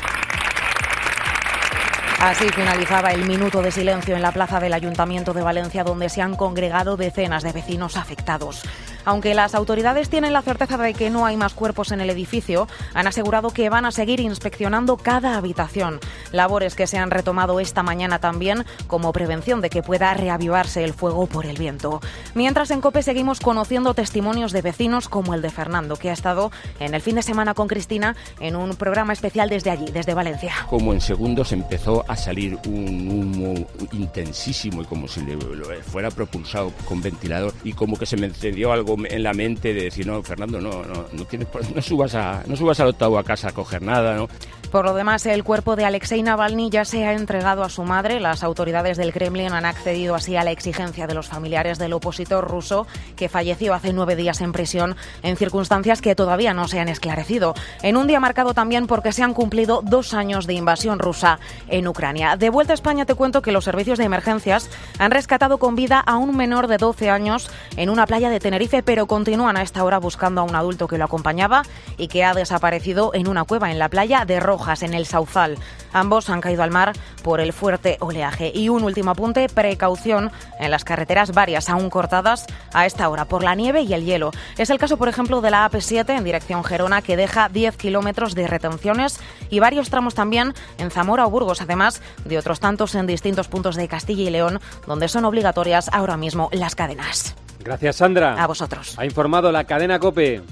Así 2.21 2.49
finalizaba 2.49 3.11
el 3.11 3.27
minuto 3.27 3.61
de 3.61 3.71
silencio 3.71 4.15
en 4.15 4.21
la 4.21 4.31
plaza 4.31 4.59
del 4.59 4.73
Ayuntamiento 4.73 5.33
de 5.33 5.43
Valencia, 5.43 5.83
donde 5.83 6.09
se 6.09 6.21
han 6.21 6.35
congregado 6.35 6.97
decenas 6.97 7.43
de 7.43 7.51
vecinos 7.51 7.97
afectados. 7.97 8.63
Aunque 9.05 9.33
las 9.33 9.55
autoridades 9.55 10.09
tienen 10.09 10.33
la 10.33 10.41
certeza 10.41 10.77
de 10.77 10.93
que 10.93 11.09
no 11.09 11.25
hay 11.25 11.37
más 11.37 11.53
cuerpos 11.53 11.91
en 11.91 12.01
el 12.01 12.09
edificio, 12.09 12.67
han 12.93 13.07
asegurado 13.07 13.51
que 13.51 13.69
van 13.69 13.85
a 13.85 13.91
seguir 13.91 14.19
inspeccionando 14.19 14.97
cada 14.97 15.37
habitación. 15.37 15.99
Labores 16.31 16.75
que 16.75 16.87
se 16.87 16.97
han 16.97 17.11
retomado 17.11 17.59
esta 17.59 17.83
mañana 17.83 18.19
también 18.19 18.65
como 18.87 19.13
prevención 19.13 19.61
de 19.61 19.69
que 19.69 19.83
pueda 19.83 20.13
reavivarse 20.13 20.83
el 20.83 20.93
fuego 20.93 21.27
por 21.27 21.45
el 21.45 21.57
viento. 21.57 22.01
Mientras 22.33 22.71
en 22.71 22.81
COPE 22.81 23.03
seguimos 23.03 23.39
conociendo 23.39 23.93
testimonios 23.93 24.51
de 24.51 24.61
vecinos 24.61 25.07
como 25.07 25.33
el 25.33 25.41
de 25.41 25.49
Fernando, 25.49 25.95
que 25.95 26.09
ha 26.09 26.13
estado 26.13 26.51
en 26.79 26.93
el 26.93 27.01
fin 27.01 27.15
de 27.15 27.21
semana 27.21 27.53
con 27.53 27.67
Cristina 27.67 28.15
en 28.39 28.55
un 28.55 28.75
programa 28.75 29.13
especial 29.13 29.49
desde 29.49 29.69
allí, 29.69 29.85
desde 29.91 30.13
Valencia. 30.13 30.53
como 30.69 30.93
en 30.93 31.01
segundos 31.01 31.51
empezó 31.51 32.03
a 32.07 32.15
salir 32.15 32.57
un 32.67 33.09
humo 33.09 33.67
intensísimo 33.91 34.81
y 34.81 34.85
como 34.85 35.07
si 35.07 35.21
le, 35.21 35.37
fuera 35.83 36.09
propulsado 36.11 36.71
con 36.85 37.01
ventilador 37.01 37.53
y 37.63 37.73
como 37.73 37.97
que 37.97 38.05
se 38.05 38.17
me 38.17 38.27
encendió 38.27 38.71
algo 38.71 38.94
en 39.09 39.23
la 39.23 39.33
mente 39.33 39.73
de 39.73 39.83
decir 39.83 40.07
no 40.07 40.21
Fernando 40.23 40.59
no 40.59 40.83
no 40.83 41.05
no 41.11 41.25
tienes 41.25 41.47
no 41.73 41.81
subas 41.81 42.15
a 42.15 42.43
no 42.45 42.55
subas 42.55 42.79
al 42.79 42.89
octavo 42.89 43.17
a 43.17 43.23
casa 43.23 43.49
a 43.49 43.51
coger 43.51 43.81
nada 43.81 44.15
no 44.15 44.27
Por 44.71 44.83
lo 44.83 44.93
demás, 44.93 45.25
el 45.25 45.45
cuerpo 45.45 45.77
de 45.77 45.85
Alexei 45.85 46.21
Navalny 46.21 46.69
ya 46.69 46.83
se 46.83 47.05
ha 47.05 47.13
entregado 47.13 47.63
a 47.63 47.69
su 47.69 47.83
madre. 47.83 48.19
Las 48.19 48.43
autoridades 48.43 48.97
del 48.97 49.13
Kremlin 49.13 49.53
han 49.53 49.63
accedido 49.63 50.15
así 50.15 50.35
a 50.35 50.43
la 50.43 50.51
exigencia 50.51 51.07
de 51.07 51.13
los 51.13 51.27
familiares 51.27 51.77
del 51.77 51.93
opositor 51.93 52.45
ruso 52.45 52.85
que 53.15 53.29
falleció 53.29 53.73
hace 53.73 53.93
nueve 53.93 54.17
días 54.17 54.41
en 54.41 54.51
prisión 54.51 54.97
en 55.23 55.37
circunstancias 55.37 56.01
que 56.01 56.13
todavía 56.13 56.53
no 56.53 56.67
se 56.67 56.79
han 56.79 56.89
esclarecido. 56.89 57.53
En 57.83 57.95
un 57.95 58.07
día 58.07 58.19
marcado 58.19 58.53
también 58.53 58.85
porque 58.85 59.13
se 59.13 59.23
han 59.23 59.33
cumplido 59.33 59.81
dos 59.81 60.13
años 60.13 60.45
de 60.45 60.55
invasión 60.55 60.99
rusa 60.99 61.39
en 61.69 61.87
Ucrania. 61.87 62.35
De 62.35 62.49
vuelta 62.49 62.73
a 62.73 62.75
España 62.75 63.05
te 63.05 63.15
cuento 63.15 63.41
que 63.41 63.53
los 63.53 63.63
servicios 63.63 63.97
de 63.97 64.03
emergencias 64.03 64.69
han 64.99 65.11
rescatado 65.11 65.57
con 65.57 65.75
vida 65.75 65.99
a 65.99 66.17
un 66.17 66.35
menor 66.35 66.67
de 66.67 66.77
12 66.77 67.09
años 67.09 67.49
en 67.77 67.89
una 67.89 68.05
playa 68.05 68.29
de 68.29 68.39
Tenerife, 68.39 68.83
pero 68.85 69.07
continúan 69.07 69.57
a 69.57 69.61
esta 69.61 69.83
hora 69.83 69.97
buscando 69.97 70.41
a 70.41 70.43
un 70.43 70.55
adulto 70.55 70.87
que 70.87 70.97
lo 70.97 71.05
acompañaba 71.05 71.63
y 71.97 72.07
que 72.07 72.23
ha 72.23 72.33
desaparecido 72.33 73.11
en 73.13 73.27
una 73.27 73.43
cueva 73.43 73.71
en 73.71 73.79
la 73.79 73.89
playa 73.89 74.25
de 74.25 74.39
Rojas, 74.39 74.83
en 74.83 74.93
el 74.93 75.05
Sauzal. 75.05 75.57
Ambos 75.91 76.29
han 76.29 76.41
caído 76.41 76.63
al 76.63 76.71
mar 76.71 76.93
por 77.23 77.39
el 77.39 77.53
fuerte 77.53 77.97
oleaje. 77.99 78.51
Y 78.53 78.69
un 78.69 78.83
último 78.83 79.11
apunte, 79.11 79.49
precaución 79.49 80.31
en 80.59 80.71
las 80.71 80.83
carreteras 80.83 81.31
varias 81.31 81.69
aún 81.69 81.89
cortadas 81.89 82.45
a 82.73 82.85
esta 82.85 83.09
hora 83.09 83.25
por 83.25 83.43
la 83.43 83.55
nieve 83.55 83.81
y 83.81 83.93
el 83.93 84.05
hielo. 84.05 84.31
Es 84.57 84.69
el 84.69 84.77
caso, 84.77 84.97
por 84.97 85.07
ejemplo, 85.07 85.41
de 85.41 85.51
la 85.51 85.69
AP7 85.69 86.17
en 86.17 86.23
dirección 86.23 86.63
Gerona, 86.63 87.01
que 87.01 87.17
deja 87.17 87.49
10 87.49 87.77
kilómetros 87.77 88.35
de 88.35 88.47
retenciones 88.47 89.19
y 89.49 89.59
varios 89.59 89.89
tramos 89.89 90.15
también 90.15 90.53
en 90.77 90.91
Zamora 90.91 91.25
o 91.25 91.29
Burgos, 91.29 91.61
además 91.61 92.01
de 92.25 92.37
otros 92.37 92.59
tantos 92.59 92.95
en 92.95 93.07
distintos 93.07 93.47
puntos 93.47 93.75
de 93.75 93.87
Castilla 93.87 94.23
y 94.23 94.29
León, 94.29 94.59
donde 94.85 95.07
son 95.07 95.25
obligatorias 95.25 95.89
ahora 95.91 96.17
mismo 96.17 96.49
las 96.51 96.75
cadenas. 96.75 97.35
Gracias 97.65 97.95
Sandra. 97.95 98.41
A 98.41 98.45
vosotros. 98.45 98.93
Ha 98.97 99.05
informado 99.05 99.51
la 99.51 99.63
cadena 99.63 99.99
COPE. 99.99 100.43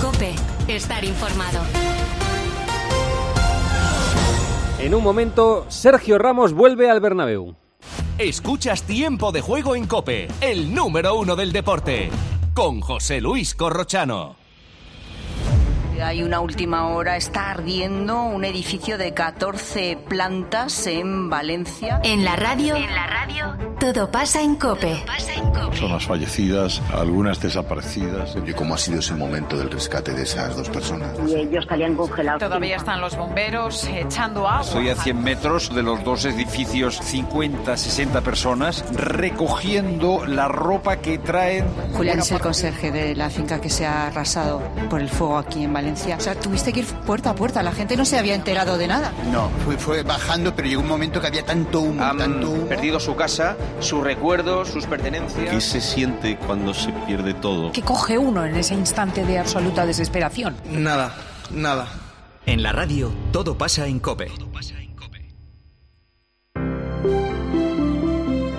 Cope, 0.00 0.34
estar 0.68 1.04
informado. 1.04 1.58
En 4.78 4.94
un 4.94 5.02
momento, 5.02 5.66
Sergio 5.68 6.16
Ramos 6.18 6.52
vuelve 6.52 6.88
al 6.88 7.00
Bernabéu. 7.00 7.56
Escuchas 8.18 8.84
Tiempo 8.84 9.32
de 9.32 9.40
Juego 9.40 9.74
en 9.74 9.86
Cope, 9.86 10.28
el 10.40 10.72
número 10.72 11.16
uno 11.16 11.34
del 11.34 11.52
deporte, 11.52 12.08
con 12.54 12.80
José 12.80 13.20
Luis 13.20 13.56
Corrochano. 13.56 14.45
Hay 16.02 16.22
una 16.22 16.40
última 16.40 16.88
hora, 16.88 17.16
está 17.16 17.50
ardiendo 17.50 18.22
un 18.22 18.44
edificio 18.44 18.98
de 18.98 19.14
14 19.14 19.98
plantas 20.08 20.86
en 20.86 21.30
Valencia. 21.30 22.00
En 22.04 22.24
la 22.24 22.36
radio, 22.36 22.76
en 22.76 22.94
la 22.94 23.06
radio, 23.06 23.56
todo 23.80 24.10
pasa 24.10 24.42
en 24.42 24.56
Cope. 24.56 25.02
Personas 25.70 26.06
fallecidas, 26.06 26.82
algunas 26.92 27.40
desaparecidas. 27.40 28.36
¿Y 28.46 28.52
cómo 28.52 28.74
ha 28.74 28.78
sido 28.78 29.00
ese 29.00 29.14
momento 29.14 29.58
del 29.58 29.70
rescate 29.70 30.12
de 30.12 30.22
esas 30.22 30.56
dos 30.56 30.68
personas? 30.70 31.10
Y 31.28 31.34
ellos 31.34 31.64
estarían 31.64 31.94
congelados. 31.94 32.40
Todavía 32.40 32.76
están 32.76 33.00
los 33.00 33.16
bomberos 33.16 33.86
echando 33.86 34.48
agua. 34.48 34.62
Estoy 34.62 34.88
a 34.90 34.96
100 34.96 35.22
metros 35.22 35.74
de 35.74 35.82
los 35.82 36.02
dos 36.04 36.24
edificios, 36.24 36.98
50, 37.02 37.76
60 37.76 38.20
personas 38.20 38.84
recogiendo 38.92 40.26
la 40.26 40.48
ropa 40.48 40.96
que 40.98 41.18
traen. 41.18 41.66
Julián 41.94 42.20
es 42.20 42.30
el 42.32 42.40
conserje 42.40 42.90
de 42.90 43.14
la 43.14 43.30
finca 43.30 43.60
que 43.60 43.70
se 43.70 43.86
ha 43.86 44.06
arrasado 44.06 44.62
por 44.88 45.00
el 45.00 45.08
fuego 45.08 45.38
aquí 45.38 45.64
en 45.64 45.72
Valencia. 45.72 45.85
O 45.92 46.20
sea, 46.20 46.34
tuviste 46.34 46.72
que 46.72 46.80
ir 46.80 46.86
puerta 46.86 47.30
a 47.30 47.34
puerta, 47.34 47.62
la 47.62 47.72
gente 47.72 47.96
no 47.96 48.04
se 48.04 48.18
había 48.18 48.34
enterado 48.34 48.76
de 48.78 48.86
nada. 48.88 49.12
No, 49.32 49.50
fue, 49.64 49.76
fue 49.78 50.02
bajando, 50.02 50.54
pero 50.54 50.68
llegó 50.68 50.82
un 50.82 50.88
momento 50.88 51.20
que 51.20 51.26
había 51.26 51.44
tanto 51.44 51.80
humo, 51.80 52.02
Han 52.02 52.18
tanto 52.18 52.50
humo. 52.50 52.66
perdido 52.66 52.98
su 53.00 53.14
casa, 53.16 53.56
sus 53.80 54.02
recuerdos, 54.02 54.68
sus 54.68 54.86
pertenencias. 54.86 55.50
¿Qué 55.50 55.60
se 55.60 55.80
siente 55.80 56.36
cuando 56.38 56.74
se 56.74 56.92
pierde 57.06 57.34
todo? 57.34 57.72
¿Qué 57.72 57.82
coge 57.82 58.18
uno 58.18 58.44
en 58.44 58.56
ese 58.56 58.74
instante 58.74 59.24
de 59.24 59.38
absoluta 59.38 59.86
desesperación? 59.86 60.56
Nada, 60.70 61.14
nada. 61.50 61.88
En 62.46 62.62
la 62.62 62.72
radio, 62.72 63.12
todo 63.32 63.58
pasa 63.58 63.86
en 63.86 63.98
Cope. 63.98 64.30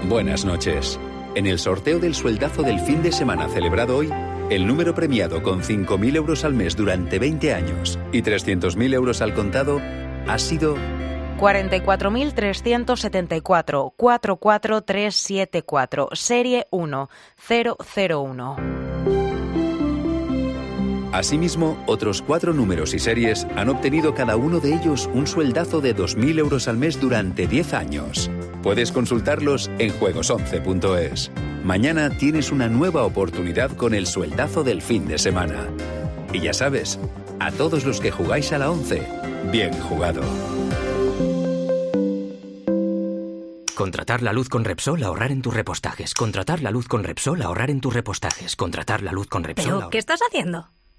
Buenas 0.10 0.46
noches. 0.46 1.00
En 1.38 1.46
el 1.46 1.60
sorteo 1.60 2.00
del 2.00 2.16
sueldazo 2.16 2.64
del 2.64 2.80
fin 2.80 3.04
de 3.04 3.12
semana 3.12 3.48
celebrado 3.48 3.96
hoy, 3.96 4.12
el 4.50 4.66
número 4.66 4.96
premiado 4.96 5.44
con 5.44 5.62
5.000 5.62 6.16
euros 6.16 6.44
al 6.44 6.56
mes 6.56 6.76
durante 6.76 7.20
20 7.20 7.54
años 7.54 8.00
y 8.12 8.24
300.000 8.24 8.96
euros 8.96 9.22
al 9.22 9.36
contado 9.36 9.80
ha 10.28 10.40
sido 10.40 10.76
44.374 11.38 13.94
44374 13.96 16.10
serie 16.14 16.66
1001. 16.72 18.77
Asimismo, 21.12 21.82
otros 21.88 22.22
cuatro 22.22 22.54
números 22.54 22.94
y 22.94 23.00
series 23.00 23.48
han 23.56 23.70
obtenido 23.70 24.14
cada 24.14 24.36
uno 24.36 24.60
de 24.60 24.76
ellos 24.76 25.10
un 25.14 25.26
sueldazo 25.26 25.82
de 25.82 25.96
2.000 25.96 26.40
euros 26.40 26.68
al 26.68 26.78
mes 26.78 27.00
durante 27.00 27.48
10 27.48 27.74
años. 27.74 28.30
Puedes 28.62 28.92
consultarlos 28.92 29.72
en 29.80 29.92
juegos11.es. 29.98 31.32
Mañana 31.64 32.10
tienes 32.10 32.52
una 32.52 32.68
nueva 32.68 33.04
oportunidad 33.04 33.72
con 33.72 33.94
el 33.94 34.06
sueldazo 34.06 34.64
del 34.64 34.82
fin 34.82 35.08
de 35.08 35.18
semana. 35.18 35.68
Y 36.34 36.42
ya 36.42 36.54
sabes, 36.54 37.00
a 37.40 37.52
todos 37.52 37.86
los 37.86 38.02
que 38.02 38.12
jugáis 38.12 38.52
a 38.52 38.58
la 38.58 38.70
11, 38.70 39.02
bien 39.52 39.74
jugado. 39.74 40.22
Contratar 43.76 44.24
la 44.24 44.34
luz 44.34 44.50
con 44.50 44.66
Repsol, 44.66 45.04
ahorrar 45.04 45.32
en 45.32 45.42
tus 45.42 45.54
repostajes. 45.54 46.14
Contratar 46.14 46.62
la 46.62 46.72
luz 46.72 46.88
con 46.88 47.04
Repsol, 47.04 47.42
ahorrar 47.44 47.70
en 47.70 47.80
tus 47.80 47.94
repostajes. 47.94 48.56
Contratar 48.56 49.04
la 49.04 49.12
luz 49.12 49.28
con 49.28 49.44
Repsol. 49.44 49.78
¿Pero 49.78 49.90
qué 49.90 50.00
estás 50.00 50.20
haciendo? 50.28 50.70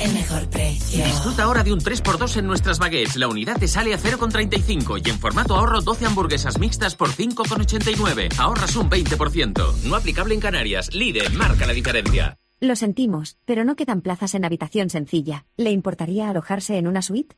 el 0.00 0.12
mejor 0.12 0.48
precio. 0.48 1.04
Disfruta 1.04 1.44
ahora 1.44 1.62
de 1.62 1.72
un 1.72 1.80
3x2 1.80 2.38
en 2.38 2.46
nuestras 2.46 2.78
baguettes. 2.78 3.16
La 3.16 3.28
unidad 3.28 3.58
te 3.58 3.68
sale 3.68 3.94
a 3.94 3.98
0,35 3.98 5.00
y 5.04 5.10
en 5.10 5.18
formato 5.18 5.56
ahorro 5.56 5.80
12 5.80 6.06
hamburguesas 6.06 6.58
mixtas 6.58 6.94
por 6.94 7.10
5,89. 7.10 8.38
Ahorras 8.38 8.76
un 8.76 8.90
20%. 8.90 9.74
No 9.84 9.96
aplicable 9.96 10.34
en 10.34 10.40
Canarias. 10.40 10.94
Lidl 10.94 11.32
marca 11.34 11.66
la 11.66 11.72
diferencia. 11.72 12.38
Lo 12.60 12.76
sentimos, 12.76 13.36
pero 13.44 13.64
no 13.64 13.76
quedan 13.76 14.00
plazas 14.00 14.34
en 14.34 14.44
habitación 14.44 14.88
sencilla. 14.88 15.44
¿Le 15.56 15.70
importaría 15.70 16.30
alojarse 16.30 16.78
en 16.78 16.86
una 16.86 17.02
suite? 17.02 17.36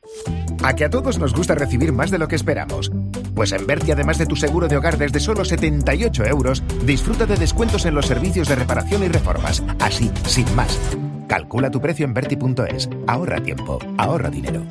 A 0.63 0.73
que 0.73 0.85
a 0.85 0.89
todos 0.89 1.19
nos 1.19 1.33
gusta 1.33 1.53
recibir 1.53 1.91
más 1.91 2.11
de 2.11 2.17
lo 2.17 2.27
que 2.27 2.35
esperamos. 2.35 2.91
Pues 3.35 3.51
en 3.51 3.67
Berti, 3.67 3.91
además 3.91 4.19
de 4.19 4.25
tu 4.25 4.35
seguro 4.35 4.67
de 4.67 4.77
hogar 4.77 4.97
desde 4.97 5.19
solo 5.19 5.43
78 5.43 6.23
euros, 6.25 6.63
disfruta 6.85 7.25
de 7.25 7.35
descuentos 7.35 7.85
en 7.85 7.95
los 7.95 8.05
servicios 8.05 8.47
de 8.47 8.55
reparación 8.55 9.03
y 9.03 9.09
reformas. 9.09 9.63
Así, 9.79 10.09
sin 10.25 10.55
más. 10.55 10.79
Calcula 11.27 11.69
tu 11.69 11.81
precio 11.81 12.05
en 12.05 12.13
Berti.es. 12.13 12.89
Ahorra 13.07 13.41
tiempo, 13.41 13.79
ahorra 13.97 14.29
dinero. 14.29 14.63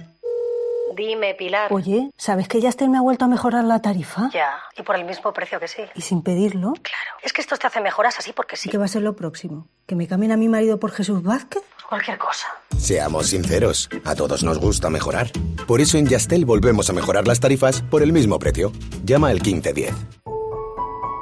Dime, 0.97 1.35
Pilar. 1.35 1.71
Oye, 1.75 2.11
¿sabes 2.17 2.49
que 2.49 2.59
Yastel 2.59 2.89
me 2.89 2.97
ha 2.97 3.03
vuelto 3.03 3.27
a 3.27 3.29
mejorar 3.29 3.65
la 3.65 3.83
tarifa? 3.83 4.31
Ya, 4.33 4.55
y 4.79 4.83
por 4.83 4.97
el 4.97 5.05
mismo 5.05 5.31
precio 5.35 5.61
que 5.61 5.69
sí. 5.69 5.83
¿Y 5.95 6.01
sin 6.01 6.23
pedirlo? 6.23 6.73
Claro. 6.73 7.11
Es 7.23 7.35
que 7.35 7.43
esto 7.43 7.57
te 7.59 7.67
hace 7.67 7.83
mejoras 7.83 8.19
así 8.19 8.33
porque 8.33 8.57
sí. 8.57 8.71
¿Y 8.71 8.73
qué 8.73 8.79
va 8.79 8.87
a 8.87 8.89
ser 8.89 9.03
lo 9.03 9.15
próximo? 9.15 9.69
¿Que 9.85 9.95
me 9.95 10.07
cambien 10.07 10.33
a 10.33 10.39
mi 10.39 10.49
marido 10.49 10.81
por 10.81 10.93
Jesús 10.93 11.23
Vázquez? 11.23 11.63
Cualquier 11.87 12.17
cosa. 12.17 12.47
Seamos 12.79 13.27
sinceros, 13.27 13.91
a 14.07 14.15
todos 14.15 14.43
nos 14.43 14.59
gusta 14.59 14.89
mejorar. 14.89 15.31
Por 15.67 15.83
eso 15.83 15.99
en 15.99 16.07
Yastel 16.07 16.47
volvemos 16.47 16.89
a 16.89 16.95
mejorar 16.95 17.27
las 17.27 17.41
tarifas 17.41 17.83
por 17.83 18.03
el 18.03 18.13
mismo 18.15 18.39
precio. 18.39 18.73
Llama 19.05 19.29
al 19.29 19.43
1510. 19.43 19.95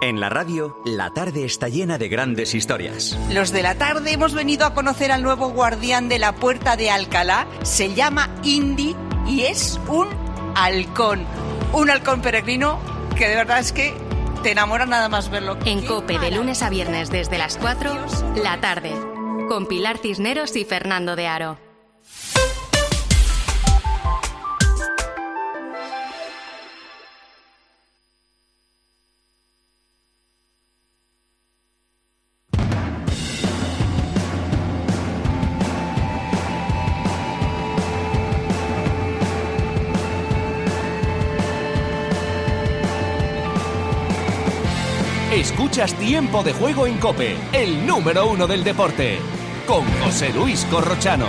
En 0.05 0.21
la 0.21 0.29
radio, 0.29 0.79
la 0.85 1.15
tarde 1.15 1.47
está 1.47 1.71
llena 1.71 1.97
de 1.97 2.11
grandes 2.11 2.55
historias. 2.55 3.19
Los 3.31 3.53
de 3.53 3.63
la 3.63 3.77
tarde 3.77 4.13
hemos 4.13 4.35
venido 4.35 4.67
a 4.67 4.75
conocer 4.75 5.11
al 5.11 5.23
nuevo 5.23 5.49
guardián 5.49 6.11
de 6.11 6.19
la 6.19 6.35
puerta 6.35 6.77
de 6.77 6.91
Alcalá. 6.91 7.47
Se 7.63 7.95
llama 7.95 8.29
Indy 8.43 8.95
y 9.27 9.45
es 9.45 9.81
un 9.89 10.09
halcón. 10.57 11.25
Un 11.73 11.89
halcón 11.89 12.21
peregrino 12.21 12.79
que 13.17 13.31
de 13.31 13.35
verdad 13.37 13.61
es 13.61 13.73
que 13.73 13.95
te 14.43 14.51
enamora 14.51 14.85
nada 14.85 15.09
más 15.09 15.31
verlo. 15.31 15.57
En 15.65 15.87
Cope 15.87 16.19
de 16.19 16.33
lunes 16.33 16.63
a 16.63 16.69
viernes 16.69 17.09
desde 17.09 17.39
las 17.39 17.57
4, 17.57 17.91
la 18.43 18.61
tarde. 18.61 18.93
Con 19.49 19.65
Pilar 19.65 19.97
Cisneros 19.97 20.55
y 20.57 20.67
Fernando 20.67 21.17
de 21.17 21.29
Aro. 21.29 21.64
Escuchas 45.75 45.99
Tiempo 45.99 46.45
de 46.45 46.53
Juego 46.53 46.87
en 46.87 46.99
Cope, 46.99 47.37
el 47.53 47.85
número 47.85 48.31
uno 48.31 48.47
del 48.47 48.63
deporte, 48.63 49.19
con 49.67 49.85
José 50.05 50.33
Luis 50.33 50.65
Corrochano. 50.71 51.27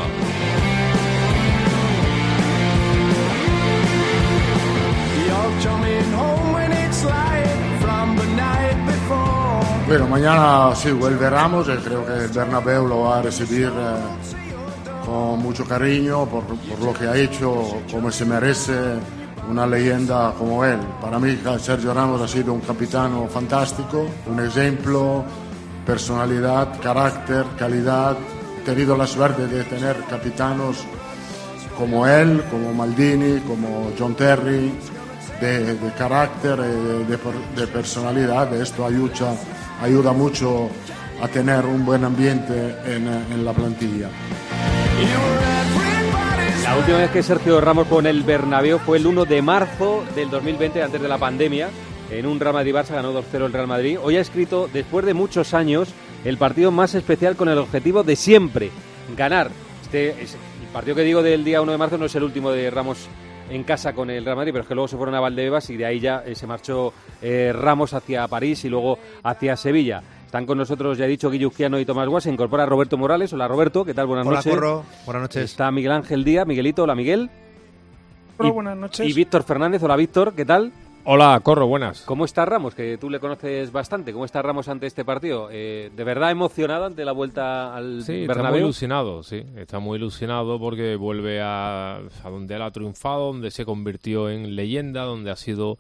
Bueno, 9.88 10.08
mañana 10.10 10.76
sí 10.76 10.92
vuelve 10.92 11.28
Ramos 11.28 11.68
y 11.68 11.78
creo 11.78 12.06
que 12.06 12.14
el 12.14 12.28
Bernabéu 12.28 12.86
lo 12.86 13.00
va 13.02 13.18
a 13.18 13.22
recibir 13.24 13.72
eh, 13.76 15.04
con 15.04 15.40
mucho 15.40 15.66
cariño 15.66 16.28
por, 16.28 16.44
por 16.44 16.80
lo 16.84 16.94
que 16.94 17.08
ha 17.08 17.18
hecho, 17.18 17.82
como 17.92 18.12
se 18.12 18.26
merece 18.26 18.74
una 19.50 19.68
leyenda 19.68 20.34
como 20.38 20.64
él. 20.66 20.80
Para 21.02 21.20
mí 21.20 21.38
Sergio 21.60 21.94
Ramos 21.94 22.22
ha 22.22 22.28
sido 22.28 22.54
un 22.54 22.62
capitano 22.62 23.28
fantástico, 23.28 24.08
un 24.26 24.40
ejemplo, 24.40 25.24
personalidad, 25.86 26.80
carácter, 26.82 27.46
calidad. 27.58 28.18
He 28.60 28.66
tenido 28.66 28.98
la 28.98 29.06
suerte 29.06 29.48
de 29.48 29.64
tener 29.64 29.98
capitanos 30.10 30.86
como 31.78 32.08
él, 32.08 32.44
como 32.50 32.74
Maldini, 32.74 33.40
como 33.42 33.92
John 33.98 34.16
Terry, 34.16 34.74
de, 35.42 35.78
carácter, 35.98 36.60
eh, 36.60 37.06
de, 37.08 37.62
de 37.62 37.68
personalidad. 37.68 38.54
Esto 38.54 38.86
ayuda 38.86 39.36
ayuda 39.82 40.14
mucho 40.14 40.70
a 41.22 41.28
tener 41.28 41.66
un 41.66 41.86
buen 41.86 42.04
ambiente 42.04 42.76
en, 42.86 43.08
en 43.08 43.46
la 43.46 43.54
plantilla. 43.54 44.10
La 46.66 46.76
última 46.76 46.98
vez 46.98 47.12
que 47.12 47.22
Sergio 47.22 47.62
Ramos 47.62 47.88
con 47.88 48.08
el 48.08 48.24
Bernabéu 48.24 48.80
fue 48.80 48.98
el 48.98 49.06
1 49.06 49.26
de 49.26 49.44
marzo 49.44 50.04
del 50.16 50.32
2020, 50.32 50.82
antes 50.82 51.00
de 51.00 51.08
la 51.08 51.20
pandemia. 51.20 51.70
En 52.10 52.26
un 52.26 52.40
Real 52.40 52.56
Madrid-Barça 52.56 52.96
ganó 52.96 53.14
2-0 53.14 53.46
el 53.46 53.54
Real 53.54 53.68
Madrid. 53.68 54.00
Hoy 54.02 54.18
ha 54.18 54.22
escrito, 54.22 54.68
después 54.74 55.06
de 55.06 55.14
muchos 55.14 55.54
años, 55.54 55.94
el 56.24 56.40
partido 56.40 56.72
más 56.72 56.96
especial 56.96 57.36
con 57.36 57.50
el 57.50 57.60
objetivo 57.60 58.02
de 58.02 58.16
siempre, 58.16 58.72
ganar. 59.16 59.52
Este 59.84 60.24
es, 60.24 60.34
el 60.34 60.68
partido 60.74 60.96
que 60.96 61.04
digo 61.04 61.22
del 61.22 61.44
día 61.44 61.62
1 61.62 61.72
de 61.72 61.78
marzo 61.78 62.00
no 62.00 62.08
es 62.08 62.16
el 62.16 62.24
último 62.24 62.50
de 62.50 62.72
Ramos 62.72 63.10
en 63.48 63.64
casa 63.64 63.94
con 63.94 64.10
el 64.10 64.26
Real 64.26 64.38
Madrid, 64.38 64.52
pero 64.52 64.64
es 64.64 64.68
que 64.68 64.74
luego 64.74 64.88
se 64.88 64.98
fueron 64.98 65.14
a 65.14 65.20
Valdebebas 65.20 65.70
y 65.70 65.78
de 65.78 65.86
ahí 65.86 66.00
ya 66.00 66.24
eh, 66.26 66.34
se 66.34 66.48
marchó 66.48 66.94
eh, 67.22 67.54
Ramos 67.54 67.94
hacia 67.94 68.28
París 68.28 68.66
y 68.66 68.70
luego 68.70 68.98
hacia 69.22 69.56
Sevilla. 69.56 70.02
Están 70.36 70.48
con 70.48 70.58
nosotros, 70.58 70.98
ya 70.98 71.06
he 71.06 71.08
dicho, 71.08 71.32
Guillugiano 71.32 71.80
y 71.80 71.86
Tomás 71.86 72.10
Guas. 72.10 72.26
Se 72.26 72.30
incorpora 72.30 72.66
Roberto 72.66 72.98
Morales. 72.98 73.32
Hola, 73.32 73.48
Roberto. 73.48 73.86
¿Qué 73.86 73.94
tal? 73.94 74.06
Buenas 74.06 74.28
Hola, 74.28 74.40
noches. 74.40 74.54
Corro. 74.54 74.84
Buenas 75.06 75.22
noches. 75.22 75.44
Está 75.46 75.72
Miguel 75.72 75.94
Ángel 75.94 76.26
Díaz. 76.26 76.46
Miguelito. 76.46 76.84
Hola, 76.84 76.94
Miguel. 76.94 77.30
Hola, 78.38 78.50
Y- 78.50 78.52
buenas 78.52 78.78
noches. 78.78 79.08
Y 79.10 79.14
Víctor 79.14 79.44
Fernández. 79.44 79.82
Hola, 79.82 79.96
Víctor. 79.96 80.34
¿Qué 80.34 80.44
tal? 80.44 80.74
Hola, 81.06 81.40
Corro, 81.42 81.68
buenas. 81.68 82.02
¿Cómo 82.02 82.26
está 82.26 82.44
Ramos? 82.44 82.76
Que 82.76 82.98
tú 82.98 83.10
le 83.10 83.22
conoces 83.22 83.72
bastante. 83.72 84.12
¿Cómo 84.12 84.26
está 84.26 84.42
Ramos 84.42 84.68
ante 84.68 84.88
este 84.88 85.06
partido? 85.06 85.48
Eh, 85.54 85.90
¿De 85.96 86.04
verdad 86.04 86.32
emocionado 86.32 86.84
ante 86.84 87.06
la 87.06 87.14
vuelta 87.14 87.74
al 87.74 88.04
Sí, 88.04 88.26
está 88.28 88.44
muy 88.52 88.60
ilusionado, 88.60 89.24
sí. 89.24 89.42
Está 89.56 89.80
muy 89.80 89.98
ilusionado 90.00 90.60
porque 90.60 90.98
vuelve 90.98 91.40
a, 91.42 91.96
a 92.26 92.30
donde 92.30 92.56
él 92.56 92.62
ha 92.62 92.72
triunfado, 92.72 93.28
donde 93.28 93.52
se 93.52 93.64
convirtió 93.64 94.30
en 94.30 94.54
leyenda, 94.58 95.04
donde 95.04 95.32
ha 95.32 95.38
sido 95.38 95.78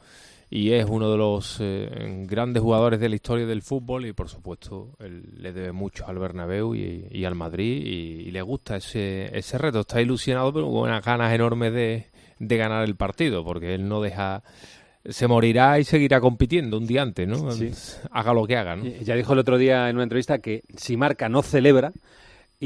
y 0.50 0.72
es 0.72 0.86
uno 0.88 1.12
de 1.12 1.18
los 1.18 1.58
eh, 1.60 2.26
grandes 2.28 2.62
jugadores 2.62 3.00
de 3.00 3.10
la 3.10 3.16
historia 3.16 3.46
del 3.46 3.62
fútbol 3.62 4.06
y 4.06 4.14
por 4.14 4.30
supuesto 4.30 4.96
él 5.00 5.24
le 5.38 5.54
debe 5.54 5.72
mucho 5.72 6.08
al 6.08 6.20
Bernabéu 6.20 6.76
y, 6.76 7.08
y 7.12 7.26
al 7.26 7.36
Madrid 7.36 7.84
y, 7.86 8.28
y 8.28 8.32
le 8.32 8.42
gusta 8.42 8.78
ese, 8.78 9.38
ese 9.38 9.58
reto. 9.58 9.82
Está 9.82 10.02
ilusionado 10.02 10.54
pero 10.54 10.66
con 10.68 10.90
unas 10.90 11.04
ganas 11.04 11.34
enormes 11.34 11.74
de, 11.74 12.06
de 12.40 12.58
ganar 12.58 12.84
el 12.84 12.96
partido 12.96 13.44
porque 13.44 13.74
él 13.76 13.88
no 13.88 14.02
deja... 14.02 14.44
Se 15.08 15.28
morirá 15.28 15.78
y 15.78 15.84
seguirá 15.84 16.20
compitiendo 16.20 16.80
un 16.80 16.88
día 16.88 17.04
antes, 17.04 17.28
¿no? 17.28 17.52
Sí. 17.52 17.70
Haga 18.10 18.34
lo 18.34 18.48
que 18.48 18.58
haga, 18.58 18.76
¿no? 18.76 18.86
Ya 18.86 19.14
dijo 19.14 19.34
el 19.34 19.40
otro 19.40 19.60
día 19.60 19.88
en 19.88 19.98
una 19.98 20.04
entrevista 20.04 20.40
que 20.40 20.64
si 20.76 20.98
marca 20.98 21.30
no 21.30 21.44
celebra. 21.44 21.94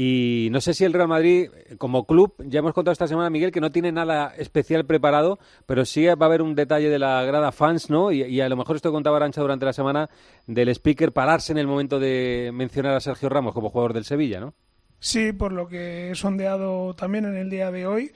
Y 0.02 0.48
no 0.50 0.62
sé 0.62 0.72
si 0.72 0.86
el 0.86 0.94
Real 0.94 1.08
Madrid, 1.08 1.50
como 1.76 2.06
club, 2.06 2.32
ya 2.46 2.60
hemos 2.60 2.72
contado 2.72 2.90
esta 2.90 3.06
semana, 3.06 3.28
Miguel, 3.28 3.52
que 3.52 3.60
no 3.60 3.70
tiene 3.70 3.92
nada 3.92 4.32
especial 4.38 4.86
preparado, 4.86 5.38
pero 5.66 5.84
sí 5.84 6.06
va 6.06 6.14
a 6.18 6.24
haber 6.24 6.40
un 6.40 6.54
detalle 6.54 6.88
de 6.88 6.98
la 6.98 7.22
grada 7.24 7.52
fans, 7.52 7.90
¿no? 7.90 8.10
Y, 8.10 8.40
a 8.40 8.48
lo 8.48 8.56
mejor 8.56 8.76
esto 8.76 8.92
contaba 8.92 9.18
Arancha 9.18 9.42
durante 9.42 9.66
la 9.66 9.74
semana, 9.74 10.08
del 10.46 10.70
speaker 10.70 11.12
pararse 11.12 11.52
en 11.52 11.58
el 11.58 11.66
momento 11.66 12.00
de 12.00 12.50
mencionar 12.54 12.94
a 12.94 13.00
Sergio 13.00 13.28
Ramos 13.28 13.52
como 13.52 13.68
jugador 13.68 13.92
del 13.92 14.06
Sevilla, 14.06 14.40
¿no? 14.40 14.54
Sí, 15.00 15.34
por 15.34 15.52
lo 15.52 15.68
que 15.68 16.12
he 16.12 16.14
sondeado 16.14 16.94
también 16.94 17.26
en 17.26 17.36
el 17.36 17.50
día 17.50 17.70
de 17.70 17.86
hoy, 17.86 18.10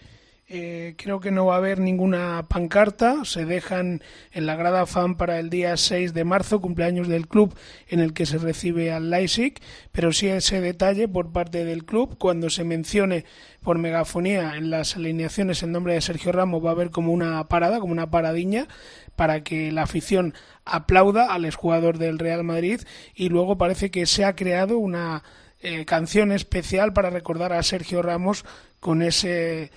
eh, 0.47 0.95
creo 0.99 1.21
que 1.21 1.31
no 1.31 1.47
va 1.47 1.55
a 1.55 1.59
haber 1.59 1.81
ninguna 1.81 2.45
pancarta. 2.49 3.25
Se 3.25 3.47
dejan 3.47 4.03
en 4.33 4.47
la 4.47 4.57
grada 4.57 4.85
fan 4.87 5.17
para 5.17 5.39
el 5.39 5.49
día 5.49 5.77
6 5.77 6.13
de 6.13 6.25
marzo, 6.25 6.61
cumpleaños 6.61 7.09
del 7.09 7.29
club, 7.29 7.55
en 7.89 8.01
el 8.01 8.13
que 8.13 8.27
se 8.27 8.39
recibe 8.39 8.93
al 8.93 9.09
Leipzig. 9.11 9.55
Pero 9.91 10.13
sí 10.13 10.29
ese 10.29 10.61
detalle 10.61 11.09
por 11.09 11.33
parte 11.33 11.65
del 11.65 11.85
club, 11.85 12.19
cuando 12.19 12.51
se 12.51 12.65
mencione 12.65 13.25
por 13.63 13.79
megafonía 13.79 14.57
en 14.57 14.69
las 14.69 14.97
alineaciones 14.97 15.63
el 15.63 15.73
nombre 15.73 15.95
de 15.95 16.03
Sergio 16.03 16.33
Ramos, 16.33 16.63
va 16.63 16.71
a 16.71 16.73
haber 16.73 16.91
como 16.91 17.13
una 17.13 17.45
parada, 17.45 17.81
como 17.81 17.93
una 17.93 18.11
paradiña, 18.11 18.69
para 19.17 19.43
que 19.43 19.73
la 19.73 19.83
afición 19.83 20.35
aplauda 20.67 21.33
al 21.33 21.47
exjugador 21.47 21.97
del 21.97 22.19
Real 22.19 22.45
Madrid. 22.45 22.83
Y 23.15 23.31
luego 23.31 23.57
parece 23.57 23.91
que 23.91 24.05
se 24.05 24.27
ha 24.27 24.37
creado 24.37 24.77
una 24.77 25.23
eh, 25.63 25.87
canción 25.87 26.33
especial 26.33 26.93
para 26.93 27.09
recordar 27.09 27.55
a 27.55 27.63
Sergio 27.63 28.03
Ramos 28.03 28.45
con 28.81 29.01
ese 29.01 29.71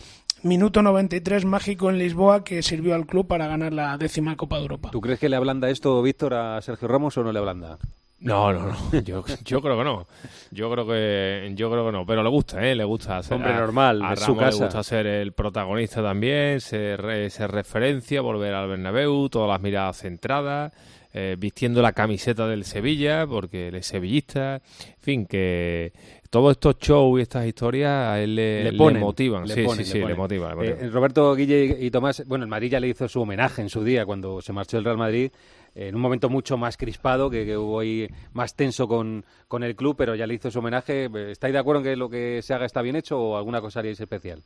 minuto 0.44 0.82
93 0.82 1.46
mágico 1.46 1.90
en 1.90 1.98
Lisboa 1.98 2.44
que 2.44 2.62
sirvió 2.64 2.96
al 2.96 3.06
club 3.06 3.28
para 3.28 3.48
ganar 3.48 3.74
la 3.74 3.98
décima 3.98 4.36
Copa 4.36 4.58
de 4.58 4.64
Europa. 4.64 4.90
¿Tú 4.92 5.02
crees 5.02 5.20
que 5.20 5.30
le 5.30 5.36
ablanda 5.36 5.70
esto, 5.70 6.02
Víctor, 6.02 6.34
a 6.34 6.62
Sergio 6.62 6.88
Ramos 6.88 7.18
o 7.18 7.24
no 7.24 7.32
le 7.32 7.40
ablanda? 7.40 7.78
No, 8.20 8.52
no, 8.52 8.68
no. 8.72 9.02
Yo, 9.04 9.24
yo 9.46 9.62
creo 9.62 9.78
que 9.78 9.84
no. 9.84 10.08
Yo 10.50 10.72
creo 10.72 10.88
que 10.88 11.54
yo 11.56 11.70
creo 11.70 11.86
que 11.86 11.92
no. 11.92 12.04
Pero 12.06 12.24
le 12.24 12.30
gusta, 12.30 12.68
¿eh? 12.68 12.74
Le 12.76 12.84
gusta 12.84 13.22
ser 13.22 13.36
Hombre, 13.36 13.54
normal, 13.54 14.02
A 14.04 14.16
su 14.16 14.34
Ramos 14.34 14.40
casa. 14.40 14.58
le 14.58 14.66
gusta 14.66 14.84
ser 14.84 15.06
el 15.06 15.34
protagonista 15.34 16.02
también, 16.02 16.60
ser, 16.60 17.30
ser 17.30 17.52
referencia, 17.52 18.22
volver 18.22 18.56
al 18.56 18.70
Bernabéu, 18.70 19.30
todas 19.30 19.48
las 19.50 19.62
miradas 19.62 20.00
centradas, 20.00 20.74
eh, 21.14 21.36
vistiendo 21.38 21.84
la 21.84 21.94
camiseta 21.94 22.48
del 22.48 22.64
Sevilla, 22.64 23.28
porque 23.28 23.68
él 23.68 23.76
es 23.76 23.86
sevillista. 23.86 24.56
En 24.56 25.00
fin, 25.00 25.26
que 25.28 25.94
todos 26.30 26.52
estos 26.52 26.78
shows 26.80 27.20
y 27.20 27.22
estas 27.24 27.46
historias 27.46 27.92
a 27.92 28.22
él 28.22 28.36
le, 28.36 28.72
le 28.72 29.00
motivan. 29.00 29.46
le 29.48 29.54
sí, 29.54 29.64
ponen, 29.64 29.86
sí, 29.86 29.92
sí, 29.94 30.00
le, 30.00 30.14
motiva. 30.16 30.54
Eh, 30.62 30.90
Roberto 30.92 31.34
Guille 31.36 31.78
y 31.80 31.90
Tomás, 31.92 32.24
bueno, 32.28 32.44
el 32.44 32.50
Madrid 32.50 32.72
ya 32.72 32.80
le 32.80 32.88
hizo 32.90 33.08
su 33.08 33.22
homenaje 33.22 33.62
en 33.62 33.70
su 33.70 33.84
día 33.84 34.06
cuando 34.06 34.42
se 34.42 34.52
marchó 34.54 34.78
el 34.78 34.84
Real 34.84 34.98
Madrid, 34.98 35.32
en 35.76 35.96
un 35.96 36.02
momento 36.02 36.30
mucho 36.30 36.58
más 36.58 36.76
crispado, 36.78 37.30
que, 37.30 37.46
que 37.46 37.56
hubo 37.58 37.80
ahí 37.80 38.08
más 38.34 38.56
tenso 38.56 38.88
con, 38.88 39.24
con 39.48 39.64
el 39.64 39.76
club, 39.76 39.96
pero 39.98 40.16
ya 40.16 40.26
le 40.28 40.34
hizo 40.34 40.50
su 40.52 40.60
homenaje. 40.60 41.10
¿Estáis 41.32 41.54
de 41.54 41.60
acuerdo 41.60 41.82
en 41.82 41.86
que 41.86 41.96
lo 41.96 42.10
que 42.10 42.42
se 42.42 42.54
haga 42.54 42.66
está 42.66 42.82
bien 42.82 42.96
hecho 42.96 43.20
o 43.20 43.38
alguna 43.38 43.62
cosa 43.62 43.80
haríais 43.80 44.00
especial? 44.00 44.42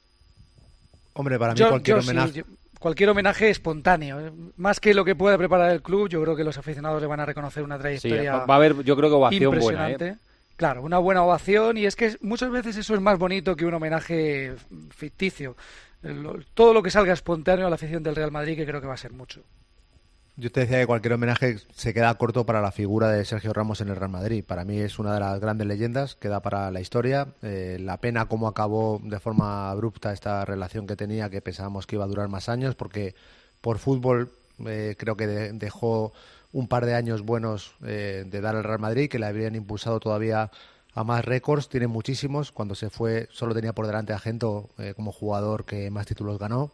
Hombre, 1.14 1.38
para 1.40 1.54
mí 1.54 1.60
Yo- 1.60 1.70
cualquier 1.70 1.98
yo 1.98 2.02
sí, 2.04 2.10
homenaje... 2.10 2.34
yo- 2.40 2.44
cualquier 2.80 3.10
homenaje 3.10 3.50
espontáneo. 3.50 4.20
eh. 4.20 4.32
Más 4.58 4.80
que 4.80 4.94
lo 4.94 5.06
que 5.06 5.16
pueda 5.16 5.38
preparar 5.38 5.72
el 5.72 5.82
club, 5.82 6.10
yo 6.10 6.22
creo 6.22 6.36
que 6.36 6.44
los 6.44 6.58
aficionados 6.58 7.02
le 7.02 7.08
van 7.08 7.20
a 7.20 7.26
reconocer 7.26 7.64
una 7.64 7.78
trayectoria. 7.78 8.34
va 8.38 8.46
va 8.46 8.54
a 8.56 8.58
haber, 8.58 8.84
yo 8.84 8.96
creo 8.96 9.10
que 9.10 9.16
ovación 9.16 9.52
buena. 9.60 9.90
impresionante. 9.92 10.08
¿eh? 10.08 10.16
Claro, 10.62 10.84
una 10.84 10.99
buena 10.99 11.24
ovación 11.24 11.76
y 11.80 11.88
es 11.88 11.95
que 11.95 12.18
muchas 12.22 12.51
veces 12.51 12.78
eso 12.78 12.93
es 12.93 13.01
más 13.01 13.18
bonito 13.18 13.55
que 13.55 13.66
un 13.66 13.74
homenaje 13.74 14.53
ficticio. 14.91 15.55
Todo 16.53 16.72
lo 16.76 16.84
que 16.84 16.91
salga 16.91 17.14
espontáneo 17.14 17.66
a 17.66 17.70
la 17.72 17.78
afición 17.78 18.03
del 18.03 18.16
Real 18.16 18.30
Madrid, 18.30 18.55
que 18.57 18.68
creo 18.68 18.80
que 18.80 18.86
va 18.86 18.93
a 18.93 18.97
ser 18.97 19.12
mucho. 19.12 19.41
Yo 20.36 20.51
te 20.51 20.59
decía 20.59 20.80
que 20.80 20.86
cualquier 20.86 21.14
homenaje 21.14 21.57
se 21.74 21.95
queda 21.95 22.14
corto 22.14 22.45
para 22.45 22.62
la 22.62 22.72
figura 22.72 23.09
de 23.09 23.26
Sergio 23.26 23.53
Ramos 23.53 23.82
en 23.82 23.89
el 23.89 23.95
Real 23.95 24.12
Madrid. 24.12 24.43
Para 24.45 24.64
mí 24.64 24.78
es 24.78 24.99
una 24.99 25.16
de 25.16 25.20
las 25.20 25.39
grandes 25.39 25.66
leyendas, 25.66 26.14
queda 26.14 26.41
para 26.41 26.70
la 26.70 26.80
historia. 26.80 27.30
Eh, 27.41 27.78
la 27.82 27.97
pena 27.97 28.28
cómo 28.28 28.47
acabó 28.47 29.01
de 29.03 29.20
forma 29.20 29.72
abrupta 29.72 30.14
esta 30.14 30.45
relación 30.45 30.86
que 30.86 30.95
tenía, 30.95 31.32
que 31.32 31.41
pensábamos 31.41 31.88
que 31.88 31.95
iba 31.95 32.05
a 32.05 32.07
durar 32.07 32.28
más 32.30 32.49
años, 32.49 32.76
porque 32.76 33.16
por 33.62 33.80
fútbol 33.80 34.30
eh, 34.68 34.93
creo 34.95 35.18
que 35.18 35.26
de- 35.26 35.53
dejó 35.53 36.14
un 36.54 36.68
par 36.68 36.86
de 36.86 36.95
años 36.95 37.22
buenos 37.22 37.76
eh, 37.86 38.26
de 38.28 38.41
dar 38.41 38.56
al 38.56 38.64
Real 38.64 38.80
Madrid, 38.80 39.10
que 39.10 39.20
le 39.20 39.26
habrían 39.26 39.56
impulsado 39.56 39.99
todavía 39.99 40.52
a 40.93 41.04
más 41.04 41.24
récords. 41.24 41.70
Tiene 41.70 41.88
muchísimos. 41.88 42.52
Cuando 42.52 42.76
se 42.76 42.89
fue 42.89 43.28
solo 43.32 43.54
tenía 43.54 43.74
por 43.74 43.88
delante 43.88 44.14
a 44.14 44.20
Gento 44.20 44.70
eh, 44.78 44.93
como 44.95 45.12
jugador 45.12 45.66
que 45.66 45.89
más 45.89 46.06
títulos 46.06 46.39
ganó 46.39 46.72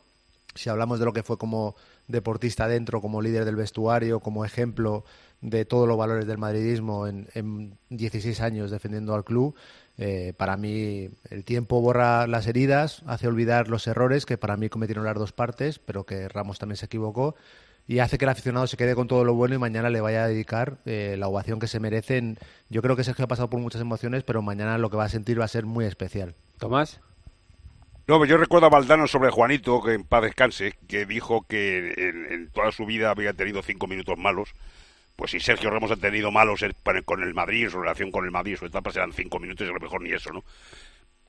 si 0.58 0.70
hablamos 0.70 1.00
de 1.00 1.06
lo 1.06 1.14
que 1.14 1.24
fue 1.24 1.38
como 1.38 1.76
deportista 2.08 2.68
dentro, 2.68 3.02
como 3.02 3.22
líder 3.22 3.46
del 3.46 3.56
vestuario, 3.56 4.20
como 4.20 4.44
ejemplo 4.44 5.06
de 5.42 5.66
todos 5.66 5.88
los 5.88 5.98
valores 5.98 6.26
del 6.26 6.38
madridismo 6.38 7.08
en, 7.08 7.28
en 7.36 7.78
16 7.90 8.42
años 8.42 8.72
defendiendo 8.72 9.14
al 9.14 9.24
club, 9.24 9.56
eh, 9.98 10.34
para 10.36 10.58
mí 10.58 11.10
el 11.30 11.44
tiempo 11.44 11.82
borra 11.82 12.28
las 12.28 12.48
heridas, 12.48 13.04
hace 13.06 13.28
olvidar 13.28 13.68
los 13.68 13.88
errores 13.88 14.26
que 14.26 14.38
para 14.38 14.58
mí 14.58 14.70
cometieron 14.70 15.06
las 15.06 15.16
dos 15.16 15.32
partes, 15.32 15.80
pero 15.80 16.06
que 16.06 16.28
Ramos 16.28 16.60
también 16.60 16.78
se 16.78 16.86
equivocó 16.88 17.36
y 17.88 18.00
hace 18.00 18.18
que 18.18 18.26
el 18.26 18.30
aficionado 18.30 18.68
se 18.68 18.78
quede 18.78 18.96
con 18.96 19.08
todo 19.08 19.24
lo 19.24 19.34
bueno 19.34 19.56
y 19.56 19.58
mañana 19.58 19.90
le 19.90 20.02
vaya 20.02 20.26
a 20.26 20.28
dedicar 20.28 20.78
eh, 20.86 21.16
la 21.18 21.28
ovación 21.28 21.60
que 21.60 21.68
se 21.68 21.80
merecen. 21.80 22.38
Yo 22.70 22.82
creo 22.82 22.96
que 22.96 23.04
Sergio 23.04 23.26
ha 23.26 23.28
pasado 23.28 23.50
por 23.50 23.60
muchas 23.62 23.82
emociones, 23.82 24.24
pero 24.24 24.42
mañana 24.42 24.78
lo 24.78 24.90
que 24.90 24.98
va 24.98 25.06
a 25.06 25.10
sentir 25.10 25.40
va 25.40 25.46
a 25.46 25.50
ser 25.50 25.66
muy 25.66 25.86
especial. 25.86 26.36
Tomás. 26.60 27.00
No, 28.08 28.24
yo 28.26 28.38
recuerdo 28.38 28.68
a 28.68 28.70
Valdano 28.70 29.08
sobre 29.08 29.32
Juanito, 29.32 29.82
que 29.82 29.94
en 29.94 30.04
paz 30.04 30.24
descanse, 30.24 30.76
que 30.88 31.06
dijo 31.06 31.46
que 31.48 31.94
en, 31.98 32.32
en 32.32 32.50
toda 32.52 32.72
su 32.72 32.86
vida 32.86 33.10
había 33.10 33.34
tenido 33.34 33.62
cinco 33.62 33.88
minutos 33.88 34.18
malos. 34.18 34.54
Pues 35.18 35.32
si 35.32 35.40
Sergio 35.40 35.72
Ramos 35.72 35.90
ha 35.90 35.96
tenido 35.96 36.32
malos 36.32 36.64
con 37.04 37.24
el 37.24 37.34
Madrid, 37.34 37.64
en 37.64 37.72
su 37.72 37.82
relación 37.82 38.12
con 38.12 38.24
el 38.24 38.32
Madrid, 38.32 38.56
su 38.56 38.68
etapa 38.68 38.92
serán 38.92 39.12
cinco 39.12 39.40
minutos 39.40 39.66
y 39.66 39.70
a 39.70 39.74
lo 39.74 39.80
mejor 39.80 40.02
ni 40.02 40.12
eso, 40.12 40.32
¿no? 40.32 40.44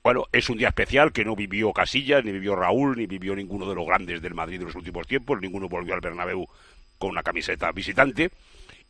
Bueno, 0.09 0.24
es 0.32 0.48
un 0.48 0.56
día 0.56 0.68
especial 0.68 1.12
que 1.12 1.22
no 1.22 1.36
vivió 1.36 1.70
Casillas, 1.70 2.24
ni 2.24 2.32
vivió 2.32 2.56
Raúl, 2.56 2.96
ni 2.96 3.04
vivió 3.06 3.36
ninguno 3.36 3.68
de 3.68 3.74
los 3.74 3.86
grandes 3.86 4.22
del 4.22 4.32
Madrid 4.32 4.59
de 4.59 4.64
los 4.64 4.74
últimos 4.74 5.06
tiempos, 5.06 5.38
ninguno 5.38 5.68
volvió 5.68 5.92
al 5.92 6.00
Bernabéu 6.00 6.48
con 6.96 7.11
una 7.11 7.22
camiseta 7.22 7.70
visitante. 7.72 8.30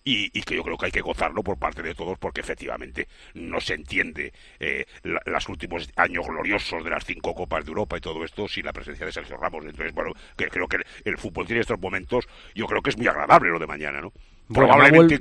Y, 0.04 0.30
y 0.32 0.42
que 0.42 0.54
yo 0.54 0.62
creo 0.62 0.78
que 0.78 0.86
hay 0.86 0.92
que 0.92 1.00
gozarlo 1.00 1.42
por 1.42 1.58
parte 1.58 1.82
de 1.82 1.92
todos 1.96 2.16
porque 2.20 2.40
efectivamente 2.40 3.08
no 3.34 3.60
se 3.60 3.74
entiende 3.74 4.32
eh, 4.60 4.86
la- 5.02 5.20
los 5.26 5.48
últimos 5.48 5.90
años 5.96 6.24
gloriosos 6.24 6.84
de 6.84 6.90
las 6.90 7.04
cinco 7.04 7.34
Copas 7.34 7.64
de 7.64 7.70
Europa 7.72 7.98
y 7.98 8.00
todo 8.00 8.24
esto 8.24 8.46
sin 8.46 8.66
la 8.66 8.72
presencia 8.72 9.04
de 9.04 9.10
Sergio 9.10 9.36
Ramos. 9.38 9.64
Entonces, 9.64 9.92
bueno, 9.92 10.12
que 10.36 10.46
creo 10.46 10.68
que 10.68 10.76
el, 10.76 10.84
el 11.04 11.18
fútbol 11.18 11.46
tiene 11.48 11.62
estos 11.62 11.80
momentos, 11.80 12.28
yo 12.54 12.66
creo 12.66 12.80
que 12.80 12.90
es 12.90 12.96
muy 12.96 13.08
agradable 13.08 13.50
lo 13.50 13.58
de 13.58 13.66
mañana, 13.66 14.00
¿no? 14.00 14.12
Bueno, 14.46 14.68
Probablemente... 14.68 15.20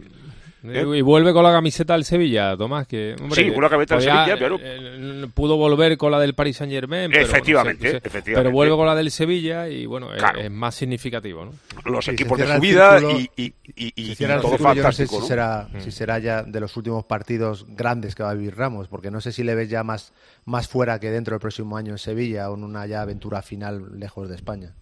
¿Eh? 0.64 0.97
Y 0.97 1.01
vuelve 1.01 1.34
con 1.34 1.43
la 1.43 1.51
camiseta 1.51 1.93
del 1.93 2.03
Sevilla, 2.03 2.58
Tomás. 2.58 2.88
Que, 2.88 3.16
hombre, 3.22 3.43
sí, 3.43 3.51
con 3.51 3.64
la 3.64 3.70
camiseta 3.70 3.95
del 3.95 4.03
Sevilla, 4.03 4.36
pero... 4.38 4.58
Eh, 4.62 5.28
pudo 5.34 5.58
volver 5.58 5.97
con 5.97 6.12
la 6.12 6.20
del 6.20 6.34
Paris 6.34 6.58
Saint 6.58 6.74
Germain. 6.74 7.14
Efectivamente, 7.14 7.97
efectivamente. 7.97 8.34
Pero 8.36 8.51
vuelve 8.51 8.75
con 8.75 8.86
la 8.86 8.96
del 8.96 9.12
Sevilla 9.12 9.67
y 9.67 9.86
bueno, 9.86 10.09
es, 10.13 10.51
más 10.51 10.75
significativo. 10.75 11.46
¿no? 11.46 11.51
Los 11.86 12.08
equipos 12.08 12.38
de 12.39 12.54
su 12.54 12.59
vida 12.59 13.00
y, 13.01 13.29
y, 13.36 13.54
y, 13.75 13.93
y 13.96 14.16
todo 14.16 14.58
fantástico. 14.58 15.21
si, 15.21 15.28
será, 15.28 15.67
si 15.79 15.92
será 15.92 16.20
ya 16.20 16.43
de 16.43 16.59
los 16.59 16.75
últimos 16.75 17.05
partidos 17.05 17.66
grandes 17.70 18.16
que 18.16 18.24
va 18.24 18.32
a 18.32 18.34
vivir 18.34 18.55
Ramos, 18.55 18.88
porque 18.88 19.12
no 19.12 19.21
sé 19.21 19.32
si 19.32 19.43
le 19.43 19.55
ves 19.55 19.70
ya 19.70 19.84
más, 19.84 20.13
más 20.46 20.67
fuera 20.67 21.00
que 21.00 21.12
dentro 21.12 21.34
del 21.34 21.42
próximo 21.42 21.78
año 21.78 21.92
en 21.92 21.97
Sevilla 21.97 22.50
o 22.50 22.55
en 22.55 22.63
una 22.63 22.86
ya 22.88 23.01
aventura 23.01 23.42
final 23.42 24.00
lejos 24.00 24.28
de 24.29 24.36
España. 24.36 24.74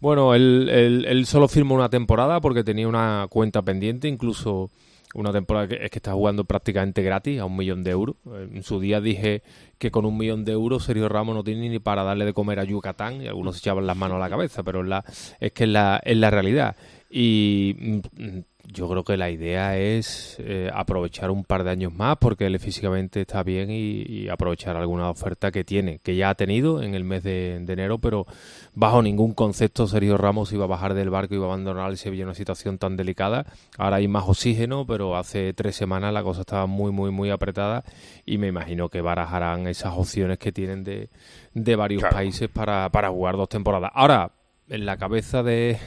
Bueno, 0.00 0.34
él, 0.34 1.04
él, 1.06 1.26
solo 1.26 1.46
firmó 1.46 1.74
una 1.74 1.90
temporada 1.90 2.40
porque 2.40 2.64
tenía 2.64 2.88
una 2.88 3.26
cuenta 3.28 3.60
pendiente, 3.62 4.08
incluso 4.08 4.70
una 5.14 5.32
temporada 5.32 5.68
que 5.68 5.84
es 5.84 5.90
que 5.90 5.98
está 5.98 6.12
jugando 6.12 6.44
prácticamente 6.44 7.02
gratis 7.02 7.38
a 7.40 7.44
un 7.44 7.56
millón 7.56 7.82
de 7.84 7.90
euros. 7.90 8.16
En 8.26 8.62
su 8.62 8.80
día 8.80 9.00
dije 9.00 9.42
que 9.78 9.90
con 9.90 10.06
un 10.06 10.16
millón 10.16 10.44
de 10.44 10.52
euros 10.52 10.84
Sergio 10.84 11.08
Ramos 11.08 11.34
no 11.34 11.44
tiene 11.44 11.68
ni 11.68 11.78
para 11.80 12.02
darle 12.02 12.24
de 12.24 12.32
comer 12.32 12.60
a 12.60 12.64
Yucatán 12.64 13.20
y 13.22 13.26
algunos 13.26 13.56
se 13.56 13.60
echaban 13.60 13.86
las 13.86 13.96
manos 13.96 14.16
a 14.16 14.20
la 14.20 14.30
cabeza, 14.30 14.62
pero 14.62 14.80
es, 14.80 14.88
la, 14.88 15.04
es 15.38 15.52
que 15.52 15.64
es 15.64 15.70
la, 15.70 16.00
es 16.02 16.16
la 16.16 16.30
realidad. 16.30 16.76
Y 17.10 17.76
mm, 17.78 18.38
yo 18.72 18.88
creo 18.88 19.04
que 19.04 19.16
la 19.16 19.30
idea 19.30 19.76
es 19.76 20.36
eh, 20.38 20.70
aprovechar 20.72 21.30
un 21.30 21.44
par 21.44 21.64
de 21.64 21.70
años 21.70 21.92
más 21.92 22.16
porque 22.18 22.46
él 22.46 22.58
físicamente 22.58 23.22
está 23.22 23.42
bien 23.42 23.68
y, 23.70 24.28
aprovechar 24.28 24.76
alguna 24.76 25.10
oferta 25.10 25.50
que 25.50 25.64
tiene, 25.64 25.98
que 25.98 26.14
ya 26.14 26.30
ha 26.30 26.34
tenido 26.34 26.82
en 26.82 26.94
el 26.94 27.04
mes 27.04 27.22
de, 27.22 27.56
enero, 27.56 27.98
pero 27.98 28.26
bajo 28.74 29.02
ningún 29.02 29.34
concepto 29.34 29.86
Sergio 29.86 30.16
Ramos 30.16 30.52
iba 30.52 30.64
a 30.64 30.68
bajar 30.68 30.94
del 30.94 31.10
barco 31.10 31.34
y 31.34 31.36
iba 31.36 31.46
a 31.46 31.48
abandonar 31.48 31.90
el 31.90 31.96
Sevilla 31.96 32.22
en 32.22 32.28
una 32.28 32.34
situación 32.34 32.78
tan 32.78 32.96
delicada. 32.96 33.46
Ahora 33.76 33.96
hay 33.96 34.08
más 34.08 34.24
oxígeno, 34.28 34.86
pero 34.86 35.16
hace 35.16 35.52
tres 35.52 35.74
semanas 35.74 36.12
la 36.12 36.22
cosa 36.22 36.42
estaba 36.42 36.66
muy, 36.66 36.92
muy, 36.92 37.10
muy 37.10 37.30
apretada 37.30 37.84
y 38.24 38.38
me 38.38 38.48
imagino 38.48 38.88
que 38.88 39.00
barajarán 39.00 39.66
esas 39.66 39.94
opciones 39.96 40.38
que 40.38 40.52
tienen 40.52 40.84
de, 40.84 41.08
de 41.54 41.76
varios 41.76 42.02
países 42.04 42.48
para, 42.48 42.88
para 42.90 43.10
jugar 43.10 43.36
dos 43.36 43.48
temporadas. 43.48 43.90
Ahora, 43.94 44.32
en 44.68 44.86
la 44.86 44.96
cabeza 44.96 45.42
de 45.42 45.78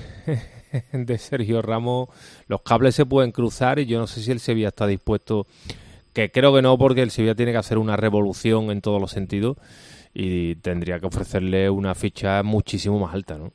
de 0.92 1.18
Sergio 1.18 1.62
Ramos, 1.62 2.10
los 2.48 2.62
cables 2.62 2.96
se 2.96 3.06
pueden 3.06 3.32
cruzar 3.32 3.80
y 3.80 3.86
yo 3.86 4.00
no 4.00 4.08
sé 4.08 4.22
si 4.22 4.32
el 4.32 4.40
Sevilla 4.40 4.70
está 4.70 4.88
dispuesto, 4.88 5.48
que 6.14 6.32
creo 6.32 6.54
que 6.54 6.62
no, 6.62 6.78
porque 6.78 7.02
el 7.02 7.12
Sevilla 7.12 7.36
tiene 7.36 7.52
que 7.52 7.58
hacer 7.58 7.78
una 7.78 7.96
revolución 7.96 8.72
en 8.72 8.82
todos 8.82 9.00
los 9.00 9.12
sentidos 9.12 9.58
y 10.14 10.56
tendría 10.56 11.00
que 11.00 11.08
ofrecerle 11.08 11.70
una 11.70 11.96
ficha 11.96 12.44
muchísimo 12.44 13.00
más 13.00 13.14
alta, 13.14 13.38
¿no? 13.38 13.54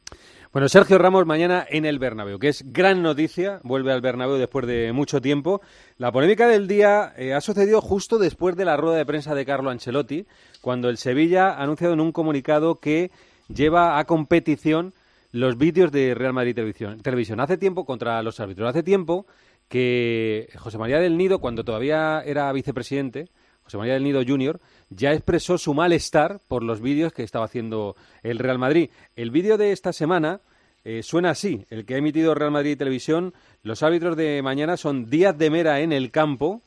Bueno, 0.51 0.71
Sergio 0.71 0.97
Ramos 0.97 1.27
mañana 1.27 1.67
en 1.69 1.85
el 1.85 1.99
Bernabéu, 1.99 2.39
que 2.39 2.49
es 2.49 2.73
gran 2.73 3.03
noticia, 3.03 3.61
vuelve 3.65 3.93
al 3.93 4.01
Bernabéu 4.01 4.39
después 4.39 4.67
de 4.67 4.95
mucho 4.95 5.21
tiempo. 5.21 5.61
La 5.99 6.11
polémica 6.11 6.49
del 6.49 6.67
día 6.67 7.13
eh, 7.19 7.35
ha 7.35 7.43
sucedido 7.43 7.83
justo 7.83 8.19
después 8.19 8.57
de 8.57 8.65
la 8.65 8.79
rueda 8.79 8.97
de 8.97 9.05
prensa 9.05 9.35
de 9.35 9.45
Carlo 9.45 9.69
Ancelotti, 9.69 10.27
cuando 10.63 10.89
el 10.89 10.97
Sevilla 10.97 11.51
ha 11.51 11.63
anunciado 11.63 11.93
en 11.93 12.01
un 12.01 12.13
comunicado 12.13 12.81
que 12.81 13.11
lleva 13.49 13.99
a 13.99 14.05
competición 14.07 14.95
los 15.33 15.59
vídeos 15.59 15.93
de 15.93 16.15
Real 16.15 16.33
Madrid 16.33 16.55
Televisión. 16.55 17.01
Televisión. 17.01 17.41
Hace 17.41 17.59
tiempo, 17.59 17.85
contra 17.85 18.23
los 18.23 18.41
árbitros, 18.41 18.69
hace 18.69 18.83
tiempo 18.83 19.27
que 19.69 20.49
José 20.57 20.79
María 20.79 20.99
del 20.99 21.17
Nido, 21.17 21.41
cuando 21.41 21.65
todavía 21.65 22.23
era 22.25 22.51
vicepresidente, 22.53 23.29
José 23.63 23.77
María 23.77 23.95
del 23.95 24.05
Nido 24.05 24.23
Jr., 24.27 24.61
ya 24.89 25.13
expresó 25.13 25.59
su 25.59 25.75
malestar 25.75 26.41
por 26.49 26.63
los 26.63 26.81
vídeos 26.81 27.13
que 27.13 27.23
estaba 27.23 27.45
haciendo 27.45 27.97
el 28.23 28.39
Real 28.39 28.59
Madrid. 28.59 28.91
El 29.15 29.31
vídeo 29.31 29.59
de 29.59 29.73
esta 29.73 29.93
semana 29.93 30.41
eh, 30.85 31.03
suena 31.03 31.31
así, 31.31 31.67
el 31.69 31.85
que 31.85 31.95
ha 31.95 31.99
emitido 31.99 32.35
Real 32.35 32.51
Madrid 32.51 32.79
Televisión. 32.79 33.35
Los 33.63 33.83
árbitros 33.83 34.17
de 34.17 34.41
mañana 34.43 34.79
son 34.79 35.11
Díaz 35.11 35.37
de 35.37 35.51
Mera 35.51 35.81
en 35.81 35.93
el 35.93 36.11
campo 36.11 36.63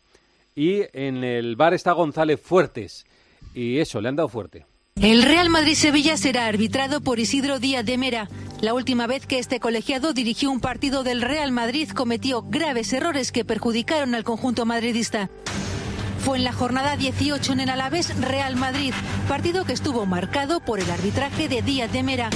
y 0.53 0.83
en 0.93 1.23
el 1.23 1.55
bar 1.55 1.73
está 1.73 1.93
González 1.93 2.39
Fuertes. 2.39 3.05
Y 3.55 3.79
eso, 3.79 3.99
le 3.99 4.09
han 4.09 4.15
dado 4.15 4.29
fuerte. 4.29 4.65
El 5.01 5.23
Real 5.23 5.49
Madrid-Sevilla 5.49 6.15
será 6.15 6.45
arbitrado 6.45 7.01
por 7.01 7.17
Isidro 7.17 7.57
Díaz 7.57 7.83
de 7.83 7.97
Mera. 7.97 8.29
La 8.61 8.75
última 8.75 9.07
vez 9.07 9.25
que 9.25 9.39
este 9.39 9.59
colegiado 9.59 10.13
dirigió 10.13 10.51
un 10.51 10.59
partido 10.59 11.03
del 11.03 11.23
Real 11.23 11.51
Madrid 11.51 11.89
cometió 11.89 12.43
graves 12.43 12.93
errores 12.93 13.31
que 13.31 13.43
perjudicaron 13.43 14.13
al 14.13 14.23
conjunto 14.23 14.63
madridista. 14.67 15.31
Fue 16.23 16.37
en 16.37 16.43
la 16.43 16.53
jornada 16.53 16.97
18 16.97 17.53
en 17.53 17.61
el 17.61 17.69
Alavés 17.69 18.15
Real 18.21 18.55
Madrid, 18.57 18.93
partido 19.27 19.65
que 19.65 19.73
estuvo 19.73 20.05
marcado 20.05 20.59
por 20.59 20.79
el 20.79 20.91
arbitraje 20.91 21.49
de 21.49 21.63
Díaz 21.63 21.91
de 21.91 22.03
Mera. 22.03 22.29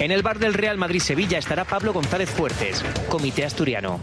En 0.00 0.10
el 0.10 0.22
bar 0.22 0.40
del 0.40 0.54
Real 0.54 0.76
Madrid-Sevilla 0.76 1.38
estará 1.38 1.64
Pablo 1.64 1.92
González 1.92 2.30
Fuertes, 2.30 2.84
comité 3.08 3.44
asturiano. 3.44 4.00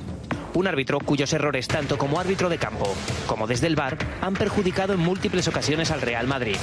Un 0.54 0.68
árbitro 0.68 1.02
cuyos 1.02 1.34
errores, 1.34 1.68
tanto 1.68 1.98
como 1.98 2.18
árbitro 2.18 2.48
de 2.48 2.60
campo 2.60 2.96
como 3.28 3.46
desde 3.46 3.68
el 3.68 3.76
bar, 3.76 3.98
han 4.22 4.36
perjudicado 4.36 4.94
en 4.94 5.02
múltiples 5.02 5.50
ocasiones 5.50 5.92
al 5.92 6.00
Real 6.00 6.28
Madrid. 6.28 6.56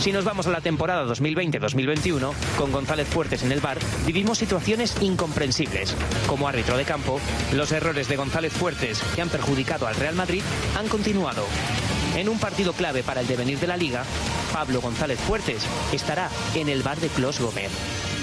Si 0.00 0.12
nos 0.12 0.24
vamos 0.24 0.46
a 0.46 0.50
la 0.50 0.60
temporada 0.60 1.04
2020-2021, 1.12 2.32
con 2.56 2.70
González 2.70 3.08
Fuertes 3.08 3.42
en 3.42 3.50
el 3.50 3.60
bar, 3.60 3.78
vivimos 4.06 4.38
situaciones 4.38 4.94
incomprensibles. 5.02 5.94
Como 6.28 6.46
árbitro 6.46 6.76
de 6.76 6.84
campo, 6.84 7.20
los 7.52 7.72
errores 7.72 8.06
de 8.06 8.16
González 8.16 8.52
Fuertes 8.52 9.02
que 9.16 9.22
han 9.22 9.28
perjudicado 9.28 9.88
al 9.88 9.96
Real 9.96 10.14
Madrid 10.14 10.42
han 10.78 10.86
continuado. 10.86 11.44
En 12.16 12.28
un 12.28 12.38
partido 12.38 12.72
clave 12.74 13.02
para 13.02 13.22
el 13.22 13.26
devenir 13.26 13.58
de 13.58 13.66
la 13.66 13.76
liga, 13.76 14.04
Pablo 14.52 14.80
González 14.80 15.18
Fuertes 15.18 15.66
estará 15.92 16.30
en 16.54 16.68
el 16.68 16.82
bar 16.82 17.00
de 17.00 17.08
Clos 17.08 17.40
Gómez. 17.40 17.70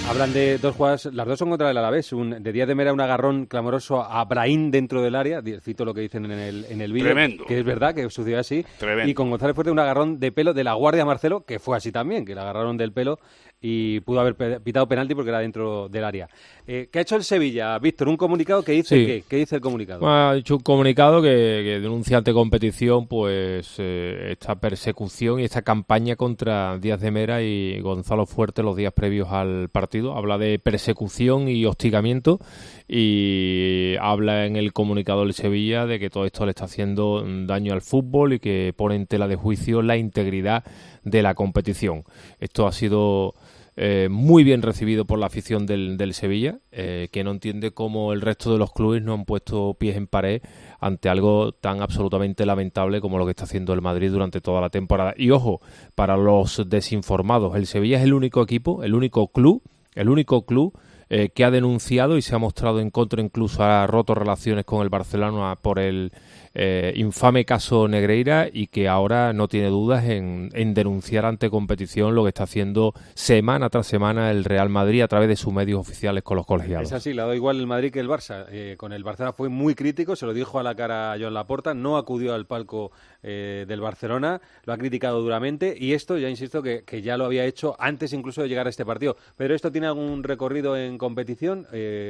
Hablan 0.08 0.34
de 0.34 0.60
dos 0.60 0.76
jugadas, 0.76 1.06
las 1.06 1.26
dos 1.26 1.40
son 1.40 1.50
contra 1.50 1.72
el 1.72 1.78
Alavés. 1.78 2.14
Un, 2.14 2.42
de 2.44 2.52
Díaz 2.52 2.68
de 2.68 2.76
Mera 2.76 2.94
un 2.94 3.02
agarrón 3.02 3.48
clamoroso 3.48 4.02
a 4.04 4.24
Brahim 4.26 4.70
dentro 4.70 5.02
del 5.02 5.16
área, 5.16 5.42
cito 5.62 5.84
lo 5.84 5.96
que 5.96 6.02
dicen 6.02 6.26
en 6.26 6.32
el, 6.32 6.66
en 6.70 6.80
el 6.80 6.94
vídeo, 6.94 7.08
Tremendo. 7.08 7.46
que 7.46 7.58
es 7.58 7.66
verdad 7.66 7.96
que 7.96 8.04
sucedió 8.04 8.40
así. 8.40 8.64
Tremendo. 8.78 9.10
Y 9.10 9.14
con 9.16 9.32
González 9.32 9.56
Fuerte 9.56 9.72
un 9.72 9.80
agarrón 9.80 10.20
de 10.20 10.32
pelo 10.32 10.54
de 10.54 10.64
la 10.64 10.74
Guardia 10.74 11.06
Marcelo, 11.06 11.44
que 11.44 11.58
fue 11.58 11.76
así 11.76 11.92
también, 11.92 12.24
que 12.24 12.36
le 12.36 12.42
agarraron 12.42 12.78
del 12.78 12.94
pelo 12.94 13.20
y 13.62 14.00
pudo 14.02 14.20
haber 14.20 14.62
pitado 14.62 14.88
penalti 14.88 15.16
porque 15.16 15.30
era 15.30 15.40
dentro 15.40 15.90
del 15.90 16.04
área. 16.04 16.30
Eh, 16.68 16.90
¿Qué 16.92 17.00
ha 17.00 17.02
hecho 17.02 17.16
el 17.16 17.24
Sevilla, 17.24 17.78
Víctor? 17.80 18.08
Un 18.08 18.18
comunicado 18.18 18.64
que 18.64 18.74
dice 18.74 19.06
qué? 19.06 19.24
¿Qué 19.28 19.38
dice 19.38 19.56
el 19.56 19.62
comunicado? 19.62 20.08
ha 20.08 20.36
dicho 20.36 20.58
un 20.58 20.62
comunicado 20.62 21.22
que, 21.22 21.80
denuncia 21.82 22.18
ante 22.18 22.34
competición 22.34 23.08
pues 23.08 23.76
eh, 23.78 24.30
esta 24.32 24.56
persecución 24.56 25.40
y 25.40 25.46
esta 25.46 25.62
campaña 25.62 26.16
contra 26.16 26.78
Díaz 26.78 27.02
de 27.02 27.12
Mera 27.12 27.42
y 27.42 27.80
Gonzalo 27.82 28.26
Fuerte 28.26 28.62
los 28.62 28.76
días 28.76 28.94
previos 28.94 29.30
al 29.32 29.70
partido. 29.70 30.16
Habla 30.16 30.38
de 30.38 30.60
persecución 30.60 31.48
y 31.48 31.66
hostigamiento 31.66 32.40
y 32.88 33.96
habla 34.00 34.46
en 34.46 34.58
el 34.58 34.74
comunicado 34.74 35.22
del 35.22 35.34
Sevilla 35.34 35.86
de 35.86 36.00
que 36.00 36.10
todo 36.10 36.26
esto 36.26 36.46
le 36.46 36.52
está 36.52 36.66
haciendo 36.66 37.24
daño 37.46 37.74
al 37.74 37.82
fútbol 37.82 38.34
y 38.34 38.40
que 38.40 38.74
pone 38.76 38.96
en 38.96 39.08
tela 39.08 39.28
de 39.28 39.36
juicio 39.36 39.82
la 39.82 39.98
integridad 39.98 40.64
de 41.06 41.22
la 41.22 41.34
competición. 41.36 42.04
Esto 42.40 42.68
ha 42.68 42.74
sido 42.74 43.36
eh, 43.78 44.08
muy 44.10 44.46
bien 44.46 44.62
recibido 44.62 45.06
por 45.06 45.20
la 45.20 45.26
afición 45.26 45.66
del, 45.66 45.98
del 45.98 46.14
Sevilla, 46.14 46.60
eh, 46.72 47.10
que 47.12 47.24
no 47.26 47.32
entiende 47.32 47.72
cómo 47.72 48.14
el 48.14 48.22
resto 48.22 48.54
de 48.54 48.58
los 48.58 48.72
clubes 48.72 49.02
no 49.04 49.14
han 49.14 49.26
puesto 49.26 49.74
pies 49.74 49.98
en 49.98 50.08
pared 50.08 50.42
ante 50.80 51.10
algo 51.10 51.52
tan 51.52 51.82
absolutamente 51.82 52.46
lamentable 52.46 53.02
como 53.02 53.18
lo 53.18 53.26
que 53.26 53.32
está 53.32 53.44
haciendo 53.44 53.74
el 53.74 53.82
Madrid 53.82 54.12
durante 54.12 54.40
toda 54.40 54.62
la 54.62 54.70
temporada. 54.70 55.14
Y 55.18 55.32
ojo, 55.32 55.60
para 55.94 56.16
los 56.16 56.64
desinformados, 56.70 57.56
el 57.56 57.68
Sevilla 57.68 57.98
es 57.98 58.04
el 58.04 58.14
único 58.14 58.42
equipo, 58.42 58.84
el 58.84 58.96
único 58.96 59.28
club, 59.28 59.62
el 59.94 60.10
único 60.10 60.46
club 60.46 60.78
eh, 61.10 61.30
que 61.30 61.44
ha 61.44 61.52
denunciado 61.52 62.18
y 62.18 62.22
se 62.22 62.34
ha 62.34 62.40
mostrado 62.40 62.80
en 62.80 62.90
contra, 62.90 63.22
incluso 63.22 63.62
ha 63.64 63.86
roto 63.86 64.16
relaciones 64.16 64.66
con 64.66 64.82
el 64.82 64.90
Barcelona 64.90 65.56
por 65.62 65.80
el 65.80 66.12
eh, 66.58 66.94
infame 66.96 67.44
caso 67.44 67.90
Negreira 67.90 68.48
y 68.52 68.68
que 68.68 68.88
ahora 68.88 69.34
no 69.34 69.50
tiene 69.50 69.68
dudas 69.68 70.06
en, 70.06 70.50
denunciar 70.74 71.26
ante 71.26 71.50
competición 71.50 72.16
lo 72.16 72.24
que 72.24 72.30
está 72.30 72.44
haciendo 72.44 72.94
semana 73.14 73.70
tras 73.70 73.88
semana 73.88 74.32
el 74.32 74.46
Real 74.46 74.70
Madrid 74.70 75.02
a 75.02 75.10
través 75.10 75.28
de 75.28 75.36
sus 75.36 75.54
medios 75.54 75.82
oficiales 75.82 76.24
con 76.24 76.38
los 76.38 76.46
colegiados. 76.46 76.88
Es 76.88 76.94
así, 76.94 77.12
le 77.12 77.18
dado 77.18 77.34
igual 77.34 77.60
el 77.60 77.68
Madrid 77.68 77.92
que 77.92 78.00
el 78.00 78.08
Barça. 78.08 78.46
Eh, 78.50 78.76
con 78.78 78.94
el 78.94 79.04
Barcelona 79.04 79.34
fue 79.34 79.50
muy 79.50 79.76
crítico, 79.76 80.16
se 80.16 80.26
lo 80.26 80.34
dijo 80.34 80.58
a 80.58 80.64
la 80.64 80.76
cara 80.76 81.12
a 81.12 81.20
Joan 81.20 81.34
Laporta, 81.34 81.74
no 81.74 81.98
acudió 81.98 82.34
al 82.34 82.46
palco 82.46 82.92
eh, 83.22 83.66
del 83.68 83.82
Barcelona, 83.82 84.40
lo 84.64 84.72
ha 84.72 84.78
criticado 84.78 85.22
duramente 85.22 85.76
y 85.78 85.92
esto, 85.92 86.18
ya 86.18 86.30
insisto, 86.30 86.64
que, 86.64 86.84
que, 86.84 87.02
ya 87.02 87.18
lo 87.18 87.26
había 87.26 87.44
hecho 87.44 87.76
antes 87.80 88.14
incluso 88.14 88.42
de 88.42 88.48
llegar 88.48 88.68
a 88.68 88.70
este 88.70 88.86
partido. 88.86 89.18
Pedro, 89.36 89.56
¿esto 89.56 89.74
tiene 89.74 89.88
algún 89.88 90.24
recorrido 90.24 90.78
en 90.78 90.98
competición 90.98 91.68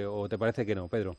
o 0.07 0.29
te 0.29 0.37
parece 0.37 0.67
que 0.67 0.75
no, 0.75 0.87
Pedro? 0.87 1.17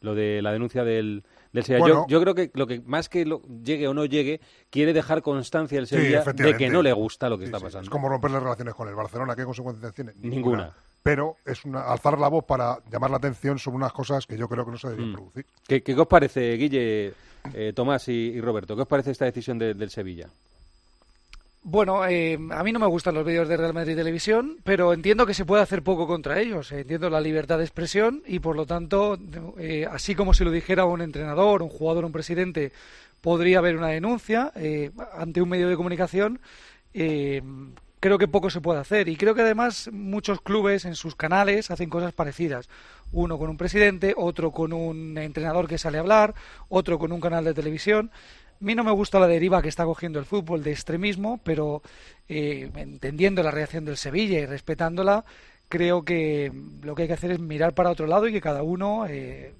Lo 0.00 0.14
de 0.14 0.42
la 0.42 0.52
denuncia 0.52 0.84
del, 0.84 1.24
yo, 1.52 2.20
creo 2.20 2.34
que 2.34 2.50
lo 2.54 2.66
que 2.66 2.80
más 2.80 3.08
que 3.08 3.24
lo, 3.24 3.42
llegue 3.42 3.88
o 3.88 3.94
no 3.94 4.04
llegue, 4.04 4.40
quiere 4.70 4.92
dejar 4.92 5.22
constancia 5.22 5.78
el 5.78 5.86
Sevilla 5.86 6.22
de 6.22 6.56
que 6.56 6.68
no 6.68 6.82
le 6.82 6.92
gusta 6.92 7.28
lo 7.28 7.38
que 7.38 7.44
está 7.44 7.58
pasando. 7.58 7.84
Es 7.84 7.90
como 7.90 8.08
romper 8.08 8.30
las 8.30 8.42
relaciones 8.42 8.74
con 8.74 8.88
el 8.88 8.94
Barcelona. 8.94 9.34
¿Qué 9.34 9.44
consecuencias 9.44 9.94
tiene? 9.94 10.12
Ninguna. 10.20 10.72
Pero 11.02 11.36
es 11.44 11.64
una, 11.64 11.82
alzar 11.82 12.18
la 12.18 12.28
voz 12.28 12.44
para 12.44 12.78
llamar 12.90 13.10
la 13.10 13.18
atención 13.18 13.58
sobre 13.58 13.76
unas 13.76 13.92
cosas 13.92 14.26
que 14.26 14.36
yo 14.36 14.48
creo 14.48 14.64
que 14.64 14.72
no 14.72 14.78
se 14.78 14.88
deben 14.88 15.10
mm. 15.10 15.12
producir. 15.12 15.46
¿Qué, 15.66 15.82
¿Qué, 15.82 15.94
os 15.94 16.06
parece, 16.08 16.52
Guille, 16.54 17.14
eh, 17.54 17.72
Tomás 17.74 18.08
y, 18.08 18.40
Roberto? 18.40 18.74
¿Qué 18.74 18.82
os 18.82 18.88
parece 18.88 19.12
esta 19.12 19.24
decisión 19.24 19.56
del 19.58 19.88
Sevilla? 19.90 20.28
Bueno, 21.68 22.06
eh, 22.06 22.38
a 22.52 22.62
mí 22.62 22.70
no 22.70 22.78
me 22.78 22.86
gustan 22.86 23.16
los 23.16 23.26
vídeos 23.26 23.48
de 23.48 23.56
Real 23.56 23.74
Madrid 23.74 23.96
Televisión, 23.96 24.58
pero 24.62 24.92
entiendo 24.92 25.26
que 25.26 25.34
se 25.34 25.44
puede 25.44 25.64
hacer 25.64 25.82
poco 25.82 26.06
contra 26.06 26.38
ellos. 26.40 26.70
Entiendo 26.70 27.10
la 27.10 27.20
libertad 27.20 27.58
de 27.58 27.64
expresión 27.64 28.22
y, 28.24 28.38
por 28.38 28.54
lo 28.54 28.66
tanto, 28.66 29.18
eh, 29.58 29.84
así 29.90 30.14
como 30.14 30.32
si 30.32 30.44
lo 30.44 30.52
dijera 30.52 30.84
un 30.84 31.00
entrenador, 31.00 31.62
un 31.62 31.68
jugador, 31.68 32.04
un 32.04 32.12
presidente, 32.12 32.70
podría 33.20 33.58
haber 33.58 33.76
una 33.76 33.88
denuncia 33.88 34.52
eh, 34.54 34.92
ante 35.12 35.42
un 35.42 35.48
medio 35.48 35.68
de 35.68 35.74
comunicación. 35.74 36.38
creo 36.92 38.18
que 38.18 38.28
poco 38.28 38.48
se 38.48 38.60
puede 38.60 38.78
hacer 38.78 39.08
y 39.08 39.16
creo 39.16 39.34
que 39.34 39.42
además 39.42 39.90
muchos 39.92 40.40
clubes 40.40 40.84
en 40.84 40.94
sus 40.94 41.16
canales 41.16 41.72
hacen 41.72 41.90
cosas 41.90 42.12
parecidas. 42.12 42.68
Uno 43.10 43.38
con 43.38 43.50
un 43.50 43.56
presidente, 43.56 44.14
otro 44.16 44.52
con 44.52 44.72
un 44.72 45.18
entrenador 45.18 45.66
que 45.66 45.78
sale 45.78 45.98
a 45.98 46.02
hablar, 46.02 46.32
otro 46.68 46.96
con 47.00 47.10
un 47.10 47.20
canal 47.20 47.44
de 47.44 47.54
televisión. 47.54 48.12
A 48.60 48.64
mí 48.64 48.74
no 48.74 48.84
me 48.84 48.90
gusta 48.90 49.20
la 49.20 49.26
deriva 49.26 49.60
que 49.60 49.68
está 49.68 49.84
cogiendo 49.84 50.18
el 50.18 50.24
fútbol 50.24 50.62
de 50.62 50.72
extremismo, 50.72 51.38
pero 51.44 51.82
eh, 52.28 52.70
entendiendo 52.74 53.42
la 53.42 53.50
reacción 53.50 53.84
del 53.84 53.98
Sevilla 53.98 54.38
y 54.38 54.46
respetándola, 54.46 55.24
creo 55.68 56.04
que 56.04 56.50
lo 56.82 56.94
que 56.94 57.02
hay 57.02 57.08
que 57.08 57.14
hacer 57.14 57.32
es 57.32 57.38
mirar 57.38 57.74
para 57.74 57.90
otro 57.90 58.06
lado 58.06 58.26
y 58.26 58.32
que 58.32 58.40
cada 58.40 58.62
uno 58.62 59.06
eh, 59.06 59.52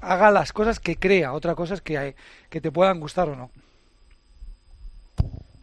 haga 0.00 0.30
las 0.30 0.52
cosas 0.52 0.80
que 0.80 0.96
crea. 0.96 1.34
Otra 1.34 1.54
cosa 1.54 1.74
es 1.74 1.82
que, 1.82 2.14
que 2.48 2.60
te 2.60 2.72
puedan 2.72 3.00
gustar 3.00 3.28
o 3.28 3.36
no. 3.36 3.50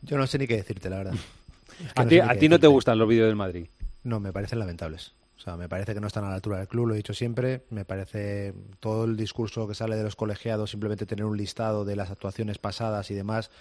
Yo 0.03 0.17
no 0.17 0.27
sé 0.27 0.37
ni 0.37 0.45
qué 0.45 0.57
decirte, 0.57 0.89
la 0.89 0.97
verdad. 0.97 1.15
¿A, 1.95 2.05
ti, 2.05 2.19
¿A 2.19 2.37
ti 2.37 2.47
no 2.47 2.59
te 2.59 2.67
gustan 2.67 2.99
los 2.99 3.07
vídeos 3.07 3.27
del 3.27 3.35
Madrid? 3.35 3.65
No, 4.03 4.19
me 4.19 4.31
parecen 4.31 4.59
lamentables. 4.59 5.13
O 5.37 5.39
sea, 5.39 5.57
me 5.57 5.67
parece 5.67 5.93
que 5.93 5.99
no 5.99 6.07
están 6.07 6.23
a 6.23 6.29
la 6.29 6.35
altura 6.35 6.59
del 6.59 6.67
club, 6.67 6.87
lo 6.87 6.93
he 6.93 6.97
dicho 6.97 7.13
siempre. 7.13 7.63
Me 7.69 7.85
parece 7.85 8.53
todo 8.79 9.03
el 9.05 9.17
discurso 9.17 9.67
que 9.67 9.75
sale 9.75 9.95
de 9.95 10.03
los 10.03 10.15
colegiados, 10.15 10.71
simplemente 10.71 11.05
tener 11.05 11.25
un 11.25 11.37
listado 11.37 11.83
de 11.85 11.95
las 11.95 12.09
actuaciones 12.09 12.57
pasadas 12.57 13.11
y 13.11 13.15
demás. 13.15 13.51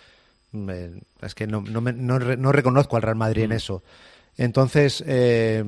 es 1.21 1.35
que 1.35 1.47
no, 1.47 1.63
no, 1.63 1.81
no, 1.81 2.53
reconozco 2.53 2.97
al 2.97 3.03
Real 3.03 3.17
Madrid 3.17 3.45
en 3.45 3.51
mm. 3.51 3.55
eso. 3.55 3.83
Entonces, 4.37 5.03
eh, 5.07 5.65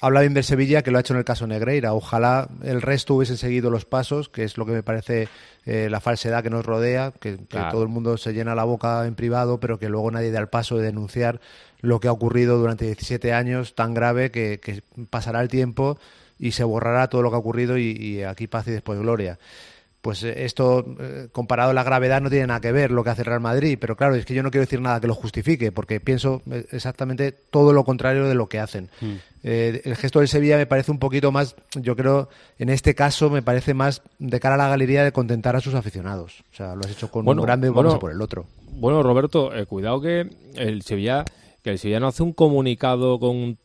habla 0.00 0.20
bien 0.20 0.34
del 0.34 0.42
Sevilla, 0.42 0.82
que 0.82 0.90
lo 0.90 0.98
ha 0.98 1.00
hecho 1.00 1.14
en 1.14 1.18
el 1.18 1.24
caso 1.24 1.46
Negreira. 1.46 1.94
Ojalá 1.94 2.48
el 2.62 2.82
resto 2.82 3.14
hubiesen 3.14 3.36
seguido 3.36 3.70
los 3.70 3.84
pasos, 3.84 4.28
que 4.28 4.42
es 4.42 4.58
lo 4.58 4.66
que 4.66 4.72
me 4.72 4.82
parece 4.82 5.28
eh, 5.64 5.88
la 5.88 6.00
falsedad 6.00 6.42
que 6.42 6.50
nos 6.50 6.66
rodea, 6.66 7.12
que, 7.12 7.36
todo 7.36 7.82
el 7.82 7.88
mundo 7.88 8.16
se 8.16 8.32
llena 8.32 8.56
la 8.56 8.64
boca 8.64 9.06
en 9.06 9.14
privado, 9.14 9.60
pero 9.60 9.78
que 9.78 9.88
luego 9.88 10.10
nadie 10.10 10.32
da 10.32 10.40
el 10.40 10.48
paso 10.48 10.76
de 10.76 10.84
denunciar 10.86 11.40
lo 11.82 12.00
que 12.00 12.08
ha 12.08 12.12
ocurrido 12.12 12.58
durante 12.58 12.86
17 12.86 13.32
años, 13.34 13.74
tan 13.74 13.92
grave 13.92 14.30
que, 14.30 14.82
pasará 15.10 15.42
el 15.42 15.48
tiempo 15.48 15.98
y 16.38 16.52
se 16.52 16.64
borrará 16.64 17.08
todo 17.08 17.22
lo 17.22 17.30
que 17.30 17.36
ha 17.36 17.40
ocurrido 17.40 17.76
y, 17.76 17.90
y 17.90 18.22
aquí 18.22 18.46
paz 18.46 18.66
y 18.68 18.70
después 18.70 18.98
gloria 18.98 19.38
pues 20.02 20.24
eh, 20.24 20.44
esto, 20.44 20.84
eh, 20.98 21.28
comparado 21.30 21.70
a 21.70 21.74
la 21.74 21.84
gravedad, 21.84 22.20
no 22.20 22.28
tiene 22.28 22.48
nada 22.48 22.60
que 22.60 22.72
ver 22.72 22.90
lo 22.90 23.04
que 23.04 23.10
hace 23.10 23.22
Real 23.22 23.40
Madrid. 23.40 23.78
Pero 23.80 23.96
claro, 23.96 24.16
es 24.16 24.26
que 24.26 24.34
yo 24.34 24.42
no 24.42 24.50
quiero 24.50 24.64
decir 24.64 24.80
nada 24.80 25.00
que 25.00 25.06
lo 25.06 25.14
justifique, 25.14 25.70
porque 25.70 26.00
pienso 26.00 26.42
eh, 26.50 26.66
exactamente 26.72 27.32
todo 27.32 27.72
lo 27.72 27.84
contrario 27.84 28.28
de 28.28 28.34
lo 28.34 28.48
que 28.48 28.58
hacen. 28.58 28.90
Hmm. 29.00 29.14
el 29.44 29.96
gesto 29.96 30.18
del 30.18 30.28
Sevilla 30.28 30.56
me 30.56 30.66
parece 30.66 30.90
un 30.90 30.98
poquito 30.98 31.30
más, 31.32 31.54
yo 31.74 31.96
creo, 31.96 32.28
en 32.58 32.68
este 32.68 32.94
caso 32.94 33.30
me 33.30 33.42
parece 33.42 33.74
más 33.74 34.02
de 34.18 34.40
cara 34.40 34.56
a 34.56 34.58
la 34.58 34.68
galería 34.68 35.04
de 35.04 35.12
contentar 35.12 35.54
a 35.54 35.60
sus 35.60 35.74
aficionados. 35.74 36.44
O 36.52 36.56
sea, 36.56 36.74
lo 36.74 36.80
has 36.80 36.90
hecho 36.90 37.10
con 37.10 37.26
un 37.26 37.40
grande 37.40 37.70
vamos 37.70 37.98
por 37.98 38.10
el 38.10 38.20
otro. 38.20 38.46
Bueno, 38.72 39.02
Roberto, 39.02 39.50
cuidado 39.68 40.00
que 40.00 40.28
el 40.56 40.82
Sevilla 40.82 41.24
que 41.62 41.70
el 41.70 41.78
Sevilla 41.78 42.00
no 42.00 42.08
hace 42.08 42.22
un 42.22 42.32
comunicado 42.32 43.18
con, 43.18 43.58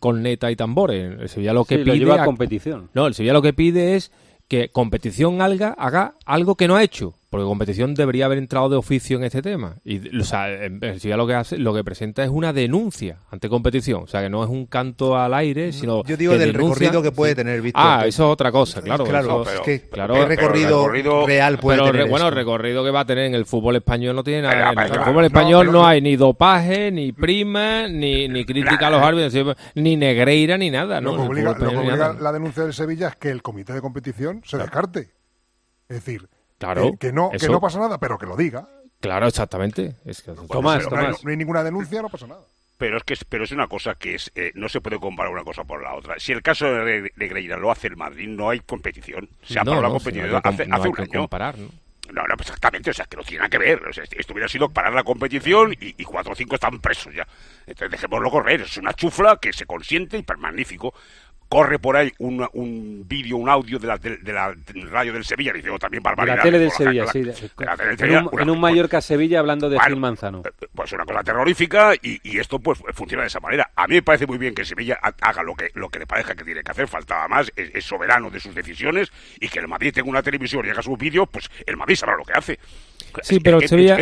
con 0.00 0.22
neta 0.22 0.50
y 0.50 0.56
tambores. 0.56 1.20
El 1.20 1.28
Sevilla 1.28 1.52
lo 1.52 1.64
que 1.64 1.78
pide. 1.78 1.98
lleva 1.98 2.22
a 2.22 2.24
competición. 2.24 2.90
No, 2.92 3.06
el 3.06 3.14
Sevilla 3.14 3.32
lo 3.32 3.42
que 3.42 3.52
pide 3.52 3.94
es 3.94 4.12
que 4.48 4.68
competición 4.68 5.40
haga, 5.40 5.70
haga 5.70 6.14
algo 6.24 6.56
que 6.56 6.68
no 6.68 6.76
ha 6.76 6.82
hecho, 6.82 7.14
porque 7.36 7.44
competición 7.44 7.94
debería 7.94 8.24
haber 8.24 8.38
entrado 8.38 8.70
de 8.70 8.76
oficio 8.76 9.18
en 9.18 9.24
este 9.24 9.42
tema. 9.42 9.76
Y, 9.84 10.18
o 10.18 10.24
sea, 10.24 10.48
en 10.50 10.80
lo 10.80 11.26
que 11.26 11.34
hace, 11.34 11.58
lo 11.58 11.74
que 11.74 11.84
presenta 11.84 12.24
es 12.24 12.30
una 12.30 12.54
denuncia 12.54 13.18
ante 13.30 13.50
competición, 13.50 14.04
o 14.04 14.06
sea, 14.06 14.22
que 14.22 14.30
no 14.30 14.42
es 14.42 14.48
un 14.48 14.64
canto 14.64 15.18
al 15.18 15.34
aire, 15.34 15.70
sino 15.74 16.02
yo 16.04 16.16
digo 16.16 16.38
del 16.38 16.54
recorrido 16.54 17.02
que 17.02 17.12
puede 17.12 17.34
tener 17.34 17.60
Víctor. 17.60 17.82
Ah, 17.84 18.04
eso 18.06 18.24
es 18.24 18.32
otra 18.32 18.50
cosa, 18.50 18.80
claro. 18.80 19.04
Claro, 19.04 19.42
es 19.42 19.60
que 19.60 19.82
claro, 19.82 20.14
¿qué 20.14 20.24
recorrido, 20.24 20.88
real 21.26 21.58
puede 21.58 21.78
pero, 21.78 21.92
tener? 21.92 22.08
Bueno, 22.08 22.28
el 22.28 22.34
recorrido 22.34 22.82
que 22.82 22.90
va 22.90 23.00
a 23.00 23.04
tener 23.04 23.26
en 23.26 23.34
el 23.34 23.44
fútbol 23.44 23.76
español 23.76 24.16
no 24.16 24.24
tiene 24.24 24.40
nada. 24.40 24.72
en 24.72 24.78
el 24.94 25.04
fútbol 25.04 25.26
español 25.26 25.70
no, 25.70 25.86
hay 25.86 26.00
ni 26.00 26.16
dopaje, 26.16 26.90
ni 26.90 27.12
prima, 27.12 27.86
ni, 27.86 28.28
ni 28.28 28.46
crítica 28.46 28.86
a 28.86 28.90
los 28.90 29.02
árbitros, 29.02 29.56
ni 29.74 29.96
negreira, 29.96 30.56
ni 30.56 30.70
nada. 30.70 31.02
Lo 31.02 31.16
que 31.16 31.20
obliga, 31.20 32.16
la 32.18 32.32
denuncia 32.32 32.62
del 32.62 32.72
Sevilla 32.72 33.08
es 33.08 33.16
que 33.16 33.30
el 33.30 33.42
comité 33.42 33.74
de 33.74 33.82
competición 33.82 34.40
se 34.42 34.56
descarte. 34.56 35.10
Es 35.88 35.96
decir, 36.04 36.30
Claro. 36.58 36.96
que, 36.98 37.12
no, 37.12 37.30
que 37.30 37.48
no 37.48 37.60
pasa 37.60 37.78
nada, 37.78 37.98
pero 37.98 38.18
que 38.18 38.26
lo 38.26 38.36
diga. 38.36 38.66
Claro, 39.00 39.26
exactamente. 39.26 39.96
Es 40.04 40.22
que, 40.22 40.32
Tomás, 40.32 40.90
No, 40.90 41.30
hay, 41.30 41.36
ninguna 41.36 41.62
denuncia, 41.62 42.00
no 42.02 42.08
pasa 42.08 42.26
nada. 42.26 42.40
Pero 42.78 42.98
es 42.98 43.04
que 43.04 43.14
pero 43.28 43.44
es 43.44 43.52
una 43.52 43.68
cosa 43.68 43.94
que 43.94 44.16
es 44.16 44.30
eh, 44.34 44.52
no 44.54 44.68
se 44.68 44.82
puede 44.82 44.98
comparar 44.98 45.32
una 45.32 45.44
cosa 45.44 45.64
por 45.64 45.82
la 45.82 45.94
otra. 45.94 46.18
Si 46.18 46.32
el 46.32 46.42
caso 46.42 46.66
de, 46.66 47.10
Greira 47.16 47.56
lo 47.56 47.70
hace 47.70 47.86
el 47.86 47.96
Madrid, 47.96 48.28
no 48.28 48.50
hay 48.50 48.60
competición. 48.60 49.30
Se 49.42 49.58
ha 49.58 49.64
parado 49.64 49.82
la 49.82 49.88
competición 49.88 50.40
hace, 50.44 50.64
un 50.64 51.00
año. 51.00 51.20
Comparar, 51.20 51.56
¿no? 51.56 51.68
No, 52.12 52.22
no, 52.26 52.36
pues 52.36 52.48
exactamente, 52.48 52.90
o 52.90 52.94
sea, 52.94 53.06
que 53.06 53.16
no 53.16 53.22
tiene 53.24 53.38
nada 53.38 53.48
que 53.48 53.58
ver. 53.58 53.82
O 53.84 53.92
sea, 53.92 54.04
esto 54.04 54.32
hubiera 54.32 54.48
sido 54.48 54.68
parar 54.68 54.92
la 54.92 55.02
competición 55.02 55.74
y, 55.80 56.04
cuatro 56.04 56.32
o 56.32 56.36
cinco 56.36 56.54
están 56.54 56.78
presos 56.80 57.14
ya. 57.14 57.26
Entonces 57.66 57.90
dejémoslo 57.90 58.30
correr, 58.30 58.60
es 58.60 58.76
una 58.76 58.92
chufla 58.92 59.38
que 59.40 59.52
se 59.52 59.66
consiente 59.66 60.18
y 60.18 60.24
magnífico 60.38 60.94
corre 61.48 61.78
por 61.78 61.96
ahí 61.96 62.12
un, 62.18 62.46
un 62.54 63.04
vídeo, 63.06 63.36
un 63.36 63.48
audio 63.48 63.78
de 63.78 63.86
la, 63.86 63.98
de, 63.98 64.32
la 64.32 64.54
radio 64.90 65.12
del 65.12 65.24
Sevilla, 65.24 65.52
dice, 65.52 65.70
oh, 65.70 65.78
también 65.78 66.02
barbaridad. 66.02 66.36
La 66.36 66.42
tele 66.42 66.58
del 66.58 66.70
Sevilla, 66.70 67.06
sí. 67.06 67.22
en, 68.00 68.50
un, 68.50 68.60
Mallorca-Sevilla 68.60 69.40
hablando 69.40 69.68
de 69.68 69.78
Gil 69.78 69.96
Manzano. 69.96 70.42
Eh, 70.44 70.66
pues 70.74 70.92
una 70.92 71.04
cosa 71.04 71.22
terrorífica 71.22 71.94
y, 71.94 72.20
y, 72.22 72.38
esto 72.38 72.58
pues 72.58 72.80
funciona 72.94 73.22
de 73.22 73.28
esa 73.28 73.40
manera. 73.40 73.70
A 73.76 73.86
mí 73.86 73.94
me 73.94 74.02
parece 74.02 74.26
muy 74.26 74.38
bien 74.38 74.54
que 74.54 74.64
Sevilla 74.64 74.98
haga 75.20 75.42
lo 75.42 75.54
que, 75.54 75.70
lo 75.74 75.88
que 75.88 76.00
le 76.00 76.06
parezca 76.06 76.34
que 76.34 76.44
tiene 76.44 76.62
que 76.62 76.70
hacer, 76.70 76.88
faltaba 76.88 77.28
más, 77.28 77.52
es, 77.54 77.84
soberano 77.84 78.30
de 78.30 78.40
sus 78.40 78.54
decisiones 78.54 79.12
y 79.40 79.48
que 79.48 79.60
el 79.60 79.68
Madrid 79.68 79.92
tenga 79.92 80.08
una 80.08 80.22
televisión 80.22 80.66
y 80.66 80.70
haga 80.70 80.82
sus 80.82 80.98
vídeos, 80.98 81.28
pues 81.30 81.48
el 81.64 81.76
Madrid 81.76 81.94
sabrá 81.94 82.16
lo 82.16 82.24
que 82.24 82.32
hace. 82.32 82.58
Sí, 83.22 83.40
pero 83.40 83.60
Sevilla, 83.60 83.96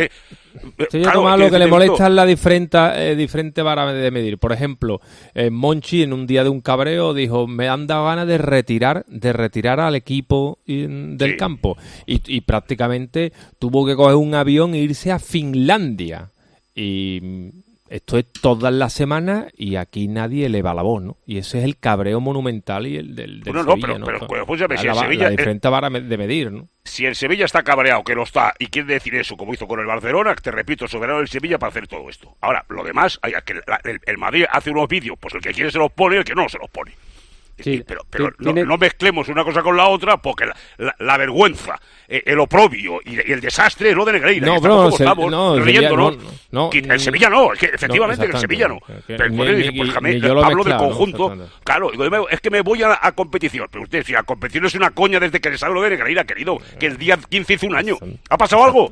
Sevilla 0.89 1.37
lo 1.37 1.49
que 1.49 1.59
le 1.59 1.67
molesta 1.67 2.07
es 2.07 2.13
la 2.13 2.25
diferente, 2.25 2.77
eh, 2.95 3.15
diferente 3.15 3.61
vara 3.61 3.91
de 3.91 4.11
medir. 4.11 4.37
Por 4.37 4.53
ejemplo, 4.53 5.01
eh, 5.33 5.49
Monchi 5.49 6.03
en 6.03 6.13
un 6.13 6.27
día 6.27 6.43
de 6.43 6.49
un 6.49 6.61
cabreo 6.61 7.13
dijo, 7.13 7.47
me 7.47 7.67
han 7.67 7.87
dado 7.87 8.05
ganas 8.05 8.27
de 8.27 8.37
retirar, 8.37 9.05
de 9.07 9.33
retirar 9.33 9.79
al 9.79 9.95
equipo 9.95 10.59
del 10.65 11.37
campo. 11.37 11.77
Y, 12.05 12.21
y 12.27 12.41
prácticamente 12.41 13.33
tuvo 13.59 13.85
que 13.85 13.95
coger 13.95 14.15
un 14.15 14.35
avión 14.35 14.73
e 14.73 14.79
irse 14.79 15.11
a 15.11 15.19
Finlandia. 15.19 16.31
Y 16.73 17.21
esto 17.95 18.17
es 18.17 18.25
todas 18.29 18.73
las 18.73 18.91
semanas 18.93 19.45
y 19.55 19.77
aquí 19.77 20.07
nadie 20.07 20.47
eleva 20.47 20.73
la 20.73 20.81
voz, 20.81 21.01
¿no? 21.01 21.17
Y 21.25 21.37
ese 21.37 21.59
es 21.59 21.63
el 21.63 21.77
cabreo 21.77 22.19
monumental 22.19 22.87
y 22.87 22.97
el 22.97 23.15
del, 23.15 23.41
del 23.41 23.53
Sevilla, 23.53 23.97
¿no? 23.97 24.05
Pero, 24.05 24.27
pero, 24.27 24.45
pues, 24.45 24.59
si 24.59 24.85
la, 24.85 24.93
el 24.93 24.99
Sevilla... 24.99 25.29
diferente 25.29 25.69
vara 25.69 25.89
de 25.89 26.17
medir, 26.17 26.51
¿no? 26.51 26.67
Si 26.83 27.05
el 27.05 27.15
Sevilla 27.15 27.45
está 27.45 27.63
cabreado, 27.63 28.03
que 28.03 28.13
lo 28.13 28.23
está, 28.23 28.53
y 28.59 28.67
quiere 28.67 28.93
decir 28.93 29.15
eso, 29.15 29.37
como 29.37 29.53
hizo 29.53 29.65
con 29.65 29.79
el 29.79 29.85
Barcelona, 29.85 30.35
te 30.35 30.51
repito, 30.51 30.87
soberano 30.87 31.19
del 31.19 31.29
Sevilla 31.29 31.57
para 31.57 31.69
hacer 31.69 31.87
todo 31.87 32.09
esto. 32.09 32.35
Ahora, 32.41 32.65
lo 32.69 32.83
demás, 32.83 33.17
hay, 33.21 33.33
que 33.45 33.53
el, 33.53 33.99
el, 34.05 34.17
Madrid 34.17 34.45
hace 34.51 34.71
unos 34.71 34.87
vídeos, 34.87 35.17
pues 35.19 35.33
el 35.33 35.41
que 35.41 35.53
quiere 35.53 35.71
se 35.71 35.79
los 35.79 35.91
pone, 35.91 36.17
el 36.17 36.25
que 36.25 36.35
no 36.35 36.49
se 36.49 36.57
los 36.59 36.69
pone. 36.69 36.91
Sí, 37.57 37.83
pero, 37.87 38.01
pero 38.09 38.31
no, 38.39 38.77
mezclemos 38.77 39.29
una 39.29 39.43
cosa 39.43 39.63
con 39.63 39.77
la 39.77 39.87
otra 39.87 40.17
porque 40.17 40.45
la, 40.99 41.17
vergüenza, 41.17 41.79
eh, 42.07 42.21
el 42.25 42.39
oprobio 42.39 42.99
y, 43.05 43.31
el 43.31 43.39
desastre 43.39 43.91
es 43.91 43.95
lo 43.95 44.03
de 44.03 44.13
Negreira. 44.13 44.45
No, 44.45 44.61
pero 44.61 44.89
estamos 44.89 45.31
no, 45.31 45.59
riéndonos. 45.59 46.17
No, 46.51 46.69
el 46.71 46.99
Sevilla 46.99 47.29
no, 47.29 47.53
es 47.53 47.59
que 47.59 47.67
efectivamente 47.67 48.25
el 48.25 48.37
Sevilla 48.37 48.67
no. 48.67 48.79
Pero 49.07 49.29
dice, 49.55 49.71
pues, 49.71 49.95
hablo 49.95 50.63
del 50.63 50.77
conjunto. 50.77 51.37
Claro, 51.63 51.91
es 52.29 52.41
que 52.41 52.49
me 52.49 52.61
voy 52.61 52.83
a, 52.83 52.99
a 53.01 53.11
competición. 53.13 53.67
Pero 53.71 53.83
usted 53.83 53.99
decía, 53.99 54.23
competición 54.23 54.65
es 54.65 54.75
una 54.75 54.91
coña 54.91 55.19
desde 55.19 55.39
que 55.39 55.49
le 55.49 55.57
sabe 55.57 55.73
lo 55.75 55.81
de 55.81 55.91
Negreira, 55.91 56.25
querido, 56.25 56.57
que 56.79 56.87
el 56.87 56.97
día 56.97 57.17
15 57.17 57.53
hizo 57.53 57.67
un 57.67 57.75
año. 57.75 57.97
¿Ha 58.29 58.37
pasado 58.37 58.63
algo? 58.65 58.91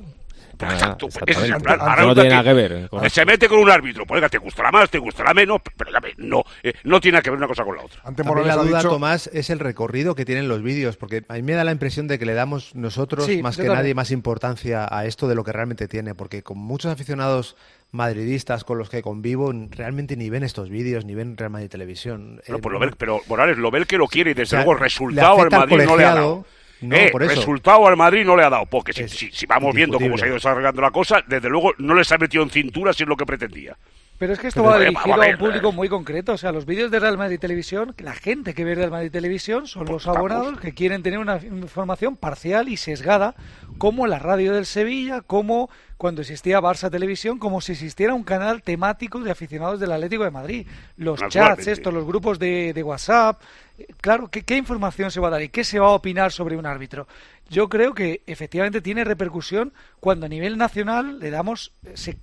Exacto, 0.59 1.07
ese 1.25 1.45
es 1.45 1.51
el 1.51 1.61
plan. 1.61 1.79
no 1.79 2.13
tiene 2.13 2.29
nada 2.29 2.43
que 2.43 2.53
ver. 2.53 2.89
Se 3.09 3.25
mete 3.25 3.47
con 3.47 3.59
un 3.59 3.69
árbitro, 3.69 4.05
pues 4.05 4.23
te 4.29 4.37
gustará 4.37 4.71
más, 4.71 4.89
te 4.89 4.99
gustará 4.99 5.33
menos, 5.33 5.61
pero 5.77 5.91
ya 5.91 5.99
no, 6.17 6.43
eh, 6.61 6.73
no 6.83 6.99
tiene 7.01 7.21
que 7.21 7.29
ver 7.29 7.37
una 7.37 7.47
cosa 7.47 7.63
con 7.63 7.75
la 7.75 7.83
otra. 7.83 8.01
Antes 8.03 8.25
la 8.25 8.55
duda, 8.55 8.81
Tomás, 8.81 9.29
es 9.33 9.49
el 9.49 9.59
recorrido 9.59 10.15
que 10.15 10.25
tienen 10.25 10.47
los 10.47 10.61
vídeos, 10.61 10.97
porque 10.97 11.23
a 11.27 11.33
mí 11.33 11.41
me 11.41 11.53
da 11.53 11.63
la 11.63 11.71
impresión 11.71 12.07
de 12.07 12.19
que 12.19 12.25
le 12.25 12.33
damos 12.33 12.75
nosotros, 12.75 13.29
más 13.41 13.57
que 13.57 13.67
nadie, 13.67 13.93
más 13.93 14.11
importancia 14.11 14.87
a 14.89 15.05
esto 15.05 15.27
de 15.27 15.35
lo 15.35 15.43
que 15.43 15.51
realmente 15.51 15.87
tiene, 15.87 16.15
porque 16.15 16.43
con 16.43 16.57
muchos 16.57 16.91
aficionados 16.91 17.55
madridistas 17.91 18.63
con 18.63 18.79
los 18.79 18.89
que 18.89 19.03
convivo 19.03 19.53
realmente 19.69 20.17
ni 20.17 20.29
ven 20.29 20.43
estos 20.43 20.69
vídeos, 20.69 21.05
ni 21.05 21.13
ven 21.13 21.37
Real 21.37 21.51
Madrid 21.51 21.69
Televisión. 21.69 22.41
Pero, 22.45 22.59
pues 22.59 22.73
lo 22.73 22.79
ve, 22.79 22.91
pero 22.97 23.21
Morales, 23.27 23.57
lo 23.57 23.69
ve 23.71 23.79
el 23.79 23.87
que 23.87 23.97
lo 23.97 24.07
quiere 24.07 24.31
y 24.31 24.33
desde 24.33 24.57
luego 24.57 24.73
el 24.73 24.79
resultado 24.79 25.41
al 25.41 25.51
Madrid 25.51 25.85
no 25.85 25.95
le 25.95 26.05
ha 26.05 26.15
dado. 26.15 26.45
No, 26.83 26.95
eh, 26.95 27.11
resultado 27.13 27.87
al 27.87 27.97
Madrid 27.97 28.25
no 28.25 28.35
le 28.35 28.43
ha 28.43 28.49
dado, 28.49 28.65
porque 28.65 28.93
si, 28.93 29.45
vamos 29.45 29.73
viendo 29.73 29.99
cómo 29.99 30.17
se 30.17 30.25
ha 30.25 30.27
ido 30.27 30.35
desarrollando 30.35 30.81
la 30.81 30.91
cosa, 30.91 31.23
desde 31.27 31.49
luego 31.49 31.73
no 31.77 31.95
les 31.95 32.11
ha 32.11 32.17
metido 32.17 32.43
en 32.43 32.49
cintura 32.49 32.93
si 32.93 33.03
es 33.03 33.09
lo 33.09 33.15
que 33.15 33.25
pretendía. 33.25 33.77
Pero 34.19 34.33
es 34.33 34.39
que 34.39 34.47
esto 34.47 34.63
va 34.63 34.79
dirigido 34.79 35.21
a 35.21 35.27
un 35.27 35.37
público 35.37 35.71
muy 35.71 35.89
concreto. 35.89 36.33
O 36.33 36.37
sea, 36.37 36.51
los 36.51 36.65
vídeos 36.65 36.91
de 36.91 36.99
Real 36.99 37.17
Madrid 37.17 37.39
Televisión, 37.39 37.93
la 37.97 38.13
gente 38.13 38.53
que 38.53 38.63
ve 38.63 38.75
Real 38.75 38.91
Madrid 38.91 39.11
Televisión 39.11 39.67
son 39.67 39.87
los 39.87 40.07
abonados 40.07 40.59
que 40.59 40.73
quieren 40.73 41.03
tener 41.03 41.19
una 41.19 41.37
información 41.37 42.15
parcial 42.15 42.69
y 42.69 42.77
sesgada, 42.77 43.35
como 43.77 44.07
la 44.07 44.19
radio 44.19 44.53
del 44.53 44.65
Sevilla, 44.65 45.21
como 45.21 45.69
cuando 45.97 46.21
existía 46.21 46.61
Barça 46.61 46.91
Televisión, 46.91 47.39
como 47.39 47.59
si 47.59 47.71
existiera 47.71 48.13
un 48.13 48.23
canal 48.23 48.61
temático 48.61 49.19
de 49.19 49.31
aficionados 49.31 49.79
del 49.79 49.91
Atlético 49.91 50.23
de 50.23 50.31
Madrid. 50.31 50.67
Los 50.95 51.19
chats, 51.29 51.67
estos, 51.67 51.93
los 51.93 52.05
grupos 52.05 52.39
de, 52.39 52.81
WhatsApp. 52.83 53.41
Eh, 53.77 53.87
claro, 54.01 54.29
¿qué, 54.29 54.43
¿qué 54.43 54.57
información 54.57 55.11
se 55.11 55.19
va 55.19 55.27
a 55.29 55.31
dar 55.31 55.41
y 55.41 55.49
qué 55.49 55.63
se 55.63 55.79
va 55.79 55.87
a 55.87 55.91
opinar 55.91 56.31
sobre 56.31 56.57
un 56.57 56.65
árbitro? 56.65 57.07
Yo 57.49 57.69
creo 57.69 57.93
que 57.93 58.23
efectivamente 58.25 58.81
tiene 58.81 59.03
repercusión 59.03 59.73
cuando 59.99 60.25
a 60.25 60.29
nivel 60.29 60.57
nacional 60.57 61.19
le 61.19 61.29
damos 61.29 61.71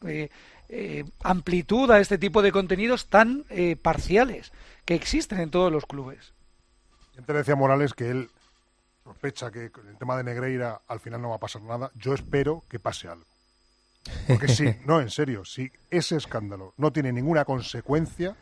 eh, 0.06 0.28
eh, 0.68 1.04
amplitud 1.22 1.90
a 1.90 2.00
este 2.00 2.16
tipo 2.18 2.42
de 2.42 2.52
contenidos 2.52 3.08
tan 3.08 3.44
eh, 3.50 3.76
parciales 3.76 4.52
que 4.84 4.94
existen 4.94 5.40
en 5.40 5.50
todos 5.50 5.70
los 5.70 5.84
clubes. 5.84 6.32
Antes 7.18 7.36
decía 7.36 7.56
Morales 7.56 7.92
que 7.92 8.10
él 8.10 8.30
sospecha 9.04 9.50
que 9.50 9.70
con 9.70 9.86
el 9.88 9.96
tema 9.98 10.16
de 10.16 10.24
Negreira 10.24 10.80
al 10.86 11.00
final 11.00 11.20
no 11.22 11.30
va 11.30 11.36
a 11.36 11.40
pasar 11.40 11.62
nada. 11.62 11.90
Yo 11.94 12.14
espero 12.14 12.64
que 12.68 12.78
pase 12.78 13.08
algo. 13.08 13.26
Porque 14.26 14.48
si, 14.48 14.64
no, 14.86 15.00
en 15.00 15.10
serio, 15.10 15.44
si 15.44 15.70
ese 15.90 16.16
escándalo 16.16 16.72
no 16.76 16.92
tiene 16.92 17.12
ninguna 17.12 17.44
consecuencia, 17.44 18.36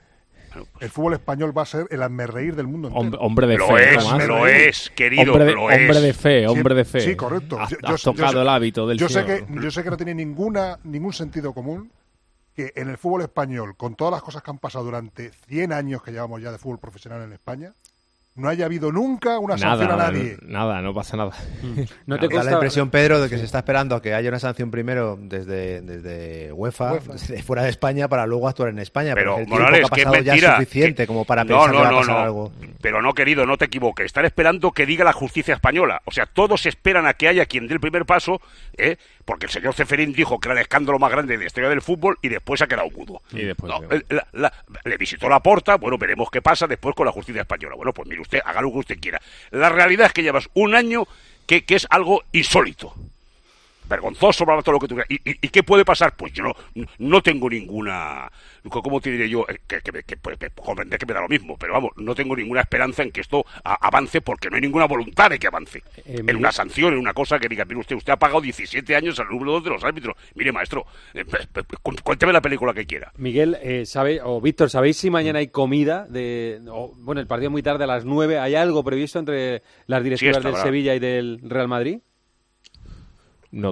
el 0.81 0.91
fútbol 0.91 1.15
español 1.15 1.57
va 1.57 1.63
a 1.63 1.67
ser 1.67 1.87
el 1.91 2.29
reír 2.29 2.57
del 2.57 2.67
mundo 2.67 2.89
entero. 2.89 3.21
Hombre, 3.21 3.47
de 3.47 3.59
fe. 3.59 3.67
Lo 3.67 3.79
es, 3.79 4.27
lo 4.27 4.47
es, 4.47 4.91
querido. 4.91 5.33
Hombre 5.33 5.45
de, 5.45 5.53
lo 5.53 5.65
hombre 5.65 6.01
de 6.01 6.13
fe, 6.13 6.47
hombre 6.47 6.75
de 6.75 6.85
fe. 6.85 7.01
Sí, 7.01 7.17
correcto. 7.17 7.59
Has, 7.59 8.03
tocado 8.03 8.43
el 8.43 8.49
hábito 8.49 8.87
del 8.87 8.99
yo 8.99 9.09
sé 9.09 9.25
que 9.25 9.45
Yo 9.61 9.71
sé 9.71 9.83
que 9.83 9.91
no 9.91 9.97
tiene 9.97 10.15
ninguna, 10.15 10.79
ningún 10.85 11.13
sentido 11.13 11.53
común 11.53 11.91
que 12.55 12.73
en 12.75 12.89
el 12.89 12.99
fútbol 12.99 13.23
español, 13.23 13.77
con 13.77 13.95
todas 13.95 14.13
las 14.13 14.23
cosas 14.23 14.43
que 14.43 14.51
han 14.51 14.59
pasado 14.59 14.85
durante 14.85 15.31
100 15.47 15.73
años 15.73 16.03
que 16.03 16.11
llevamos 16.11 16.43
ya 16.43 16.51
de 16.51 16.59
fútbol 16.59 16.81
profesional 16.81 17.23
en 17.23 17.33
España, 17.33 17.73
no 18.39 18.49
haya 18.49 18.67
habido 18.67 18.93
nunca 18.93 19.39
una 19.39 19.59
sanción 19.59 19.91
a 19.91 19.97
nadie. 19.97 20.37
Nada, 20.43 20.81
no 20.81 20.95
pasa 20.95 21.17
nada. 21.17 21.33
No 22.07 22.19
te 22.19 22.29
da 22.29 22.45
la 22.45 22.53
impresión, 22.53 22.89
Pedro, 22.89 23.21
de 23.21 23.29
que 23.29 23.37
se 23.37 23.45
está 23.45 23.59
esperando 23.59 23.97
a 23.97 24.03
que 24.03 24.15
haya 24.15 24.29
una 24.29 24.39
sanción 24.39 24.71
primero 24.71 25.19
desde, 25.21 25.81
desde 25.83 26.53
UEFA, 26.53 27.01
Desde 27.13 27.43
fuera 27.43 27.65
de 27.65 27.71
España, 27.71 28.09
para 28.09 28.27
luego 28.27 28.49
actuar 28.49 28.69
en 28.71 28.79
España. 28.79 29.15
Pero, 29.15 29.39
el 29.39 29.49
Morales, 29.49 29.91
que 29.91 30.03
ha 30.03 30.05
pasado 30.05 30.23
ya 30.23 30.35
es 30.35 30.45
suficiente 30.45 31.07
como 31.07 31.25
para 31.25 31.45
pensar 31.45 31.71
que 31.71 31.77
va 31.77 31.89
a 31.89 31.93
pasar 31.93 32.17
algo. 32.19 32.53
Pero 32.81 33.03
no, 33.03 33.13
querido, 33.13 33.45
no 33.45 33.57
te 33.59 33.65
equivoques. 33.65 34.07
Están 34.07 34.25
esperando 34.25 34.71
que 34.71 34.87
diga 34.87 35.05
la 35.05 35.13
justicia 35.13 35.55
española. 35.55 36.03
O 36.05 36.13
sea, 36.13 36.27
todos 36.27 36.67
esperan 36.67 37.07
a 37.07 37.15
que 37.15 37.29
haya 37.29 37.47
quien 37.47 37.67
dé 37.67 37.75
el 37.75 37.81
primer 37.81 38.07
paso, 38.07 38.41
¿eh? 38.77 38.97
Porque 39.29 39.45
el 39.45 39.53
señor 39.53 39.75
Ceferín 39.75 40.15
dijo 40.15 40.41
que 40.41 40.49
era 40.49 40.55
el 40.55 40.63
escándalo 40.63 40.99
más 40.99 41.11
grande 41.11 41.35
de 41.35 41.41
la 41.41 41.47
historia 41.47 41.69
del 41.69 41.83
fútbol 41.83 42.19
y 42.23 42.31
después 42.31 42.63
ha 42.63 42.67
quedado 42.67 42.89
mudo. 42.89 43.21
Y 43.31 43.45
después, 43.45 43.71
le 44.85 44.97
visitó 44.97 45.29
la 45.29 45.41
porta, 45.41 45.77
bueno, 45.77 45.99
veremos 45.99 46.31
qué 46.31 46.41
pasa 46.41 46.67
después 46.67 46.95
con 46.95 47.05
la 47.05 47.13
justicia 47.13 47.43
española. 47.43 47.77
Bueno, 47.77 47.93
pues 47.93 48.09
mire 48.09 48.23
usted, 48.23 48.41
haga 48.43 48.63
lo 48.63 48.73
que 48.73 48.79
usted 48.79 48.99
quiera. 48.99 49.21
La 49.51 49.69
realidad 49.69 50.07
es 50.07 50.15
que 50.15 50.23
llevas 50.23 50.49
un 50.55 50.75
año 50.75 51.07
que, 51.47 51.67
que 51.67 51.75
es 51.75 51.87
algo 51.91 52.25
insólito 52.33 52.95
vergonzoso, 53.89 54.45
bla, 54.45 54.61
todo 54.63 54.73
lo 54.73 54.81
que 54.81 54.89
tú 54.89 54.95
quieras. 54.95 55.09
¿Y, 55.11 55.49
qué 55.49 55.63
puede 55.63 55.85
pasar? 55.85 56.15
Pues 56.17 56.33
yo 56.33 56.45
no, 56.45 56.55
no 56.99 57.23
tengo 57.23 57.49
ninguna, 57.49 58.31
¿cómo 58.69 59.01
te 59.01 59.11
diré 59.11 59.29
yo? 59.29 59.47
Eh, 59.49 59.61
que, 59.67 59.81
que, 59.81 60.03
que, 60.03 60.17
pues, 60.17 60.39
que 60.39 61.07
me 61.07 61.15
da 61.15 61.21
lo 61.21 61.29
mismo, 61.29 61.57
pero 61.57 61.73
vamos, 61.73 61.93
no 61.97 62.15
tengo 62.15 62.37
ninguna 62.37 62.61
esperanza 62.61 63.03
en 63.03 63.11
que 63.11 63.21
esto 63.21 63.45
avance 63.65 64.21
porque 64.21 64.51
no 64.51 64.57
hay 64.57 64.63
ninguna 64.63 64.87
voluntad 64.87 65.31
de 65.31 65.39
que 65.39 65.47
avance. 65.47 65.83
Eh, 66.05 66.23
en 66.27 66.37
una 66.37 66.53
sanción, 66.53 66.93
en 66.93 66.99
una 66.99 67.15
cosa 67.15 67.39
que 67.39 67.49
diga, 67.49 67.65
mire 67.65 67.81
usted, 67.81 67.97
usted 67.97 68.13
ha 68.13 68.19
pagado 68.19 68.41
17 68.41 68.95
años 68.95 69.19
al 69.21 69.29
número 69.29 69.53
2 69.53 69.65
de 69.65 69.71
los 69.71 69.85
árbitros. 69.85 70.17
Mire, 70.35 70.53
maestro, 70.53 70.87
eh, 71.15 71.25
cuénteme 72.03 72.33
la 72.33 72.41
película 72.41 72.75
que 72.75 72.87
quiera. 72.87 73.13
Miguel, 73.17 73.57
¿sabe, 73.87 74.21
o 74.23 74.41
Víctor, 74.41 74.71
¿sabéis 74.71 74.97
si 74.97 75.11
mañana 75.11 75.39
hay 75.39 75.49
comida? 75.49 76.07
de 76.09 76.61
Bueno, 76.97 77.21
el 77.21 77.27
partido 77.27 77.51
muy 77.51 77.63
tarde 77.63 77.85
a 77.85 77.87
las 77.87 78.05
9. 78.05 78.39
¿Hay 78.39 78.55
algo 78.55 78.85
previsto 78.85 79.19
entre 79.19 79.63
las 79.87 80.03
directivas 80.03 80.43
del 80.43 80.57
Sevilla 80.57 80.95
y 80.95 80.99
del 80.99 81.41
Real 81.43 81.69
Madrid? 81.69 82.01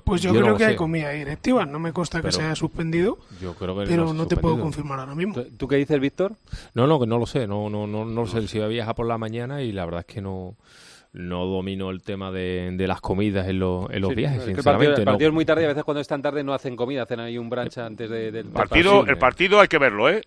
Pues 0.05 0.23
yo, 0.23 0.33
creo 0.33 0.57
que 0.57 0.65
hay 0.65 0.77
comida 0.77 1.11
directiva. 1.11 1.67
No 1.67 1.79
me 1.79 1.93
consta 1.93 2.23
que 2.23 2.33
se 2.33 2.43
haya 2.43 2.55
suspendido. 2.55 3.19
pero 3.59 4.13
no, 4.13 4.27
te 4.27 4.37
puedo 4.37 4.59
confirmar 4.59 5.01
ahora 5.01 5.15
mismo. 5.15 5.35
¿Tú 5.57 5.69
qué 5.69 5.77
dices, 5.77 6.01
Víctor? 6.01 6.37
No, 6.75 6.87
no, 6.87 6.99
que 7.01 7.07
no 7.07 7.19
lo 7.19 7.27
sé. 7.27 7.47
No, 7.47 7.69
no, 7.69 7.87
no, 7.87 8.05
no 8.05 8.27
sé 8.27 8.47
si 8.49 8.59
viaja 8.59 8.95
por 8.95 9.07
la 9.07 9.19
mañana 9.19 9.63
y 9.63 9.73
la 9.73 9.85
verdad 9.85 10.01
es 10.01 10.15
que 10.15 10.21
no 10.21 10.57
no 11.17 11.47
domino 11.47 11.91
el 11.91 12.03
tema 12.03 12.31
de, 12.31 12.75
las 12.79 13.01
comidas 13.01 13.49
en, 13.49 13.59
los, 13.59 13.91
en 13.91 14.03
los 14.03 14.15
viajes, 14.15 14.45
sinceramente. 14.45 15.01
El 15.01 15.05
partido, 15.07 15.29
es 15.29 15.35
muy 15.35 15.45
tarde 15.45 15.63
y 15.63 15.65
a 15.65 15.69
veces 15.69 15.83
cuando 15.83 16.01
es 16.01 16.09
tan 16.09 16.21
tarde 16.21 16.45
no 16.45 16.53
hacen 16.53 16.77
comida, 16.77 17.03
hacen 17.03 17.21
ahí 17.21 17.39
un 17.39 17.49
brunch 17.49 17.79
antes 17.79 18.11
del 18.11 18.47
partido. 18.47 19.07
El 19.07 19.17
partido 19.17 19.61
hay 19.61 19.69
que 19.69 19.79
verlo, 19.79 20.11
¿eh? 20.11 20.23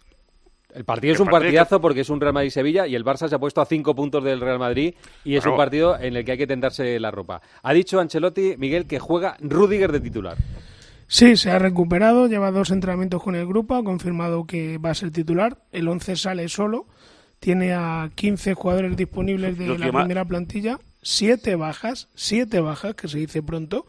El 0.73 0.85
partido 0.85 1.13
es 1.13 1.19
un 1.19 1.27
partidazo 1.27 1.81
porque 1.81 2.01
es 2.01 2.09
un 2.09 2.21
Real 2.21 2.33
Madrid-Sevilla 2.33 2.85
y 2.85 2.95
el 2.95 3.03
Barça 3.03 3.27
se 3.27 3.35
ha 3.35 3.39
puesto 3.39 3.59
a 3.59 3.65
cinco 3.65 3.95
puntos 3.95 4.23
del 4.23 4.39
Real 4.39 4.59
Madrid 4.59 4.93
y 5.23 5.35
es 5.35 5.45
un 5.45 5.57
partido 5.57 5.99
en 5.99 6.15
el 6.15 6.23
que 6.23 6.33
hay 6.33 6.37
que 6.37 6.47
tentarse 6.47 6.99
la 6.99 7.09
ropa. 7.09 7.41
Ha 7.63 7.73
dicho 7.73 7.99
Ancelotti, 7.99 8.55
Miguel, 8.57 8.85
que 8.85 8.99
juega 8.99 9.35
Rudiger 9.39 9.91
de 9.91 9.99
titular. 9.99 10.37
Sí, 11.07 11.37
se 11.37 11.49
ha 11.49 11.57
recuperado, 11.57 12.27
lleva 12.27 12.51
dos 12.51 12.69
entrenamientos 12.69 13.23
con 13.23 13.35
el 13.35 13.47
grupo, 13.47 13.73
ha 13.73 13.83
confirmado 13.83 14.45
que 14.45 14.77
va 14.77 14.91
a 14.91 14.95
ser 14.95 15.09
titular. 15.09 15.57
El 15.71 15.87
11 15.87 16.15
sale 16.15 16.47
solo, 16.49 16.85
tiene 17.39 17.73
a 17.73 18.11
15 18.13 18.53
jugadores 18.53 18.95
disponibles 18.95 19.57
de 19.57 19.75
la 19.75 19.91
primera 19.91 20.23
plantilla, 20.25 20.79
siete 21.01 21.55
bajas, 21.55 22.09
siete 22.13 22.59
bajas, 22.59 22.93
que 22.93 23.07
se 23.07 23.17
dice 23.17 23.41
pronto. 23.41 23.87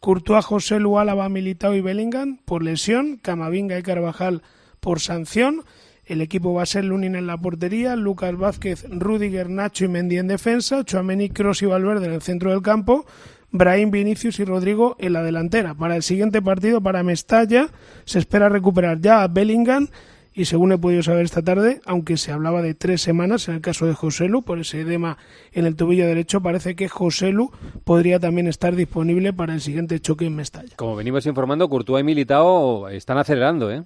Courtois, 0.00 0.44
José 0.44 0.80
Lu, 0.80 0.98
Álava, 0.98 1.28
Militao 1.28 1.74
y 1.74 1.80
Bellingham 1.80 2.38
por 2.44 2.64
lesión, 2.64 3.18
Camavinga 3.22 3.78
y 3.78 3.82
Carvajal 3.84 4.42
por 4.80 4.98
sanción. 5.00 5.64
El 6.06 6.20
equipo 6.20 6.54
va 6.54 6.62
a 6.62 6.66
ser 6.66 6.84
Lunin 6.84 7.16
en 7.16 7.26
la 7.26 7.36
portería, 7.36 7.96
Lucas 7.96 8.36
Vázquez, 8.36 8.86
Rudiger, 8.88 9.50
Nacho 9.50 9.84
y 9.84 9.88
Mendy 9.88 10.18
en 10.18 10.28
defensa, 10.28 10.84
Chouameni, 10.84 11.30
Cross 11.30 11.62
y 11.62 11.66
Valverde 11.66 12.06
en 12.06 12.12
el 12.12 12.22
centro 12.22 12.52
del 12.52 12.62
campo, 12.62 13.06
Brahim, 13.50 13.90
Vinicius 13.90 14.38
y 14.38 14.44
Rodrigo 14.44 14.94
en 15.00 15.14
la 15.14 15.24
delantera. 15.24 15.74
Para 15.74 15.96
el 15.96 16.04
siguiente 16.04 16.40
partido, 16.40 16.80
para 16.80 17.02
Mestalla, 17.02 17.70
se 18.04 18.20
espera 18.20 18.48
recuperar 18.48 19.00
ya 19.00 19.24
a 19.24 19.28
Bellingham 19.28 19.88
y 20.32 20.44
según 20.44 20.70
he 20.70 20.78
podido 20.78 21.02
saber 21.02 21.24
esta 21.24 21.42
tarde, 21.42 21.80
aunque 21.86 22.16
se 22.18 22.30
hablaba 22.30 22.62
de 22.62 22.74
tres 22.74 23.00
semanas 23.00 23.48
en 23.48 23.54
el 23.54 23.60
caso 23.60 23.86
de 23.86 23.94
Joselu, 23.94 24.42
por 24.42 24.60
ese 24.60 24.82
edema 24.82 25.18
en 25.50 25.64
el 25.64 25.74
tobillo 25.74 26.06
derecho, 26.06 26.40
parece 26.40 26.76
que 26.76 26.88
Joselu 26.88 27.50
podría 27.82 28.20
también 28.20 28.46
estar 28.46 28.76
disponible 28.76 29.32
para 29.32 29.54
el 29.54 29.60
siguiente 29.60 29.98
choque 29.98 30.26
en 30.26 30.36
Mestalla. 30.36 30.76
Como 30.76 30.94
venimos 30.94 31.26
informando, 31.26 31.68
Courtois 31.68 32.02
y 32.02 32.04
Militao 32.04 32.88
están 32.90 33.18
acelerando, 33.18 33.72
¿eh? 33.72 33.82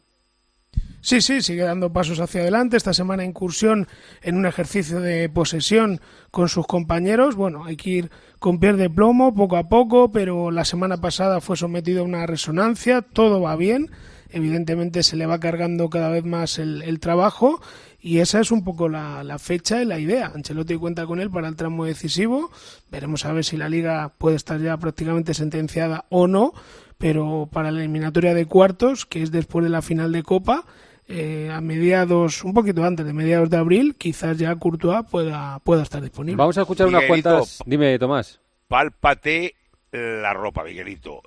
Sí, 1.02 1.22
sí, 1.22 1.40
sigue 1.40 1.62
dando 1.62 1.92
pasos 1.92 2.20
hacia 2.20 2.42
adelante. 2.42 2.76
Esta 2.76 2.92
semana 2.92 3.24
incursión 3.24 3.88
en 4.22 4.36
un 4.36 4.44
ejercicio 4.44 5.00
de 5.00 5.30
posesión 5.30 6.00
con 6.30 6.50
sus 6.50 6.66
compañeros. 6.66 7.36
Bueno, 7.36 7.64
hay 7.64 7.76
que 7.76 7.90
ir 7.90 8.10
con 8.38 8.60
pie 8.60 8.74
de 8.74 8.90
plomo 8.90 9.34
poco 9.34 9.56
a 9.56 9.68
poco, 9.68 10.12
pero 10.12 10.50
la 10.50 10.66
semana 10.66 11.00
pasada 11.00 11.40
fue 11.40 11.56
sometido 11.56 12.02
a 12.02 12.04
una 12.04 12.26
resonancia. 12.26 13.00
Todo 13.00 13.40
va 13.40 13.56
bien. 13.56 13.90
Evidentemente 14.28 15.02
se 15.02 15.16
le 15.16 15.26
va 15.26 15.40
cargando 15.40 15.88
cada 15.88 16.10
vez 16.10 16.24
más 16.24 16.58
el, 16.58 17.00
trabajo 17.00 17.60
y 18.00 18.18
esa 18.18 18.40
es 18.40 18.52
un 18.52 18.62
poco 18.62 18.88
la, 18.88 19.24
la, 19.24 19.38
fecha 19.38 19.82
y 19.82 19.86
la 19.86 19.98
idea. 19.98 20.30
Ancelotti 20.34 20.76
cuenta 20.76 21.06
con 21.06 21.18
él 21.18 21.30
para 21.30 21.48
el 21.48 21.56
tramo 21.56 21.84
decisivo. 21.86 22.50
Veremos 22.90 23.24
a 23.24 23.32
ver 23.32 23.44
si 23.44 23.56
la 23.56 23.68
liga 23.68 24.12
puede 24.18 24.36
estar 24.36 24.60
ya 24.60 24.76
prácticamente 24.76 25.34
sentenciada 25.34 26.04
o 26.10 26.28
no, 26.28 26.52
pero 27.00 27.48
para 27.50 27.70
la 27.70 27.80
eliminatoria 27.80 28.34
de 28.34 28.44
cuartos, 28.44 29.06
que 29.06 29.22
es 29.22 29.32
después 29.32 29.64
de 29.64 29.70
la 29.70 29.80
final 29.80 30.12
de 30.12 30.22
Copa, 30.22 30.66
eh, 31.08 31.48
a 31.50 31.62
mediados, 31.62 32.44
un 32.44 32.52
poquito 32.52 32.84
antes 32.84 33.06
de 33.06 33.14
mediados 33.14 33.48
de 33.48 33.56
abril, 33.56 33.96
quizás 33.96 34.36
ya 34.36 34.54
Courtois 34.56 35.06
pueda, 35.10 35.60
pueda 35.60 35.82
estar 35.82 36.02
disponible. 36.02 36.36
Vamos 36.36 36.58
a 36.58 36.60
escuchar 36.60 36.88
unas 36.88 37.04
cuantas. 37.04 37.60
Dime, 37.64 37.98
Tomás. 37.98 38.38
Pálpate 38.68 39.54
la 39.92 40.34
ropa, 40.34 40.62
Miguelito. 40.62 41.22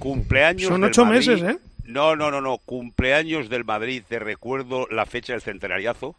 Cumpleaños. 0.00 0.68
Son 0.68 0.82
ocho 0.82 1.06
meses, 1.06 1.40
¿eh? 1.42 1.56
No, 1.84 2.16
no, 2.16 2.32
no, 2.32 2.40
no. 2.40 2.58
Cumpleaños 2.58 3.48
del 3.48 3.64
Madrid. 3.64 4.02
Te 4.06 4.18
recuerdo 4.18 4.88
la 4.90 5.06
fecha 5.06 5.32
del 5.32 5.42
centenariazo. 5.42 6.16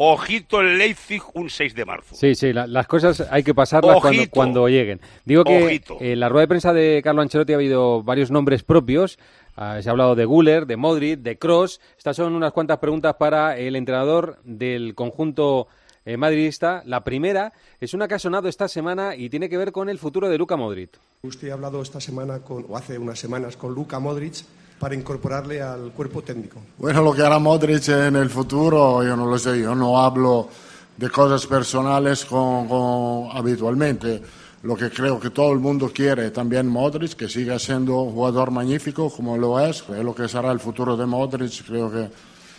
Ojito 0.00 0.60
el 0.60 0.78
Leipzig 0.78 1.22
un 1.34 1.50
6 1.50 1.74
de 1.74 1.84
marzo. 1.84 2.14
Sí, 2.14 2.36
sí, 2.36 2.52
las 2.52 2.86
cosas 2.86 3.26
hay 3.32 3.42
que 3.42 3.52
pasarlas 3.52 4.00
cuando, 4.00 4.22
cuando, 4.30 4.68
lleguen. 4.68 5.00
Digo 5.24 5.42
que 5.42 5.82
en 6.00 6.20
la 6.20 6.28
rueda 6.28 6.42
de 6.42 6.48
prensa 6.48 6.72
de 6.72 7.00
Carlo 7.02 7.20
Ancelotti 7.20 7.52
ha 7.52 7.56
habido 7.56 8.04
varios 8.04 8.30
nombres 8.30 8.62
propios. 8.62 9.18
Ah, 9.56 9.80
se 9.82 9.88
ha 9.88 9.90
hablado 9.90 10.14
de 10.14 10.24
Guller, 10.24 10.66
de 10.66 10.76
Modric, 10.76 11.18
de 11.18 11.36
Cross. 11.36 11.80
Estas 11.96 12.14
son 12.14 12.34
unas 12.34 12.52
cuantas 12.52 12.78
preguntas 12.78 13.16
para 13.16 13.58
el 13.58 13.74
entrenador 13.74 14.38
del 14.44 14.94
conjunto 14.94 15.66
eh, 16.04 16.16
madridista. 16.16 16.82
La 16.86 17.02
primera 17.02 17.52
es 17.80 17.92
una 17.92 18.06
que 18.06 18.14
ha 18.14 18.18
sonado 18.20 18.48
esta 18.48 18.68
semana 18.68 19.16
y 19.16 19.28
tiene 19.30 19.48
que 19.48 19.58
ver 19.58 19.72
con 19.72 19.88
el 19.88 19.98
futuro 19.98 20.28
de 20.28 20.38
Luka 20.38 20.56
Modric. 20.56 20.96
Usted 21.22 21.50
ha 21.50 21.54
hablado 21.54 21.82
esta 21.82 22.00
semana 22.00 22.38
con, 22.38 22.66
o 22.68 22.76
hace 22.76 22.98
unas 22.98 23.18
semanas 23.18 23.56
con 23.56 23.74
Luka 23.74 23.98
Modric 23.98 24.44
para 24.78 24.94
incorporarle 24.94 25.60
al 25.60 25.92
cuerpo 25.92 26.22
técnico. 26.22 26.60
Bueno, 26.78 27.02
lo 27.02 27.14
que 27.14 27.22
hará 27.22 27.38
Modric 27.38 27.88
en 27.88 28.16
el 28.16 28.30
futuro, 28.30 29.02
yo 29.02 29.16
no 29.16 29.26
lo 29.26 29.38
sé, 29.38 29.60
yo 29.60 29.74
no 29.74 29.98
hablo 29.98 30.48
de 30.96 31.10
cosas 31.10 31.46
personales 31.46 32.24
con, 32.24 33.28
habitualmente. 33.32 34.22
lo 34.62 34.76
que 34.76 34.90
creo 34.90 35.20
que 35.20 35.30
todo 35.30 35.52
el 35.52 35.60
mundo 35.60 35.90
quiere, 35.94 36.30
también 36.30 36.66
Modric, 36.66 37.14
que 37.14 37.28
siga 37.28 37.58
siendo 37.58 38.00
un 38.02 38.12
jugador 38.12 38.50
magnífico 38.50 39.10
como 39.10 39.36
lo 39.36 39.60
es, 39.60 39.84
es 39.88 40.04
lo 40.04 40.14
que 40.14 40.28
será 40.28 40.50
el 40.50 40.60
futuro 40.60 40.96
de 40.96 41.06
Modric, 41.06 41.64
creo 41.64 41.90
que 41.90 42.08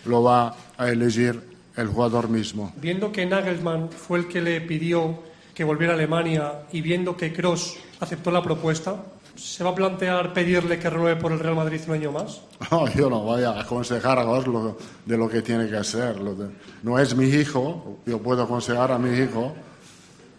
lo 0.05 0.23
va 0.23 0.55
a 0.77 0.89
elegir 0.89 1.41
el 1.75 1.87
jugador 1.87 2.29
mismo. 2.29 2.73
Viendo 2.77 3.11
que 3.11 3.25
Nagelsmann 3.25 3.89
fue 3.89 4.19
el 4.19 4.27
que 4.27 4.41
le 4.41 4.61
pidió 4.61 5.19
que 5.53 5.63
volviera 5.65 5.93
a 5.93 5.95
Alemania 5.97 6.61
y 6.71 6.79
viendo 6.79 7.17
que 7.17 7.33
Kroos 7.33 7.75
aceptó 7.99 8.31
la 8.31 8.41
propuesta, 8.41 8.95
¿se 9.39 9.63
va 9.63 9.69
a 9.71 9.75
plantear 9.75 10.33
pedirle 10.33 10.77
que 10.77 10.89
renueve 10.89 11.19
por 11.19 11.31
el 11.31 11.39
Real 11.39 11.55
Madrid 11.55 11.81
un 11.87 11.93
año 11.93 12.11
más? 12.11 12.41
No, 12.71 12.87
yo 12.89 13.09
no 13.09 13.21
voy 13.21 13.43
a 13.43 13.59
aconsejar 13.59 14.19
a 14.19 14.29
Oslo 14.29 14.77
de 15.05 15.17
lo 15.17 15.29
que 15.29 15.41
tiene 15.41 15.67
que 15.67 15.77
hacer. 15.77 16.17
no 16.83 16.99
es 16.99 17.15
mi 17.15 17.25
hijo, 17.25 17.99
yo 18.05 18.19
puedo 18.19 18.43
aconsejar 18.43 18.91
a 18.91 18.99
mi 18.99 19.17
hijo. 19.17 19.53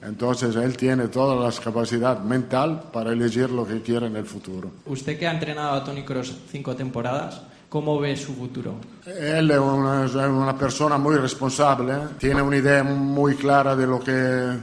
Entonces 0.03 0.57
él 0.57 0.77
tiene 0.77 1.09
toda 1.09 1.35
la 1.37 1.53
capacidad 1.53 2.21
mental 2.21 2.85
para 2.93 3.13
elegir 3.13 3.51
lo 3.51 3.67
que 3.67 3.83
quiere 3.83 4.07
en 4.07 4.17
el 4.17 4.25
futuro. 4.25 4.71
Usted 4.87 5.19
que 5.19 5.27
ha 5.27 5.33
entrenado 5.33 5.73
a 5.73 5.85
Tony 5.85 6.05
Kroos 6.05 6.35
cinco 6.51 6.75
temporadas, 6.75 7.43
¿cómo 7.69 7.99
ve 7.99 8.17
su 8.17 8.35
futuro? 8.35 8.77
Él 9.05 9.51
es 9.51 9.59
una, 9.59 10.07
es 10.07 10.15
una 10.15 10.57
persona 10.57 10.97
muy 10.97 11.17
responsable, 11.17 11.95
tiene 12.19 12.41
una 12.41 12.57
idea 12.57 12.83
muy 12.83 13.35
clara 13.35 13.77
de 13.77 13.87
lo 13.87 14.01
que 14.01 14.57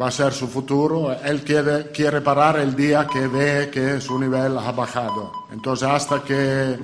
va 0.00 0.08
a 0.08 0.10
ser 0.10 0.32
su 0.32 0.48
futuro. 0.48 1.14
Él 1.24 1.42
quiere, 1.42 1.90
quiere 1.92 2.20
parar 2.20 2.58
el 2.58 2.74
día 2.74 3.06
que 3.10 3.26
ve 3.26 3.70
que 3.72 4.00
su 4.00 4.18
nivel 4.18 4.58
ha 4.58 4.72
bajado. 4.72 5.32
Entonces, 5.52 5.88
hasta 5.88 6.22
que 6.22 6.76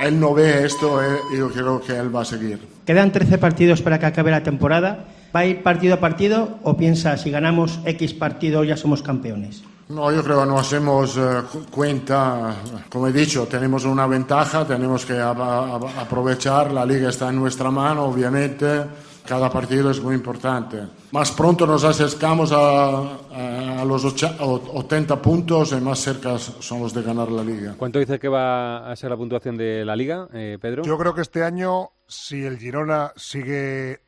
él 0.00 0.20
no 0.20 0.34
ve 0.34 0.64
esto, 0.64 1.02
eh, 1.02 1.18
yo 1.36 1.50
creo 1.50 1.80
que 1.80 1.96
él 1.96 2.14
va 2.14 2.22
a 2.22 2.24
seguir. 2.24 2.58
Quedan 2.84 3.12
13 3.12 3.38
partidos 3.38 3.82
para 3.82 3.98
que 3.98 4.06
acabe 4.06 4.30
la 4.30 4.42
temporada. 4.42 5.06
¿Va 5.34 5.40
a 5.40 5.46
ir 5.46 5.62
partido 5.62 5.94
a 5.94 6.00
partido 6.00 6.58
o 6.62 6.76
piensa 6.76 7.16
si 7.18 7.30
ganamos 7.30 7.80
X 7.84 8.14
partido 8.14 8.64
ya 8.64 8.76
somos 8.76 9.02
campeones? 9.02 9.62
No, 9.88 10.10
yo 10.10 10.24
creo 10.24 10.40
que 10.40 10.46
no 10.46 10.58
hacemos 10.58 11.16
eh, 11.16 11.42
cuenta. 11.70 12.54
Como 12.88 13.06
he 13.08 13.12
dicho, 13.12 13.46
tenemos 13.46 13.84
una 13.84 14.06
ventaja, 14.06 14.64
tenemos 14.66 15.04
que 15.04 15.20
aprovechar. 15.20 16.72
La 16.72 16.86
liga 16.86 17.10
está 17.10 17.28
en 17.28 17.36
nuestra 17.36 17.70
mano, 17.70 18.04
obviamente 18.04 18.84
cada 19.26 19.50
partido 19.50 19.90
es 19.90 20.00
muy 20.00 20.14
importante. 20.14 20.78
Más 21.12 21.32
pronto 21.32 21.66
nos 21.66 21.84
acercamos 21.84 22.52
a, 22.52 23.80
a, 23.80 23.84
los 23.84 24.04
80 24.04 25.20
puntos 25.20 25.72
y 25.72 25.76
más 25.76 25.98
cerca 25.98 26.38
son 26.38 26.80
los 26.80 26.94
de 26.94 27.02
ganar 27.02 27.30
la 27.30 27.44
liga. 27.44 27.74
¿Cuánto 27.76 27.98
dice 27.98 28.18
que 28.18 28.28
va 28.28 28.90
a 28.90 28.96
ser 28.96 29.10
la 29.10 29.16
puntuación 29.16 29.56
de 29.56 29.84
la 29.84 29.94
liga, 29.94 30.28
eh, 30.32 30.58
Pedro? 30.60 30.84
Yo 30.84 30.96
creo 30.96 31.14
que 31.14 31.22
este 31.22 31.42
año, 31.42 31.90
si 32.06 32.44
el 32.44 32.58
Girona 32.58 33.12
sigue 33.16 34.00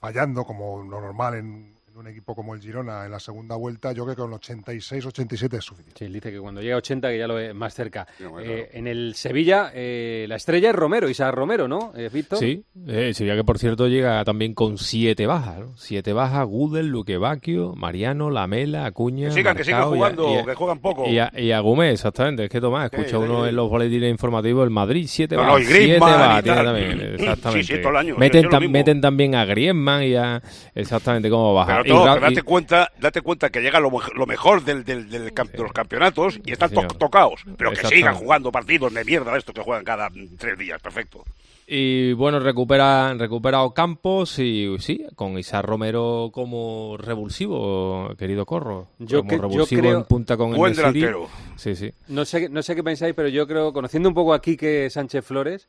fallando 0.00 0.44
como 0.44 0.82
lo 0.82 1.00
normal 1.00 1.34
en 1.34 1.75
un 1.96 2.06
equipo 2.08 2.34
como 2.34 2.54
el 2.54 2.60
Girona 2.60 3.06
en 3.06 3.10
la 3.10 3.20
segunda 3.20 3.56
vuelta, 3.56 3.92
yo 3.92 4.04
creo 4.04 4.14
que 4.14 4.22
con 4.22 4.32
86-87 4.32 5.58
es 5.58 5.64
suficiente. 5.64 6.06
Sí, 6.06 6.12
dice 6.12 6.30
que 6.30 6.38
cuando 6.38 6.60
llega 6.60 6.74
a 6.74 6.78
80 6.78 7.08
que 7.08 7.18
ya 7.18 7.26
lo 7.26 7.34
ve 7.34 7.54
más 7.54 7.74
cerca. 7.74 8.06
Eh, 8.42 8.70
en 8.72 8.86
el 8.86 9.14
Sevilla, 9.14 9.70
eh, 9.74 10.26
la 10.28 10.36
estrella 10.36 10.70
es 10.70 10.76
Romero, 10.76 11.08
Isaac 11.08 11.34
Romero, 11.34 11.68
¿no, 11.68 11.92
eh, 11.96 12.10
Víctor? 12.12 12.38
Sí, 12.38 12.64
Sevilla 12.84 13.36
que 13.36 13.44
por 13.44 13.58
cierto 13.58 13.88
llega 13.88 14.22
también 14.24 14.52
con 14.54 14.76
siete 14.76 15.26
bajas, 15.26 15.58
¿no? 15.58 15.76
Siete 15.76 16.12
bajas, 16.12 16.46
Gudel, 16.46 16.88
Luque 16.88 17.16
Bacchio, 17.16 17.74
Mariano, 17.74 18.30
Lamela, 18.30 18.84
Acuña, 18.84 19.28
Que 19.28 19.34
sigan, 19.34 19.56
que 19.56 19.64
sigan 19.64 19.88
jugando, 19.88 20.44
que 20.44 20.54
juegan 20.54 20.78
poco. 20.80 21.08
Y 21.08 21.18
a, 21.18 21.32
y 21.34 21.50
exactamente, 21.90 22.44
es 22.44 22.50
que 22.50 22.60
Tomás, 22.60 22.92
escucha 22.92 23.18
uno 23.18 23.46
en 23.46 23.56
los 23.56 23.70
boletines 23.70 24.10
informativos, 24.10 24.64
el 24.64 24.70
Madrid, 24.70 25.06
siete 25.08 25.36
bajas, 25.36 25.60
no, 25.60 25.66
siete 25.66 25.98
bajas 25.98 26.42
tiene 26.42 26.62
también, 26.62 27.00
exactamente. 27.14 27.66
Sí, 27.66 27.76
sí, 27.76 27.80
todo 27.80 27.90
el 27.90 27.96
año, 27.96 28.16
meten, 28.18 28.48
meten 28.70 29.00
también 29.00 29.34
a 29.34 29.44
Griezmann 29.46 30.02
y 30.02 30.14
a, 30.14 30.42
exactamente 30.74 31.30
cómo 31.30 31.54
baja 31.54 31.85
date, 31.86 32.42
cuenta, 32.42 32.90
date 32.98 33.20
cuenta 33.22 33.50
que 33.50 33.60
llega 33.60 33.80
lo, 33.80 33.90
mejor 34.26 34.64
del, 34.64 34.84
del, 34.84 35.08
de 35.08 35.32
los 35.58 35.72
campeonatos 35.72 36.40
y 36.44 36.52
están 36.52 36.70
tocados. 36.70 37.42
Pero 37.56 37.72
que 37.72 37.86
sigan 37.86 38.14
jugando 38.14 38.52
partidos 38.52 38.92
de 38.92 39.04
mierda 39.04 39.36
estos 39.36 39.54
que 39.54 39.62
juegan 39.62 39.84
cada 39.84 40.10
tres 40.38 40.58
días. 40.58 40.80
Perfecto. 40.80 41.24
Y 41.68 42.12
bueno, 42.12 42.38
recupera, 42.38 43.12
recuperado 43.14 43.74
Campos 43.74 44.38
y 44.38 44.76
sí, 44.78 45.04
con 45.16 45.36
Isa 45.36 45.62
Romero 45.62 46.30
como 46.32 46.96
revulsivo, 46.96 48.14
querido 48.16 48.46
Corro. 48.46 48.86
Yo 49.00 49.24
como 49.24 49.42
revulsivo 49.42 49.90
en 49.90 50.04
punta 50.04 50.36
con 50.36 50.54
el 50.54 50.76
delantero. 50.76 51.28
Sí, 51.56 51.74
sí. 51.74 51.92
No 52.06 52.24
sé, 52.24 52.48
no 52.48 52.62
sé 52.62 52.76
qué 52.76 52.84
pensáis, 52.84 53.14
pero 53.14 53.28
yo 53.28 53.48
creo, 53.48 53.72
conociendo 53.72 54.08
un 54.08 54.14
poco 54.14 54.32
aquí 54.32 54.56
que 54.56 54.88
Sánchez 54.90 55.24
Flores, 55.24 55.68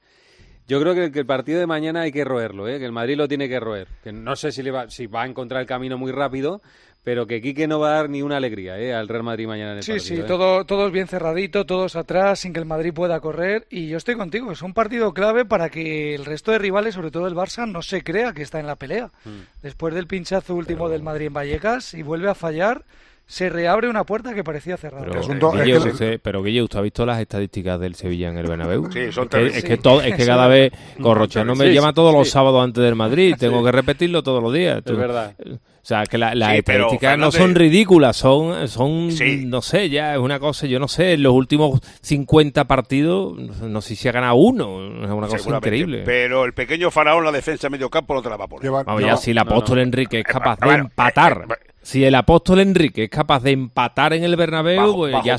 yo 0.67 0.81
creo 0.81 0.93
que, 0.93 1.19
el 1.19 1.25
partido 1.25 1.59
de 1.59 1.67
mañana 1.67 2.01
hay 2.01 2.11
que 2.11 2.25
roerlo, 2.25 2.67
¿eh? 2.67 2.77
que 2.77 2.85
el 2.85 2.91
Madrid 2.91 3.15
lo 3.15 3.27
tiene 3.27 3.47
que 3.47 3.59
roer. 3.59 3.87
Que 4.03 4.11
no 4.11 4.35
sé 4.35 4.51
si, 4.51 4.61
le 4.63 4.71
va, 4.71 4.89
si 4.89 5.07
va 5.07 5.23
a 5.23 5.25
encontrar 5.25 5.61
el 5.61 5.67
camino 5.67 5.97
muy 5.97 6.11
rápido, 6.11 6.61
pero 7.07 7.25
que 7.25 7.41
Quique 7.41 7.67
no 7.67 7.79
va 7.79 7.91
a 7.91 7.93
dar 7.93 8.09
ni 8.09 8.21
una 8.21 8.35
alegría 8.35 8.77
¿eh? 8.77 8.93
al 8.93 9.07
Real 9.07 9.23
Madrid 9.23 9.47
mañana 9.47 9.71
en 9.71 9.77
el 9.77 9.83
sí, 9.83 9.91
partido. 9.91 10.07
Sí, 10.07 10.15
sí, 10.15 10.21
¿eh? 10.21 10.25
todo, 10.25 10.65
todos 10.65 10.91
bien 10.91 11.07
cerradito, 11.07 11.65
todos 11.65 11.95
atrás, 11.95 12.41
sin 12.41 12.51
que 12.51 12.59
el 12.59 12.65
Madrid 12.65 12.93
pueda 12.93 13.21
correr. 13.21 13.65
Y 13.69 13.87
yo 13.87 13.95
estoy 13.95 14.15
contigo, 14.15 14.51
es 14.51 14.61
un 14.61 14.73
partido 14.73 15.13
clave 15.13 15.45
para 15.45 15.69
que 15.69 16.13
el 16.15 16.25
resto 16.25 16.51
de 16.51 16.59
rivales, 16.59 16.95
sobre 16.95 17.11
todo 17.11 17.27
el 17.27 17.33
Barça, 17.33 17.65
no 17.65 17.81
se 17.81 18.03
crea 18.03 18.33
que 18.33 18.41
está 18.41 18.59
en 18.59 18.67
la 18.67 18.75
pelea. 18.75 19.09
Mm. 19.23 19.61
Después 19.61 19.93
del 19.95 20.07
pinchazo 20.07 20.53
último 20.53 20.89
del 20.89 21.01
Madrid 21.01 21.27
en 21.27 21.33
Vallecas 21.33 21.93
y 21.93 22.03
vuelve 22.03 22.29
a 22.29 22.35
fallar 22.35 22.83
se 23.27 23.49
reabre 23.49 23.89
una 23.89 24.05
puerta 24.05 24.33
que 24.33 24.41
parecía 24.41 24.77
cerrada. 24.77 25.05
Pero, 26.23 26.43
Guille, 26.43 26.61
¿usted 26.63 26.79
ha 26.79 26.81
visto 26.81 27.05
las 27.05 27.19
estadísticas 27.19 27.77
del 27.77 27.95
Sevilla 27.95 28.29
en 28.29 28.37
el 28.37 28.47
Bernabéu? 28.47 28.89
Sí, 28.89 29.11
son 29.11 29.27
es, 29.33 29.65
que, 29.65 29.75
todo, 29.75 30.01
es 30.01 30.15
que 30.15 30.25
cada 30.25 30.47
vez 30.47 30.71
no 30.97 31.55
me 31.55 31.73
llama 31.73 31.93
todos 31.93 32.13
los 32.13 32.29
sábados 32.29 32.63
antes 32.63 32.81
del 32.81 32.95
Madrid, 32.95 33.35
tengo 33.39 33.63
que 33.65 33.71
repetirlo 33.73 34.23
todos 34.23 34.41
los 34.41 34.53
días. 34.53 34.81
Es 34.83 34.97
verdad. 34.97 35.35
O 35.39 35.87
sea, 35.87 36.05
que 36.05 36.17
las 36.17 36.53
estadísticas 36.53 37.17
no 37.17 37.31
son 37.31 37.53
ridículas, 37.53 38.15
son, 38.15 38.67
son 38.69 39.09
no 39.49 39.61
sé, 39.61 39.89
ya 39.89 40.13
es 40.13 40.19
una 40.19 40.39
cosa, 40.39 40.65
yo 40.65 40.79
no 40.79 40.87
sé, 40.87 41.13
en 41.13 41.23
los 41.23 41.33
últimos 41.33 41.81
50 42.01 42.65
partidos, 42.65 43.37
no 43.37 43.81
sé 43.81 43.95
si 43.97 44.07
ha 44.07 44.13
ganado 44.13 44.35
uno, 44.35 45.03
es 45.03 45.09
una 45.09 45.27
cosa 45.27 45.57
increíble. 45.57 46.03
Pero 46.05 46.45
el 46.45 46.53
pequeño 46.53 46.91
faraón, 46.91 47.25
la 47.25 47.31
defensa 47.33 47.69
medio 47.69 47.89
campo, 47.89 48.13
no 48.13 48.21
te 48.21 48.29
la 48.29 48.37
va 48.37 48.45
a 48.45 48.47
poner. 48.47 48.71
Vamos, 48.71 49.01
ya 49.01 49.17
si 49.17 49.31
el 49.31 49.37
apóstol 49.37 49.79
Enrique 49.79 50.19
es 50.19 50.25
capaz 50.25 50.57
de 50.59 50.75
empatar 50.75 51.45
si 51.87 52.03
el 52.03 52.15
apóstol 52.15 52.59
Enrique 52.59 53.05
es 53.05 53.09
capaz 53.09 53.43
de 53.43 53.51
empatar 53.51 54.11
en 54.11 54.25
el 54.25 54.35
Bernabéu, 54.35 54.93
pues 54.93 55.15
ya 55.23 55.37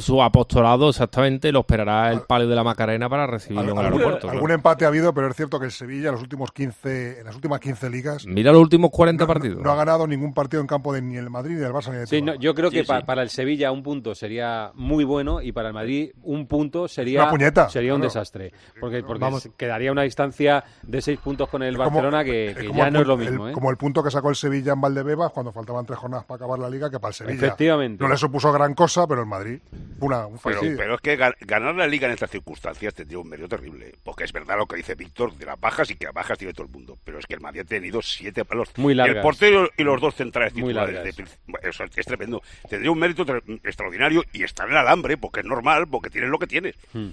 su, 0.00 0.22
apostolado 0.22 0.88
exactamente 0.88 1.52
lo 1.52 1.60
esperará 1.60 2.10
el 2.10 2.22
palio 2.22 2.48
de 2.48 2.54
la 2.54 2.64
Macarena 2.64 3.10
para 3.10 3.26
recibirlo 3.26 3.72
en 3.72 3.78
el 3.78 3.84
aeropuerto. 3.84 4.30
Algún 4.30 4.50
empate 4.50 4.86
ha 4.86 4.88
habido, 4.88 5.12
pero 5.12 5.28
es 5.28 5.36
cierto 5.36 5.60
que 5.60 5.66
el 5.66 5.72
Sevilla 5.72 6.08
en 6.08 6.14
los 6.14 6.22
últimos 6.22 6.52
15, 6.52 7.18
en 7.18 7.26
las 7.26 7.34
últimas 7.34 7.60
15 7.60 7.90
ligas. 7.90 8.26
Mira 8.26 8.50
los 8.50 8.62
últimos 8.62 8.90
40 8.92 9.26
partidos. 9.26 9.62
No 9.62 9.72
ha 9.72 9.76
ganado 9.76 10.06
ningún 10.06 10.32
partido 10.32 10.62
en 10.62 10.66
campo 10.66 10.94
de 10.94 11.02
ni 11.02 11.18
el 11.18 11.28
Madrid, 11.28 11.58
ni 11.58 11.64
el 11.64 11.72
Barça, 11.72 11.92
ni 11.92 11.98
el 11.98 12.06
Sí, 12.06 12.24
yo 12.40 12.54
creo 12.54 12.70
que 12.70 12.84
para 12.84 13.20
el 13.20 13.28
Sevilla 13.28 13.70
un 13.70 13.82
punto 13.82 14.14
sería 14.14 14.72
muy 14.74 15.04
bueno 15.04 15.42
y 15.42 15.52
para 15.52 15.68
el 15.68 15.74
Madrid 15.74 16.12
un 16.22 16.46
punto 16.46 16.88
sería, 16.88 17.28
sería 17.68 17.94
un 17.94 18.00
desastre. 18.00 18.54
Porque, 18.80 19.02
porque 19.02 19.26
quedaría 19.58 19.92
una 19.92 20.02
distancia 20.02 20.64
de 20.82 21.02
6 21.02 21.18
puntos 21.18 21.50
con 21.50 21.62
el 21.62 21.76
Barcelona 21.76 22.24
que, 22.24 22.70
ya 22.74 22.90
no 22.90 23.02
es 23.02 23.06
lo 23.06 23.18
mismo. 23.18 23.50
¿eh? 23.50 23.52
Como 23.52 23.70
el 23.70 23.76
punto 23.76 24.02
que 24.02 24.10
sacó 24.10 24.30
el 24.30 24.36
Sevilla 24.36 24.72
en 24.72 24.80
Valdebebas 24.80 25.30
cuando 25.30 25.52
faltaba 25.52 25.73
van 25.74 25.86
tres 25.86 25.98
jornadas 25.98 26.24
para 26.24 26.36
acabar 26.36 26.58
la 26.58 26.70
liga 26.70 26.90
que 26.90 26.98
para 26.98 27.10
el 27.10 27.14
Sevilla. 27.14 27.36
Efectivamente. 27.36 28.02
No 28.02 28.08
le 28.08 28.16
supuso 28.16 28.52
gran 28.52 28.74
cosa, 28.74 29.06
pero 29.06 29.20
el 29.20 29.26
Madrid, 29.26 29.60
una, 30.00 30.26
un 30.26 30.38
pero, 30.38 30.60
pero, 30.60 30.94
es 30.94 31.00
que 31.00 31.16
ganar 31.16 31.74
la 31.74 31.86
liga 31.86 32.06
en 32.06 32.14
estas 32.14 32.30
circunstancias 32.30 32.94
tendría 32.94 33.18
un 33.18 33.28
medio 33.28 33.48
terrible. 33.48 33.94
Porque 34.02 34.24
es 34.24 34.32
verdad 34.32 34.56
lo 34.58 34.66
que 34.66 34.76
dice 34.76 34.94
Víctor 34.94 35.34
de 35.34 35.46
las 35.46 35.58
bajas 35.58 35.90
y 35.90 35.96
que 35.96 36.06
las 36.06 36.14
bajas 36.14 36.38
tiene 36.38 36.52
todo 36.52 36.66
el 36.66 36.72
mundo. 36.72 36.98
Pero 37.04 37.18
es 37.18 37.26
que 37.26 37.34
el 37.34 37.40
Madrid 37.40 37.60
ha 37.60 37.64
tenido 37.64 38.00
siete 38.02 38.44
palos. 38.44 38.70
Muy 38.76 38.94
largas. 38.94 39.16
El 39.16 39.22
portero 39.22 39.68
y 39.76 39.82
los 39.82 40.00
dos 40.00 40.14
centrales 40.14 40.52
titulares. 40.52 41.16
eso 41.62 41.84
es 41.84 42.06
tremendo. 42.06 42.42
Tendría 42.68 42.90
un 42.90 42.98
mérito 42.98 43.24
extraordinario 43.62 44.24
y 44.32 44.42
está 44.42 44.64
en 44.64 44.70
el 44.70 44.76
alambre, 44.76 45.16
porque 45.16 45.40
es 45.40 45.46
normal, 45.46 45.86
porque 45.88 46.10
tienes 46.10 46.30
lo 46.30 46.38
que 46.38 46.46
tienes. 46.46 46.74
Hmm. 46.92 47.10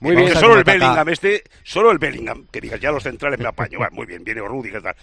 Muy 0.00 0.16
bien. 0.16 0.34
Solo 0.34 0.58
el 0.58 0.64
Bellingham, 0.64 1.08
este, 1.08 1.42
solo 1.62 1.90
el 1.90 1.98
Bellingham, 1.98 2.46
que 2.50 2.60
digas 2.60 2.80
ya 2.80 2.90
los 2.90 3.02
centrales 3.02 3.38
me 3.38 3.48
apaño, 3.48 3.78
muy 3.92 4.06
bien, 4.06 4.24
viene 4.24 4.40
Rudy, 4.40 4.70
tal. 4.70 4.94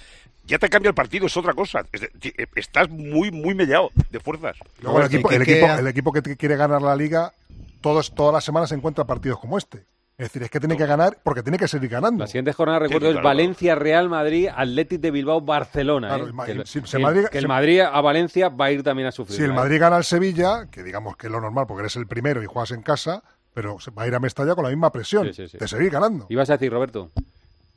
Ya 0.45 0.59
te 0.59 0.69
cambia 0.69 0.89
el 0.89 0.95
partido, 0.95 1.25
es 1.25 1.35
otra 1.37 1.53
cosa. 1.53 1.85
Eh, 1.91 2.45
estás 2.55 2.89
muy, 2.89 3.31
muy 3.31 3.55
mellado 3.55 3.89
de 4.11 4.19
fuerzas. 4.19 4.57
el, 4.79 5.03
equipo, 5.03 5.31
el, 5.31 5.41
equipo, 5.41 5.65
el 5.65 5.87
equipo 5.87 6.11
que 6.11 6.21
quiere 6.37 6.55
ganar 6.55 6.81
la 6.81 6.95
liga, 6.95 7.33
todos, 7.81 8.13
todas 8.13 8.33
las 8.33 8.43
semanas 8.43 8.69
se 8.69 8.75
encuentra 8.75 9.05
partidos 9.05 9.39
como 9.39 9.57
este. 9.57 9.85
Es 10.17 10.27
decir, 10.27 10.43
es 10.43 10.49
que 10.49 10.61
tiene 10.61 10.77
que 10.77 10.85
ganar 10.85 11.17
porque 11.21 11.43
tiene 11.43 11.57
que 11.57 11.67
seguir 11.67 11.89
ganando. 11.89 12.23
La 12.23 12.27
siguiente 12.27 12.53
jornada, 12.53 12.79
recuerdo, 12.79 13.09
es 13.09 13.21
Valencia, 13.21 13.75
Real 13.75 14.07
Madrid, 14.07 14.47
Atlético 14.55 15.01
de 15.01 15.11
Bilbao, 15.11 15.41
Barcelona. 15.41 16.15
¿eh? 16.15 16.19
que, 16.45 17.37
el, 17.37 17.47
Madrid, 17.49 17.81
a 17.81 17.99
Valencia 17.99 18.47
va 18.47 18.65
a 18.65 18.71
ir 18.71 18.81
también 18.81 19.09
a 19.09 19.11
sufrir. 19.11 19.37
Si 19.37 19.43
el 19.43 19.51
Madrid 19.51 19.77
gana 19.77 19.97
al 19.97 20.05
Sevilla, 20.05 20.67
que 20.71 20.83
digamos 20.83 21.17
que 21.17 21.27
es 21.27 21.31
lo 21.33 21.41
normal 21.41 21.65
porque 21.67 21.81
eres 21.81 21.97
el 21.97 22.07
primero 22.07 22.41
y 22.41 22.45
juegas 22.45 22.71
en 22.71 22.81
casa, 22.81 23.23
pero 23.55 23.77
va 23.97 24.03
a 24.03 24.07
ir 24.07 24.13
a 24.13 24.19
Mestalla 24.19 24.53
con 24.53 24.65
la 24.65 24.69
misma 24.69 24.91
presión 24.91 25.31
de 25.31 25.67
seguir 25.67 25.89
ganando. 25.89 26.27
¿Ibas 26.29 26.49
a 26.49 26.53
decir, 26.57 26.71
Roberto? 26.71 27.09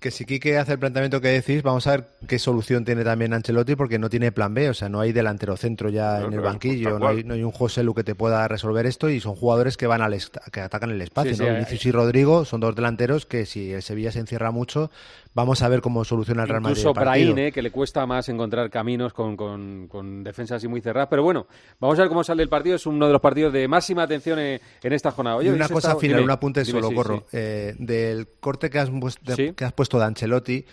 Que 0.01 0.11
si 0.11 0.25
Quique 0.25 0.59
hace 0.59 0.73
el 0.73 0.79
planteamiento 0.79 1.21
que 1.21 1.29
decís, 1.29 1.63
vamos 1.63 1.87
a 1.87 1.93
ver 1.93 2.09
qué 2.27 2.39
solución 2.39 2.85
tiene 2.85 3.05
también 3.05 3.33
Ancelotti, 3.33 3.75
porque 3.75 3.99
no 3.99 4.11
tiene 4.11 4.31
plan 4.33 4.55
B, 4.55 4.71
o 4.71 4.75
sea, 4.75 4.89
no 4.89 5.01
hay 5.01 5.13
delantero 5.13 5.57
centro 5.57 5.89
ya 5.89 6.21
en 6.21 6.33
el 6.33 6.41
banquillo, 6.41 6.99
no 6.99 7.09
hay, 7.09 7.25
no 7.25 7.35
hay, 7.35 7.43
un 7.43 7.51
José 7.53 7.83
Lu 7.83 7.95
que 7.95 8.05
te 8.05 8.15
pueda 8.15 8.47
resolver 8.49 8.87
esto 8.87 9.09
y 9.09 9.21
son 9.21 9.35
jugadores 9.35 9.77
que 9.77 9.87
van 9.87 10.03
al 10.03 10.17
que 10.53 10.61
atacan 10.61 10.91
el 10.91 11.01
espacio, 11.01 11.35
sí, 11.35 11.41
¿no? 11.41 11.47
Sí, 11.47 11.55
Vinicius 11.55 11.87
y 11.87 11.93
Rodrigo 11.93 12.45
son 12.45 12.61
dos 12.61 12.75
delanteros 12.75 13.27
que 13.27 13.47
si 13.47 13.73
el 13.73 13.83
Sevilla 13.83 14.13
se 14.13 14.21
encierra 14.21 14.51
mucho, 14.51 14.91
vamos 15.39 15.63
a 15.63 15.69
ver 15.69 15.81
cómo 15.81 16.05
soluciona 16.05 16.43
el 16.43 16.49
Real 16.49 16.61
Madrid. 16.61 16.79
Incluso 16.79 17.01
Brahim, 17.01 17.39
¿eh? 17.39 17.53
que 17.53 17.63
le 17.63 17.71
cuesta 17.71 18.05
más 18.07 18.29
encontrar 18.29 18.69
caminos 18.71 19.13
con, 19.13 19.37
con, 19.37 19.87
con, 19.87 20.25
defensas 20.25 20.57
así 20.57 20.67
muy 20.67 20.81
cerradas, 20.81 21.09
pero 21.09 21.23
bueno, 21.23 21.47
vamos 21.79 21.97
a 21.99 22.03
ver 22.03 22.09
cómo 22.09 22.25
sale 22.25 22.43
el 22.43 22.49
partido, 22.49 22.75
es 22.75 22.87
uno 22.87 23.07
de 23.07 23.13
los 23.13 23.21
partidos 23.21 23.53
de 23.53 23.69
máxima 23.69 24.03
atención 24.03 24.41
en, 24.41 24.61
en 24.83 24.93
esta 24.93 25.13
jornada. 25.13 25.37
Oye, 25.37 25.51
y 25.51 25.53
una 25.53 25.69
cosa 25.69 25.91
está... 25.91 26.01
final, 26.01 26.17
dime, 26.17 26.25
un 26.25 26.31
apunte 26.33 26.65
dime, 26.65 26.81
solo, 26.81 26.93
corro, 26.93 27.27
eh, 27.33 27.77
del 27.79 28.27
corte 28.41 28.69
que 28.69 28.81
has, 28.81 28.91
de, 29.23 29.55
que 29.55 29.65
has 29.65 29.73
puesto 29.73 30.01
de 30.01 30.07
Ancelotti, 30.07 30.65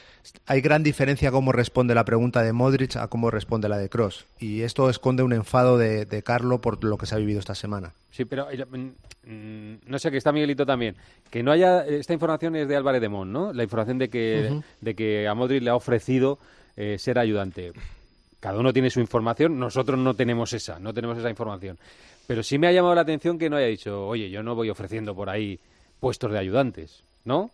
hay 0.48 0.62
gran 0.62 0.82
diferencia 0.82 1.30
cómo 1.30 1.52
responde 1.52 1.94
la 1.94 2.04
pregunta 2.04 2.42
de 2.42 2.52
Modric 2.52 2.96
a 2.96 3.08
cómo 3.08 3.30
responde 3.30 3.70
la 3.70 3.78
de 3.78 3.88
Cross. 3.88 4.26
Y 4.40 4.62
esto 4.62 4.90
esconde 4.90 5.22
un 5.22 5.34
enfado 5.34 5.78
de, 5.78 6.06
de 6.06 6.24
Carlo 6.24 6.60
por 6.60 6.84
lo 6.84 6.98
que 6.98 7.06
se 7.06 7.14
ha 7.14 7.20
vivido 7.20 7.40
esta 7.40 7.54
semana. 7.54 7.94
Sí, 8.16 8.24
pero 8.24 8.48
mm, 8.48 9.76
no 9.88 10.00
sé, 10.00 10.10
que 10.10 10.16
está 10.16 10.32
Miguelito 10.32 10.66
también. 10.66 10.96
Que 11.30 11.44
no 11.44 11.52
haya. 11.52 11.86
Esta 11.86 12.14
información 12.14 12.56
es 12.56 12.66
de 12.66 12.78
Álvarez 12.78 13.02
de 13.02 13.10
Mon, 13.10 13.30
¿no? 13.30 13.52
La 13.52 13.64
información 13.64 13.98
de 13.98 14.10
que, 14.10 14.55
de 14.82 14.96
que 14.96 15.28
a 15.28 15.34
Modric 15.34 15.64
le 15.64 15.70
ha 15.70 15.76
ofrecido 15.76 16.38
eh, 16.76 16.98
ser 17.00 17.20
ayudante. 17.20 17.72
Cada 18.40 18.60
uno 18.60 18.74
tiene 18.74 18.90
su 18.90 19.00
información, 19.00 19.58
nosotros 19.58 19.98
no 19.98 20.14
tenemos 20.14 20.54
esa, 20.54 20.80
no 20.80 20.94
tenemos 20.94 21.18
esa 21.18 21.30
información. 21.30 21.78
Pero 22.28 22.44
sí 22.44 22.58
me 22.58 22.68
ha 22.68 22.72
llamado 22.72 22.96
la 22.96 23.02
atención 23.02 23.38
que 23.38 23.50
no 23.50 23.58
haya 23.58 23.68
dicho, 23.68 24.08
oye, 24.08 24.30
yo 24.30 24.44
no 24.44 24.56
voy 24.56 24.70
ofreciendo 24.70 25.16
por 25.16 25.30
ahí 25.30 25.60
puestos 26.00 26.32
de 26.32 26.40
ayudantes, 26.40 27.04
¿no? 27.24 27.52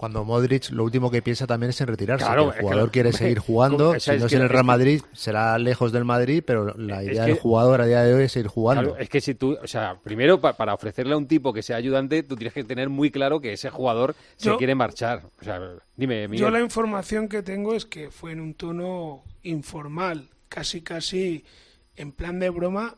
Cuando 0.00 0.24
Modric 0.24 0.70
lo 0.70 0.84
último 0.84 1.10
que 1.10 1.20
piensa 1.20 1.46
también 1.46 1.68
es 1.68 1.80
en 1.82 1.86
retirarse. 1.86 2.24
Claro, 2.24 2.54
el 2.54 2.62
jugador 2.62 2.86
que, 2.86 2.92
quiere 2.92 3.12
seguir 3.12 3.38
jugando. 3.38 4.00
si 4.00 4.10
no 4.12 4.24
es, 4.24 4.32
en 4.32 4.40
el 4.40 4.48
Real 4.48 4.64
Madrid, 4.64 5.02
será 5.12 5.58
lejos 5.58 5.92
del 5.92 6.06
Madrid, 6.06 6.42
pero 6.42 6.74
la 6.78 7.04
idea 7.04 7.26
que, 7.26 7.32
del 7.32 7.38
jugador 7.38 7.82
a 7.82 7.86
día 7.86 8.00
de 8.00 8.14
hoy 8.14 8.22
es 8.22 8.32
seguir 8.32 8.48
jugando. 8.48 8.82
Claro, 8.82 8.98
es 8.98 9.10
que 9.10 9.20
si 9.20 9.34
tú, 9.34 9.58
o 9.62 9.66
sea, 9.66 9.98
primero 10.02 10.40
pa, 10.40 10.54
para 10.54 10.72
ofrecerle 10.72 11.12
a 11.12 11.18
un 11.18 11.26
tipo 11.26 11.52
que 11.52 11.62
sea 11.62 11.76
ayudante, 11.76 12.22
tú 12.22 12.34
tienes 12.34 12.54
que 12.54 12.64
tener 12.64 12.88
muy 12.88 13.10
claro 13.10 13.42
que 13.42 13.52
ese 13.52 13.68
jugador 13.68 14.14
yo, 14.38 14.52
se 14.52 14.56
quiere 14.56 14.74
marchar. 14.74 15.24
O 15.38 15.44
sea, 15.44 15.60
dime, 15.94 16.28
Miguel. 16.28 16.46
Yo 16.46 16.50
la 16.50 16.62
información 16.62 17.28
que 17.28 17.42
tengo 17.42 17.74
es 17.74 17.84
que 17.84 18.10
fue 18.10 18.32
en 18.32 18.40
un 18.40 18.54
tono 18.54 19.22
informal, 19.42 20.30
casi, 20.48 20.80
casi 20.80 21.44
en 21.96 22.12
plan 22.12 22.38
de 22.38 22.48
broma, 22.48 22.94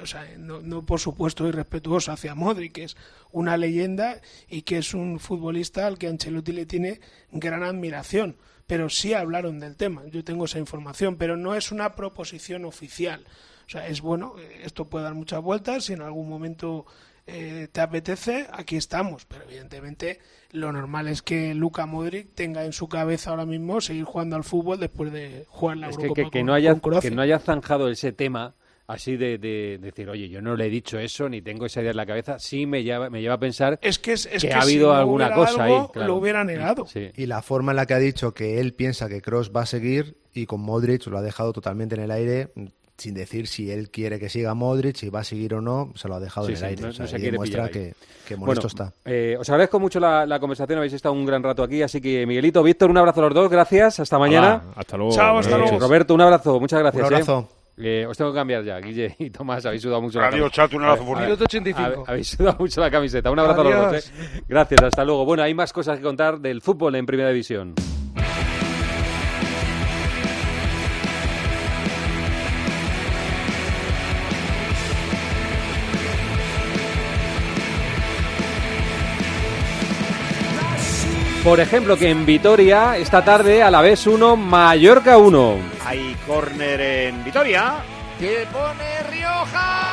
o 0.00 0.06
sea, 0.06 0.26
no, 0.38 0.60
no, 0.60 0.84
por 0.84 1.00
supuesto 1.00 1.46
irrespetuoso 1.48 2.12
hacia 2.12 2.34
Modric, 2.34 2.72
que 2.72 2.84
es 2.84 2.96
una 3.32 3.56
leyenda 3.56 4.20
y 4.48 4.62
que 4.62 4.78
es 4.78 4.94
un 4.94 5.18
futbolista 5.18 5.86
al 5.86 5.98
que 5.98 6.08
Ancelotti 6.08 6.52
le 6.52 6.66
tiene 6.66 7.00
gran 7.32 7.62
admiración, 7.62 8.36
pero 8.66 8.88
sí 8.88 9.14
hablaron 9.14 9.58
del 9.60 9.76
tema, 9.76 10.02
yo 10.06 10.24
tengo 10.24 10.44
esa 10.44 10.58
información, 10.58 11.16
pero 11.16 11.36
no 11.36 11.54
es 11.54 11.72
una 11.72 11.94
proposición 11.94 12.64
oficial. 12.64 13.24
O 13.66 13.70
sea, 13.70 13.86
es 13.86 14.00
bueno, 14.00 14.34
esto 14.62 14.86
puede 14.86 15.04
dar 15.04 15.14
muchas 15.14 15.42
vueltas, 15.42 15.84
si 15.84 15.92
en 15.92 16.00
algún 16.00 16.28
momento 16.28 16.86
eh, 17.26 17.68
te 17.70 17.82
apetece, 17.82 18.46
aquí 18.52 18.76
estamos, 18.76 19.26
pero 19.26 19.44
evidentemente 19.44 20.20
lo 20.50 20.72
normal 20.72 21.08
es 21.08 21.20
que 21.20 21.54
Luka 21.54 21.84
Modric 21.84 22.34
tenga 22.34 22.64
en 22.64 22.72
su 22.72 22.88
cabeza 22.88 23.30
ahora 23.30 23.44
mismo 23.44 23.82
seguir 23.82 24.04
jugando 24.04 24.36
al 24.36 24.44
fútbol 24.44 24.80
después 24.80 25.12
de 25.12 25.44
jugar 25.48 25.76
la 25.76 25.88
es 25.88 25.96
Eurocopa 25.96 26.14
que, 26.14 26.22
que, 26.24 26.30
que 26.30 26.38
con, 26.38 26.46
no 26.46 26.54
haya, 26.54 26.80
que 27.02 27.10
no 27.10 27.20
haya 27.20 27.38
zanjado 27.38 27.90
ese 27.90 28.12
tema 28.12 28.54
así 28.88 29.16
de, 29.16 29.38
de, 29.38 29.78
decir, 29.78 30.08
oye, 30.08 30.28
yo 30.28 30.42
no 30.42 30.56
le 30.56 30.66
he 30.66 30.70
dicho 30.70 30.98
eso, 30.98 31.28
ni 31.28 31.42
tengo 31.42 31.66
esa 31.66 31.80
idea 31.80 31.92
en 31.92 31.96
la 31.98 32.06
cabeza, 32.06 32.38
sí 32.38 32.66
me 32.66 32.82
lleva, 32.82 33.10
me 33.10 33.20
lleva 33.20 33.34
a 33.34 33.38
pensar 33.38 33.78
es 33.82 33.98
que, 33.98 34.14
es, 34.14 34.26
es 34.26 34.42
que, 34.42 34.48
que, 34.48 34.54
ha 34.54 34.62
habido 34.62 34.90
si 34.90 34.98
alguna 34.98 35.32
cosa 35.32 35.64
algo, 35.64 35.82
ahí. 35.82 35.86
Claro. 35.92 36.08
Lo 36.08 36.16
hubiera 36.16 36.42
negado. 36.42 36.86
Sí. 36.86 37.10
Y 37.16 37.26
la 37.26 37.42
forma 37.42 37.72
en 37.72 37.76
la 37.76 37.86
que 37.86 37.94
ha 37.94 37.98
dicho 37.98 38.32
que 38.32 38.60
él 38.60 38.74
piensa 38.74 39.08
que 39.08 39.20
Cross 39.20 39.52
va 39.54 39.62
a 39.62 39.66
seguir 39.66 40.16
y 40.32 40.46
con 40.46 40.60
Modric 40.60 41.06
lo 41.06 41.18
ha 41.18 41.22
dejado 41.22 41.52
totalmente 41.52 41.94
en 41.94 42.02
el 42.02 42.10
aire 42.10 42.50
sin 42.98 43.14
decir 43.14 43.46
si 43.46 43.70
él 43.70 43.90
quiere 43.90 44.18
que 44.18 44.28
siga 44.28 44.54
Modric, 44.54 44.96
si 44.96 45.08
va 45.08 45.20
a 45.20 45.24
seguir 45.24 45.54
o 45.54 45.60
no, 45.60 45.92
se 45.94 46.08
lo 46.08 46.16
ha 46.16 46.20
dejado 46.20 46.48
sí, 46.48 46.52
en 46.52 46.56
el 46.56 46.58
sí, 46.58 46.66
aire. 46.66 46.82
No, 46.82 46.88
o 46.88 46.92
sea, 46.92 47.04
no 47.04 47.10
se 47.10 47.18
demuestra 47.18 47.68
que, 47.68 47.94
que 48.26 48.36
molesto 48.36 48.68
bueno, 48.68 48.90
está. 48.90 48.92
Eh, 49.04 49.36
os 49.38 49.48
agradezco 49.48 49.78
mucho 49.78 50.00
la, 50.00 50.26
la, 50.26 50.40
conversación, 50.40 50.78
habéis 50.78 50.94
estado 50.94 51.14
un 51.14 51.24
gran 51.24 51.42
rato 51.42 51.62
aquí, 51.62 51.80
así 51.80 52.00
que 52.00 52.26
Miguelito, 52.26 52.62
Víctor, 52.62 52.90
un 52.90 52.98
abrazo 52.98 53.20
a 53.20 53.24
los 53.24 53.34
dos, 53.34 53.50
gracias, 53.50 54.00
hasta 54.00 54.18
mañana. 54.18 54.62
Hola, 54.64 54.74
hasta 54.76 54.96
luego. 54.96 55.12
Chao, 55.12 55.38
hasta 55.38 55.58
luego. 55.58 55.78
Roberto, 55.78 56.14
un 56.14 56.22
abrazo, 56.22 56.58
muchas 56.58 56.80
gracias. 56.80 57.06
Un 57.06 57.14
abrazo. 57.14 57.48
Eh. 57.52 57.57
Eh, 57.80 58.06
os 58.06 58.16
tengo 58.16 58.32
que 58.32 58.36
cambiar 58.36 58.64
ya, 58.64 58.78
Guille 58.80 59.14
y 59.18 59.30
Tomás, 59.30 59.64
habéis 59.64 59.82
sudado 59.82 60.02
mucho 60.02 60.20
Adiós, 60.20 60.44
la 60.46 60.50
chato, 60.50 60.76
un 60.76 60.84
abrazo 60.84 61.04
por 61.04 61.20
Minuto 61.20 61.44
85. 61.44 62.04
Habéis 62.08 62.28
sudado 62.28 62.56
mucho 62.58 62.80
la 62.80 62.90
camiseta. 62.90 63.30
Un 63.30 63.38
abrazo 63.38 63.60
Adiós. 63.60 63.74
a 63.74 63.82
los 63.82 63.92
dos. 63.92 64.08
¿eh? 64.08 64.42
Gracias, 64.48 64.82
hasta 64.82 65.04
luego. 65.04 65.24
Bueno, 65.24 65.42
hay 65.42 65.54
más 65.54 65.72
cosas 65.72 65.98
que 65.98 66.02
contar 66.02 66.40
del 66.40 66.60
fútbol 66.60 66.96
en 66.96 67.06
Primera 67.06 67.30
División. 67.30 67.74
Por 81.48 81.60
ejemplo, 81.60 81.96
que 81.96 82.10
en 82.10 82.26
Vitoria, 82.26 82.98
esta 82.98 83.24
tarde, 83.24 83.62
a 83.62 83.70
la 83.70 83.80
vez 83.80 84.06
1, 84.06 84.36
Mallorca 84.36 85.16
1. 85.16 85.56
Hay 85.86 86.14
córner 86.26 86.78
en 86.78 87.24
Vitoria. 87.24 87.76
Que 88.18 88.46
pone 88.52 89.02
Rioja. 89.10 89.84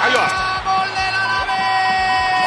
Ahí 0.00 0.12
va. 0.14 0.62
¡Gol 0.64 0.88
del 0.94 1.14
Alavés! 1.16 2.46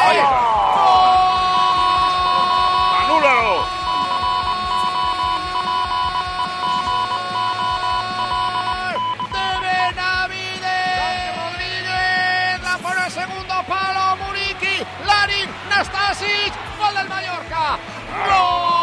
¡Gol 16.92 17.00
del 17.00 17.10
Mallorca! 17.10 17.80
¡Gol! 18.28 18.82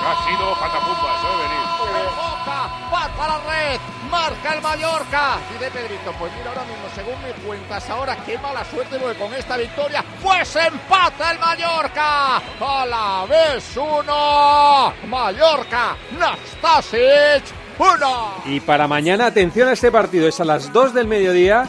Ha 0.00 0.24
sido 0.24 0.54
patapumbas, 0.54 1.22
debe 1.22 1.36
venir. 1.36 1.66
Boca, 2.16 2.60
va 2.92 3.08
para 3.16 3.38
la 3.38 3.40
red, 3.50 3.80
marca 4.10 4.54
el 4.54 4.62
Mallorca. 4.62 5.38
Y 5.54 5.58
de 5.58 5.70
Pedrito, 5.70 6.12
pues 6.18 6.32
mira, 6.36 6.50
ahora 6.50 6.64
mismo, 6.64 6.88
según 6.94 7.22
me 7.22 7.30
cuentas, 7.46 7.90
ahora 7.90 8.16
qué 8.24 8.38
mala 8.38 8.64
suerte, 8.64 8.98
porque 8.98 9.18
con 9.18 9.34
esta 9.34 9.56
victoria, 9.56 10.04
pues 10.22 10.56
empata 10.56 11.32
el 11.32 11.38
Mallorca. 11.38 12.36
A 12.36 12.86
la 12.86 13.26
vez 13.28 13.76
uno, 13.76 14.92
Mallorca, 15.06 15.96
Nastasic, 16.18 17.44
uno. 17.78 18.34
Y 18.46 18.60
para 18.60 18.88
mañana, 18.88 19.26
atención 19.26 19.68
a 19.68 19.72
este 19.72 19.92
partido, 19.92 20.26
es 20.26 20.40
a 20.40 20.44
las 20.44 20.72
2 20.72 20.94
del 20.94 21.06
mediodía 21.06 21.68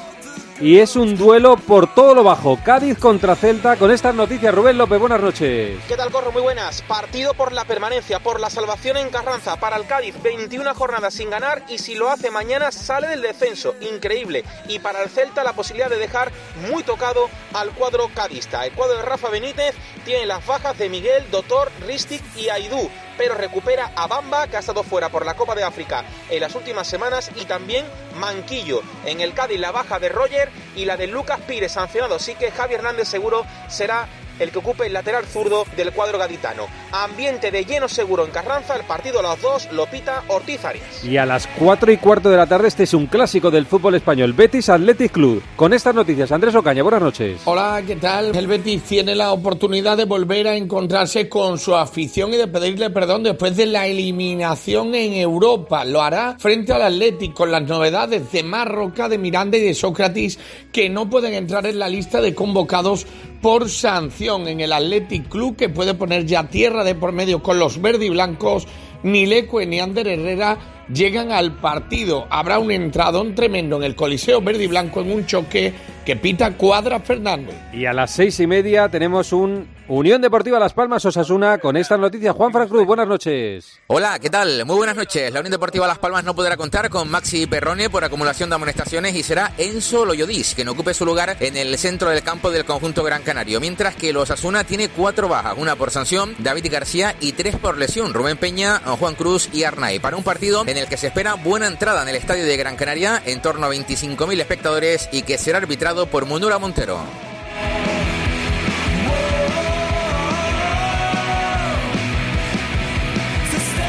y 0.62 0.80
es 0.80 0.96
un 0.96 1.16
duelo 1.16 1.58
por 1.58 1.94
todo 1.94 2.14
lo 2.14 2.24
bajo. 2.24 2.60
Cádiz 2.64 2.98
contra 2.98 3.36
Celta. 3.36 3.78
Con 3.78 3.92
estas 3.92 4.14
noticias, 4.14 4.54
Rubén 4.54 4.78
López, 4.78 5.00
buenas 5.00 5.22
noches. 5.22 5.80
¿Qué 5.88 5.96
tal, 5.96 6.12
Corro? 6.12 6.32
Muy 6.32 6.42
buenas. 6.42 6.82
Partido 6.82 7.34
por 7.34 7.54
la 7.54 7.66
permanencia, 7.66 8.20
por 8.20 8.40
la 8.40 8.50
salvación 8.50 8.98
en 8.98 9.10
Carranza. 9.10 9.58
Para 9.58 9.78
el 9.78 9.86
Cádiz, 9.86 10.16
21 10.22 10.74
jornadas 10.76 11.14
sin 11.14 11.30
ganar 11.30 11.64
y 11.70 11.78
si 11.78 11.96
lo 11.96 12.10
hace 12.10 12.32
mañana 12.32 12.72
sale 12.72 13.08
del 13.08 13.22
descenso. 13.22 13.76
Increíble. 13.82 14.44
Y 14.68 14.80
para 14.80 15.02
el 15.04 15.10
Celta, 15.10 15.44
la 15.44 15.54
posibilidad 15.54 15.90
de 15.90 15.98
dejar 15.98 16.32
muy 16.70 16.84
tocado 16.84 17.30
al 17.54 17.72
cuadro 17.72 18.10
cadista. 18.14 18.66
El 18.66 18.74
cuadro 18.74 18.98
de 18.98 19.04
Rafa 19.04 19.30
Benítez 19.30 19.76
tiene 20.04 20.26
las 20.26 20.46
bajas 20.46 20.78
de 20.78 20.90
Miguel, 20.90 21.24
Doctor, 21.32 21.72
Ristic 21.86 22.22
y 22.36 22.50
Aidú 22.50 22.90
pero 23.20 23.36
recupera 23.36 23.92
a 23.98 24.08
Bamba, 24.08 24.48
que 24.48 24.56
ha 24.56 24.62
estado 24.62 24.82
fuera 24.82 25.10
por 25.10 25.26
la 25.26 25.34
Copa 25.34 25.54
de 25.54 25.62
África 25.62 26.06
en 26.30 26.40
las 26.40 26.56
últimas 26.56 26.88
semanas, 26.88 27.30
y 27.36 27.44
también 27.44 27.86
Manquillo. 28.16 28.82
En 29.04 29.20
el 29.20 29.34
Cádiz 29.34 29.60
la 29.60 29.72
baja 29.74 30.00
de 30.00 30.08
Roger 30.08 30.50
y 30.74 30.86
la 30.86 30.96
de 30.96 31.08
Lucas 31.08 31.42
Pires 31.46 31.74
sancionado, 31.74 32.16
así 32.16 32.36
que 32.36 32.50
Javi 32.50 32.76
Hernández 32.76 33.10
seguro 33.10 33.46
será 33.68 34.08
el 34.40 34.52
que 34.52 34.60
ocupe 34.60 34.88
el 34.88 34.94
lateral 34.94 35.26
zurdo 35.26 35.66
del 35.76 35.92
cuadro 35.92 36.18
gaditano. 36.18 36.68
Ambiente 36.92 37.52
de 37.52 37.66
lleno 37.66 37.88
seguro 37.88 38.26
en 38.26 38.32
Carranza, 38.32 38.76
el 38.76 38.84
partido 38.84 39.20
a 39.20 39.24
las 39.24 39.42
dos 39.42 39.70
lo 39.72 39.86
pita 39.86 40.24
Ortiz 40.28 40.64
Arias. 40.66 41.04
Y 41.04 41.18
a 41.18 41.26
las 41.26 41.48
4 41.48 41.92
y 41.92 41.98
cuarto 41.98 42.30
de 42.30 42.38
la 42.38 42.48
tarde 42.48 42.68
este 42.68 42.84
es 42.84 42.94
un 42.94 43.08
clásico 43.08 43.52
del 43.52 43.66
fútbol 43.66 43.96
español, 43.96 44.34
Betis 44.34 44.70
Athletic 44.70 45.12
Club. 45.12 45.44
Con 45.56 45.74
estas 45.74 45.94
noticias, 45.94 46.32
Andrés 46.32 46.56
Ocaña, 46.56 46.84
buenas 46.84 47.02
noches. 47.02 47.42
Hola, 47.46 47.82
¿qué 47.86 47.96
tal? 47.98 48.36
El 48.36 48.48
Betis 48.48 48.84
tiene 48.84 49.16
la 49.16 49.32
oportunidad 49.32 49.98
de 49.98 50.06
volver 50.06 50.48
a 50.48 50.56
encontrarse 50.56 51.28
con 51.28 51.60
su 51.60 51.76
afición 51.76 52.34
y 52.34 52.38
de 52.38 52.48
pedirle 52.48 52.90
perdón 52.90 53.24
después 53.24 53.56
de 53.56 53.66
la 53.66 53.88
eliminación 53.88 54.96
en 54.96 55.14
Europa. 55.14 55.86
Lo 55.86 56.02
hará 56.02 56.38
frente 56.40 56.74
al 56.74 56.84
Athletic 56.84 57.34
con 57.34 57.52
las 57.52 57.64
novedades 57.64 58.32
de 58.32 58.44
Marroca, 58.44 59.10
de 59.10 59.18
Miranda 59.18 59.58
y 59.58 59.62
de 59.62 59.74
Sócrates 59.74 60.40
que 60.72 60.90
no 60.90 61.10
pueden 61.10 61.34
entrar 61.34 61.66
en 61.66 61.80
la 61.80 61.90
lista 61.90 62.22
de 62.22 62.34
convocados 62.34 63.06
por 63.42 63.70
sanción 63.70 64.29
en 64.36 64.60
el 64.60 64.72
Athletic 64.72 65.28
Club 65.28 65.56
que 65.56 65.70
puede 65.70 65.96
poner 65.96 66.26
ya 66.26 66.48
tierra 66.48 66.84
de 66.84 66.94
por 66.94 67.12
medio 67.12 67.42
con 67.42 67.58
los 67.58 67.82
verde 67.82 68.06
y 68.06 68.10
blancos. 68.10 68.68
Ni 69.02 69.26
Leque 69.26 69.66
ni 69.66 69.80
Ander 69.80 70.08
Herrera 70.08 70.79
llegan 70.94 71.32
al 71.32 71.56
partido. 71.56 72.28
Habrá 72.30 72.60
un 72.60 72.72
entradón 72.72 73.36
tremendo 73.36 73.78
en 73.78 73.84
el 73.84 73.96
Coliseo 73.96 74.42
Verde 74.42 74.64
y 74.64 74.68
Blanco 74.68 75.02
en 75.02 75.12
un 75.12 75.26
choque 75.26 75.74
que 76.06 76.16
pita 76.16 76.58
Cuadra 76.58 77.00
Fernández. 77.00 77.56
Y 77.74 77.86
a 77.86 77.94
las 77.94 78.12
seis 78.12 78.40
y 78.40 78.48
media 78.48 78.90
tenemos 78.90 79.32
un 79.32 79.68
Unión 79.88 80.22
Deportiva 80.22 80.60
Las 80.60 80.74
Palmas 80.74 81.04
Osasuna 81.06 81.58
con 81.58 81.76
esta 81.76 81.98
noticia. 81.98 82.32
Juan 82.32 82.52
Fran 82.52 82.68
Cruz, 82.68 82.86
buenas 82.86 83.08
noches. 83.08 83.80
Hola, 83.88 84.20
¿qué 84.20 84.30
tal? 84.30 84.64
Muy 84.66 84.76
buenas 84.76 84.96
noches. 84.96 85.34
La 85.34 85.40
Unión 85.40 85.52
Deportiva 85.52 85.88
Las 85.88 85.98
Palmas 85.98 86.24
no 86.24 86.36
podrá 86.36 86.58
contar 86.58 86.90
con 86.92 87.10
Maxi 87.10 87.48
Perrone 87.48 87.90
por 87.90 88.04
acumulación 88.04 88.50
de 88.50 88.56
amonestaciones 88.56 89.16
y 89.16 89.24
será 89.24 89.52
Enzo 89.58 90.06
Loyodis 90.06 90.54
quien 90.54 90.68
ocupe 90.70 90.94
su 90.94 91.08
lugar 91.08 91.38
en 91.40 91.58
el 91.58 91.76
centro 91.80 92.10
del 92.10 92.22
campo 92.22 92.52
del 92.52 92.66
conjunto 92.66 93.04
Gran 93.04 93.24
Canario. 93.24 93.60
Mientras 93.60 93.96
que 93.96 94.10
el 94.10 94.18
Osasuna 94.18 94.64
tiene 94.64 94.90
cuatro 94.90 95.28
bajas, 95.28 95.56
una 95.58 95.76
por 95.76 95.90
sanción, 95.90 96.36
David 96.38 96.68
García 96.72 97.16
y 97.20 97.32
tres 97.32 97.56
por 97.56 97.78
lesión, 97.78 98.14
Rubén 98.14 98.38
Peña, 98.38 98.80
Juan 99.00 99.16
Cruz 99.16 99.50
y 99.54 99.64
Arnay. 99.64 99.98
Para 99.98 100.18
un 100.18 100.24
partido 100.24 100.64
en 100.68 100.78
el 100.80 100.88
que 100.88 100.98
se 100.98 101.08
espera 101.08 101.36
buena 101.36 101.68
entrada 101.68 102.02
en 102.02 102.10
el 102.10 102.16
estadio 102.16 102.46
de 102.46 102.58
Gran 102.58 102.76
Canaria, 102.76 103.22
en 103.26 103.42
torno 103.42 103.68
a 103.68 103.74
25.000 103.74 104.40
espectadores 104.40 105.10
y 105.12 105.22
que 105.22 105.38
será 105.38 105.60
arbitrado 105.60 106.08
por 106.08 106.26
Munura 106.26 106.58
Montero. 106.58 107.00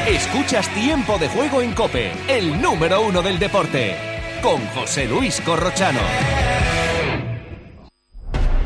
Escuchas 0.07 0.69
Tiempo 0.75 1.19
de 1.19 1.29
Juego 1.29 1.63
en 1.63 1.73
Cope, 1.73 2.13
el 2.27 2.61
número 2.61 3.01
uno 3.03 3.23
del 3.23 3.39
deporte, 3.39 3.97
con 4.43 4.67
José 4.69 5.07
Luis 5.07 5.41
Corrochano. 5.41 6.01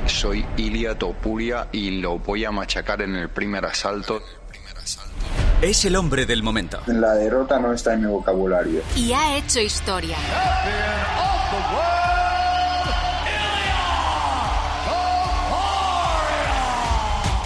Soy 0.07 0.47
Ilia 0.57 0.99
Topuria 0.99 1.69
y 1.71 2.01
lo 2.01 2.19
voy 2.19 2.47
a 2.47 2.51
machacar 2.51 3.03
en 3.03 3.17
el 3.17 3.29
primer 3.29 3.67
asalto. 3.67 4.23
Es 5.65 5.87
el 5.87 5.97
hombre 5.97 6.27
del 6.27 6.43
momento. 6.43 6.79
La 6.89 7.15
derrota 7.15 7.59
no 7.59 7.73
está 7.73 7.95
en 7.95 8.03
mi 8.03 8.07
vocabulario. 8.07 8.83
Y 8.97 9.13
ha 9.13 9.39
hecho 9.39 9.61
historia. 9.61 10.15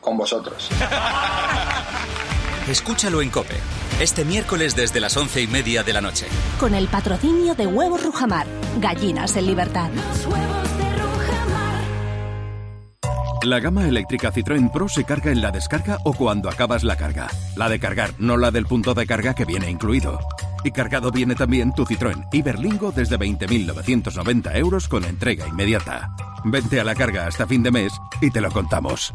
Con 0.00 0.16
vosotros. 0.16 0.68
Escúchalo 2.68 3.20
en 3.22 3.30
Cope, 3.30 3.56
este 4.00 4.24
miércoles 4.24 4.76
desde 4.76 5.00
las 5.00 5.16
once 5.16 5.42
y 5.42 5.46
media 5.46 5.82
de 5.82 5.92
la 5.92 6.00
noche. 6.00 6.26
Con 6.58 6.74
el 6.74 6.88
patrocinio 6.88 7.54
de 7.54 7.66
Huevos 7.66 8.02
Rujamar, 8.02 8.46
gallinas 8.78 9.36
en 9.36 9.46
libertad. 9.46 9.90
La 13.42 13.58
gama 13.58 13.88
eléctrica 13.88 14.30
Citroën 14.30 14.70
Pro 14.70 14.86
se 14.86 15.04
carga 15.04 15.32
en 15.32 15.40
la 15.40 15.50
descarga 15.50 15.96
o 16.04 16.12
cuando 16.12 16.50
acabas 16.50 16.84
la 16.84 16.96
carga. 16.96 17.28
La 17.56 17.70
de 17.70 17.80
cargar, 17.80 18.10
no 18.18 18.36
la 18.36 18.50
del 18.50 18.66
punto 18.66 18.92
de 18.92 19.06
carga 19.06 19.34
que 19.34 19.46
viene 19.46 19.70
incluido. 19.70 20.20
Y 20.62 20.72
cargado 20.72 21.10
viene 21.10 21.34
también 21.34 21.72
tu 21.72 21.86
Citroën 21.86 22.28
Iberlingo 22.32 22.92
desde 22.92 23.18
20.990 23.18 24.54
euros 24.56 24.88
con 24.88 25.04
entrega 25.04 25.48
inmediata. 25.48 26.14
Vente 26.44 26.80
a 26.80 26.84
la 26.84 26.94
carga 26.94 27.26
hasta 27.26 27.46
fin 27.46 27.62
de 27.62 27.70
mes 27.70 27.92
y 28.20 28.30
te 28.30 28.42
lo 28.42 28.50
contamos. 28.50 29.14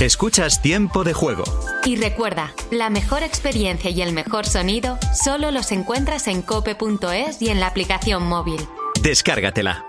Escuchas 0.00 0.62
Tiempo 0.62 1.04
de 1.04 1.12
Juego. 1.12 1.44
Y 1.84 1.96
recuerda, 1.96 2.54
la 2.70 2.88
mejor 2.88 3.22
experiencia 3.22 3.90
y 3.90 4.00
el 4.00 4.14
mejor 4.14 4.46
sonido 4.46 4.98
solo 5.12 5.50
los 5.50 5.72
encuentras 5.72 6.26
en 6.26 6.40
cope.es 6.40 7.42
y 7.42 7.50
en 7.50 7.60
la 7.60 7.66
aplicación 7.66 8.26
móvil. 8.26 8.66
Descárgatela. 9.02 9.84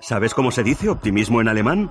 ¿Sabes 0.00 0.34
cómo 0.34 0.52
se 0.52 0.62
dice 0.62 0.88
optimismo 0.88 1.40
en 1.40 1.48
alemán? 1.48 1.90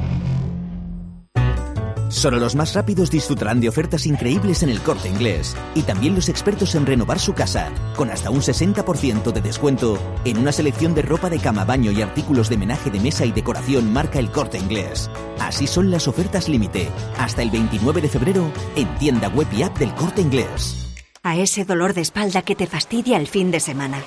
Solo 2.11 2.39
los 2.39 2.55
más 2.55 2.73
rápidos 2.73 3.09
disfrutarán 3.09 3.61
de 3.61 3.69
ofertas 3.69 4.05
increíbles 4.05 4.63
en 4.63 4.69
el 4.69 4.81
corte 4.81 5.07
inglés. 5.07 5.55
Y 5.75 5.83
también 5.83 6.13
los 6.13 6.27
expertos 6.27 6.75
en 6.75 6.85
renovar 6.85 7.19
su 7.19 7.33
casa, 7.33 7.71
con 7.95 8.09
hasta 8.09 8.29
un 8.29 8.41
60% 8.41 9.31
de 9.31 9.41
descuento 9.41 9.97
en 10.25 10.37
una 10.37 10.51
selección 10.51 10.93
de 10.93 11.03
ropa 11.03 11.29
de 11.29 11.39
cama, 11.39 11.63
baño 11.63 11.89
y 11.91 12.01
artículos 12.01 12.49
de 12.49 12.57
menaje 12.57 12.91
de 12.91 12.99
mesa 12.99 13.25
y 13.25 13.31
decoración 13.31 13.93
marca 13.93 14.19
el 14.19 14.29
corte 14.29 14.57
inglés. 14.57 15.09
Así 15.39 15.67
son 15.67 15.89
las 15.89 16.09
ofertas 16.09 16.49
límite, 16.49 16.89
hasta 17.17 17.41
el 17.41 17.49
29 17.49 18.01
de 18.01 18.09
febrero 18.09 18.51
en 18.75 18.93
tienda 18.95 19.29
web 19.29 19.47
y 19.53 19.63
app 19.63 19.77
del 19.79 19.95
corte 19.95 20.21
inglés. 20.21 20.91
A 21.23 21.37
ese 21.37 21.63
dolor 21.63 21.93
de 21.93 22.01
espalda 22.01 22.41
que 22.41 22.55
te 22.55 22.67
fastidia 22.67 23.17
el 23.17 23.27
fin 23.27 23.51
de 23.51 23.61
semana. 23.61 23.99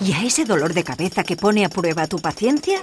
¿Y 0.00 0.12
a 0.12 0.24
ese 0.24 0.44
dolor 0.44 0.74
de 0.74 0.84
cabeza 0.84 1.22
que 1.22 1.36
pone 1.36 1.64
a 1.64 1.68
prueba 1.68 2.06
tu 2.06 2.18
paciencia? 2.18 2.80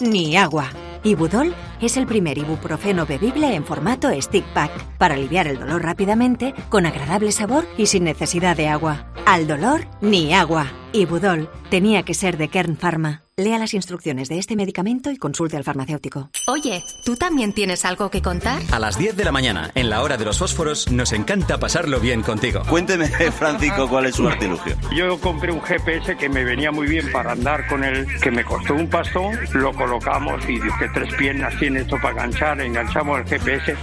Ni 0.00 0.36
agua. 0.36 0.70
Ibudol 1.04 1.54
es 1.80 1.96
el 1.96 2.06
primer 2.06 2.38
ibuprofeno 2.38 3.06
bebible 3.06 3.54
en 3.54 3.64
formato 3.64 4.08
stick 4.20 4.44
pack 4.54 4.70
para 4.98 5.14
aliviar 5.14 5.48
el 5.48 5.58
dolor 5.58 5.82
rápidamente, 5.82 6.54
con 6.68 6.86
agradable 6.86 7.32
sabor 7.32 7.66
y 7.76 7.86
sin 7.86 8.04
necesidad 8.04 8.56
de 8.56 8.68
agua. 8.68 9.12
Al 9.26 9.46
dolor, 9.46 9.86
ni 10.00 10.32
agua. 10.32 10.70
Ibudol 10.92 11.50
tenía 11.70 12.04
que 12.04 12.14
ser 12.14 12.36
de 12.36 12.48
Kern 12.48 12.76
Pharma. 12.76 13.21
Lea 13.38 13.58
las 13.58 13.72
instrucciones 13.72 14.28
de 14.28 14.38
este 14.38 14.56
medicamento 14.56 15.10
y 15.10 15.16
consulte 15.16 15.56
al 15.56 15.64
farmacéutico. 15.64 16.28
Oye, 16.48 16.84
¿tú 17.02 17.16
también 17.16 17.54
tienes 17.54 17.86
algo 17.86 18.10
que 18.10 18.20
contar? 18.20 18.60
A 18.70 18.78
las 18.78 18.98
10 18.98 19.16
de 19.16 19.24
la 19.24 19.32
mañana, 19.32 19.70
en 19.74 19.88
la 19.88 20.02
hora 20.02 20.18
de 20.18 20.26
los 20.26 20.38
fósforos, 20.38 20.92
nos 20.92 21.14
encanta 21.14 21.56
pasarlo 21.56 21.98
bien 21.98 22.20
contigo. 22.20 22.60
Cuénteme, 22.68 23.06
Francisco, 23.38 23.88
cuál 23.88 24.04
es 24.04 24.16
su 24.16 24.28
artilugio. 24.28 24.76
Yo 24.94 25.18
compré 25.18 25.50
un 25.50 25.62
GPS 25.62 26.14
que 26.18 26.28
me 26.28 26.44
venía 26.44 26.70
muy 26.72 26.86
bien 26.86 27.10
para 27.10 27.32
andar 27.32 27.66
con 27.68 27.82
él, 27.84 28.06
que 28.20 28.30
me 28.30 28.44
costó 28.44 28.74
un 28.74 28.90
pastón, 28.90 29.34
lo 29.54 29.72
colocamos 29.72 30.44
y 30.46 30.60
que 30.60 30.88
tres 30.92 31.14
piernas 31.14 31.58
tiene 31.58 31.80
esto 31.80 31.96
para 32.02 32.10
enganchar, 32.10 32.60
enganchamos 32.60 33.20
el 33.20 33.24
GPS, 33.24 33.74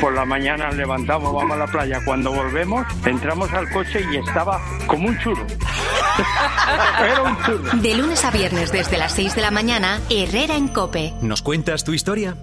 por 0.00 0.12
la 0.12 0.24
mañana 0.24 0.72
levantamos, 0.72 1.32
vamos 1.32 1.52
a 1.52 1.56
la 1.56 1.66
playa, 1.68 2.00
cuando 2.04 2.32
volvemos 2.32 2.84
entramos 3.06 3.48
al 3.52 3.70
coche 3.70 4.04
y 4.12 4.16
estaba 4.16 4.60
como 4.88 5.06
un 5.06 5.16
churro. 5.20 5.46
Era 6.98 7.22
un 7.22 7.44
churro. 7.44 7.76
De 7.80 7.94
lunes 7.94 8.24
a 8.24 8.32
viernes 8.32 8.72
desde 8.72 8.97
las 8.98 9.12
6 9.12 9.36
de 9.36 9.42
la 9.42 9.52
mañana, 9.52 10.00
Herrera 10.10 10.56
en 10.56 10.66
Cope. 10.66 11.14
¿Nos 11.22 11.40
cuentas 11.40 11.84
tu 11.84 11.92
historia? 11.92 12.36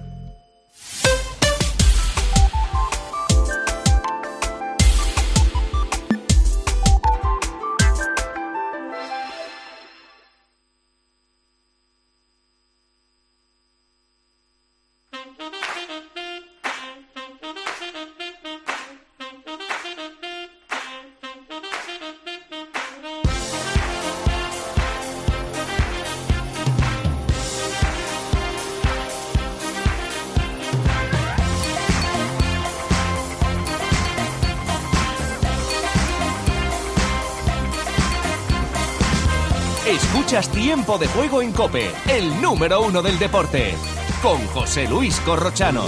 Escuchas 39.96 40.50
Tiempo 40.50 40.98
de 40.98 41.08
Juego 41.08 41.42
en 41.42 41.54
Cope, 41.54 41.90
el 42.10 42.42
número 42.42 42.82
uno 42.82 43.02
del 43.02 43.18
deporte, 43.18 43.74
con 44.22 44.46
José 44.48 44.90
Luis 44.90 45.22
Corrochano. 45.22 45.84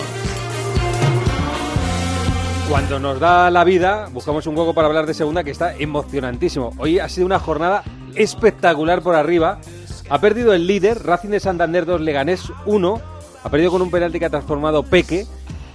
Cuando 2.70 3.00
nos 3.00 3.20
da 3.20 3.52
la 3.52 3.66
vida, 3.66 4.08
buscamos 4.14 4.48
un 4.48 4.58
hueco 4.58 4.74
para 4.74 4.88
hablar 4.88 5.08
de 5.08 5.14
segunda 5.14 5.44
que 5.44 5.52
está 5.52 5.76
emocionantísimo. 5.76 6.72
Hoy 6.78 7.00
ha 7.00 7.10
sido 7.10 7.26
una 7.26 7.40
jornada 7.40 7.84
espectacular 8.16 9.02
por 9.02 9.14
arriba. 9.16 9.60
Ha 10.10 10.22
perdido 10.22 10.54
el 10.54 10.68
líder, 10.68 11.04
Racing 11.04 11.32
de 11.32 11.42
Santander 11.42 11.86
2, 11.86 12.00
Leganés 12.00 12.44
1. 12.66 13.02
Ha 13.44 13.50
perdido 13.50 13.72
con 13.72 13.82
un 13.82 13.92
penalti 13.92 14.20
que 14.20 14.26
ha 14.26 14.30
transformado 14.30 14.84
Peque. 14.84 15.28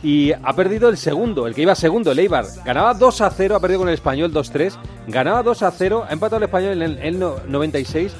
Y 0.02 0.32
ha 0.32 0.52
perdido 0.54 0.88
el 0.88 0.96
segundo, 0.96 1.46
el 1.46 1.54
que 1.54 1.62
iba 1.62 1.74
segundo, 1.76 2.10
el 2.10 2.18
Eibar. 2.18 2.44
Ganaba 2.64 2.92
2 2.94 3.20
a 3.20 3.30
0, 3.30 3.54
ha 3.54 3.60
perdido 3.60 3.80
con 3.80 3.88
el 3.88 3.94
Español 3.94 4.32
2-3. 4.32 4.74
Ganaba 5.06 5.42
2 5.44 5.62
a 5.62 5.70
0, 5.70 6.04
ha 6.08 6.12
empatado 6.12 6.38
el 6.38 6.44
Español 6.44 6.72
en 6.72 6.82
el, 6.82 6.98
el 6.98 7.18
no- 7.20 7.36
96 7.46 8.12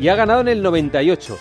y 0.00 0.08
ha 0.08 0.16
ganado 0.16 0.40
en 0.40 0.48
el 0.48 0.62
98. 0.62 1.38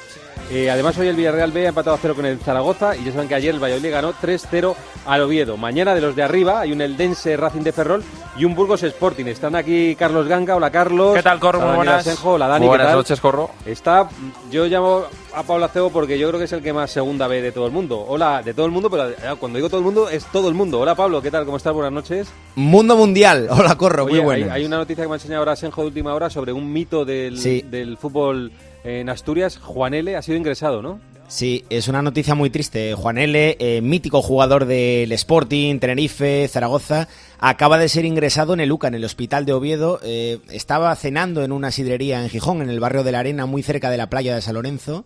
Eh, 0.49 0.69
además, 0.71 0.97
hoy 0.97 1.07
el 1.09 1.15
Villarreal 1.17 1.51
B 1.51 1.65
ha 1.65 1.69
empatado 1.69 1.95
a 1.97 1.99
0 2.01 2.15
con 2.15 2.25
el 2.25 2.39
Zaragoza 2.39 2.95
y 2.95 3.03
ya 3.03 3.11
saben 3.11 3.27
que 3.27 3.35
ayer 3.35 3.53
el 3.53 3.61
Valladolid 3.61 3.91
ganó 3.91 4.13
3-0 4.13 4.75
al 5.05 5.21
Oviedo. 5.21 5.57
Mañana 5.57 5.93
de 5.93 5.99
los 5.99 6.15
de 6.15 6.23
arriba 6.23 6.61
hay 6.61 6.71
un 6.71 6.79
Eldense 6.79 7.35
Racing 7.35 7.63
de 7.63 7.73
Ferrol 7.73 8.01
y 8.37 8.45
un 8.45 8.55
Burgos 8.55 8.81
Sporting. 8.83 9.25
Están 9.25 9.55
aquí 9.55 9.93
Carlos 9.99 10.25
Ganga. 10.25 10.55
Hola, 10.55 10.71
Carlos. 10.71 11.15
¿Qué 11.15 11.23
tal, 11.23 11.39
Corro? 11.41 11.59
Muy 11.59 11.75
buenas. 11.75 11.99
Asenjo. 12.07 12.33
Hola, 12.33 12.47
Dani. 12.47 12.59
Muy 12.65 12.67
¿qué 12.67 12.77
buenas 12.77 12.87
tal? 12.87 12.95
noches, 12.95 13.19
Corro. 13.19 13.49
Está, 13.65 14.07
yo 14.49 14.65
llamo 14.67 15.03
a 15.35 15.43
Pablo 15.43 15.65
Acebo 15.65 15.89
porque 15.89 16.17
yo 16.17 16.29
creo 16.29 16.39
que 16.39 16.45
es 16.45 16.53
el 16.53 16.63
que 16.63 16.71
más 16.71 16.91
segunda 16.91 17.27
ve 17.27 17.41
de 17.41 17.51
todo 17.51 17.65
el 17.65 17.73
mundo. 17.73 18.05
Hola, 18.07 18.41
de 18.41 18.53
todo 18.53 18.65
el 18.67 18.71
mundo, 18.71 18.89
pero 18.89 19.09
eh, 19.09 19.15
cuando 19.37 19.57
digo 19.57 19.67
todo 19.67 19.79
el 19.79 19.85
mundo 19.85 20.07
es 20.09 20.23
todo 20.31 20.47
el 20.47 20.55
mundo. 20.55 20.79
Hola, 20.79 20.95
Pablo. 20.95 21.21
¿Qué 21.21 21.29
tal? 21.29 21.43
¿Cómo 21.43 21.57
estás? 21.57 21.73
Buenas 21.73 21.91
noches. 21.91 22.29
Mundo 22.55 22.95
Mundial. 22.95 23.49
Hola, 23.51 23.75
Corro, 23.75 24.05
Oye, 24.05 24.21
muy 24.21 24.35
hay, 24.35 24.39
bueno. 24.43 24.53
hay 24.53 24.65
una 24.65 24.77
noticia 24.77 25.03
que 25.03 25.09
me 25.09 25.15
ha 25.15 25.17
enseñado 25.17 25.39
ahora 25.39 25.51
Asenjo 25.51 25.81
de 25.81 25.87
última 25.87 26.13
hora 26.13 26.29
sobre 26.29 26.53
un 26.53 26.71
mito 26.71 27.03
del, 27.03 27.37
Sí. 27.37 27.65
del 27.69 27.97
fútbol 27.97 28.49
en 28.87 29.09
Asturias. 29.09 29.57
Juan 29.57 29.93
L. 29.93 30.15
ha 30.15 30.21
sido 30.21 30.37
ingresado, 30.37 30.81
¿no? 30.81 30.99
Sí, 31.27 31.65
es 31.69 31.89
una 31.89 32.01
noticia 32.01 32.35
muy 32.35 32.49
triste. 32.49 32.93
Juan 32.93 33.17
L., 33.17 33.57
eh, 33.59 33.81
mítico 33.81 34.21
jugador 34.21 34.65
del 34.65 35.11
Sporting, 35.11 35.79
Tenerife, 35.79 36.47
Zaragoza, 36.47 37.09
acaba 37.37 37.77
de 37.77 37.89
ser 37.89 38.05
ingresado 38.05 38.53
en 38.53 38.61
el 38.61 38.71
UCA, 38.71 38.87
en 38.87 38.95
el 38.95 39.03
hospital 39.03 39.45
de 39.45 39.51
Oviedo. 39.51 39.99
Eh, 40.03 40.39
estaba 40.51 40.95
cenando 40.95 41.43
en 41.43 41.51
una 41.51 41.71
sidrería 41.71 42.21
en 42.23 42.29
Gijón, 42.29 42.61
en 42.61 42.69
el 42.69 42.79
barrio 42.79 43.03
de 43.03 43.11
la 43.11 43.19
Arena, 43.19 43.45
muy 43.45 43.61
cerca 43.61 43.89
de 43.89 43.97
la 43.97 44.09
playa 44.09 44.35
de 44.35 44.41
San 44.41 44.53
Lorenzo, 44.53 45.05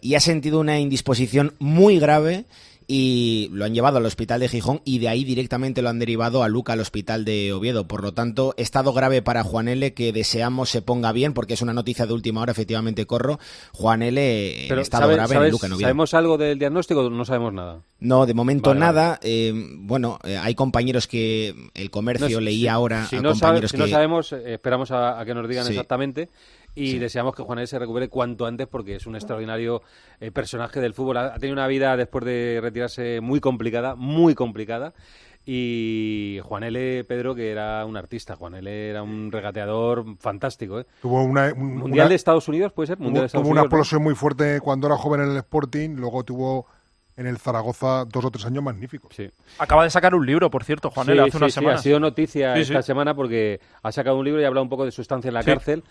y 0.00 0.14
ha 0.14 0.20
sentido 0.20 0.58
una 0.58 0.80
indisposición 0.80 1.54
muy 1.58 1.98
grave 1.98 2.46
y 2.90 3.50
lo 3.52 3.66
han 3.66 3.74
llevado 3.74 3.98
al 3.98 4.06
hospital 4.06 4.40
de 4.40 4.48
Gijón 4.48 4.80
y 4.82 4.98
de 4.98 5.10
ahí 5.10 5.22
directamente 5.22 5.82
lo 5.82 5.90
han 5.90 5.98
derivado 5.98 6.42
a 6.42 6.48
Luca 6.48 6.72
al 6.72 6.80
hospital 6.80 7.26
de 7.26 7.52
Oviedo. 7.52 7.86
Por 7.86 8.02
lo 8.02 8.14
tanto, 8.14 8.54
estado 8.56 8.94
grave 8.94 9.20
para 9.20 9.44
Juan 9.44 9.68
L, 9.68 9.92
que 9.92 10.10
deseamos 10.12 10.70
se 10.70 10.80
ponga 10.80 11.12
bien, 11.12 11.34
porque 11.34 11.52
es 11.52 11.60
una 11.60 11.74
noticia 11.74 12.06
de 12.06 12.14
última 12.14 12.40
hora, 12.40 12.52
efectivamente, 12.52 13.04
corro. 13.04 13.38
Juan 13.74 14.00
L 14.02 14.62
en 14.62 14.68
Pero 14.68 14.80
estado 14.80 15.02
¿sabe- 15.02 15.14
grave 15.16 15.36
en 15.36 15.50
Luca 15.52 15.66
en 15.66 15.72
Oviedo. 15.74 15.86
¿Sabemos 15.86 16.14
algo 16.14 16.38
del 16.38 16.58
diagnóstico 16.58 17.08
no 17.10 17.24
sabemos 17.26 17.52
nada? 17.52 17.82
No, 18.00 18.24
de 18.24 18.32
momento 18.32 18.70
Vale, 18.70 18.80
vale. 18.80 18.92
nada. 18.94 19.20
Eh, 19.22 19.52
bueno, 19.80 20.18
eh, 20.24 20.38
hay 20.40 20.54
compañeros 20.54 21.06
que 21.06 21.54
el 21.74 21.90
comercio 21.90 22.38
No, 22.38 22.40
leí 22.40 22.60
si- 22.60 22.68
ahora 22.68 23.06
Si 23.06 23.16
a 23.16 23.20
no, 23.20 23.34
sabe- 23.34 23.40
compañeros 23.40 23.70
si 23.70 23.76
que 23.76 23.82
no 23.82 23.88
sabemos, 23.88 24.32
eh, 24.32 24.54
esperamos 24.54 24.90
a, 24.92 25.20
a 25.20 25.24
que 25.26 25.34
nos 25.34 25.46
digan 25.46 25.66
Sí. 25.66 25.72
exactamente 25.72 26.30
y 26.78 26.92
Sí. 26.92 26.98
deseamos 26.98 27.34
que 27.34 27.42
Juan 27.42 27.58
L. 27.58 27.66
se 27.66 27.78
recupere 27.78 28.08
cuanto 28.08 28.46
antes 28.46 28.66
porque 28.66 28.96
es 28.96 29.06
un 29.06 29.14
extraordinario 29.16 29.82
eh, 30.20 30.30
personaje 30.30 30.80
del 30.80 30.94
fútbol. 30.94 31.16
Ha, 31.16 31.34
ha 31.34 31.38
tenido 31.38 31.54
una 31.54 31.66
vida 31.66 31.96
después 31.96 32.24
de 32.24 32.58
retirarse 32.62 33.20
muy 33.20 33.40
complicada, 33.40 33.94
muy 33.96 34.34
complicada. 34.34 34.94
Y 35.50 36.40
Juan 36.42 36.62
L. 36.62 37.04
Pedro, 37.04 37.34
que 37.34 37.50
era 37.50 37.84
un 37.86 37.96
artista, 37.96 38.36
Juan 38.36 38.54
L. 38.54 38.90
era 38.90 39.02
un 39.02 39.32
regateador 39.32 40.04
fantástico. 40.18 40.80
¿eh? 40.80 40.86
Tuvo 41.00 41.22
una, 41.24 41.52
un- 41.56 41.76
Mundial 41.78 42.04
una- 42.04 42.08
de 42.10 42.14
Estados 42.16 42.48
Unidos, 42.48 42.72
¿puede 42.74 42.88
ser? 42.88 42.98
Mundial 42.98 43.14
de 43.14 43.18
Tuvo, 43.20 43.26
Estados 43.26 43.44
tuvo 43.44 43.52
una 43.52 43.60
Unidos, 43.62 43.72
¿no? 43.72 43.76
explosión 43.78 44.02
muy 44.02 44.14
fuerte 44.14 44.60
cuando 44.60 44.86
era 44.88 44.96
joven 44.98 45.22
en 45.22 45.30
el 45.30 45.36
Sporting, 45.38 45.90
luego 45.96 46.22
tuvo 46.22 46.66
en 47.18 47.26
el 47.26 47.36
Zaragoza 47.38 48.04
dos 48.06 48.24
o 48.24 48.30
tres 48.30 48.46
años 48.46 48.62
magníficos. 48.62 49.12
Acaba 49.58 49.82
de 49.82 49.90
sacar 49.90 50.14
un 50.14 50.24
libro, 50.24 50.50
por 50.50 50.62
cierto, 50.62 50.88
Juan 50.90 51.04
Sí, 51.06 51.12
L, 51.12 51.20
hace 51.22 51.30
sí, 51.32 51.36
unas 51.36 51.52
sí, 51.52 51.54
semanas. 51.60 51.80
ha 51.80 51.82
sido 51.82 52.00
noticia 52.00 52.54
Sí, 52.54 52.60
esta 52.62 52.80
sí. 52.80 52.86
semana 52.86 53.12
porque 53.14 53.60
ha 53.82 53.90
sacado 53.92 54.16
un 54.16 54.24
libro 54.24 54.40
y 54.40 54.44
ha 54.44 54.46
hablado 54.46 54.62
un 54.62 54.68
poco 54.68 54.84
de 54.84 54.92
su 54.92 55.02
estancia 55.02 55.28
en 55.28 55.34
la 55.34 55.42
Sí. 55.42 55.50
cárcel. 55.50 55.82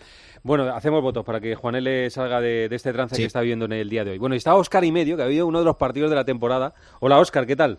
Bueno, 0.42 0.64
hacemos 0.74 1.02
votos 1.02 1.24
para 1.26 1.38
que 1.40 1.54
Juan 1.54 1.74
L. 1.76 2.08
salga 2.10 2.40
de, 2.40 2.68
de 2.70 2.74
este 2.76 2.92
trance 2.94 3.14
Sí. 3.14 3.22
que 3.22 3.26
está 3.26 3.40
viviendo 3.42 3.66
en 3.66 3.72
el 3.74 3.90
día 3.90 4.04
de 4.04 4.12
hoy. 4.12 4.18
Bueno, 4.18 4.34
y 4.34 4.38
está 4.38 4.54
Oscar 4.54 4.82
y 4.84 4.90
medio, 4.90 5.16
que 5.16 5.22
ha 5.22 5.26
habido 5.26 5.46
uno 5.46 5.58
de 5.58 5.66
los 5.66 5.76
partidos 5.76 6.08
de 6.08 6.16
la 6.16 6.24
temporada. 6.24 6.72
Hola, 7.00 7.18
Oscar, 7.18 7.46
¿qué 7.46 7.56
tal? 7.56 7.78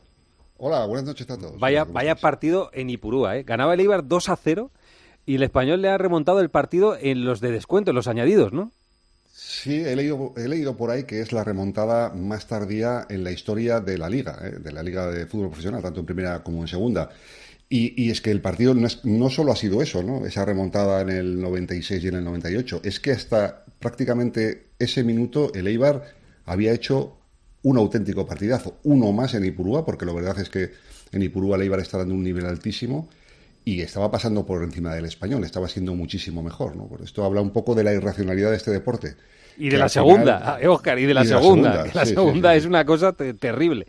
Hola, 0.57 0.85
buenas 0.85 1.05
noches 1.05 1.27
a 1.29 1.37
todos. 1.37 1.57
Vaya, 1.59 1.85
vaya 1.85 2.15
partido 2.15 2.69
en 2.73 2.89
Ipurúa, 2.91 3.37
¿eh? 3.37 3.43
Ganaba 3.43 3.73
el 3.73 3.79
Eibar 3.79 4.07
2 4.07 4.29
a 4.29 4.35
0 4.35 4.69
y 5.25 5.35
el 5.35 5.43
español 5.43 5.81
le 5.81 5.89
ha 5.89 5.97
remontado 5.97 6.39
el 6.41 6.49
partido 6.49 6.95
en 6.99 7.25
los 7.25 7.39
de 7.39 7.49
descuento, 7.51 7.91
en 7.91 7.95
los 7.95 8.07
añadidos, 8.07 8.53
¿no? 8.53 8.71
Sí, 9.41 9.75
he 9.85 9.95
leído, 9.95 10.33
he 10.35 10.47
leído 10.49 10.75
por 10.75 10.91
ahí 10.91 11.03
que 11.05 11.21
es 11.21 11.31
la 11.31 11.43
remontada 11.45 12.09
más 12.13 12.45
tardía 12.47 13.05
en 13.09 13.23
la 13.23 13.31
historia 13.31 13.79
de 13.79 13.97
la 13.97 14.09
liga, 14.09 14.37
¿eh? 14.43 14.57
de 14.59 14.71
la 14.73 14.83
liga 14.83 15.09
de 15.09 15.25
fútbol 15.27 15.47
profesional, 15.47 15.81
tanto 15.81 16.01
en 16.01 16.05
primera 16.05 16.43
como 16.43 16.61
en 16.61 16.67
segunda. 16.67 17.09
Y, 17.69 18.01
y 18.03 18.11
es 18.11 18.19
que 18.21 18.31
el 18.31 18.41
partido 18.41 18.73
no, 18.73 18.87
es- 18.87 19.05
no 19.05 19.29
solo 19.29 19.51
ha 19.53 19.55
sido 19.55 19.81
eso, 19.81 20.03
¿no? 20.03 20.25
esa 20.25 20.43
remontada 20.43 21.01
en 21.01 21.09
el 21.09 21.39
96 21.39 22.03
y 22.03 22.07
en 22.09 22.15
el 22.15 22.23
98, 22.25 22.81
es 22.83 22.99
que 22.99 23.11
hasta 23.11 23.63
prácticamente 23.79 24.71
ese 24.77 25.03
minuto 25.03 25.53
el 25.53 25.67
Eibar 25.67 26.03
había 26.45 26.73
hecho 26.73 27.17
un 27.61 27.77
auténtico 27.77 28.25
partidazo, 28.25 28.79
uno 28.83 29.11
más 29.13 29.33
en 29.35 29.45
Ipurúa, 29.45 29.85
porque 29.85 30.05
la 30.05 30.13
verdad 30.13 30.37
es 30.39 30.49
que 30.49 30.71
en 31.13 31.21
Ipurúa 31.23 31.55
el 31.55 31.61
Eibar 31.63 31.79
está 31.79 31.97
dando 31.97 32.13
un 32.15 32.23
nivel 32.23 32.45
altísimo 32.45 33.09
y 33.65 33.81
estaba 33.81 34.09
pasando 34.09 34.45
por 34.45 34.63
encima 34.63 34.93
del 34.95 35.05
español, 35.05 35.43
estaba 35.43 35.67
siendo 35.67 35.93
muchísimo 35.95 36.41
mejor. 36.41 36.75
¿no? 36.75 36.87
Por 36.87 37.01
esto 37.01 37.23
habla 37.23 37.41
un 37.41 37.51
poco 37.51 37.75
de 37.75 37.83
la 37.83 37.93
irracionalidad 37.93 38.49
de 38.51 38.57
este 38.57 38.71
deporte. 38.71 39.15
Y 39.57 39.69
de 39.69 39.77
la 39.77 39.85
al 39.85 39.89
final- 39.89 40.05
segunda, 40.07 40.57
eh, 40.61 40.67
Oscar, 40.67 40.97
y 40.99 41.05
de 41.05 41.13
la 41.13 41.23
y 41.23 41.27
de 41.27 41.33
la 41.33 41.39
segunda. 41.41 41.71
segunda, 41.71 41.91
que 41.91 41.97
la 41.97 42.05
sí, 42.05 42.13
segunda 42.13 42.51
sí, 42.53 42.57
es 42.59 42.65
una 42.65 42.85
cosa 42.85 43.13
te- 43.13 43.33
terrible. 43.33 43.85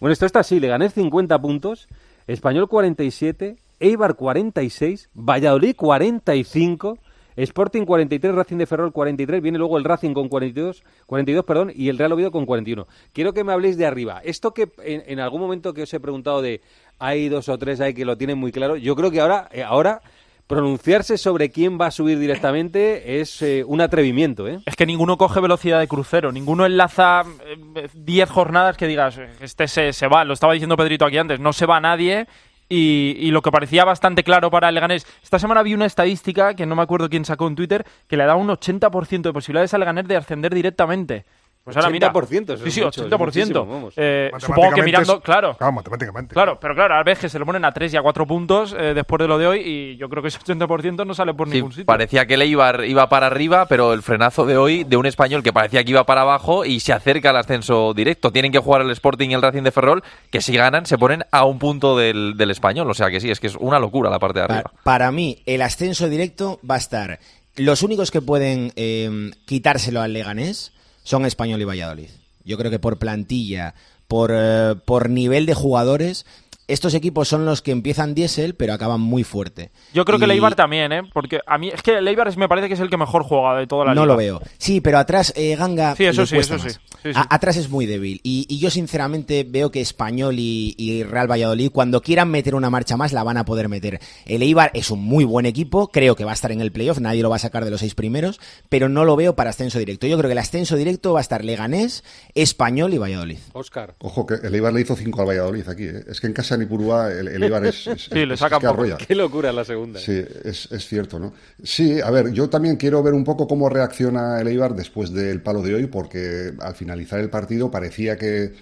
Bueno, 0.00 0.12
esto 0.12 0.26
está 0.26 0.40
así, 0.40 0.60
le 0.60 0.68
gané 0.68 0.90
50 0.90 1.40
puntos, 1.40 1.88
Español 2.26 2.68
47, 2.68 3.56
Eibar 3.80 4.14
46, 4.16 5.08
Valladolid 5.14 5.74
45, 5.76 6.98
Sporting 7.36 7.84
43, 7.84 8.34
Racing 8.34 8.56
de 8.58 8.66
Ferrol 8.66 8.92
43, 8.92 9.42
viene 9.42 9.58
luego 9.58 9.78
el 9.78 9.84
Racing 9.84 10.14
con 10.14 10.28
42, 10.28 10.82
42 11.06 11.44
perdón, 11.44 11.72
y 11.74 11.88
el 11.88 11.98
Real 11.98 12.12
Oviedo 12.12 12.30
con 12.30 12.46
41. 12.46 12.86
Quiero 13.12 13.32
que 13.32 13.44
me 13.44 13.52
habléis 13.52 13.76
de 13.76 13.86
arriba. 13.86 14.20
Esto 14.24 14.52
que 14.54 14.70
en, 14.82 15.20
algún 15.20 15.40
momento 15.40 15.74
que 15.74 15.82
os 15.82 15.94
he 15.94 16.00
preguntado 16.00 16.42
de 16.42 16.60
hay 16.98 17.28
dos 17.28 17.48
o 17.48 17.58
tres 17.58 17.80
ahí 17.80 17.94
que 17.94 18.04
lo 18.04 18.16
tienen 18.16 18.38
muy 18.38 18.52
claro, 18.52 18.76
yo 18.76 18.94
creo 18.94 19.10
que 19.10 19.20
ahora, 19.20 19.48
eh, 19.52 19.62
ahora 19.62 20.00
pronunciarse 20.46 21.16
sobre 21.16 21.50
quién 21.50 21.78
va 21.80 21.86
a 21.86 21.90
subir 21.90 22.18
directamente 22.18 23.20
es 23.20 23.40
eh, 23.42 23.64
un 23.66 23.80
atrevimiento, 23.80 24.46
¿eh? 24.46 24.60
Es 24.66 24.76
que 24.76 24.86
ninguno 24.86 25.16
coge 25.16 25.40
velocidad 25.40 25.80
de 25.80 25.88
crucero, 25.88 26.32
ninguno 26.32 26.66
enlaza 26.66 27.24
eh, 27.46 27.88
10 27.94 28.30
jornadas 28.30 28.76
que 28.76 28.86
digas, 28.86 29.18
este 29.40 29.68
se, 29.68 29.92
se 29.92 30.06
va, 30.06 30.24
lo 30.24 30.34
estaba 30.34 30.52
diciendo 30.52 30.76
Pedrito 30.76 31.06
aquí 31.06 31.16
antes, 31.16 31.40
no 31.40 31.52
se 31.52 31.66
va 31.66 31.80
nadie. 31.80 32.26
Y, 32.68 33.16
y 33.18 33.30
lo 33.30 33.42
que 33.42 33.50
parecía 33.50 33.84
bastante 33.84 34.24
claro 34.24 34.50
para 34.50 34.68
el 34.68 34.74
Leganés. 34.74 35.06
Esta 35.22 35.38
semana 35.38 35.62
vi 35.62 35.74
una 35.74 35.86
estadística 35.86 36.54
que 36.54 36.66
no 36.66 36.76
me 36.76 36.82
acuerdo 36.82 37.10
quién 37.10 37.24
sacó 37.24 37.46
en 37.46 37.54
Twitter 37.56 37.84
que 38.08 38.16
le 38.16 38.24
da 38.24 38.36
un 38.36 38.48
80% 38.48 39.22
de 39.22 39.32
posibilidades 39.32 39.74
al 39.74 39.80
Leganés 39.80 40.08
de 40.08 40.16
ascender 40.16 40.54
directamente. 40.54 41.24
Pues 41.64 41.76
ahora 41.78 41.88
mira. 41.88 42.12
80%, 42.12 42.54
eso 42.54 42.56
Sí, 42.58 42.68
es 42.68 42.74
sí, 42.74 42.82
mucho, 42.82 43.06
es 43.06 43.10
80%. 43.10 43.18
muchísimo, 43.18 43.66
vamos. 43.66 43.94
Eh, 43.96 44.30
supongo 44.38 44.72
que 44.72 44.82
mirando, 44.82 45.20
claro. 45.22 45.56
Claro, 45.56 45.72
matemáticamente. 45.72 46.34
Claro, 46.34 46.58
pero 46.60 46.74
claro, 46.74 46.98
a 46.98 47.04
que 47.04 47.28
se 47.30 47.38
le 47.38 47.44
ponen 47.46 47.64
a 47.64 47.72
3 47.72 47.94
y 47.94 47.96
a 47.96 48.02
4 48.02 48.26
puntos 48.26 48.76
eh, 48.78 48.92
después 48.94 49.18
de 49.20 49.28
lo 49.28 49.38
de 49.38 49.46
hoy 49.46 49.60
y 49.64 49.96
yo 49.96 50.08
creo 50.10 50.20
que 50.22 50.28
ese 50.28 50.38
80% 50.38 51.06
no 51.06 51.14
sale 51.14 51.32
por 51.32 51.48
Sí, 51.48 51.54
ningún 51.54 51.70
sitio. 51.72 51.86
parecía 51.86 52.26
que 52.26 52.34
el 52.34 52.42
Eibar 52.42 52.84
iba 52.84 53.08
para 53.08 53.28
arriba, 53.28 53.64
pero 53.66 53.94
el 53.94 54.02
frenazo 54.02 54.44
de 54.44 54.58
hoy 54.58 54.84
de 54.84 54.96
un 54.98 55.06
español 55.06 55.42
que 55.42 55.52
parecía 55.54 55.82
que 55.84 55.90
iba 55.92 56.04
para 56.04 56.20
abajo 56.20 56.66
y 56.66 56.80
se 56.80 56.92
acerca 56.92 57.30
al 57.30 57.36
ascenso 57.38 57.94
directo. 57.94 58.30
Tienen 58.30 58.52
que 58.52 58.58
jugar 58.58 58.82
el 58.82 58.90
Sporting 58.90 59.30
y 59.30 59.34
el 59.34 59.40
Racing 59.40 59.62
de 59.62 59.72
Ferrol, 59.72 60.02
que 60.30 60.42
si 60.42 60.54
ganan 60.54 60.84
se 60.84 60.98
ponen 60.98 61.24
a 61.30 61.44
un 61.46 61.58
punto 61.58 61.96
del, 61.96 62.34
del 62.36 62.50
español. 62.50 62.90
O 62.90 62.94
sea 62.94 63.10
que 63.10 63.20
sí, 63.20 63.30
es 63.30 63.40
que 63.40 63.46
es 63.46 63.56
una 63.56 63.78
locura 63.78 64.10
la 64.10 64.18
parte 64.18 64.40
de 64.40 64.44
arriba. 64.44 64.62
Pa- 64.64 64.72
para 64.82 65.10
mí, 65.12 65.42
el 65.46 65.62
ascenso 65.62 66.10
directo 66.10 66.60
va 66.68 66.74
a 66.74 66.78
estar. 66.78 67.18
Los 67.56 67.82
únicos 67.82 68.10
que 68.10 68.20
pueden 68.20 68.72
eh, 68.76 69.30
quitárselo 69.46 70.02
al 70.02 70.12
Leganés 70.12 70.72
son 71.04 71.24
Español 71.24 71.60
y 71.60 71.64
Valladolid. 71.64 72.08
Yo 72.44 72.58
creo 72.58 72.70
que 72.72 72.80
por 72.80 72.98
plantilla, 72.98 73.74
por, 74.08 74.32
eh, 74.34 74.74
por 74.84 75.08
nivel 75.08 75.46
de 75.46 75.54
jugadores, 75.54 76.26
estos 76.66 76.94
equipos 76.94 77.28
son 77.28 77.44
los 77.44 77.62
que 77.62 77.70
empiezan 77.72 78.14
diésel, 78.14 78.54
pero 78.54 78.72
acaban 78.74 79.00
muy 79.00 79.22
fuerte. 79.22 79.70
Yo 79.92 80.04
creo 80.04 80.18
que 80.18 80.24
Y- 80.24 80.26
el 80.26 80.30
Eibar 80.32 80.54
también, 80.54 80.92
¿eh? 80.92 81.02
Porque 81.12 81.40
a 81.46 81.58
mí 81.58 81.68
es 81.68 81.82
que 81.82 81.98
el 81.98 82.08
Eibar 82.08 82.26
es- 82.28 82.36
me 82.38 82.48
parece 82.48 82.68
que 82.68 82.74
es 82.74 82.80
el 82.80 82.88
que 82.90 82.96
mejor 82.96 83.22
juega 83.22 83.54
de 83.56 83.66
toda 83.66 83.84
la 83.84 83.94
No 83.94 84.02
liga. 84.02 84.14
lo 84.14 84.16
veo. 84.18 84.42
Sí, 84.58 84.80
pero 84.80 84.98
atrás 84.98 85.32
eh, 85.36 85.56
Ganga 85.56 85.94
Sí, 85.94 86.04
eso 86.06 86.22
le 86.22 86.26
sí, 86.26 86.34
cuesta 86.36 86.54
eso 86.56 86.64
más. 86.64 86.72
sí. 86.74 86.80
Sí, 87.04 87.12
sí. 87.12 87.18
A- 87.20 87.32
atrás 87.34 87.56
es 87.56 87.68
muy 87.70 87.86
débil. 87.86 88.20
Y, 88.24 88.46
y 88.48 88.58
yo 88.58 88.70
sinceramente 88.70 89.46
veo 89.48 89.70
que 89.70 89.80
Español 89.80 90.36
y, 90.38 90.74
y 90.78 91.02
Real 91.04 91.30
Valladolid, 91.30 91.70
cuando 91.70 92.00
quieran 92.02 92.30
meter 92.30 92.54
una 92.56 92.70
marcha 92.70 92.96
más, 92.96 93.12
la 93.12 93.22
van 93.22 93.36
a 93.36 93.44
poder 93.44 93.68
meter. 93.68 94.00
El 94.26 94.42
Eibar 94.42 94.70
es 94.74 94.90
un 94.90 95.02
muy 95.04 95.24
buen 95.24 95.46
equipo, 95.46 95.88
creo 95.92 96.16
que 96.16 96.24
va 96.24 96.30
a 96.32 96.34
estar 96.34 96.50
en 96.50 96.60
el 96.60 96.72
playoff, 96.72 96.98
nadie 96.98 97.22
lo 97.22 97.30
va 97.30 97.36
a 97.36 97.40
sacar 97.40 97.64
de 97.64 97.70
los 97.70 97.80
seis 97.80 97.94
primeros, 97.94 98.40
pero 98.68 98.88
no 98.88 99.04
lo 99.04 99.14
veo 99.16 99.36
para 99.36 99.50
ascenso 99.50 99.78
directo. 99.78 100.06
Yo 100.06 100.16
creo 100.18 100.28
que 100.28 100.32
el 100.32 100.38
ascenso 100.38 100.76
directo 100.76 101.12
va 101.12 101.20
a 101.20 101.22
estar 101.22 101.44
Leganés, 101.44 102.02
Español 102.34 102.94
y 102.94 102.98
Valladolid. 102.98 103.38
Oscar. 103.52 103.94
Ojo, 104.00 104.26
que 104.26 104.34
el 104.42 104.54
Eibar 104.54 104.72
le 104.72 104.80
hizo 104.80 104.96
5 104.96 105.20
al 105.20 105.28
Valladolid 105.28 105.68
aquí. 105.68 105.84
¿eh? 105.84 106.04
Es 106.08 106.20
que 106.20 106.26
en 106.26 106.32
casa 106.32 106.54
en 106.54 106.62
Ipurúa 106.62 107.12
el, 107.12 107.28
el 107.28 107.42
Eibar 107.42 107.64
es, 107.66 107.86
es- 107.86 108.04
Sí, 108.12 108.24
le 108.26 108.36
saca 108.36 108.56
es 108.56 108.60
que 108.62 108.66
poco. 108.68 108.80
arrolla. 108.80 108.96
Qué 109.06 109.14
locura 109.14 109.52
la 109.52 109.64
segunda. 109.64 110.00
¿eh? 110.00 110.02
Sí, 110.04 110.48
es, 110.48 110.70
es 110.72 110.88
cierto, 110.88 111.18
¿no? 111.18 111.34
Sí, 111.62 112.00
a 112.00 112.10
ver, 112.10 112.32
yo 112.32 112.48
también 112.48 112.76
quiero 112.76 113.02
ver 113.02 113.14
un 113.14 113.24
poco 113.24 113.46
cómo 113.46 113.68
reacciona 113.68 114.40
el 114.40 114.48
Eibar 114.48 114.74
después 114.74 115.12
del 115.12 115.42
palo 115.42 115.60
de 115.62 115.74
hoy, 115.74 115.86
porque 115.86 116.52
al 116.60 116.74
finalizar 116.94 117.20
el 117.20 117.30
partido 117.30 117.70
parecía 117.70 118.16
que, 118.16 118.52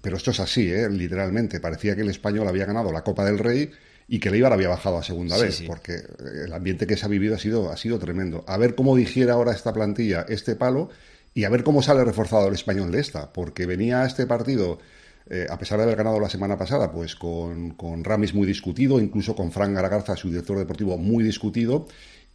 pero 0.00 0.16
esto 0.16 0.30
es 0.30 0.40
así, 0.40 0.70
¿eh? 0.72 0.88
literalmente, 0.88 1.60
parecía 1.60 1.94
que 1.94 2.00
el 2.02 2.08
español 2.10 2.48
había 2.48 2.64
ganado 2.64 2.90
la 2.90 3.02
Copa 3.04 3.24
del 3.24 3.38
Rey 3.38 3.70
y 4.08 4.18
que 4.18 4.30
el 4.30 4.36
Eibar 4.36 4.52
había 4.52 4.68
bajado 4.68 4.96
a 4.98 5.02
segunda 5.02 5.36
Sí, 5.36 5.42
vez, 5.42 5.54
sí. 5.56 5.64
porque 5.66 6.00
el 6.44 6.52
ambiente 6.52 6.86
que 6.86 6.96
se 6.96 7.04
ha 7.04 7.08
vivido 7.08 7.34
ha 7.34 7.38
sido, 7.38 7.70
ha 7.70 7.76
sido 7.76 7.98
tremendo. 7.98 8.44
A 8.46 8.56
ver 8.56 8.74
cómo 8.74 8.96
digiere 8.96 9.30
ahora 9.30 9.52
esta 9.52 9.72
plantilla 9.72 10.24
este 10.28 10.56
palo 10.56 10.88
y 11.34 11.44
a 11.44 11.50
ver 11.50 11.62
cómo 11.64 11.82
sale 11.82 12.04
reforzado 12.04 12.48
el 12.48 12.54
español 12.54 12.90
de 12.90 13.00
esta, 13.00 13.32
porque 13.32 13.66
venía 13.66 14.02
a 14.02 14.06
este 14.06 14.26
partido, 14.26 14.78
eh, 15.28 15.46
a 15.48 15.58
pesar 15.58 15.78
de 15.78 15.84
haber 15.84 15.96
ganado 15.96 16.18
la 16.18 16.28
semana 16.30 16.56
pasada, 16.58 16.90
pues 16.92 17.14
con, 17.14 17.70
con 17.72 18.04
Ramis 18.04 18.34
muy 18.34 18.46
discutido, 18.46 19.00
incluso 19.00 19.34
con 19.36 19.52
Fran 19.52 19.74
Garagarza, 19.74 20.16
su 20.16 20.28
director 20.28 20.58
deportivo, 20.58 20.96
muy 20.98 21.22
discutido, 21.24 21.86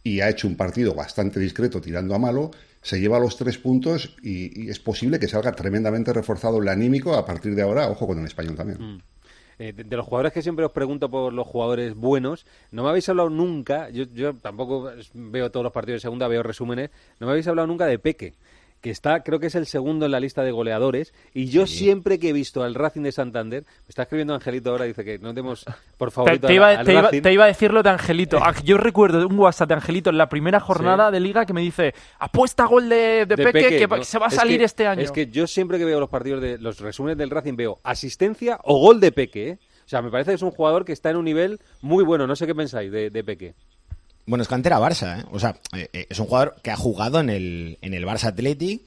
y 0.02 0.20
ha 0.20 0.28
hecho 0.28 0.46
un 0.48 0.56
partido 0.56 0.94
bastante 0.94 1.38
discreto 1.38 1.80
tirando 1.80 2.14
a 2.14 2.18
malo, 2.18 2.50
se 2.82 3.00
lleva 3.00 3.18
los 3.18 3.36
tres 3.36 3.58
puntos 3.58 4.16
y, 4.22 4.64
y 4.64 4.70
es 4.70 4.78
posible 4.78 5.18
que 5.18 5.28
salga 5.28 5.52
tremendamente 5.52 6.12
reforzado 6.12 6.62
el 6.62 6.68
anímico 6.68 7.14
a 7.14 7.26
partir 7.26 7.54
de 7.54 7.62
ahora, 7.62 7.88
ojo 7.88 8.06
con 8.06 8.18
el 8.18 8.26
español 8.26 8.54
también. 8.54 9.02
Eh, 9.58 9.72
de, 9.72 9.82
de 9.82 9.96
los 9.96 10.06
jugadores 10.06 10.32
que 10.32 10.40
siempre 10.40 10.64
os 10.64 10.70
pregunto 10.70 11.10
por 11.10 11.32
los 11.32 11.44
jugadores 11.44 11.94
buenos, 11.96 12.46
no 12.70 12.84
me 12.84 12.90
habéis 12.90 13.08
hablado 13.08 13.28
nunca, 13.28 13.90
yo, 13.90 14.04
yo 14.14 14.34
tampoco 14.34 14.92
veo 15.14 15.50
todos 15.50 15.64
los 15.64 15.72
partidos 15.72 15.96
de 15.96 16.02
segunda, 16.02 16.28
veo 16.28 16.44
resúmenes, 16.44 16.90
no 17.18 17.26
me 17.26 17.32
habéis 17.32 17.48
hablado 17.48 17.66
nunca 17.66 17.86
de 17.86 17.98
Peque, 17.98 18.34
que 18.80 18.90
está, 18.90 19.22
creo 19.24 19.40
que 19.40 19.48
es 19.48 19.54
el 19.56 19.66
segundo 19.66 20.06
en 20.06 20.12
la 20.12 20.20
lista 20.20 20.42
de 20.42 20.52
goleadores, 20.52 21.12
y 21.34 21.46
yo 21.46 21.66
siempre 21.66 22.18
que 22.18 22.28
he 22.28 22.32
visto 22.32 22.62
al 22.62 22.74
Racing 22.74 23.02
de 23.02 23.10
Santander, 23.12 23.64
me 23.64 23.88
está 23.88 24.02
escribiendo 24.02 24.34
Angelito 24.34 24.70
ahora, 24.70 24.84
dice 24.84 25.04
que 25.04 25.18
no 25.18 25.32
demos, 25.32 25.64
por 25.96 26.10
favor, 26.12 26.30
Te, 26.30 26.38
te 26.46 26.54
iba, 26.54 26.84
te 26.84 26.92
iba- 26.92 27.10
te 27.10 27.32
iba 27.32 27.44
a 27.44 27.48
decirlo 27.48 27.82
de 27.82 27.90
Angelito. 27.90 28.38
Ah, 28.40 28.54
Yo 28.62 28.78
recuerdo 28.78 29.26
un 29.26 29.38
WhatsApp 29.38 29.68
de 29.68 29.74
Angelito 29.74 30.10
en 30.10 30.18
la 30.18 30.28
primera 30.28 30.60
jornada 30.60 31.10
de 31.10 31.18
liga 31.20 31.44
que 31.44 31.52
me 31.52 31.60
dice 31.60 31.92
apuesta 32.20 32.66
gol 32.66 32.88
de, 32.88 33.26
de, 33.26 33.36
Peque, 33.36 33.68
que 33.78 34.04
se 34.04 34.18
va 34.18 34.26
a 34.26 34.28
Es 34.28 34.34
salir 34.36 34.58
que- 34.58 34.64
este 34.64 34.86
año. 34.86 35.02
Es 35.02 35.10
que 35.10 35.26
yo 35.26 35.46
siempre 35.46 35.78
que 35.78 35.84
veo 35.84 35.98
los 35.98 36.08
partidos 36.08 36.40
de 36.40 36.58
los 36.58 36.78
resúmenes 36.78 37.18
del 37.18 37.30
Racing 37.30 37.56
veo 37.56 37.78
asistencia 37.82 38.58
o 38.62 38.78
gol 38.80 39.00
de 39.00 39.10
Peque. 39.12 39.48
¿eh? 39.50 39.58
O 39.84 39.88
sea, 39.88 40.02
me 40.02 40.10
parece 40.10 40.30
que 40.30 40.34
es 40.36 40.42
un 40.42 40.50
jugador 40.50 40.84
que 40.84 40.92
está 40.92 41.10
en 41.10 41.16
un 41.16 41.24
nivel 41.24 41.58
muy 41.80 42.04
bueno. 42.04 42.26
No 42.26 42.36
sé 42.36 42.46
qué 42.46 42.54
pensáis 42.54 42.92
de, 42.92 43.10
de 43.10 43.24
Peque. 43.24 43.54
Bueno, 44.28 44.42
es 44.42 44.48
cantera 44.48 44.78
Barça, 44.78 45.20
¿eh? 45.20 45.24
O 45.32 45.40
sea, 45.40 45.58
eh, 45.74 45.88
eh, 45.94 46.06
es 46.10 46.18
un 46.18 46.26
jugador 46.26 46.56
que 46.62 46.70
ha 46.70 46.76
jugado 46.76 47.18
en 47.18 47.30
el, 47.30 47.78
en 47.80 47.94
el 47.94 48.04
Barça 48.04 48.24
Athletic 48.24 48.82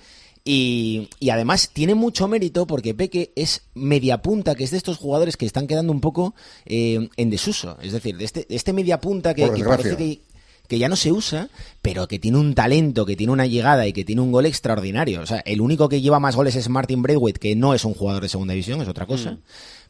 y, 0.45 1.09
y 1.19 1.31
además 1.31 1.71
tiene 1.73 1.95
mucho 1.95 2.27
mérito 2.27 2.67
porque 2.67 2.93
Peque 2.93 3.33
es 3.35 3.63
media 3.73 4.21
punta, 4.21 4.53
que 4.53 4.63
es 4.63 4.69
de 4.69 4.77
estos 4.77 4.97
jugadores 4.97 5.37
que 5.37 5.47
están 5.47 5.65
quedando 5.65 5.91
un 5.93 5.99
poco 5.99 6.35
eh, 6.67 7.09
en 7.17 7.29
desuso. 7.31 7.79
Es 7.81 7.91
decir, 7.91 8.17
de 8.17 8.25
este, 8.25 8.45
de 8.47 8.55
este 8.55 8.71
media 8.71 9.01
punta 9.01 9.33
que, 9.33 9.51
que 9.51 9.63
parece 9.63 9.97
que, 9.97 10.21
que 10.67 10.77
ya 10.77 10.87
no 10.87 10.95
se 10.95 11.11
usa, 11.11 11.49
pero 11.81 12.07
que 12.07 12.19
tiene 12.19 12.37
un 12.37 12.53
talento, 12.53 13.07
que 13.07 13.15
tiene 13.15 13.33
una 13.33 13.47
llegada 13.47 13.87
y 13.87 13.93
que 13.93 14.05
tiene 14.05 14.21
un 14.21 14.31
gol 14.31 14.45
extraordinario. 14.45 15.21
O 15.21 15.25
sea, 15.25 15.39
el 15.39 15.59
único 15.59 15.89
que 15.89 16.01
lleva 16.01 16.19
más 16.19 16.35
goles 16.35 16.55
es 16.55 16.69
Martin 16.69 17.01
Braithwaite, 17.01 17.39
que 17.39 17.55
no 17.55 17.73
es 17.73 17.83
un 17.83 17.95
jugador 17.95 18.21
de 18.21 18.29
segunda 18.29 18.53
división, 18.53 18.79
es 18.79 18.87
otra 18.87 19.07
cosa. 19.07 19.39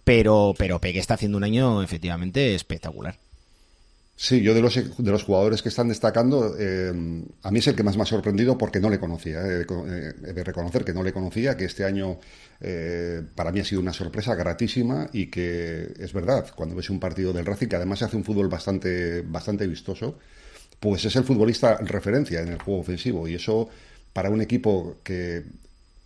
Pero, 0.06 0.54
pero 0.58 0.80
Peque 0.80 1.00
está 1.00 1.16
haciendo 1.16 1.38
un 1.38 1.44
año 1.44 1.84
efectivamente 1.84 2.56
espectacular. 2.56 3.20
Sí, 4.24 4.40
yo 4.44 4.54
de 4.54 4.62
los, 4.62 4.76
de 4.76 5.12
los 5.12 5.24
jugadores 5.24 5.64
que 5.64 5.70
están 5.70 5.88
destacando, 5.88 6.56
eh, 6.60 6.94
a 7.42 7.50
mí 7.50 7.58
es 7.58 7.66
el 7.66 7.76
que 7.76 7.82
más 7.82 7.98
me 7.98 8.04
ha 8.04 8.06
sorprendido 8.06 8.56
porque 8.56 8.80
no 8.80 8.88
le 8.88 9.00
conocía. 9.00 9.42
eh, 9.44 9.66
eh, 9.68 10.14
he 10.28 10.34
de 10.34 10.44
reconocer 10.44 10.86
que 10.86 10.94
no 10.94 11.02
le 11.02 11.12
conocía, 11.12 11.58
que 11.58 11.66
este 11.66 11.84
año 11.86 12.20
para 13.34 13.52
mí 13.52 13.60
ha 13.62 13.66
sido 13.66 13.82
una 13.82 13.94
sorpresa 13.94 14.36
gratísima 14.36 15.10
y 15.12 15.32
que 15.32 15.92
es 15.98 16.14
verdad, 16.14 16.46
cuando 16.56 16.76
ves 16.76 16.92
un 16.92 17.00
partido 17.00 17.34
del 17.34 17.48
Racing, 17.48 17.68
que 17.68 17.78
además 17.78 18.04
hace 18.04 18.16
un 18.16 18.24
fútbol 18.24 18.48
bastante, 18.48 19.24
bastante 19.24 19.66
vistoso, 19.66 20.20
pues 20.80 21.04
es 21.06 21.16
el 21.16 21.24
futbolista 21.24 21.78
referencia 21.78 22.42
en 22.42 22.50
el 22.50 22.60
juego 22.62 22.82
ofensivo 22.82 23.28
y 23.28 23.34
eso 23.34 23.70
para 24.14 24.30
un 24.30 24.42
equipo 24.42 24.98
que, 25.04 25.46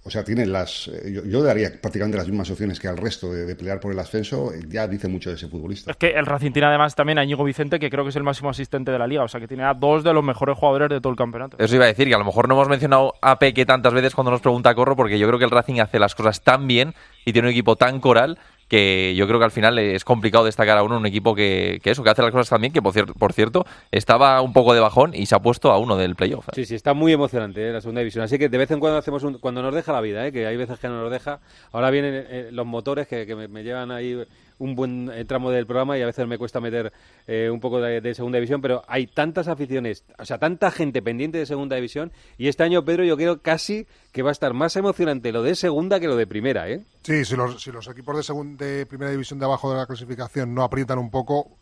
o 0.07 0.11
sea, 0.11 0.23
tiene 0.23 0.45
las, 0.45 0.87
eh, 0.87 1.11
yo, 1.11 1.25
yo 1.25 1.41
daría 1.41 1.71
prácticamente 1.81 2.15
las 2.15 2.27
mismas 2.27 2.51
opciones 2.51 2.79
que 2.79 2.87
al 2.87 2.95
resto 2.95 3.33
de, 3.33 3.47
de 3.47 3.55
pelear 3.55 3.79
por 3.79 3.91
el 3.91 3.97
ascenso, 3.97 4.53
eh, 4.53 4.59
ya 4.67 4.87
dice 4.87 5.07
mucho 5.07 5.31
de 5.31 5.35
ese 5.35 5.47
futbolista. 5.47 5.89
Es 5.89 5.97
que 5.97 6.11
el 6.11 6.27
Racing 6.27 6.51
tiene 6.51 6.67
además 6.67 6.93
también 6.93 7.17
a 7.17 7.23
Íñigo 7.23 7.43
Vicente, 7.43 7.79
que 7.79 7.89
creo 7.89 8.03
que 8.03 8.11
es 8.11 8.15
el 8.15 8.21
máximo 8.21 8.51
asistente 8.51 8.91
de 8.91 8.99
la 8.99 9.07
liga. 9.07 9.23
O 9.23 9.27
sea, 9.27 9.39
que 9.39 9.47
tiene 9.47 9.63
a 9.63 9.73
dos 9.73 10.03
de 10.03 10.13
los 10.13 10.23
mejores 10.23 10.59
jugadores 10.59 10.89
de 10.89 11.01
todo 11.01 11.09
el 11.09 11.17
campeonato. 11.17 11.57
Eso 11.57 11.75
iba 11.75 11.85
a 11.85 11.87
decir, 11.87 12.07
que 12.07 12.13
a 12.13 12.19
lo 12.19 12.23
mejor 12.23 12.47
no 12.47 12.53
hemos 12.53 12.69
mencionado 12.69 13.15
a 13.19 13.39
Peque 13.39 13.65
tantas 13.65 13.93
veces 13.93 14.13
cuando 14.13 14.29
nos 14.29 14.41
pregunta 14.41 14.75
Corro, 14.75 14.95
porque 14.95 15.17
yo 15.17 15.25
creo 15.25 15.39
que 15.39 15.45
el 15.45 15.51
Racing 15.51 15.79
hace 15.79 15.97
las 15.97 16.13
cosas 16.13 16.41
tan 16.41 16.67
bien 16.67 16.93
y 17.25 17.33
tiene 17.33 17.47
un 17.47 17.51
equipo 17.51 17.75
tan 17.75 17.99
coral 17.99 18.37
que 18.75 19.15
yo 19.15 19.25
creo 19.27 19.39
que 19.39 19.45
al 19.45 19.51
final 19.51 19.79
es 19.79 20.03
complicado 20.03 20.43
destacar 20.43 20.77
a 20.77 20.83
uno 20.83 20.97
un 20.97 21.05
equipo 21.05 21.33
que, 21.33 21.79
que 21.81 21.91
eso, 21.91 22.03
que 22.03 22.09
hace 22.09 22.21
las 22.21 22.31
cosas 22.31 22.49
tan 22.49 22.59
bien, 22.59 22.73
que 22.73 22.81
por, 22.81 22.93
cier- 22.93 23.13
por 23.13 23.31
cierto 23.31 23.65
estaba 23.91 24.41
un 24.41 24.51
poco 24.51 24.73
de 24.73 24.81
bajón 24.81 25.13
y 25.13 25.25
se 25.27 25.35
ha 25.35 25.39
puesto 25.39 25.71
a 25.71 25.77
uno 25.79 25.95
del 25.95 26.15
playoff. 26.15 26.49
¿eh? 26.49 26.51
Sí, 26.55 26.65
sí, 26.65 26.75
está 26.75 26.93
muy 26.93 27.13
emocionante 27.13 27.69
¿eh? 27.69 27.71
la 27.71 27.79
segunda 27.79 28.01
división. 28.01 28.23
Así 28.23 28.37
que 28.37 28.49
de 28.49 28.57
vez 28.57 28.69
en 28.71 28.79
cuando 28.79 28.97
hacemos 28.97 29.23
un, 29.23 29.37
cuando 29.39 29.61
nos 29.61 29.73
deja 29.73 29.93
la 29.93 30.01
vida, 30.01 30.27
¿eh? 30.27 30.31
que 30.31 30.45
hay 30.45 30.57
veces 30.57 30.77
que 30.79 30.87
no 30.89 31.01
nos 31.01 31.11
deja. 31.11 31.39
Ahora 31.71 31.89
vienen 31.89 32.25
eh, 32.29 32.49
los 32.51 32.65
motores 32.65 33.07
que, 33.07 33.25
que 33.25 33.35
me, 33.35 33.47
me 33.47 33.63
llevan 33.63 33.91
ahí 33.91 34.21
un 34.57 34.75
buen 34.75 35.09
eh, 35.13 35.25
tramo 35.25 35.51
del 35.51 35.65
programa 35.65 35.97
y 35.97 36.01
a 36.01 36.05
veces 36.05 36.27
me 36.27 36.37
cuesta 36.37 36.59
meter 36.59 36.93
eh, 37.27 37.49
un 37.51 37.59
poco 37.59 37.81
de, 37.81 38.13
segunda 38.13 38.37
división, 38.37 38.61
pero 38.61 38.83
hay 38.87 39.07
tantas 39.07 39.47
aficiones, 39.47 40.05
o 40.17 40.25
sea, 40.25 40.37
tanta 40.37 40.71
gente 40.71 41.01
pendiente 41.01 41.37
de 41.37 41.45
segunda 41.45 41.75
división 41.75 42.11
y 42.37 42.47
este 42.47 42.63
año, 42.63 42.85
Pedro, 42.85 43.03
yo 43.03 43.17
creo 43.17 43.41
casi 43.41 43.87
que 44.11 44.21
va 44.21 44.29
a 44.29 44.31
estar 44.31 44.53
más 44.53 44.75
emocionante 44.75 45.31
lo 45.31 45.43
de 45.43 45.55
segunda 45.55 45.99
que 45.99 46.07
lo 46.07 46.15
de 46.15 46.27
primera, 46.27 46.69
¿eh? 46.69 46.83
Sí, 47.03 47.25
si 47.25 47.35
los, 47.35 47.61
si 47.61 47.71
los 47.71 47.87
equipos 47.87 48.15
de, 48.15 48.21
segun- 48.33 48.57
de 48.57 48.85
primera 48.85 49.11
división 49.11 49.39
de 49.39 49.45
abajo 49.45 49.71
de 49.71 49.77
la 49.77 49.85
clasificación 49.85 50.53
no 50.53 50.63
aprietan 50.63 50.99
un 50.99 51.11
poco, 51.11 51.57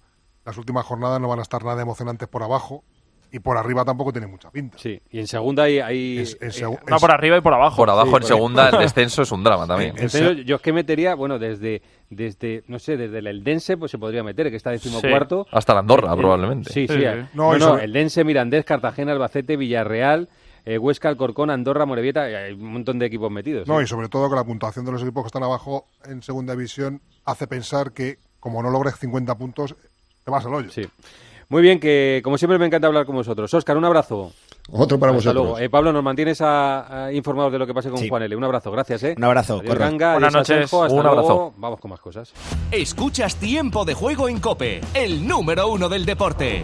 las 0.46 0.58
últimas 0.58 0.86
jornadas 0.86 1.20
no 1.20 1.28
van 1.28 1.40
a 1.40 1.44
estar 1.44 1.64
nada 1.64 1.82
emocionantes 1.82 2.28
por 2.28 2.44
abajo 2.44 2.84
y 3.34 3.40
por 3.40 3.58
arriba 3.58 3.84
tampoco 3.84 4.14
tiene 4.14 4.28
mucha 4.28 4.50
pinta. 4.52 4.78
Sí, 4.78 5.02
y 5.12 5.20
en 5.20 5.28
segunda 5.28 5.64
hay... 5.64 5.80
hay 5.80 6.20
Es- 6.20 6.38
en 6.40 6.50
eh, 6.52 6.78
por 7.02 7.12
arriba 7.12 7.36
y 7.38 7.42
por 7.42 7.54
abajo. 7.54 7.76
Por 7.76 7.90
abajo 7.90 8.06
Sí, 8.06 8.14
en 8.16 8.20
por- 8.22 8.24
segunda 8.28 8.70
el 8.70 8.78
descenso 8.80 9.24
es 9.24 9.32
un 9.32 9.44
drama 9.44 9.66
también. 9.68 9.98
Serio, 10.08 10.44
yo 10.44 10.56
es 10.58 10.62
que 10.62 10.72
metería, 10.72 11.16
bueno, 11.16 11.40
desde, 11.40 11.82
desde 12.12 12.64
no 12.68 12.78
sé, 12.80 12.96
desde 12.96 13.18
el 13.20 13.28
Eldense, 13.28 13.76
pues 13.76 13.92
se 13.92 13.98
podría 13.98 14.24
meter, 14.24 14.50
que 14.52 14.56
está 14.58 14.70
decimocuarto. 14.70 15.48
Hasta 15.52 15.74
la 15.74 15.80
Andorra, 15.80 16.14
Eh, 16.14 16.18
probabmente. 16.18 16.72
Sí, 16.72 16.88
sí. 16.88 16.94
Sí, 16.94 17.00
sí. 17.00 17.28
No, 17.34 17.54
No, 17.58 17.58
no, 17.58 17.78
Eldense, 17.80 18.24
Mirandés, 18.24 18.64
Cartagena, 18.66 19.14
Albacete, 19.14 19.58
Villarreal, 19.58 20.30
eh, 20.66 20.78
Huesca, 20.78 21.10
Alcorcón, 21.10 21.50
Andorra, 21.50 21.86
Morevieta, 21.88 22.30
eh, 22.30 22.38
hay 22.38 22.54
un 22.54 22.72
montón 22.72 23.00
de 23.00 23.08
equipos 23.08 23.32
metidos. 23.32 23.68
No, 23.68 23.82
¿eh? 23.82 23.84
y 23.84 23.88
sobre 23.88 24.10
todo 24.10 24.30
que 24.30 24.36
la 24.36 24.44
puntuación 24.46 24.86
de 24.86 24.92
los 24.92 25.02
equipos 25.02 25.24
que 25.24 25.28
están 25.28 25.44
abajo 25.44 25.88
en 26.06 26.22
segunda 26.22 26.54
división 26.56 27.02
hace 27.26 27.48
pensar 27.48 27.92
que 27.94 28.18
como 28.40 28.62
no 28.62 28.70
logres 28.70 28.96
50 29.00 29.36
puntos, 29.38 29.76
te 30.24 30.32
vas 30.32 30.46
al 30.46 30.54
hoyo. 30.54 30.70
Sí. 30.70 30.84
Muy 31.54 31.62
bien, 31.62 31.80
que 31.80 32.20
como 32.24 32.36
siempre 32.40 32.58
me 32.58 32.66
encanta 32.66 32.88
hablar 32.88 33.06
con 33.06 33.14
vosotros. 33.16 33.54
Óscar, 33.54 33.78
un 33.78 33.86
abrazo. 33.86 34.32
Otro 34.72 34.98
para 34.98 35.12
Hasta 35.12 35.30
vosotros. 35.30 35.44
luego. 35.46 35.60
Eh, 35.60 35.70
Pablo, 35.70 35.94
nos 35.94 36.04
mantienes 36.04 36.42
a- 36.42 37.06
a 37.06 37.14
informados 37.14 37.52
de 37.52 37.60
lo 37.60 37.68
que 37.68 37.76
pase 37.76 37.92
con 37.92 38.00
Sí. 38.00 38.10
Juan 38.10 38.24
L. 38.24 38.36
Un 38.36 38.44
abrazo, 38.44 38.72
gracias. 38.72 39.04
¿eh? 39.04 39.14
Un 39.16 39.24
abrazo. 39.24 39.62
Ganga, 39.64 40.14
Buenas 40.14 40.34
noches. 40.34 40.64
Hasta 40.64 40.78
Un 40.78 41.06
abrazo. 41.06 41.28
luego. 41.28 41.54
Vamos 41.58 41.80
con 41.80 41.92
más 41.92 42.00
cosas. 42.00 42.34
Escuchas 42.72 43.36
Tiempo 43.36 43.86
de 43.86 43.94
Juego 43.94 44.28
en 44.30 44.40
Cope, 44.40 44.82
el 44.96 45.28
número 45.28 45.68
uno 45.68 45.90
del 45.90 46.06
deporte, 46.08 46.64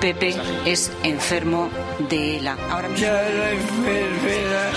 Pepe 0.00 0.34
es 0.64 0.92
enfermo 1.02 1.70
de 2.10 2.38
ELA. 2.38 2.56
Ahora 2.70 2.88
mismo. 2.88 3.06
Ya 3.06 3.12
la 3.12 3.50
enfermedad 3.52 4.72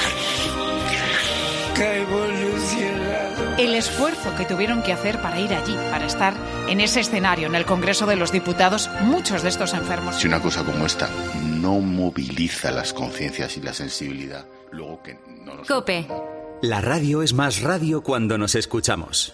que 1.75 1.83
ha 1.83 1.97
evolucionado. 1.97 3.55
El 3.57 3.75
esfuerzo 3.75 4.35
que 4.37 4.45
tuvieron 4.45 4.81
que 4.81 4.93
hacer 4.93 5.21
para 5.21 5.39
ir 5.39 5.53
allí, 5.53 5.75
para 5.91 6.05
estar 6.05 6.33
en 6.67 6.79
ese 6.79 7.01
escenario, 7.01 7.47
en 7.47 7.55
el 7.55 7.65
Congreso 7.65 8.05
de 8.05 8.15
los 8.15 8.31
Diputados, 8.31 8.89
muchos 9.01 9.43
de 9.43 9.49
estos 9.49 9.73
enfermos. 9.73 10.15
Si 10.15 10.27
una 10.27 10.41
cosa 10.41 10.63
como 10.63 10.85
esta 10.85 11.09
no 11.43 11.79
moviliza 11.79 12.71
las 12.71 12.93
conciencias 12.93 13.57
y 13.57 13.61
la 13.61 13.73
sensibilidad, 13.73 14.45
luego 14.71 15.01
que 15.03 15.17
no 15.45 15.55
nos... 15.55 15.67
Cope. 15.67 16.07
La 16.61 16.81
radio 16.81 17.21
es 17.21 17.33
más 17.33 17.61
radio 17.61 18.01
cuando 18.01 18.37
nos 18.37 18.55
escuchamos. 18.55 19.33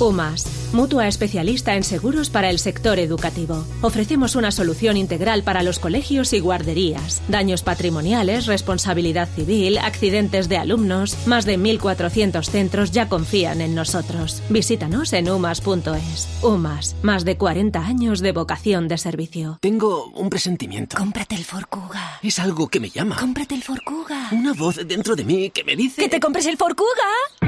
UMAS, 0.00 0.72
mutua 0.72 1.06
especialista 1.06 1.76
en 1.76 1.84
seguros 1.84 2.28
para 2.28 2.50
el 2.50 2.58
sector 2.58 2.98
educativo. 2.98 3.64
Ofrecemos 3.80 4.34
una 4.34 4.50
solución 4.50 4.96
integral 4.96 5.44
para 5.44 5.62
los 5.62 5.78
colegios 5.78 6.32
y 6.32 6.40
guarderías. 6.40 7.22
Daños 7.28 7.62
patrimoniales, 7.62 8.46
responsabilidad 8.46 9.28
civil, 9.28 9.78
accidentes 9.78 10.48
de 10.48 10.58
alumnos. 10.58 11.16
Más 11.26 11.44
de 11.44 11.58
1.400 11.58 12.44
centros 12.48 12.90
ya 12.90 13.08
confían 13.08 13.60
en 13.60 13.74
nosotros. 13.74 14.42
Visítanos 14.48 15.12
en 15.12 15.30
umas.es. 15.30 16.28
UMAS, 16.42 16.96
más 17.02 17.24
de 17.24 17.36
40 17.36 17.78
años 17.78 18.20
de 18.20 18.32
vocación 18.32 18.88
de 18.88 18.98
servicio. 18.98 19.58
Tengo 19.60 20.06
un 20.08 20.28
presentimiento. 20.28 20.96
Cómprate 20.96 21.36
el 21.36 21.44
Forcuga. 21.44 22.18
Es 22.22 22.38
algo 22.38 22.68
que 22.68 22.80
me 22.80 22.90
llama. 22.90 23.16
Cómprate 23.16 23.54
el 23.54 23.62
Forcuga. 23.62 24.28
Una 24.32 24.52
voz 24.52 24.80
dentro 24.86 25.14
de 25.14 25.24
mí 25.24 25.50
que 25.50 25.62
me 25.62 25.76
dice... 25.76 26.02
¡Que 26.02 26.08
te 26.08 26.20
compres 26.20 26.46
el 26.46 26.56
Forcuga! 26.56 27.43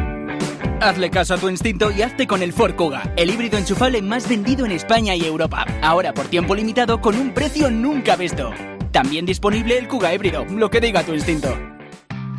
Hazle 0.80 1.10
caso 1.10 1.34
a 1.34 1.38
tu 1.38 1.48
instinto 1.48 1.90
y 1.90 2.02
hazte 2.02 2.26
con 2.26 2.42
el 2.42 2.52
Ford 2.52 2.74
Kuga, 2.74 3.12
el 3.16 3.30
híbrido 3.30 3.56
enchufable 3.56 4.02
más 4.02 4.28
vendido 4.28 4.66
en 4.66 4.72
España 4.72 5.14
y 5.14 5.24
Europa. 5.24 5.64
Ahora 5.82 6.12
por 6.12 6.26
tiempo 6.26 6.54
limitado 6.54 7.00
con 7.00 7.16
un 7.16 7.32
precio 7.32 7.70
nunca 7.70 8.14
visto. 8.16 8.52
También 8.92 9.24
disponible 9.24 9.78
el 9.78 9.88
Kuga 9.88 10.14
híbrido, 10.14 10.44
lo 10.44 10.68
que 10.68 10.80
diga 10.80 11.02
tu 11.02 11.14
instinto. 11.14 11.56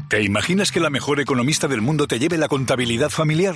¿Te 0.07 0.21
imaginas 0.23 0.71
que 0.71 0.79
la 0.79 0.89
mejor 0.89 1.19
economista 1.19 1.67
del 1.67 1.81
mundo 1.81 2.07
te 2.07 2.19
lleve 2.19 2.37
la 2.37 2.47
contabilidad 2.47 3.09
familiar? 3.09 3.55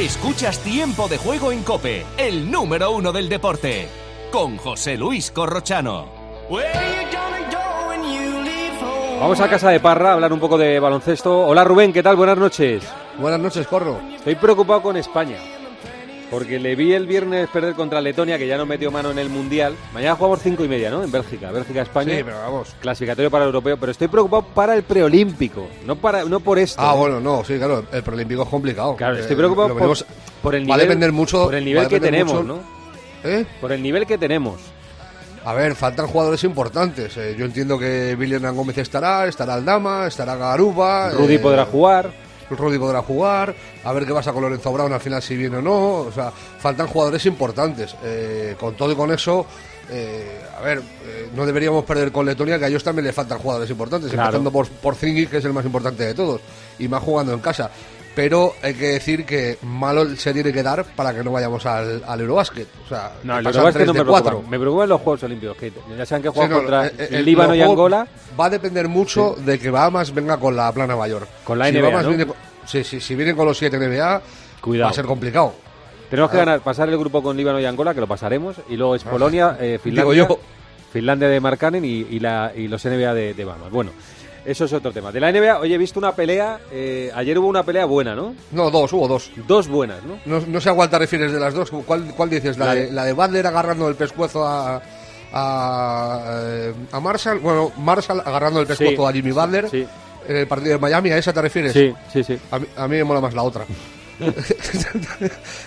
Escuchas 0.00 0.60
Tiempo 0.60 1.08
de 1.08 1.18
Juego 1.18 1.52
en 1.52 1.62
Cope, 1.62 2.06
el 2.16 2.50
número 2.50 2.90
uno 2.90 3.12
del 3.12 3.28
deporte, 3.28 3.86
con 4.32 4.56
José 4.56 4.96
Luis 4.96 5.30
Corrochano. 5.30 6.08
Vamos 9.20 9.38
a 9.40 9.50
casa 9.50 9.68
de 9.68 9.78
Parra 9.78 10.12
a 10.12 10.14
hablar 10.14 10.32
un 10.32 10.40
poco 10.40 10.56
de 10.56 10.80
baloncesto. 10.80 11.40
Hola 11.40 11.64
Rubén, 11.64 11.92
¿qué 11.92 12.02
tal? 12.02 12.16
Buenas 12.16 12.38
noches. 12.38 12.82
Buenas 13.18 13.40
noches, 13.40 13.66
Corro. 13.66 14.00
Estoy 14.16 14.36
preocupado 14.36 14.80
con 14.80 14.96
España. 14.96 15.36
Porque 16.30 16.60
le 16.60 16.76
vi 16.76 16.92
el 16.92 17.06
viernes 17.06 17.48
perder 17.48 17.74
contra 17.74 18.00
Letonia, 18.00 18.38
que 18.38 18.46
ya 18.46 18.56
no 18.56 18.64
metió 18.64 18.90
mano 18.92 19.10
en 19.10 19.18
el 19.18 19.28
Mundial. 19.28 19.74
Mañana 19.92 20.14
jugamos 20.14 20.40
cinco 20.42 20.64
y 20.64 20.68
media, 20.68 20.88
¿no? 20.90 21.02
En 21.02 21.10
Bélgica. 21.10 21.50
Bélgica-España. 21.50 22.16
Sí, 22.16 22.22
pero 22.24 22.38
vamos. 22.38 22.74
Clasificatorio 22.80 23.30
para 23.30 23.44
el 23.44 23.48
europeo. 23.48 23.76
Pero 23.78 23.90
estoy 23.92 24.06
preocupado 24.08 24.42
para 24.54 24.76
el 24.76 24.84
preolímpico. 24.84 25.66
No, 25.84 25.96
para, 25.96 26.24
no 26.24 26.38
por 26.38 26.58
esto. 26.60 26.80
Ah, 26.80 26.92
¿eh? 26.94 26.98
bueno, 26.98 27.18
no, 27.20 27.42
sí, 27.44 27.56
claro. 27.58 27.84
El 27.92 28.02
preolímpico 28.04 28.44
es 28.44 28.48
complicado. 28.48 28.94
Claro, 28.94 29.16
Eh, 29.16 29.20
estoy 29.20 29.34
preocupado 29.34 29.68
lo 29.68 29.74
por, 29.74 29.82
veremos- 29.82 30.04
por 30.40 30.54
el 30.54 30.62
Va 30.70 30.74
a 30.74 30.76
nivel, 30.76 30.88
depender 30.88 31.12
mucho. 31.12 31.44
por 31.44 31.54
el 31.56 31.64
nivel 31.64 31.88
que 31.88 31.98
tenemos, 32.00 32.32
mucho- 32.34 32.44
¿no? 32.44 32.60
¿Eh? 33.28 33.44
Por 33.60 33.72
el 33.72 33.82
nivel 33.82 34.06
que 34.06 34.16
tenemos. 34.16 34.60
A 35.44 35.54
ver, 35.54 35.74
faltan 35.74 36.06
jugadores 36.06 36.44
importantes. 36.44 37.16
Eh, 37.16 37.34
yo 37.36 37.44
entiendo 37.46 37.78
que 37.78 38.14
William 38.18 38.54
Gómez 38.54 38.78
estará, 38.78 39.26
estará 39.26 39.54
Aldama, 39.54 40.06
estará 40.06 40.36
Garuba. 40.36 41.10
Rudy 41.10 41.34
eh, 41.34 41.38
podrá 41.40 41.64
jugar. 41.64 42.10
Rudy 42.58 42.78
podrá 42.78 43.02
jugar. 43.02 43.54
A 43.84 43.92
ver 43.92 44.06
qué 44.06 44.12
pasa 44.12 44.32
con 44.32 44.42
Lorenzo 44.42 44.72
Brown 44.72 44.92
al 44.92 45.00
final, 45.00 45.22
si 45.22 45.36
viene 45.36 45.58
o 45.58 45.62
no. 45.62 45.92
O 46.00 46.12
sea, 46.12 46.30
faltan 46.30 46.86
jugadores 46.86 47.24
importantes. 47.26 47.94
Eh, 48.02 48.56
con 48.58 48.74
todo 48.74 48.92
y 48.92 48.96
con 48.96 49.12
eso, 49.12 49.46
eh, 49.90 50.40
a 50.56 50.60
ver, 50.60 50.78
eh, 50.78 51.28
no 51.34 51.46
deberíamos 51.46 51.84
perder 51.84 52.12
con 52.12 52.26
Letonia, 52.26 52.58
que 52.58 52.66
a 52.66 52.68
ellos 52.68 52.84
también 52.84 53.06
le 53.06 53.12
faltan 53.12 53.38
jugadores 53.38 53.70
importantes. 53.70 54.10
Claro. 54.10 54.28
Empezando 54.28 54.50
por, 54.50 54.68
por 54.68 54.94
Zingy, 54.94 55.26
que 55.26 55.38
es 55.38 55.44
el 55.44 55.52
más 55.52 55.64
importante 55.64 56.04
de 56.04 56.14
todos. 56.14 56.40
Y 56.78 56.88
más 56.88 57.02
jugando 57.02 57.32
en 57.32 57.40
casa. 57.40 57.70
Pero 58.14 58.54
hay 58.62 58.74
que 58.74 58.86
decir 58.88 59.24
que 59.24 59.56
malo 59.62 60.04
se 60.16 60.32
tiene 60.32 60.52
que 60.52 60.62
dar 60.62 60.84
para 60.96 61.14
que 61.14 61.22
no 61.22 61.30
vayamos 61.30 61.64
al, 61.64 62.02
al 62.04 62.20
Eurobásquet. 62.20 62.66
O 62.84 62.88
sea, 62.88 63.12
No, 63.22 63.38
el 63.38 63.44
pasan 63.44 63.58
Eurobásquet 63.60 63.86
no 63.86 63.94
me 63.94 64.00
preocupa. 64.04 64.48
Me 64.50 64.58
preocupan 64.58 64.88
los 64.88 65.00
Juegos 65.00 65.22
Olímpicos. 65.22 65.56
Que 65.56 65.72
ya 65.96 66.04
saben 66.04 66.22
que 66.24 66.28
juegan 66.28 66.50
Sí, 66.50 66.54
no, 66.54 66.58
contra 66.60 66.86
eh, 66.88 67.22
Líbano 67.22 67.54
y 67.54 67.62
Angola. 67.62 68.06
Va 68.38 68.46
a 68.46 68.50
depender 68.50 68.88
mucho 68.88 69.36
de 69.38 69.58
que 69.58 69.70
Bahamas 69.70 70.12
venga 70.12 70.36
con 70.38 70.56
la 70.56 70.72
plana 70.72 70.96
mayor. 70.96 71.26
Con 71.44 71.58
la 71.58 71.66
si 71.66 71.72
NBA, 71.72 71.82
Bahamas 71.82 72.02
¿no? 72.04 72.08
viene 72.08 72.26
con- 72.26 72.36
sí, 72.66 72.82
sí, 72.84 73.00
si 73.00 73.14
vienen 73.14 73.36
con 73.36 73.46
los 73.46 73.56
7 73.56 73.76
NBA, 73.78 74.20
Cuidado. 74.60 74.86
va 74.86 74.90
a 74.90 74.94
ser 74.94 75.04
complicado. 75.04 75.54
Tenemos 76.10 76.30
que 76.32 76.36
Ah. 76.38 76.40
ganar, 76.40 76.60
pasar 76.62 76.88
el 76.88 76.98
grupo 76.98 77.22
con 77.22 77.36
Líbano 77.36 77.60
y 77.60 77.64
Angola, 77.64 77.94
que 77.94 78.00
lo 78.00 78.08
pasaremos. 78.08 78.56
Y 78.68 78.76
luego 78.76 78.96
es 78.96 79.04
Polonia, 79.04 79.56
eh, 79.60 79.78
Digo 79.84 80.10
Finlandia, 80.10 80.14
yo. 80.28 80.40
Finlandia 80.92 81.28
de 81.28 81.38
Markkanen 81.38 81.84
y, 81.84 81.90
y, 82.10 82.18
la, 82.18 82.52
y 82.56 82.66
los 82.66 82.84
NBA 82.84 83.14
de, 83.14 83.34
de 83.34 83.44
Bahamas. 83.44 83.70
Bueno, 83.70 83.92
eso 84.50 84.64
es 84.64 84.72
otro 84.72 84.92
tema. 84.92 85.10
De 85.12 85.20
la 85.20 85.30
NBA, 85.32 85.58
oye, 85.60 85.74
he 85.74 85.78
visto 85.78 85.98
una 85.98 86.12
pelea. 86.14 86.58
eh, 86.72 87.10
ayer 87.14 87.38
hubo 87.38 87.48
una 87.48 87.62
pelea 87.62 87.84
buena, 87.86 88.14
¿no? 88.14 88.34
No, 88.52 88.70
dos, 88.70 88.92
hubo 88.92 89.06
dos. 89.08 89.30
Dos 89.46 89.68
buenas, 89.68 89.98
¿no? 90.04 90.18
No, 90.26 90.44
no 90.46 90.60
sé 90.60 90.70
a 90.70 90.74
cuál 90.74 90.90
te 90.90 90.98
refieres 90.98 91.32
de 91.32 91.40
las 91.40 91.54
dos. 91.54 91.70
¿Cuál, 91.86 92.12
cuál 92.16 92.28
dices? 92.30 92.58
¿La, 92.58 92.66
La 92.66 92.74
de, 92.74 92.86
de- 92.86 92.92
la 92.92 93.04
de 93.04 93.12
Butler 93.12 93.46
agarrando 93.46 93.88
el 93.88 93.94
pescuezo 93.94 94.46
a, 94.46 94.80
a, 95.32 96.40
eh, 96.44 96.74
a 96.92 97.00
Marshall? 97.00 97.38
Bueno, 97.38 97.72
Marshall 97.78 98.20
agarrando 98.24 98.60
el 98.60 98.66
pescuezo 98.66 99.02
Sí, 99.02 99.08
a 99.08 99.12
Jimmy 99.12 99.32
Butler 99.32 99.68
sí. 99.70 99.86
en 100.28 100.36
el 100.36 100.46
partido 100.46 100.72
de 100.72 100.78
Miami. 100.78 101.10
¿A 101.10 101.18
esa 101.18 101.32
te 101.32 101.42
refieres? 101.42 101.72
Sí, 101.72 101.94
sí, 102.12 102.24
sí. 102.24 102.38
A 102.50 102.58
mí, 102.58 102.66
a 102.76 102.88
mí 102.88 102.96
me 102.96 103.04
mola 103.04 103.20
más 103.20 103.34
la 103.34 103.42
otra. 103.42 103.64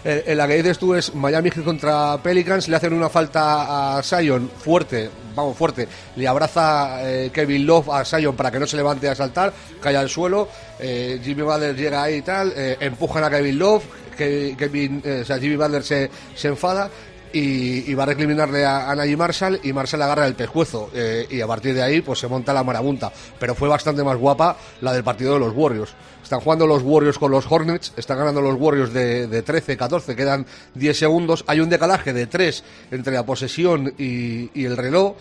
En 0.03 0.37
la 0.37 0.47
que 0.47 0.55
dices 0.55 0.77
tú 0.77 0.93
es 0.93 1.13
Miami 1.15 1.49
contra 1.51 2.17
Pelicans, 2.21 2.67
le 2.67 2.75
hacen 2.75 2.93
una 2.93 3.09
falta 3.09 3.97
a 3.97 4.03
Sion 4.03 4.49
fuerte, 4.49 5.09
vamos, 5.35 5.57
fuerte, 5.57 5.87
le 6.15 6.27
abraza 6.27 6.99
eh, 7.01 7.29
Kevin 7.33 7.65
Love 7.65 7.89
a 7.89 8.05
Sion 8.05 8.35
para 8.35 8.51
que 8.51 8.59
no 8.59 8.67
se 8.67 8.77
levante 8.77 9.09
a 9.09 9.15
saltar, 9.15 9.53
cae 9.81 9.95
al 9.97 10.09
suelo, 10.09 10.47
eh, 10.79 11.19
Jimmy 11.23 11.41
Butler 11.41 11.75
llega 11.75 12.03
ahí 12.03 12.15
y 12.15 12.21
tal, 12.21 12.53
eh, 12.55 12.77
empujan 12.79 13.23
a 13.23 13.29
Kevin 13.29 13.57
Love, 13.57 13.83
que, 14.17 14.55
eh, 14.59 15.19
o 15.21 15.25
sea, 15.25 15.39
Jimmy 15.39 15.55
Butler 15.55 15.83
se 15.83 16.09
enfada 16.43 16.89
y, 17.33 17.93
va 17.95 18.03
a 18.03 18.05
recriminarle 18.05 18.63
a, 18.63 18.89
a 18.91 18.95
Najee 18.95 19.17
Marshall 19.17 19.59
y 19.63 19.73
Marshall 19.73 20.03
agarra 20.03 20.27
el 20.27 20.35
pescuezo 20.35 20.91
eh, 20.93 21.27
y 21.29 21.41
a 21.41 21.47
partir 21.47 21.73
de 21.73 21.81
ahí 21.81 22.01
pues 22.01 22.19
se 22.19 22.27
monta 22.27 22.53
la 22.53 22.63
marabunta. 22.63 23.11
Pero 23.39 23.55
fue 23.55 23.67
bastante 23.67 24.03
más 24.03 24.17
guapa 24.17 24.55
la 24.81 24.93
del 24.93 25.03
partido 25.03 25.33
de 25.33 25.39
los 25.39 25.53
Warriors. 25.55 25.93
Están 26.21 26.39
jugando 26.39 26.67
los 26.67 26.83
Warriors 26.83 27.17
con 27.17 27.31
los 27.31 27.51
Hornets 27.51 27.93
están 27.97 28.17
ganando 28.17 28.41
los 28.41 28.55
Warriors 28.55 28.93
de, 28.93 29.27
de 29.27 29.41
13, 29.41 29.75
14 29.75 30.15
quedan 30.15 30.45
10 30.75 30.97
segundos. 30.97 31.43
Hay 31.47 31.59
un 31.59 31.69
decalaje 31.69 32.13
de 32.13 32.27
3 32.27 32.63
entre 32.91 33.13
la 33.13 33.25
posesión 33.25 33.93
y, 33.97 34.63
el 34.63 34.77
reloj 34.77 35.15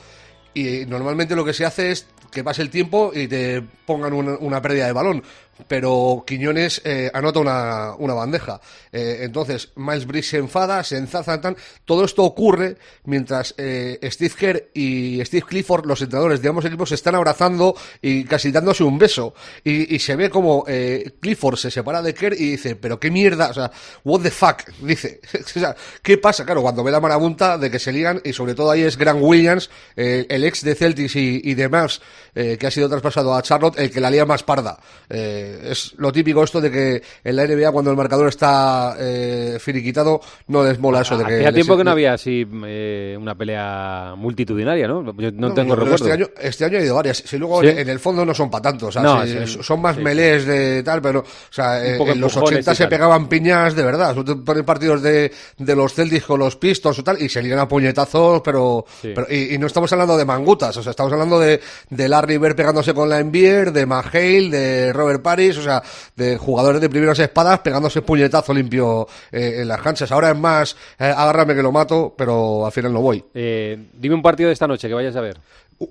y 0.55 0.85
normalmente 0.87 1.35
lo 1.35 1.45
que 1.45 1.55
se 1.55 1.65
hace 1.65 1.91
es 1.91 2.07
que 2.31 2.45
pase 2.45 2.63
el 2.63 2.71
tiempo 2.71 3.11
y 3.15 3.27
te 3.27 3.63
pongan 3.87 4.13
una 4.13 4.63
pérdida 4.63 4.87
de 4.87 4.93
balón. 4.93 5.23
Pero 5.69 6.25
Quiñones 6.27 6.81
eh, 6.85 7.11
anota 7.13 7.41
una, 7.41 7.95
una 7.99 8.15
bandeja. 8.15 8.61
Eh, 8.91 9.21
entonces, 9.23 9.71
Miles 9.77 10.07
Bridges 10.07 10.31
se 10.31 10.39
enfada, 10.39 10.83
se 10.85 10.97
enzaza, 10.97 11.41
tan. 11.41 11.57
Todo 11.85 12.05
esto 12.05 12.25
ocurre 12.25 12.77
mientras 13.05 13.55
eh, 13.59 13.99
Steve 14.11 14.35
Kerr 14.39 14.71
y 14.75 15.25
Steve 15.25 15.47
Clifford, 15.47 15.87
los 15.87 16.01
entrenadores 16.03 16.43
de 16.43 16.49
ambos 16.49 16.65
equipos, 16.65 16.89
se 16.89 16.95
están 16.95 17.15
abrazando 17.15 17.75
y 18.01 18.25
casi 18.25 18.51
dándose 18.51 18.85
un 18.85 18.99
beso. 18.99 19.35
Y, 19.65 19.99
se 19.99 20.17
ve 20.17 20.31
como 20.31 20.65
eh, 20.67 21.13
Clifford 21.21 21.57
se 21.57 21.71
separa 21.71 22.03
de 22.03 22.15
Kerr 22.15 22.35
y 22.35 22.53
dice, 22.53 22.77
pero 22.77 22.99
qué 22.99 23.11
mierda, 23.11 23.51
o 23.51 23.55
sea, 23.55 23.71
what 24.05 24.21
the 24.21 24.31
fuck, 24.31 24.69
dice. 24.81 25.21
o 25.41 25.61
sea, 25.61 25.77
¿qué 26.03 26.19
pasa? 26.19 26.45
Claro, 26.45 26.63
cuando 26.63 26.83
ve 26.83 26.91
la 26.91 27.01
marabunta 27.01 27.59
de 27.59 27.71
que 27.71 27.79
se 27.79 27.93
ligan 27.93 28.21
y 28.25 28.33
sobre 28.33 28.55
todo 28.55 28.71
ahí 28.71 28.83
es 28.83 28.97
Grant 28.97 29.21
Williams, 29.23 29.71
eh, 29.97 30.27
el 30.29 30.45
ex 30.45 30.65
de 30.65 30.75
Celtics 30.75 31.17
y, 31.17 31.41
y 31.45 31.55
de 31.55 31.69
Mavs, 31.69 32.01
eh, 32.35 32.57
que 32.59 32.67
ha 32.67 32.71
sido 32.71 32.89
traspasado 32.89 33.35
a 33.35 33.43
Charlotte, 33.43 33.79
el 33.79 33.91
que 33.91 34.01
la 34.01 34.11
lía 34.11 34.25
más 34.25 34.43
parda. 34.43 34.79
Eh, 35.09 35.52
eh, 35.53 35.71
es 35.73 35.95
lo 35.97 36.13
típico 36.13 36.43
esto 36.45 36.61
de 36.61 36.71
que 36.71 37.03
en 37.25 37.37
la 37.37 37.47
NBA 37.47 37.71
cuando 37.73 37.91
el 37.91 37.97
marcador 37.97 38.29
está 38.29 38.97
eh, 38.99 39.59
finiquitado 39.61 40.21
no 40.49 40.63
desmola 40.63 41.03
eso 41.03 41.17
de 41.19 41.25
que... 41.25 41.35
Hacía 41.37 41.51
les- 41.51 41.55
tiempo 41.55 41.77
que 41.77 41.85
no 41.85 41.91
había 41.91 42.15
así 42.15 42.47
eh, 42.67 43.17
una 43.21 43.35
pelea 43.37 44.15
multitudinaria, 44.17 44.87
¿no? 44.89 45.05
Yo 45.17 45.31
no, 45.33 45.53
tengo 45.55 45.75
recuerdo. 45.75 45.97
Este 45.97 46.13
año, 46.13 46.27
este 46.41 46.65
año 46.65 46.79
ha 46.79 46.83
ido 46.83 46.95
varias. 46.95 47.19
Si 47.19 47.39
luego 47.39 47.61
¿Sí? 47.63 47.69
en, 47.69 47.79
en 47.79 47.89
el 47.89 47.99
fondo 47.99 48.25
no 48.25 48.35
son 48.35 48.51
para 48.51 48.63
tanto. 48.63 48.87
O 48.87 48.93
sea, 48.93 49.03
No, 49.03 49.25
si- 49.27 49.47
sí. 49.47 49.59
son 49.63 49.81
más 49.81 49.97
Sí, 49.97 50.03
melés 50.03 50.45
de 50.47 50.83
tal, 50.83 51.01
pero 51.03 51.21
o 51.21 51.25
sea, 51.51 51.85
eh, 51.85 51.97
en 51.97 52.21
los 52.21 52.35
empujones 52.35 52.59
80 52.67 52.73
y 52.73 52.77
se 52.77 52.87
pegaban 52.89 53.29
piñas 53.29 53.75
de 53.75 53.83
verdad. 53.83 54.15
Pones 54.45 54.65
partidos 54.65 55.03
de, 55.03 55.33
de 55.59 55.77
los 55.77 55.93
Celtics 55.95 56.25
con 56.25 56.41
los 56.41 56.57
Pistons 56.57 56.99
o 56.99 57.05
tal 57.05 57.21
y 57.21 57.29
se 57.29 57.43
ligan 57.43 57.59
a 57.59 57.69
puñetazos, 57.69 58.41
pero, 58.43 58.85
pero- 59.03 59.27
y, 59.31 59.55
y 59.55 59.59
no 59.59 59.67
estamos 59.67 59.93
hablando 59.93 60.17
de 60.17 60.25
mangutas, 60.25 60.77
o 60.77 60.83
sea, 60.83 60.91
estamos 60.91 61.13
hablando 61.13 61.39
de, 61.39 61.61
de 61.91 62.09
Larry 62.09 62.39
Bird 62.39 62.57
pegándose 62.57 62.95
con 62.95 63.09
la 63.09 63.19
Envier, 63.19 63.73
de 63.73 63.87
Mahale, 63.87 64.49
de 64.51 64.93
Robert 64.93 65.23
O 65.51 65.63
sea, 65.63 65.83
de 66.17 66.37
jugadores 66.39 66.81
de 66.81 66.89
primeras 66.89 67.19
espadas 67.19 67.61
pegándose 67.61 68.03
puñetazo 68.03 68.55
limpio 68.55 69.07
eh, 69.31 69.59
en 69.61 69.69
las 69.69 69.81
canchas. 69.81 70.11
Ahora 70.13 70.31
es 70.31 70.37
más, 70.37 70.77
eh, 70.99 71.05
agárrame 71.05 71.55
que 71.55 71.63
lo 71.63 71.73
mato, 71.73 72.15
pero 72.17 72.65
al 72.65 72.73
final 72.73 72.93
no 72.93 73.01
voy. 73.01 73.25
Eh, 73.35 73.89
dime 73.95 74.15
un 74.15 74.23
partido 74.23 74.49
de 74.49 74.55
esta 74.55 74.67
noche 74.67 74.89
que 74.89 74.95
vayas 74.95 75.17
a 75.17 75.21
ver. 75.21 75.39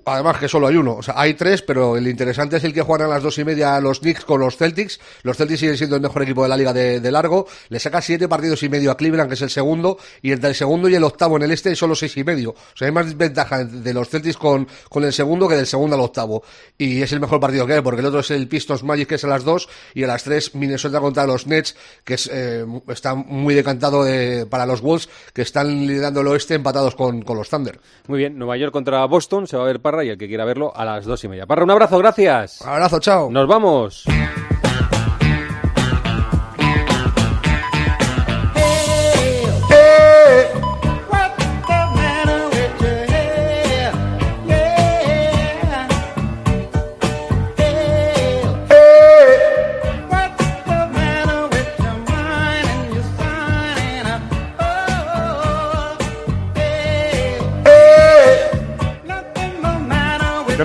Además 0.06 0.38
que 0.38 0.48
solo 0.48 0.68
hay 0.68 0.76
uno, 0.76 0.96
o 0.96 1.02
sea, 1.02 1.14
hay 1.18 1.34
tres, 1.34 1.60
pero 1.60 1.96
el 1.98 2.08
interesante 2.08 2.56
es 2.56 2.64
el 2.64 2.72
que 2.72 2.80
juegan 2.80 3.08
a 3.08 3.14
las 3.14 3.22
dos 3.22 3.36
y 3.38 3.44
media 3.44 3.78
los 3.80 4.00
Knicks 4.00 4.24
con 4.24 4.40
los 4.40 4.56
Celtics. 4.56 4.98
Los 5.22 5.36
Celtics 5.36 5.60
siguen 5.60 5.76
siendo 5.76 5.96
el 5.96 6.02
mejor 6.02 6.22
equipo 6.22 6.42
de 6.42 6.48
la 6.48 6.56
liga 6.56 6.72
de, 6.72 7.12
largo. 7.12 7.46
Le 7.68 7.78
saca 7.78 8.00
siete 8.00 8.26
partidos 8.26 8.62
y 8.62 8.70
medio 8.70 8.90
a 8.90 8.96
Cleveland, 8.96 9.28
que 9.28 9.34
es 9.34 9.42
el 9.42 9.50
segundo, 9.50 9.98
y 10.22 10.32
entre 10.32 10.48
el 10.48 10.54
segundo 10.54 10.88
y 10.88 10.94
el 10.94 11.04
octavo 11.04 11.36
en 11.36 11.42
el 11.42 11.50
este 11.50 11.76
solo 11.76 11.94
seis 11.94 12.16
y 12.16 12.24
medio. 12.24 12.50
O 12.50 12.76
sea, 12.76 12.88
hay 12.88 12.92
más 12.92 13.14
ventaja 13.16 13.64
de 13.64 13.92
los 13.92 14.08
Celtics 14.08 14.38
con, 14.38 14.66
con 14.88 15.04
el 15.04 15.12
segundo 15.12 15.46
que 15.46 15.56
del 15.56 15.66
segundo 15.66 15.94
al 15.94 16.00
octavo. 16.00 16.42
Y 16.78 17.02
es 17.02 17.12
el 17.12 17.20
mejor 17.20 17.38
partido 17.38 17.66
que 17.66 17.74
hay, 17.74 17.80
porque 17.82 18.00
el 18.00 18.06
otro 18.06 18.20
es 18.20 18.30
el 18.30 18.48
Pistons 18.48 18.82
Magic, 18.84 19.08
que 19.08 19.16
es 19.16 19.24
a 19.24 19.28
las 19.28 19.44
dos, 19.44 19.68
y 19.94 20.04
a 20.04 20.06
las 20.06 20.24
tres 20.24 20.54
Minnesota 20.54 21.00
contra 21.00 21.26
los 21.26 21.46
Nets, 21.46 21.76
que 22.04 22.14
es, 22.14 22.30
eh, 22.32 22.64
está 22.88 23.14
muy 23.14 23.54
decantado 23.54 24.04
de- 24.04 24.46
para 24.46 24.64
los 24.64 24.80
Wolves, 24.80 25.08
que 25.34 25.42
están 25.42 25.86
liderando 25.86 26.22
el 26.22 26.28
oeste 26.28 26.54
empatados 26.54 26.94
con, 26.94 27.22
con 27.22 27.36
los 27.36 27.50
Thunder. 27.50 27.78
Muy 28.08 28.18
bien, 28.18 28.38
Nueva 28.38 28.56
York 28.56 28.72
contra 28.72 29.04
Boston, 29.04 29.46
se 29.46 29.56
va 29.56 29.64
a 29.64 29.66
ver 29.66 29.71
Parra 29.80 30.04
y 30.04 30.08
el 30.08 30.18
que 30.18 30.28
quiera 30.28 30.44
verlo 30.44 30.72
a 30.74 30.84
las 30.84 31.04
dos 31.04 31.22
y 31.24 31.28
media. 31.28 31.46
Parra, 31.46 31.64
un 31.64 31.70
abrazo, 31.70 31.98
gracias. 31.98 32.62
Abrazo, 32.62 32.98
chao. 33.00 33.30
Nos 33.30 33.46
vamos. 33.46 34.04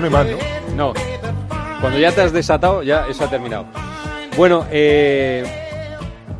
No 0.00 0.10
más. 0.10 0.26
No. 0.76 0.92
Cuando 1.80 1.98
ya 1.98 2.12
te 2.12 2.20
has 2.20 2.32
desatado, 2.32 2.84
ya 2.84 3.06
eso 3.08 3.24
ha 3.24 3.30
terminado. 3.30 3.66
Bueno, 4.36 4.64
eh, 4.70 5.44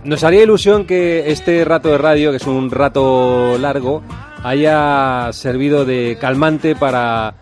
nos 0.04 0.22
haría 0.22 0.44
ilusión 0.44 0.84
que 0.84 1.32
este 1.32 1.64
rato 1.64 1.88
de 1.88 1.98
radio, 1.98 2.30
que 2.30 2.36
es 2.36 2.46
un 2.46 2.70
rato 2.70 3.58
largo, 3.58 4.02
haya 4.44 5.30
servido 5.32 5.84
de 5.84 6.18
calmante 6.20 6.76
para 6.76 7.34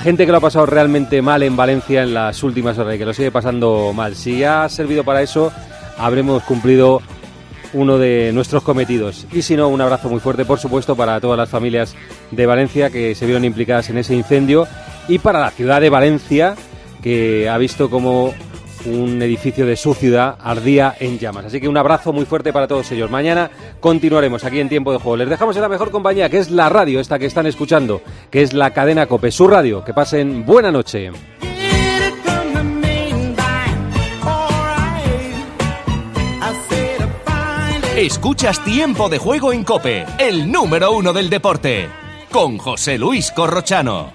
gente 0.00 0.24
que 0.24 0.32
lo 0.32 0.38
ha 0.38 0.40
pasado 0.40 0.64
realmente 0.64 1.20
mal 1.20 1.42
en 1.42 1.54
Valencia 1.54 2.02
en 2.02 2.14
las 2.14 2.42
últimas 2.42 2.78
horas 2.78 2.94
y 2.94 2.98
que 2.98 3.04
lo 3.04 3.12
sigue 3.12 3.30
pasando 3.30 3.92
mal. 3.94 4.14
Si 4.14 4.42
ha 4.42 4.66
servido 4.70 5.04
para 5.04 5.20
eso, 5.20 5.52
habremos 5.98 6.44
cumplido 6.44 7.02
uno 7.74 7.98
de 7.98 8.30
nuestros 8.32 8.62
cometidos. 8.62 9.26
Y 9.32 9.42
si 9.42 9.54
no, 9.54 9.68
un 9.68 9.82
abrazo 9.82 10.08
muy 10.08 10.20
fuerte, 10.20 10.46
por 10.46 10.58
supuesto, 10.58 10.96
para 10.96 11.20
todas 11.20 11.36
las 11.36 11.50
familias 11.50 11.94
de 12.30 12.46
Valencia 12.46 12.88
que 12.88 13.14
se 13.14 13.26
vieron 13.26 13.44
implicadas 13.44 13.90
en 13.90 13.98
ese 13.98 14.14
incendio 14.14 14.66
y 15.08 15.18
para 15.18 15.40
la 15.40 15.50
ciudad 15.50 15.80
de 15.80 15.90
Valencia, 15.90 16.54
que 17.02 17.48
ha 17.48 17.58
visto 17.58 17.90
como 17.90 18.34
un 18.86 19.20
edificio 19.20 19.66
de 19.66 19.76
su 19.76 19.94
ciudad 19.94 20.36
ardía 20.42 20.94
en 21.00 21.18
llamas. 21.18 21.46
Así 21.46 21.60
que 21.60 21.68
un 21.68 21.76
abrazo 21.76 22.12
muy 22.12 22.24
fuerte 22.24 22.52
para 22.52 22.68
todos 22.68 22.90
ellos. 22.92 23.10
Mañana 23.10 23.50
continuaremos 23.80 24.44
aquí 24.44 24.60
en 24.60 24.68
Tiempo 24.68 24.92
de 24.92 24.98
Juego. 24.98 25.16
Les 25.16 25.28
dejamos 25.28 25.56
en 25.56 25.62
la 25.62 25.68
mejor 25.68 25.90
compañía, 25.90 26.28
que 26.28 26.38
es 26.38 26.50
la 26.50 26.68
radio, 26.68 27.00
esta 27.00 27.18
que 27.18 27.26
están 27.26 27.46
escuchando, 27.46 28.02
que 28.30 28.42
es 28.42 28.52
la 28.52 28.72
cadena 28.72 29.06
Cope, 29.06 29.30
su 29.30 29.48
radio. 29.48 29.84
Que 29.84 29.94
pasen 29.94 30.44
buena 30.44 30.70
noche. 30.70 31.10
Escuchas 37.96 38.62
Tiempo 38.62 39.08
de 39.08 39.16
Juego 39.16 39.54
en 39.54 39.64
Cope, 39.64 40.04
el 40.18 40.52
número 40.52 40.92
uno 40.92 41.14
del 41.14 41.30
deporte, 41.30 41.88
con 42.30 42.58
José 42.58 42.98
Luis 42.98 43.32
Corrochano. 43.32 44.12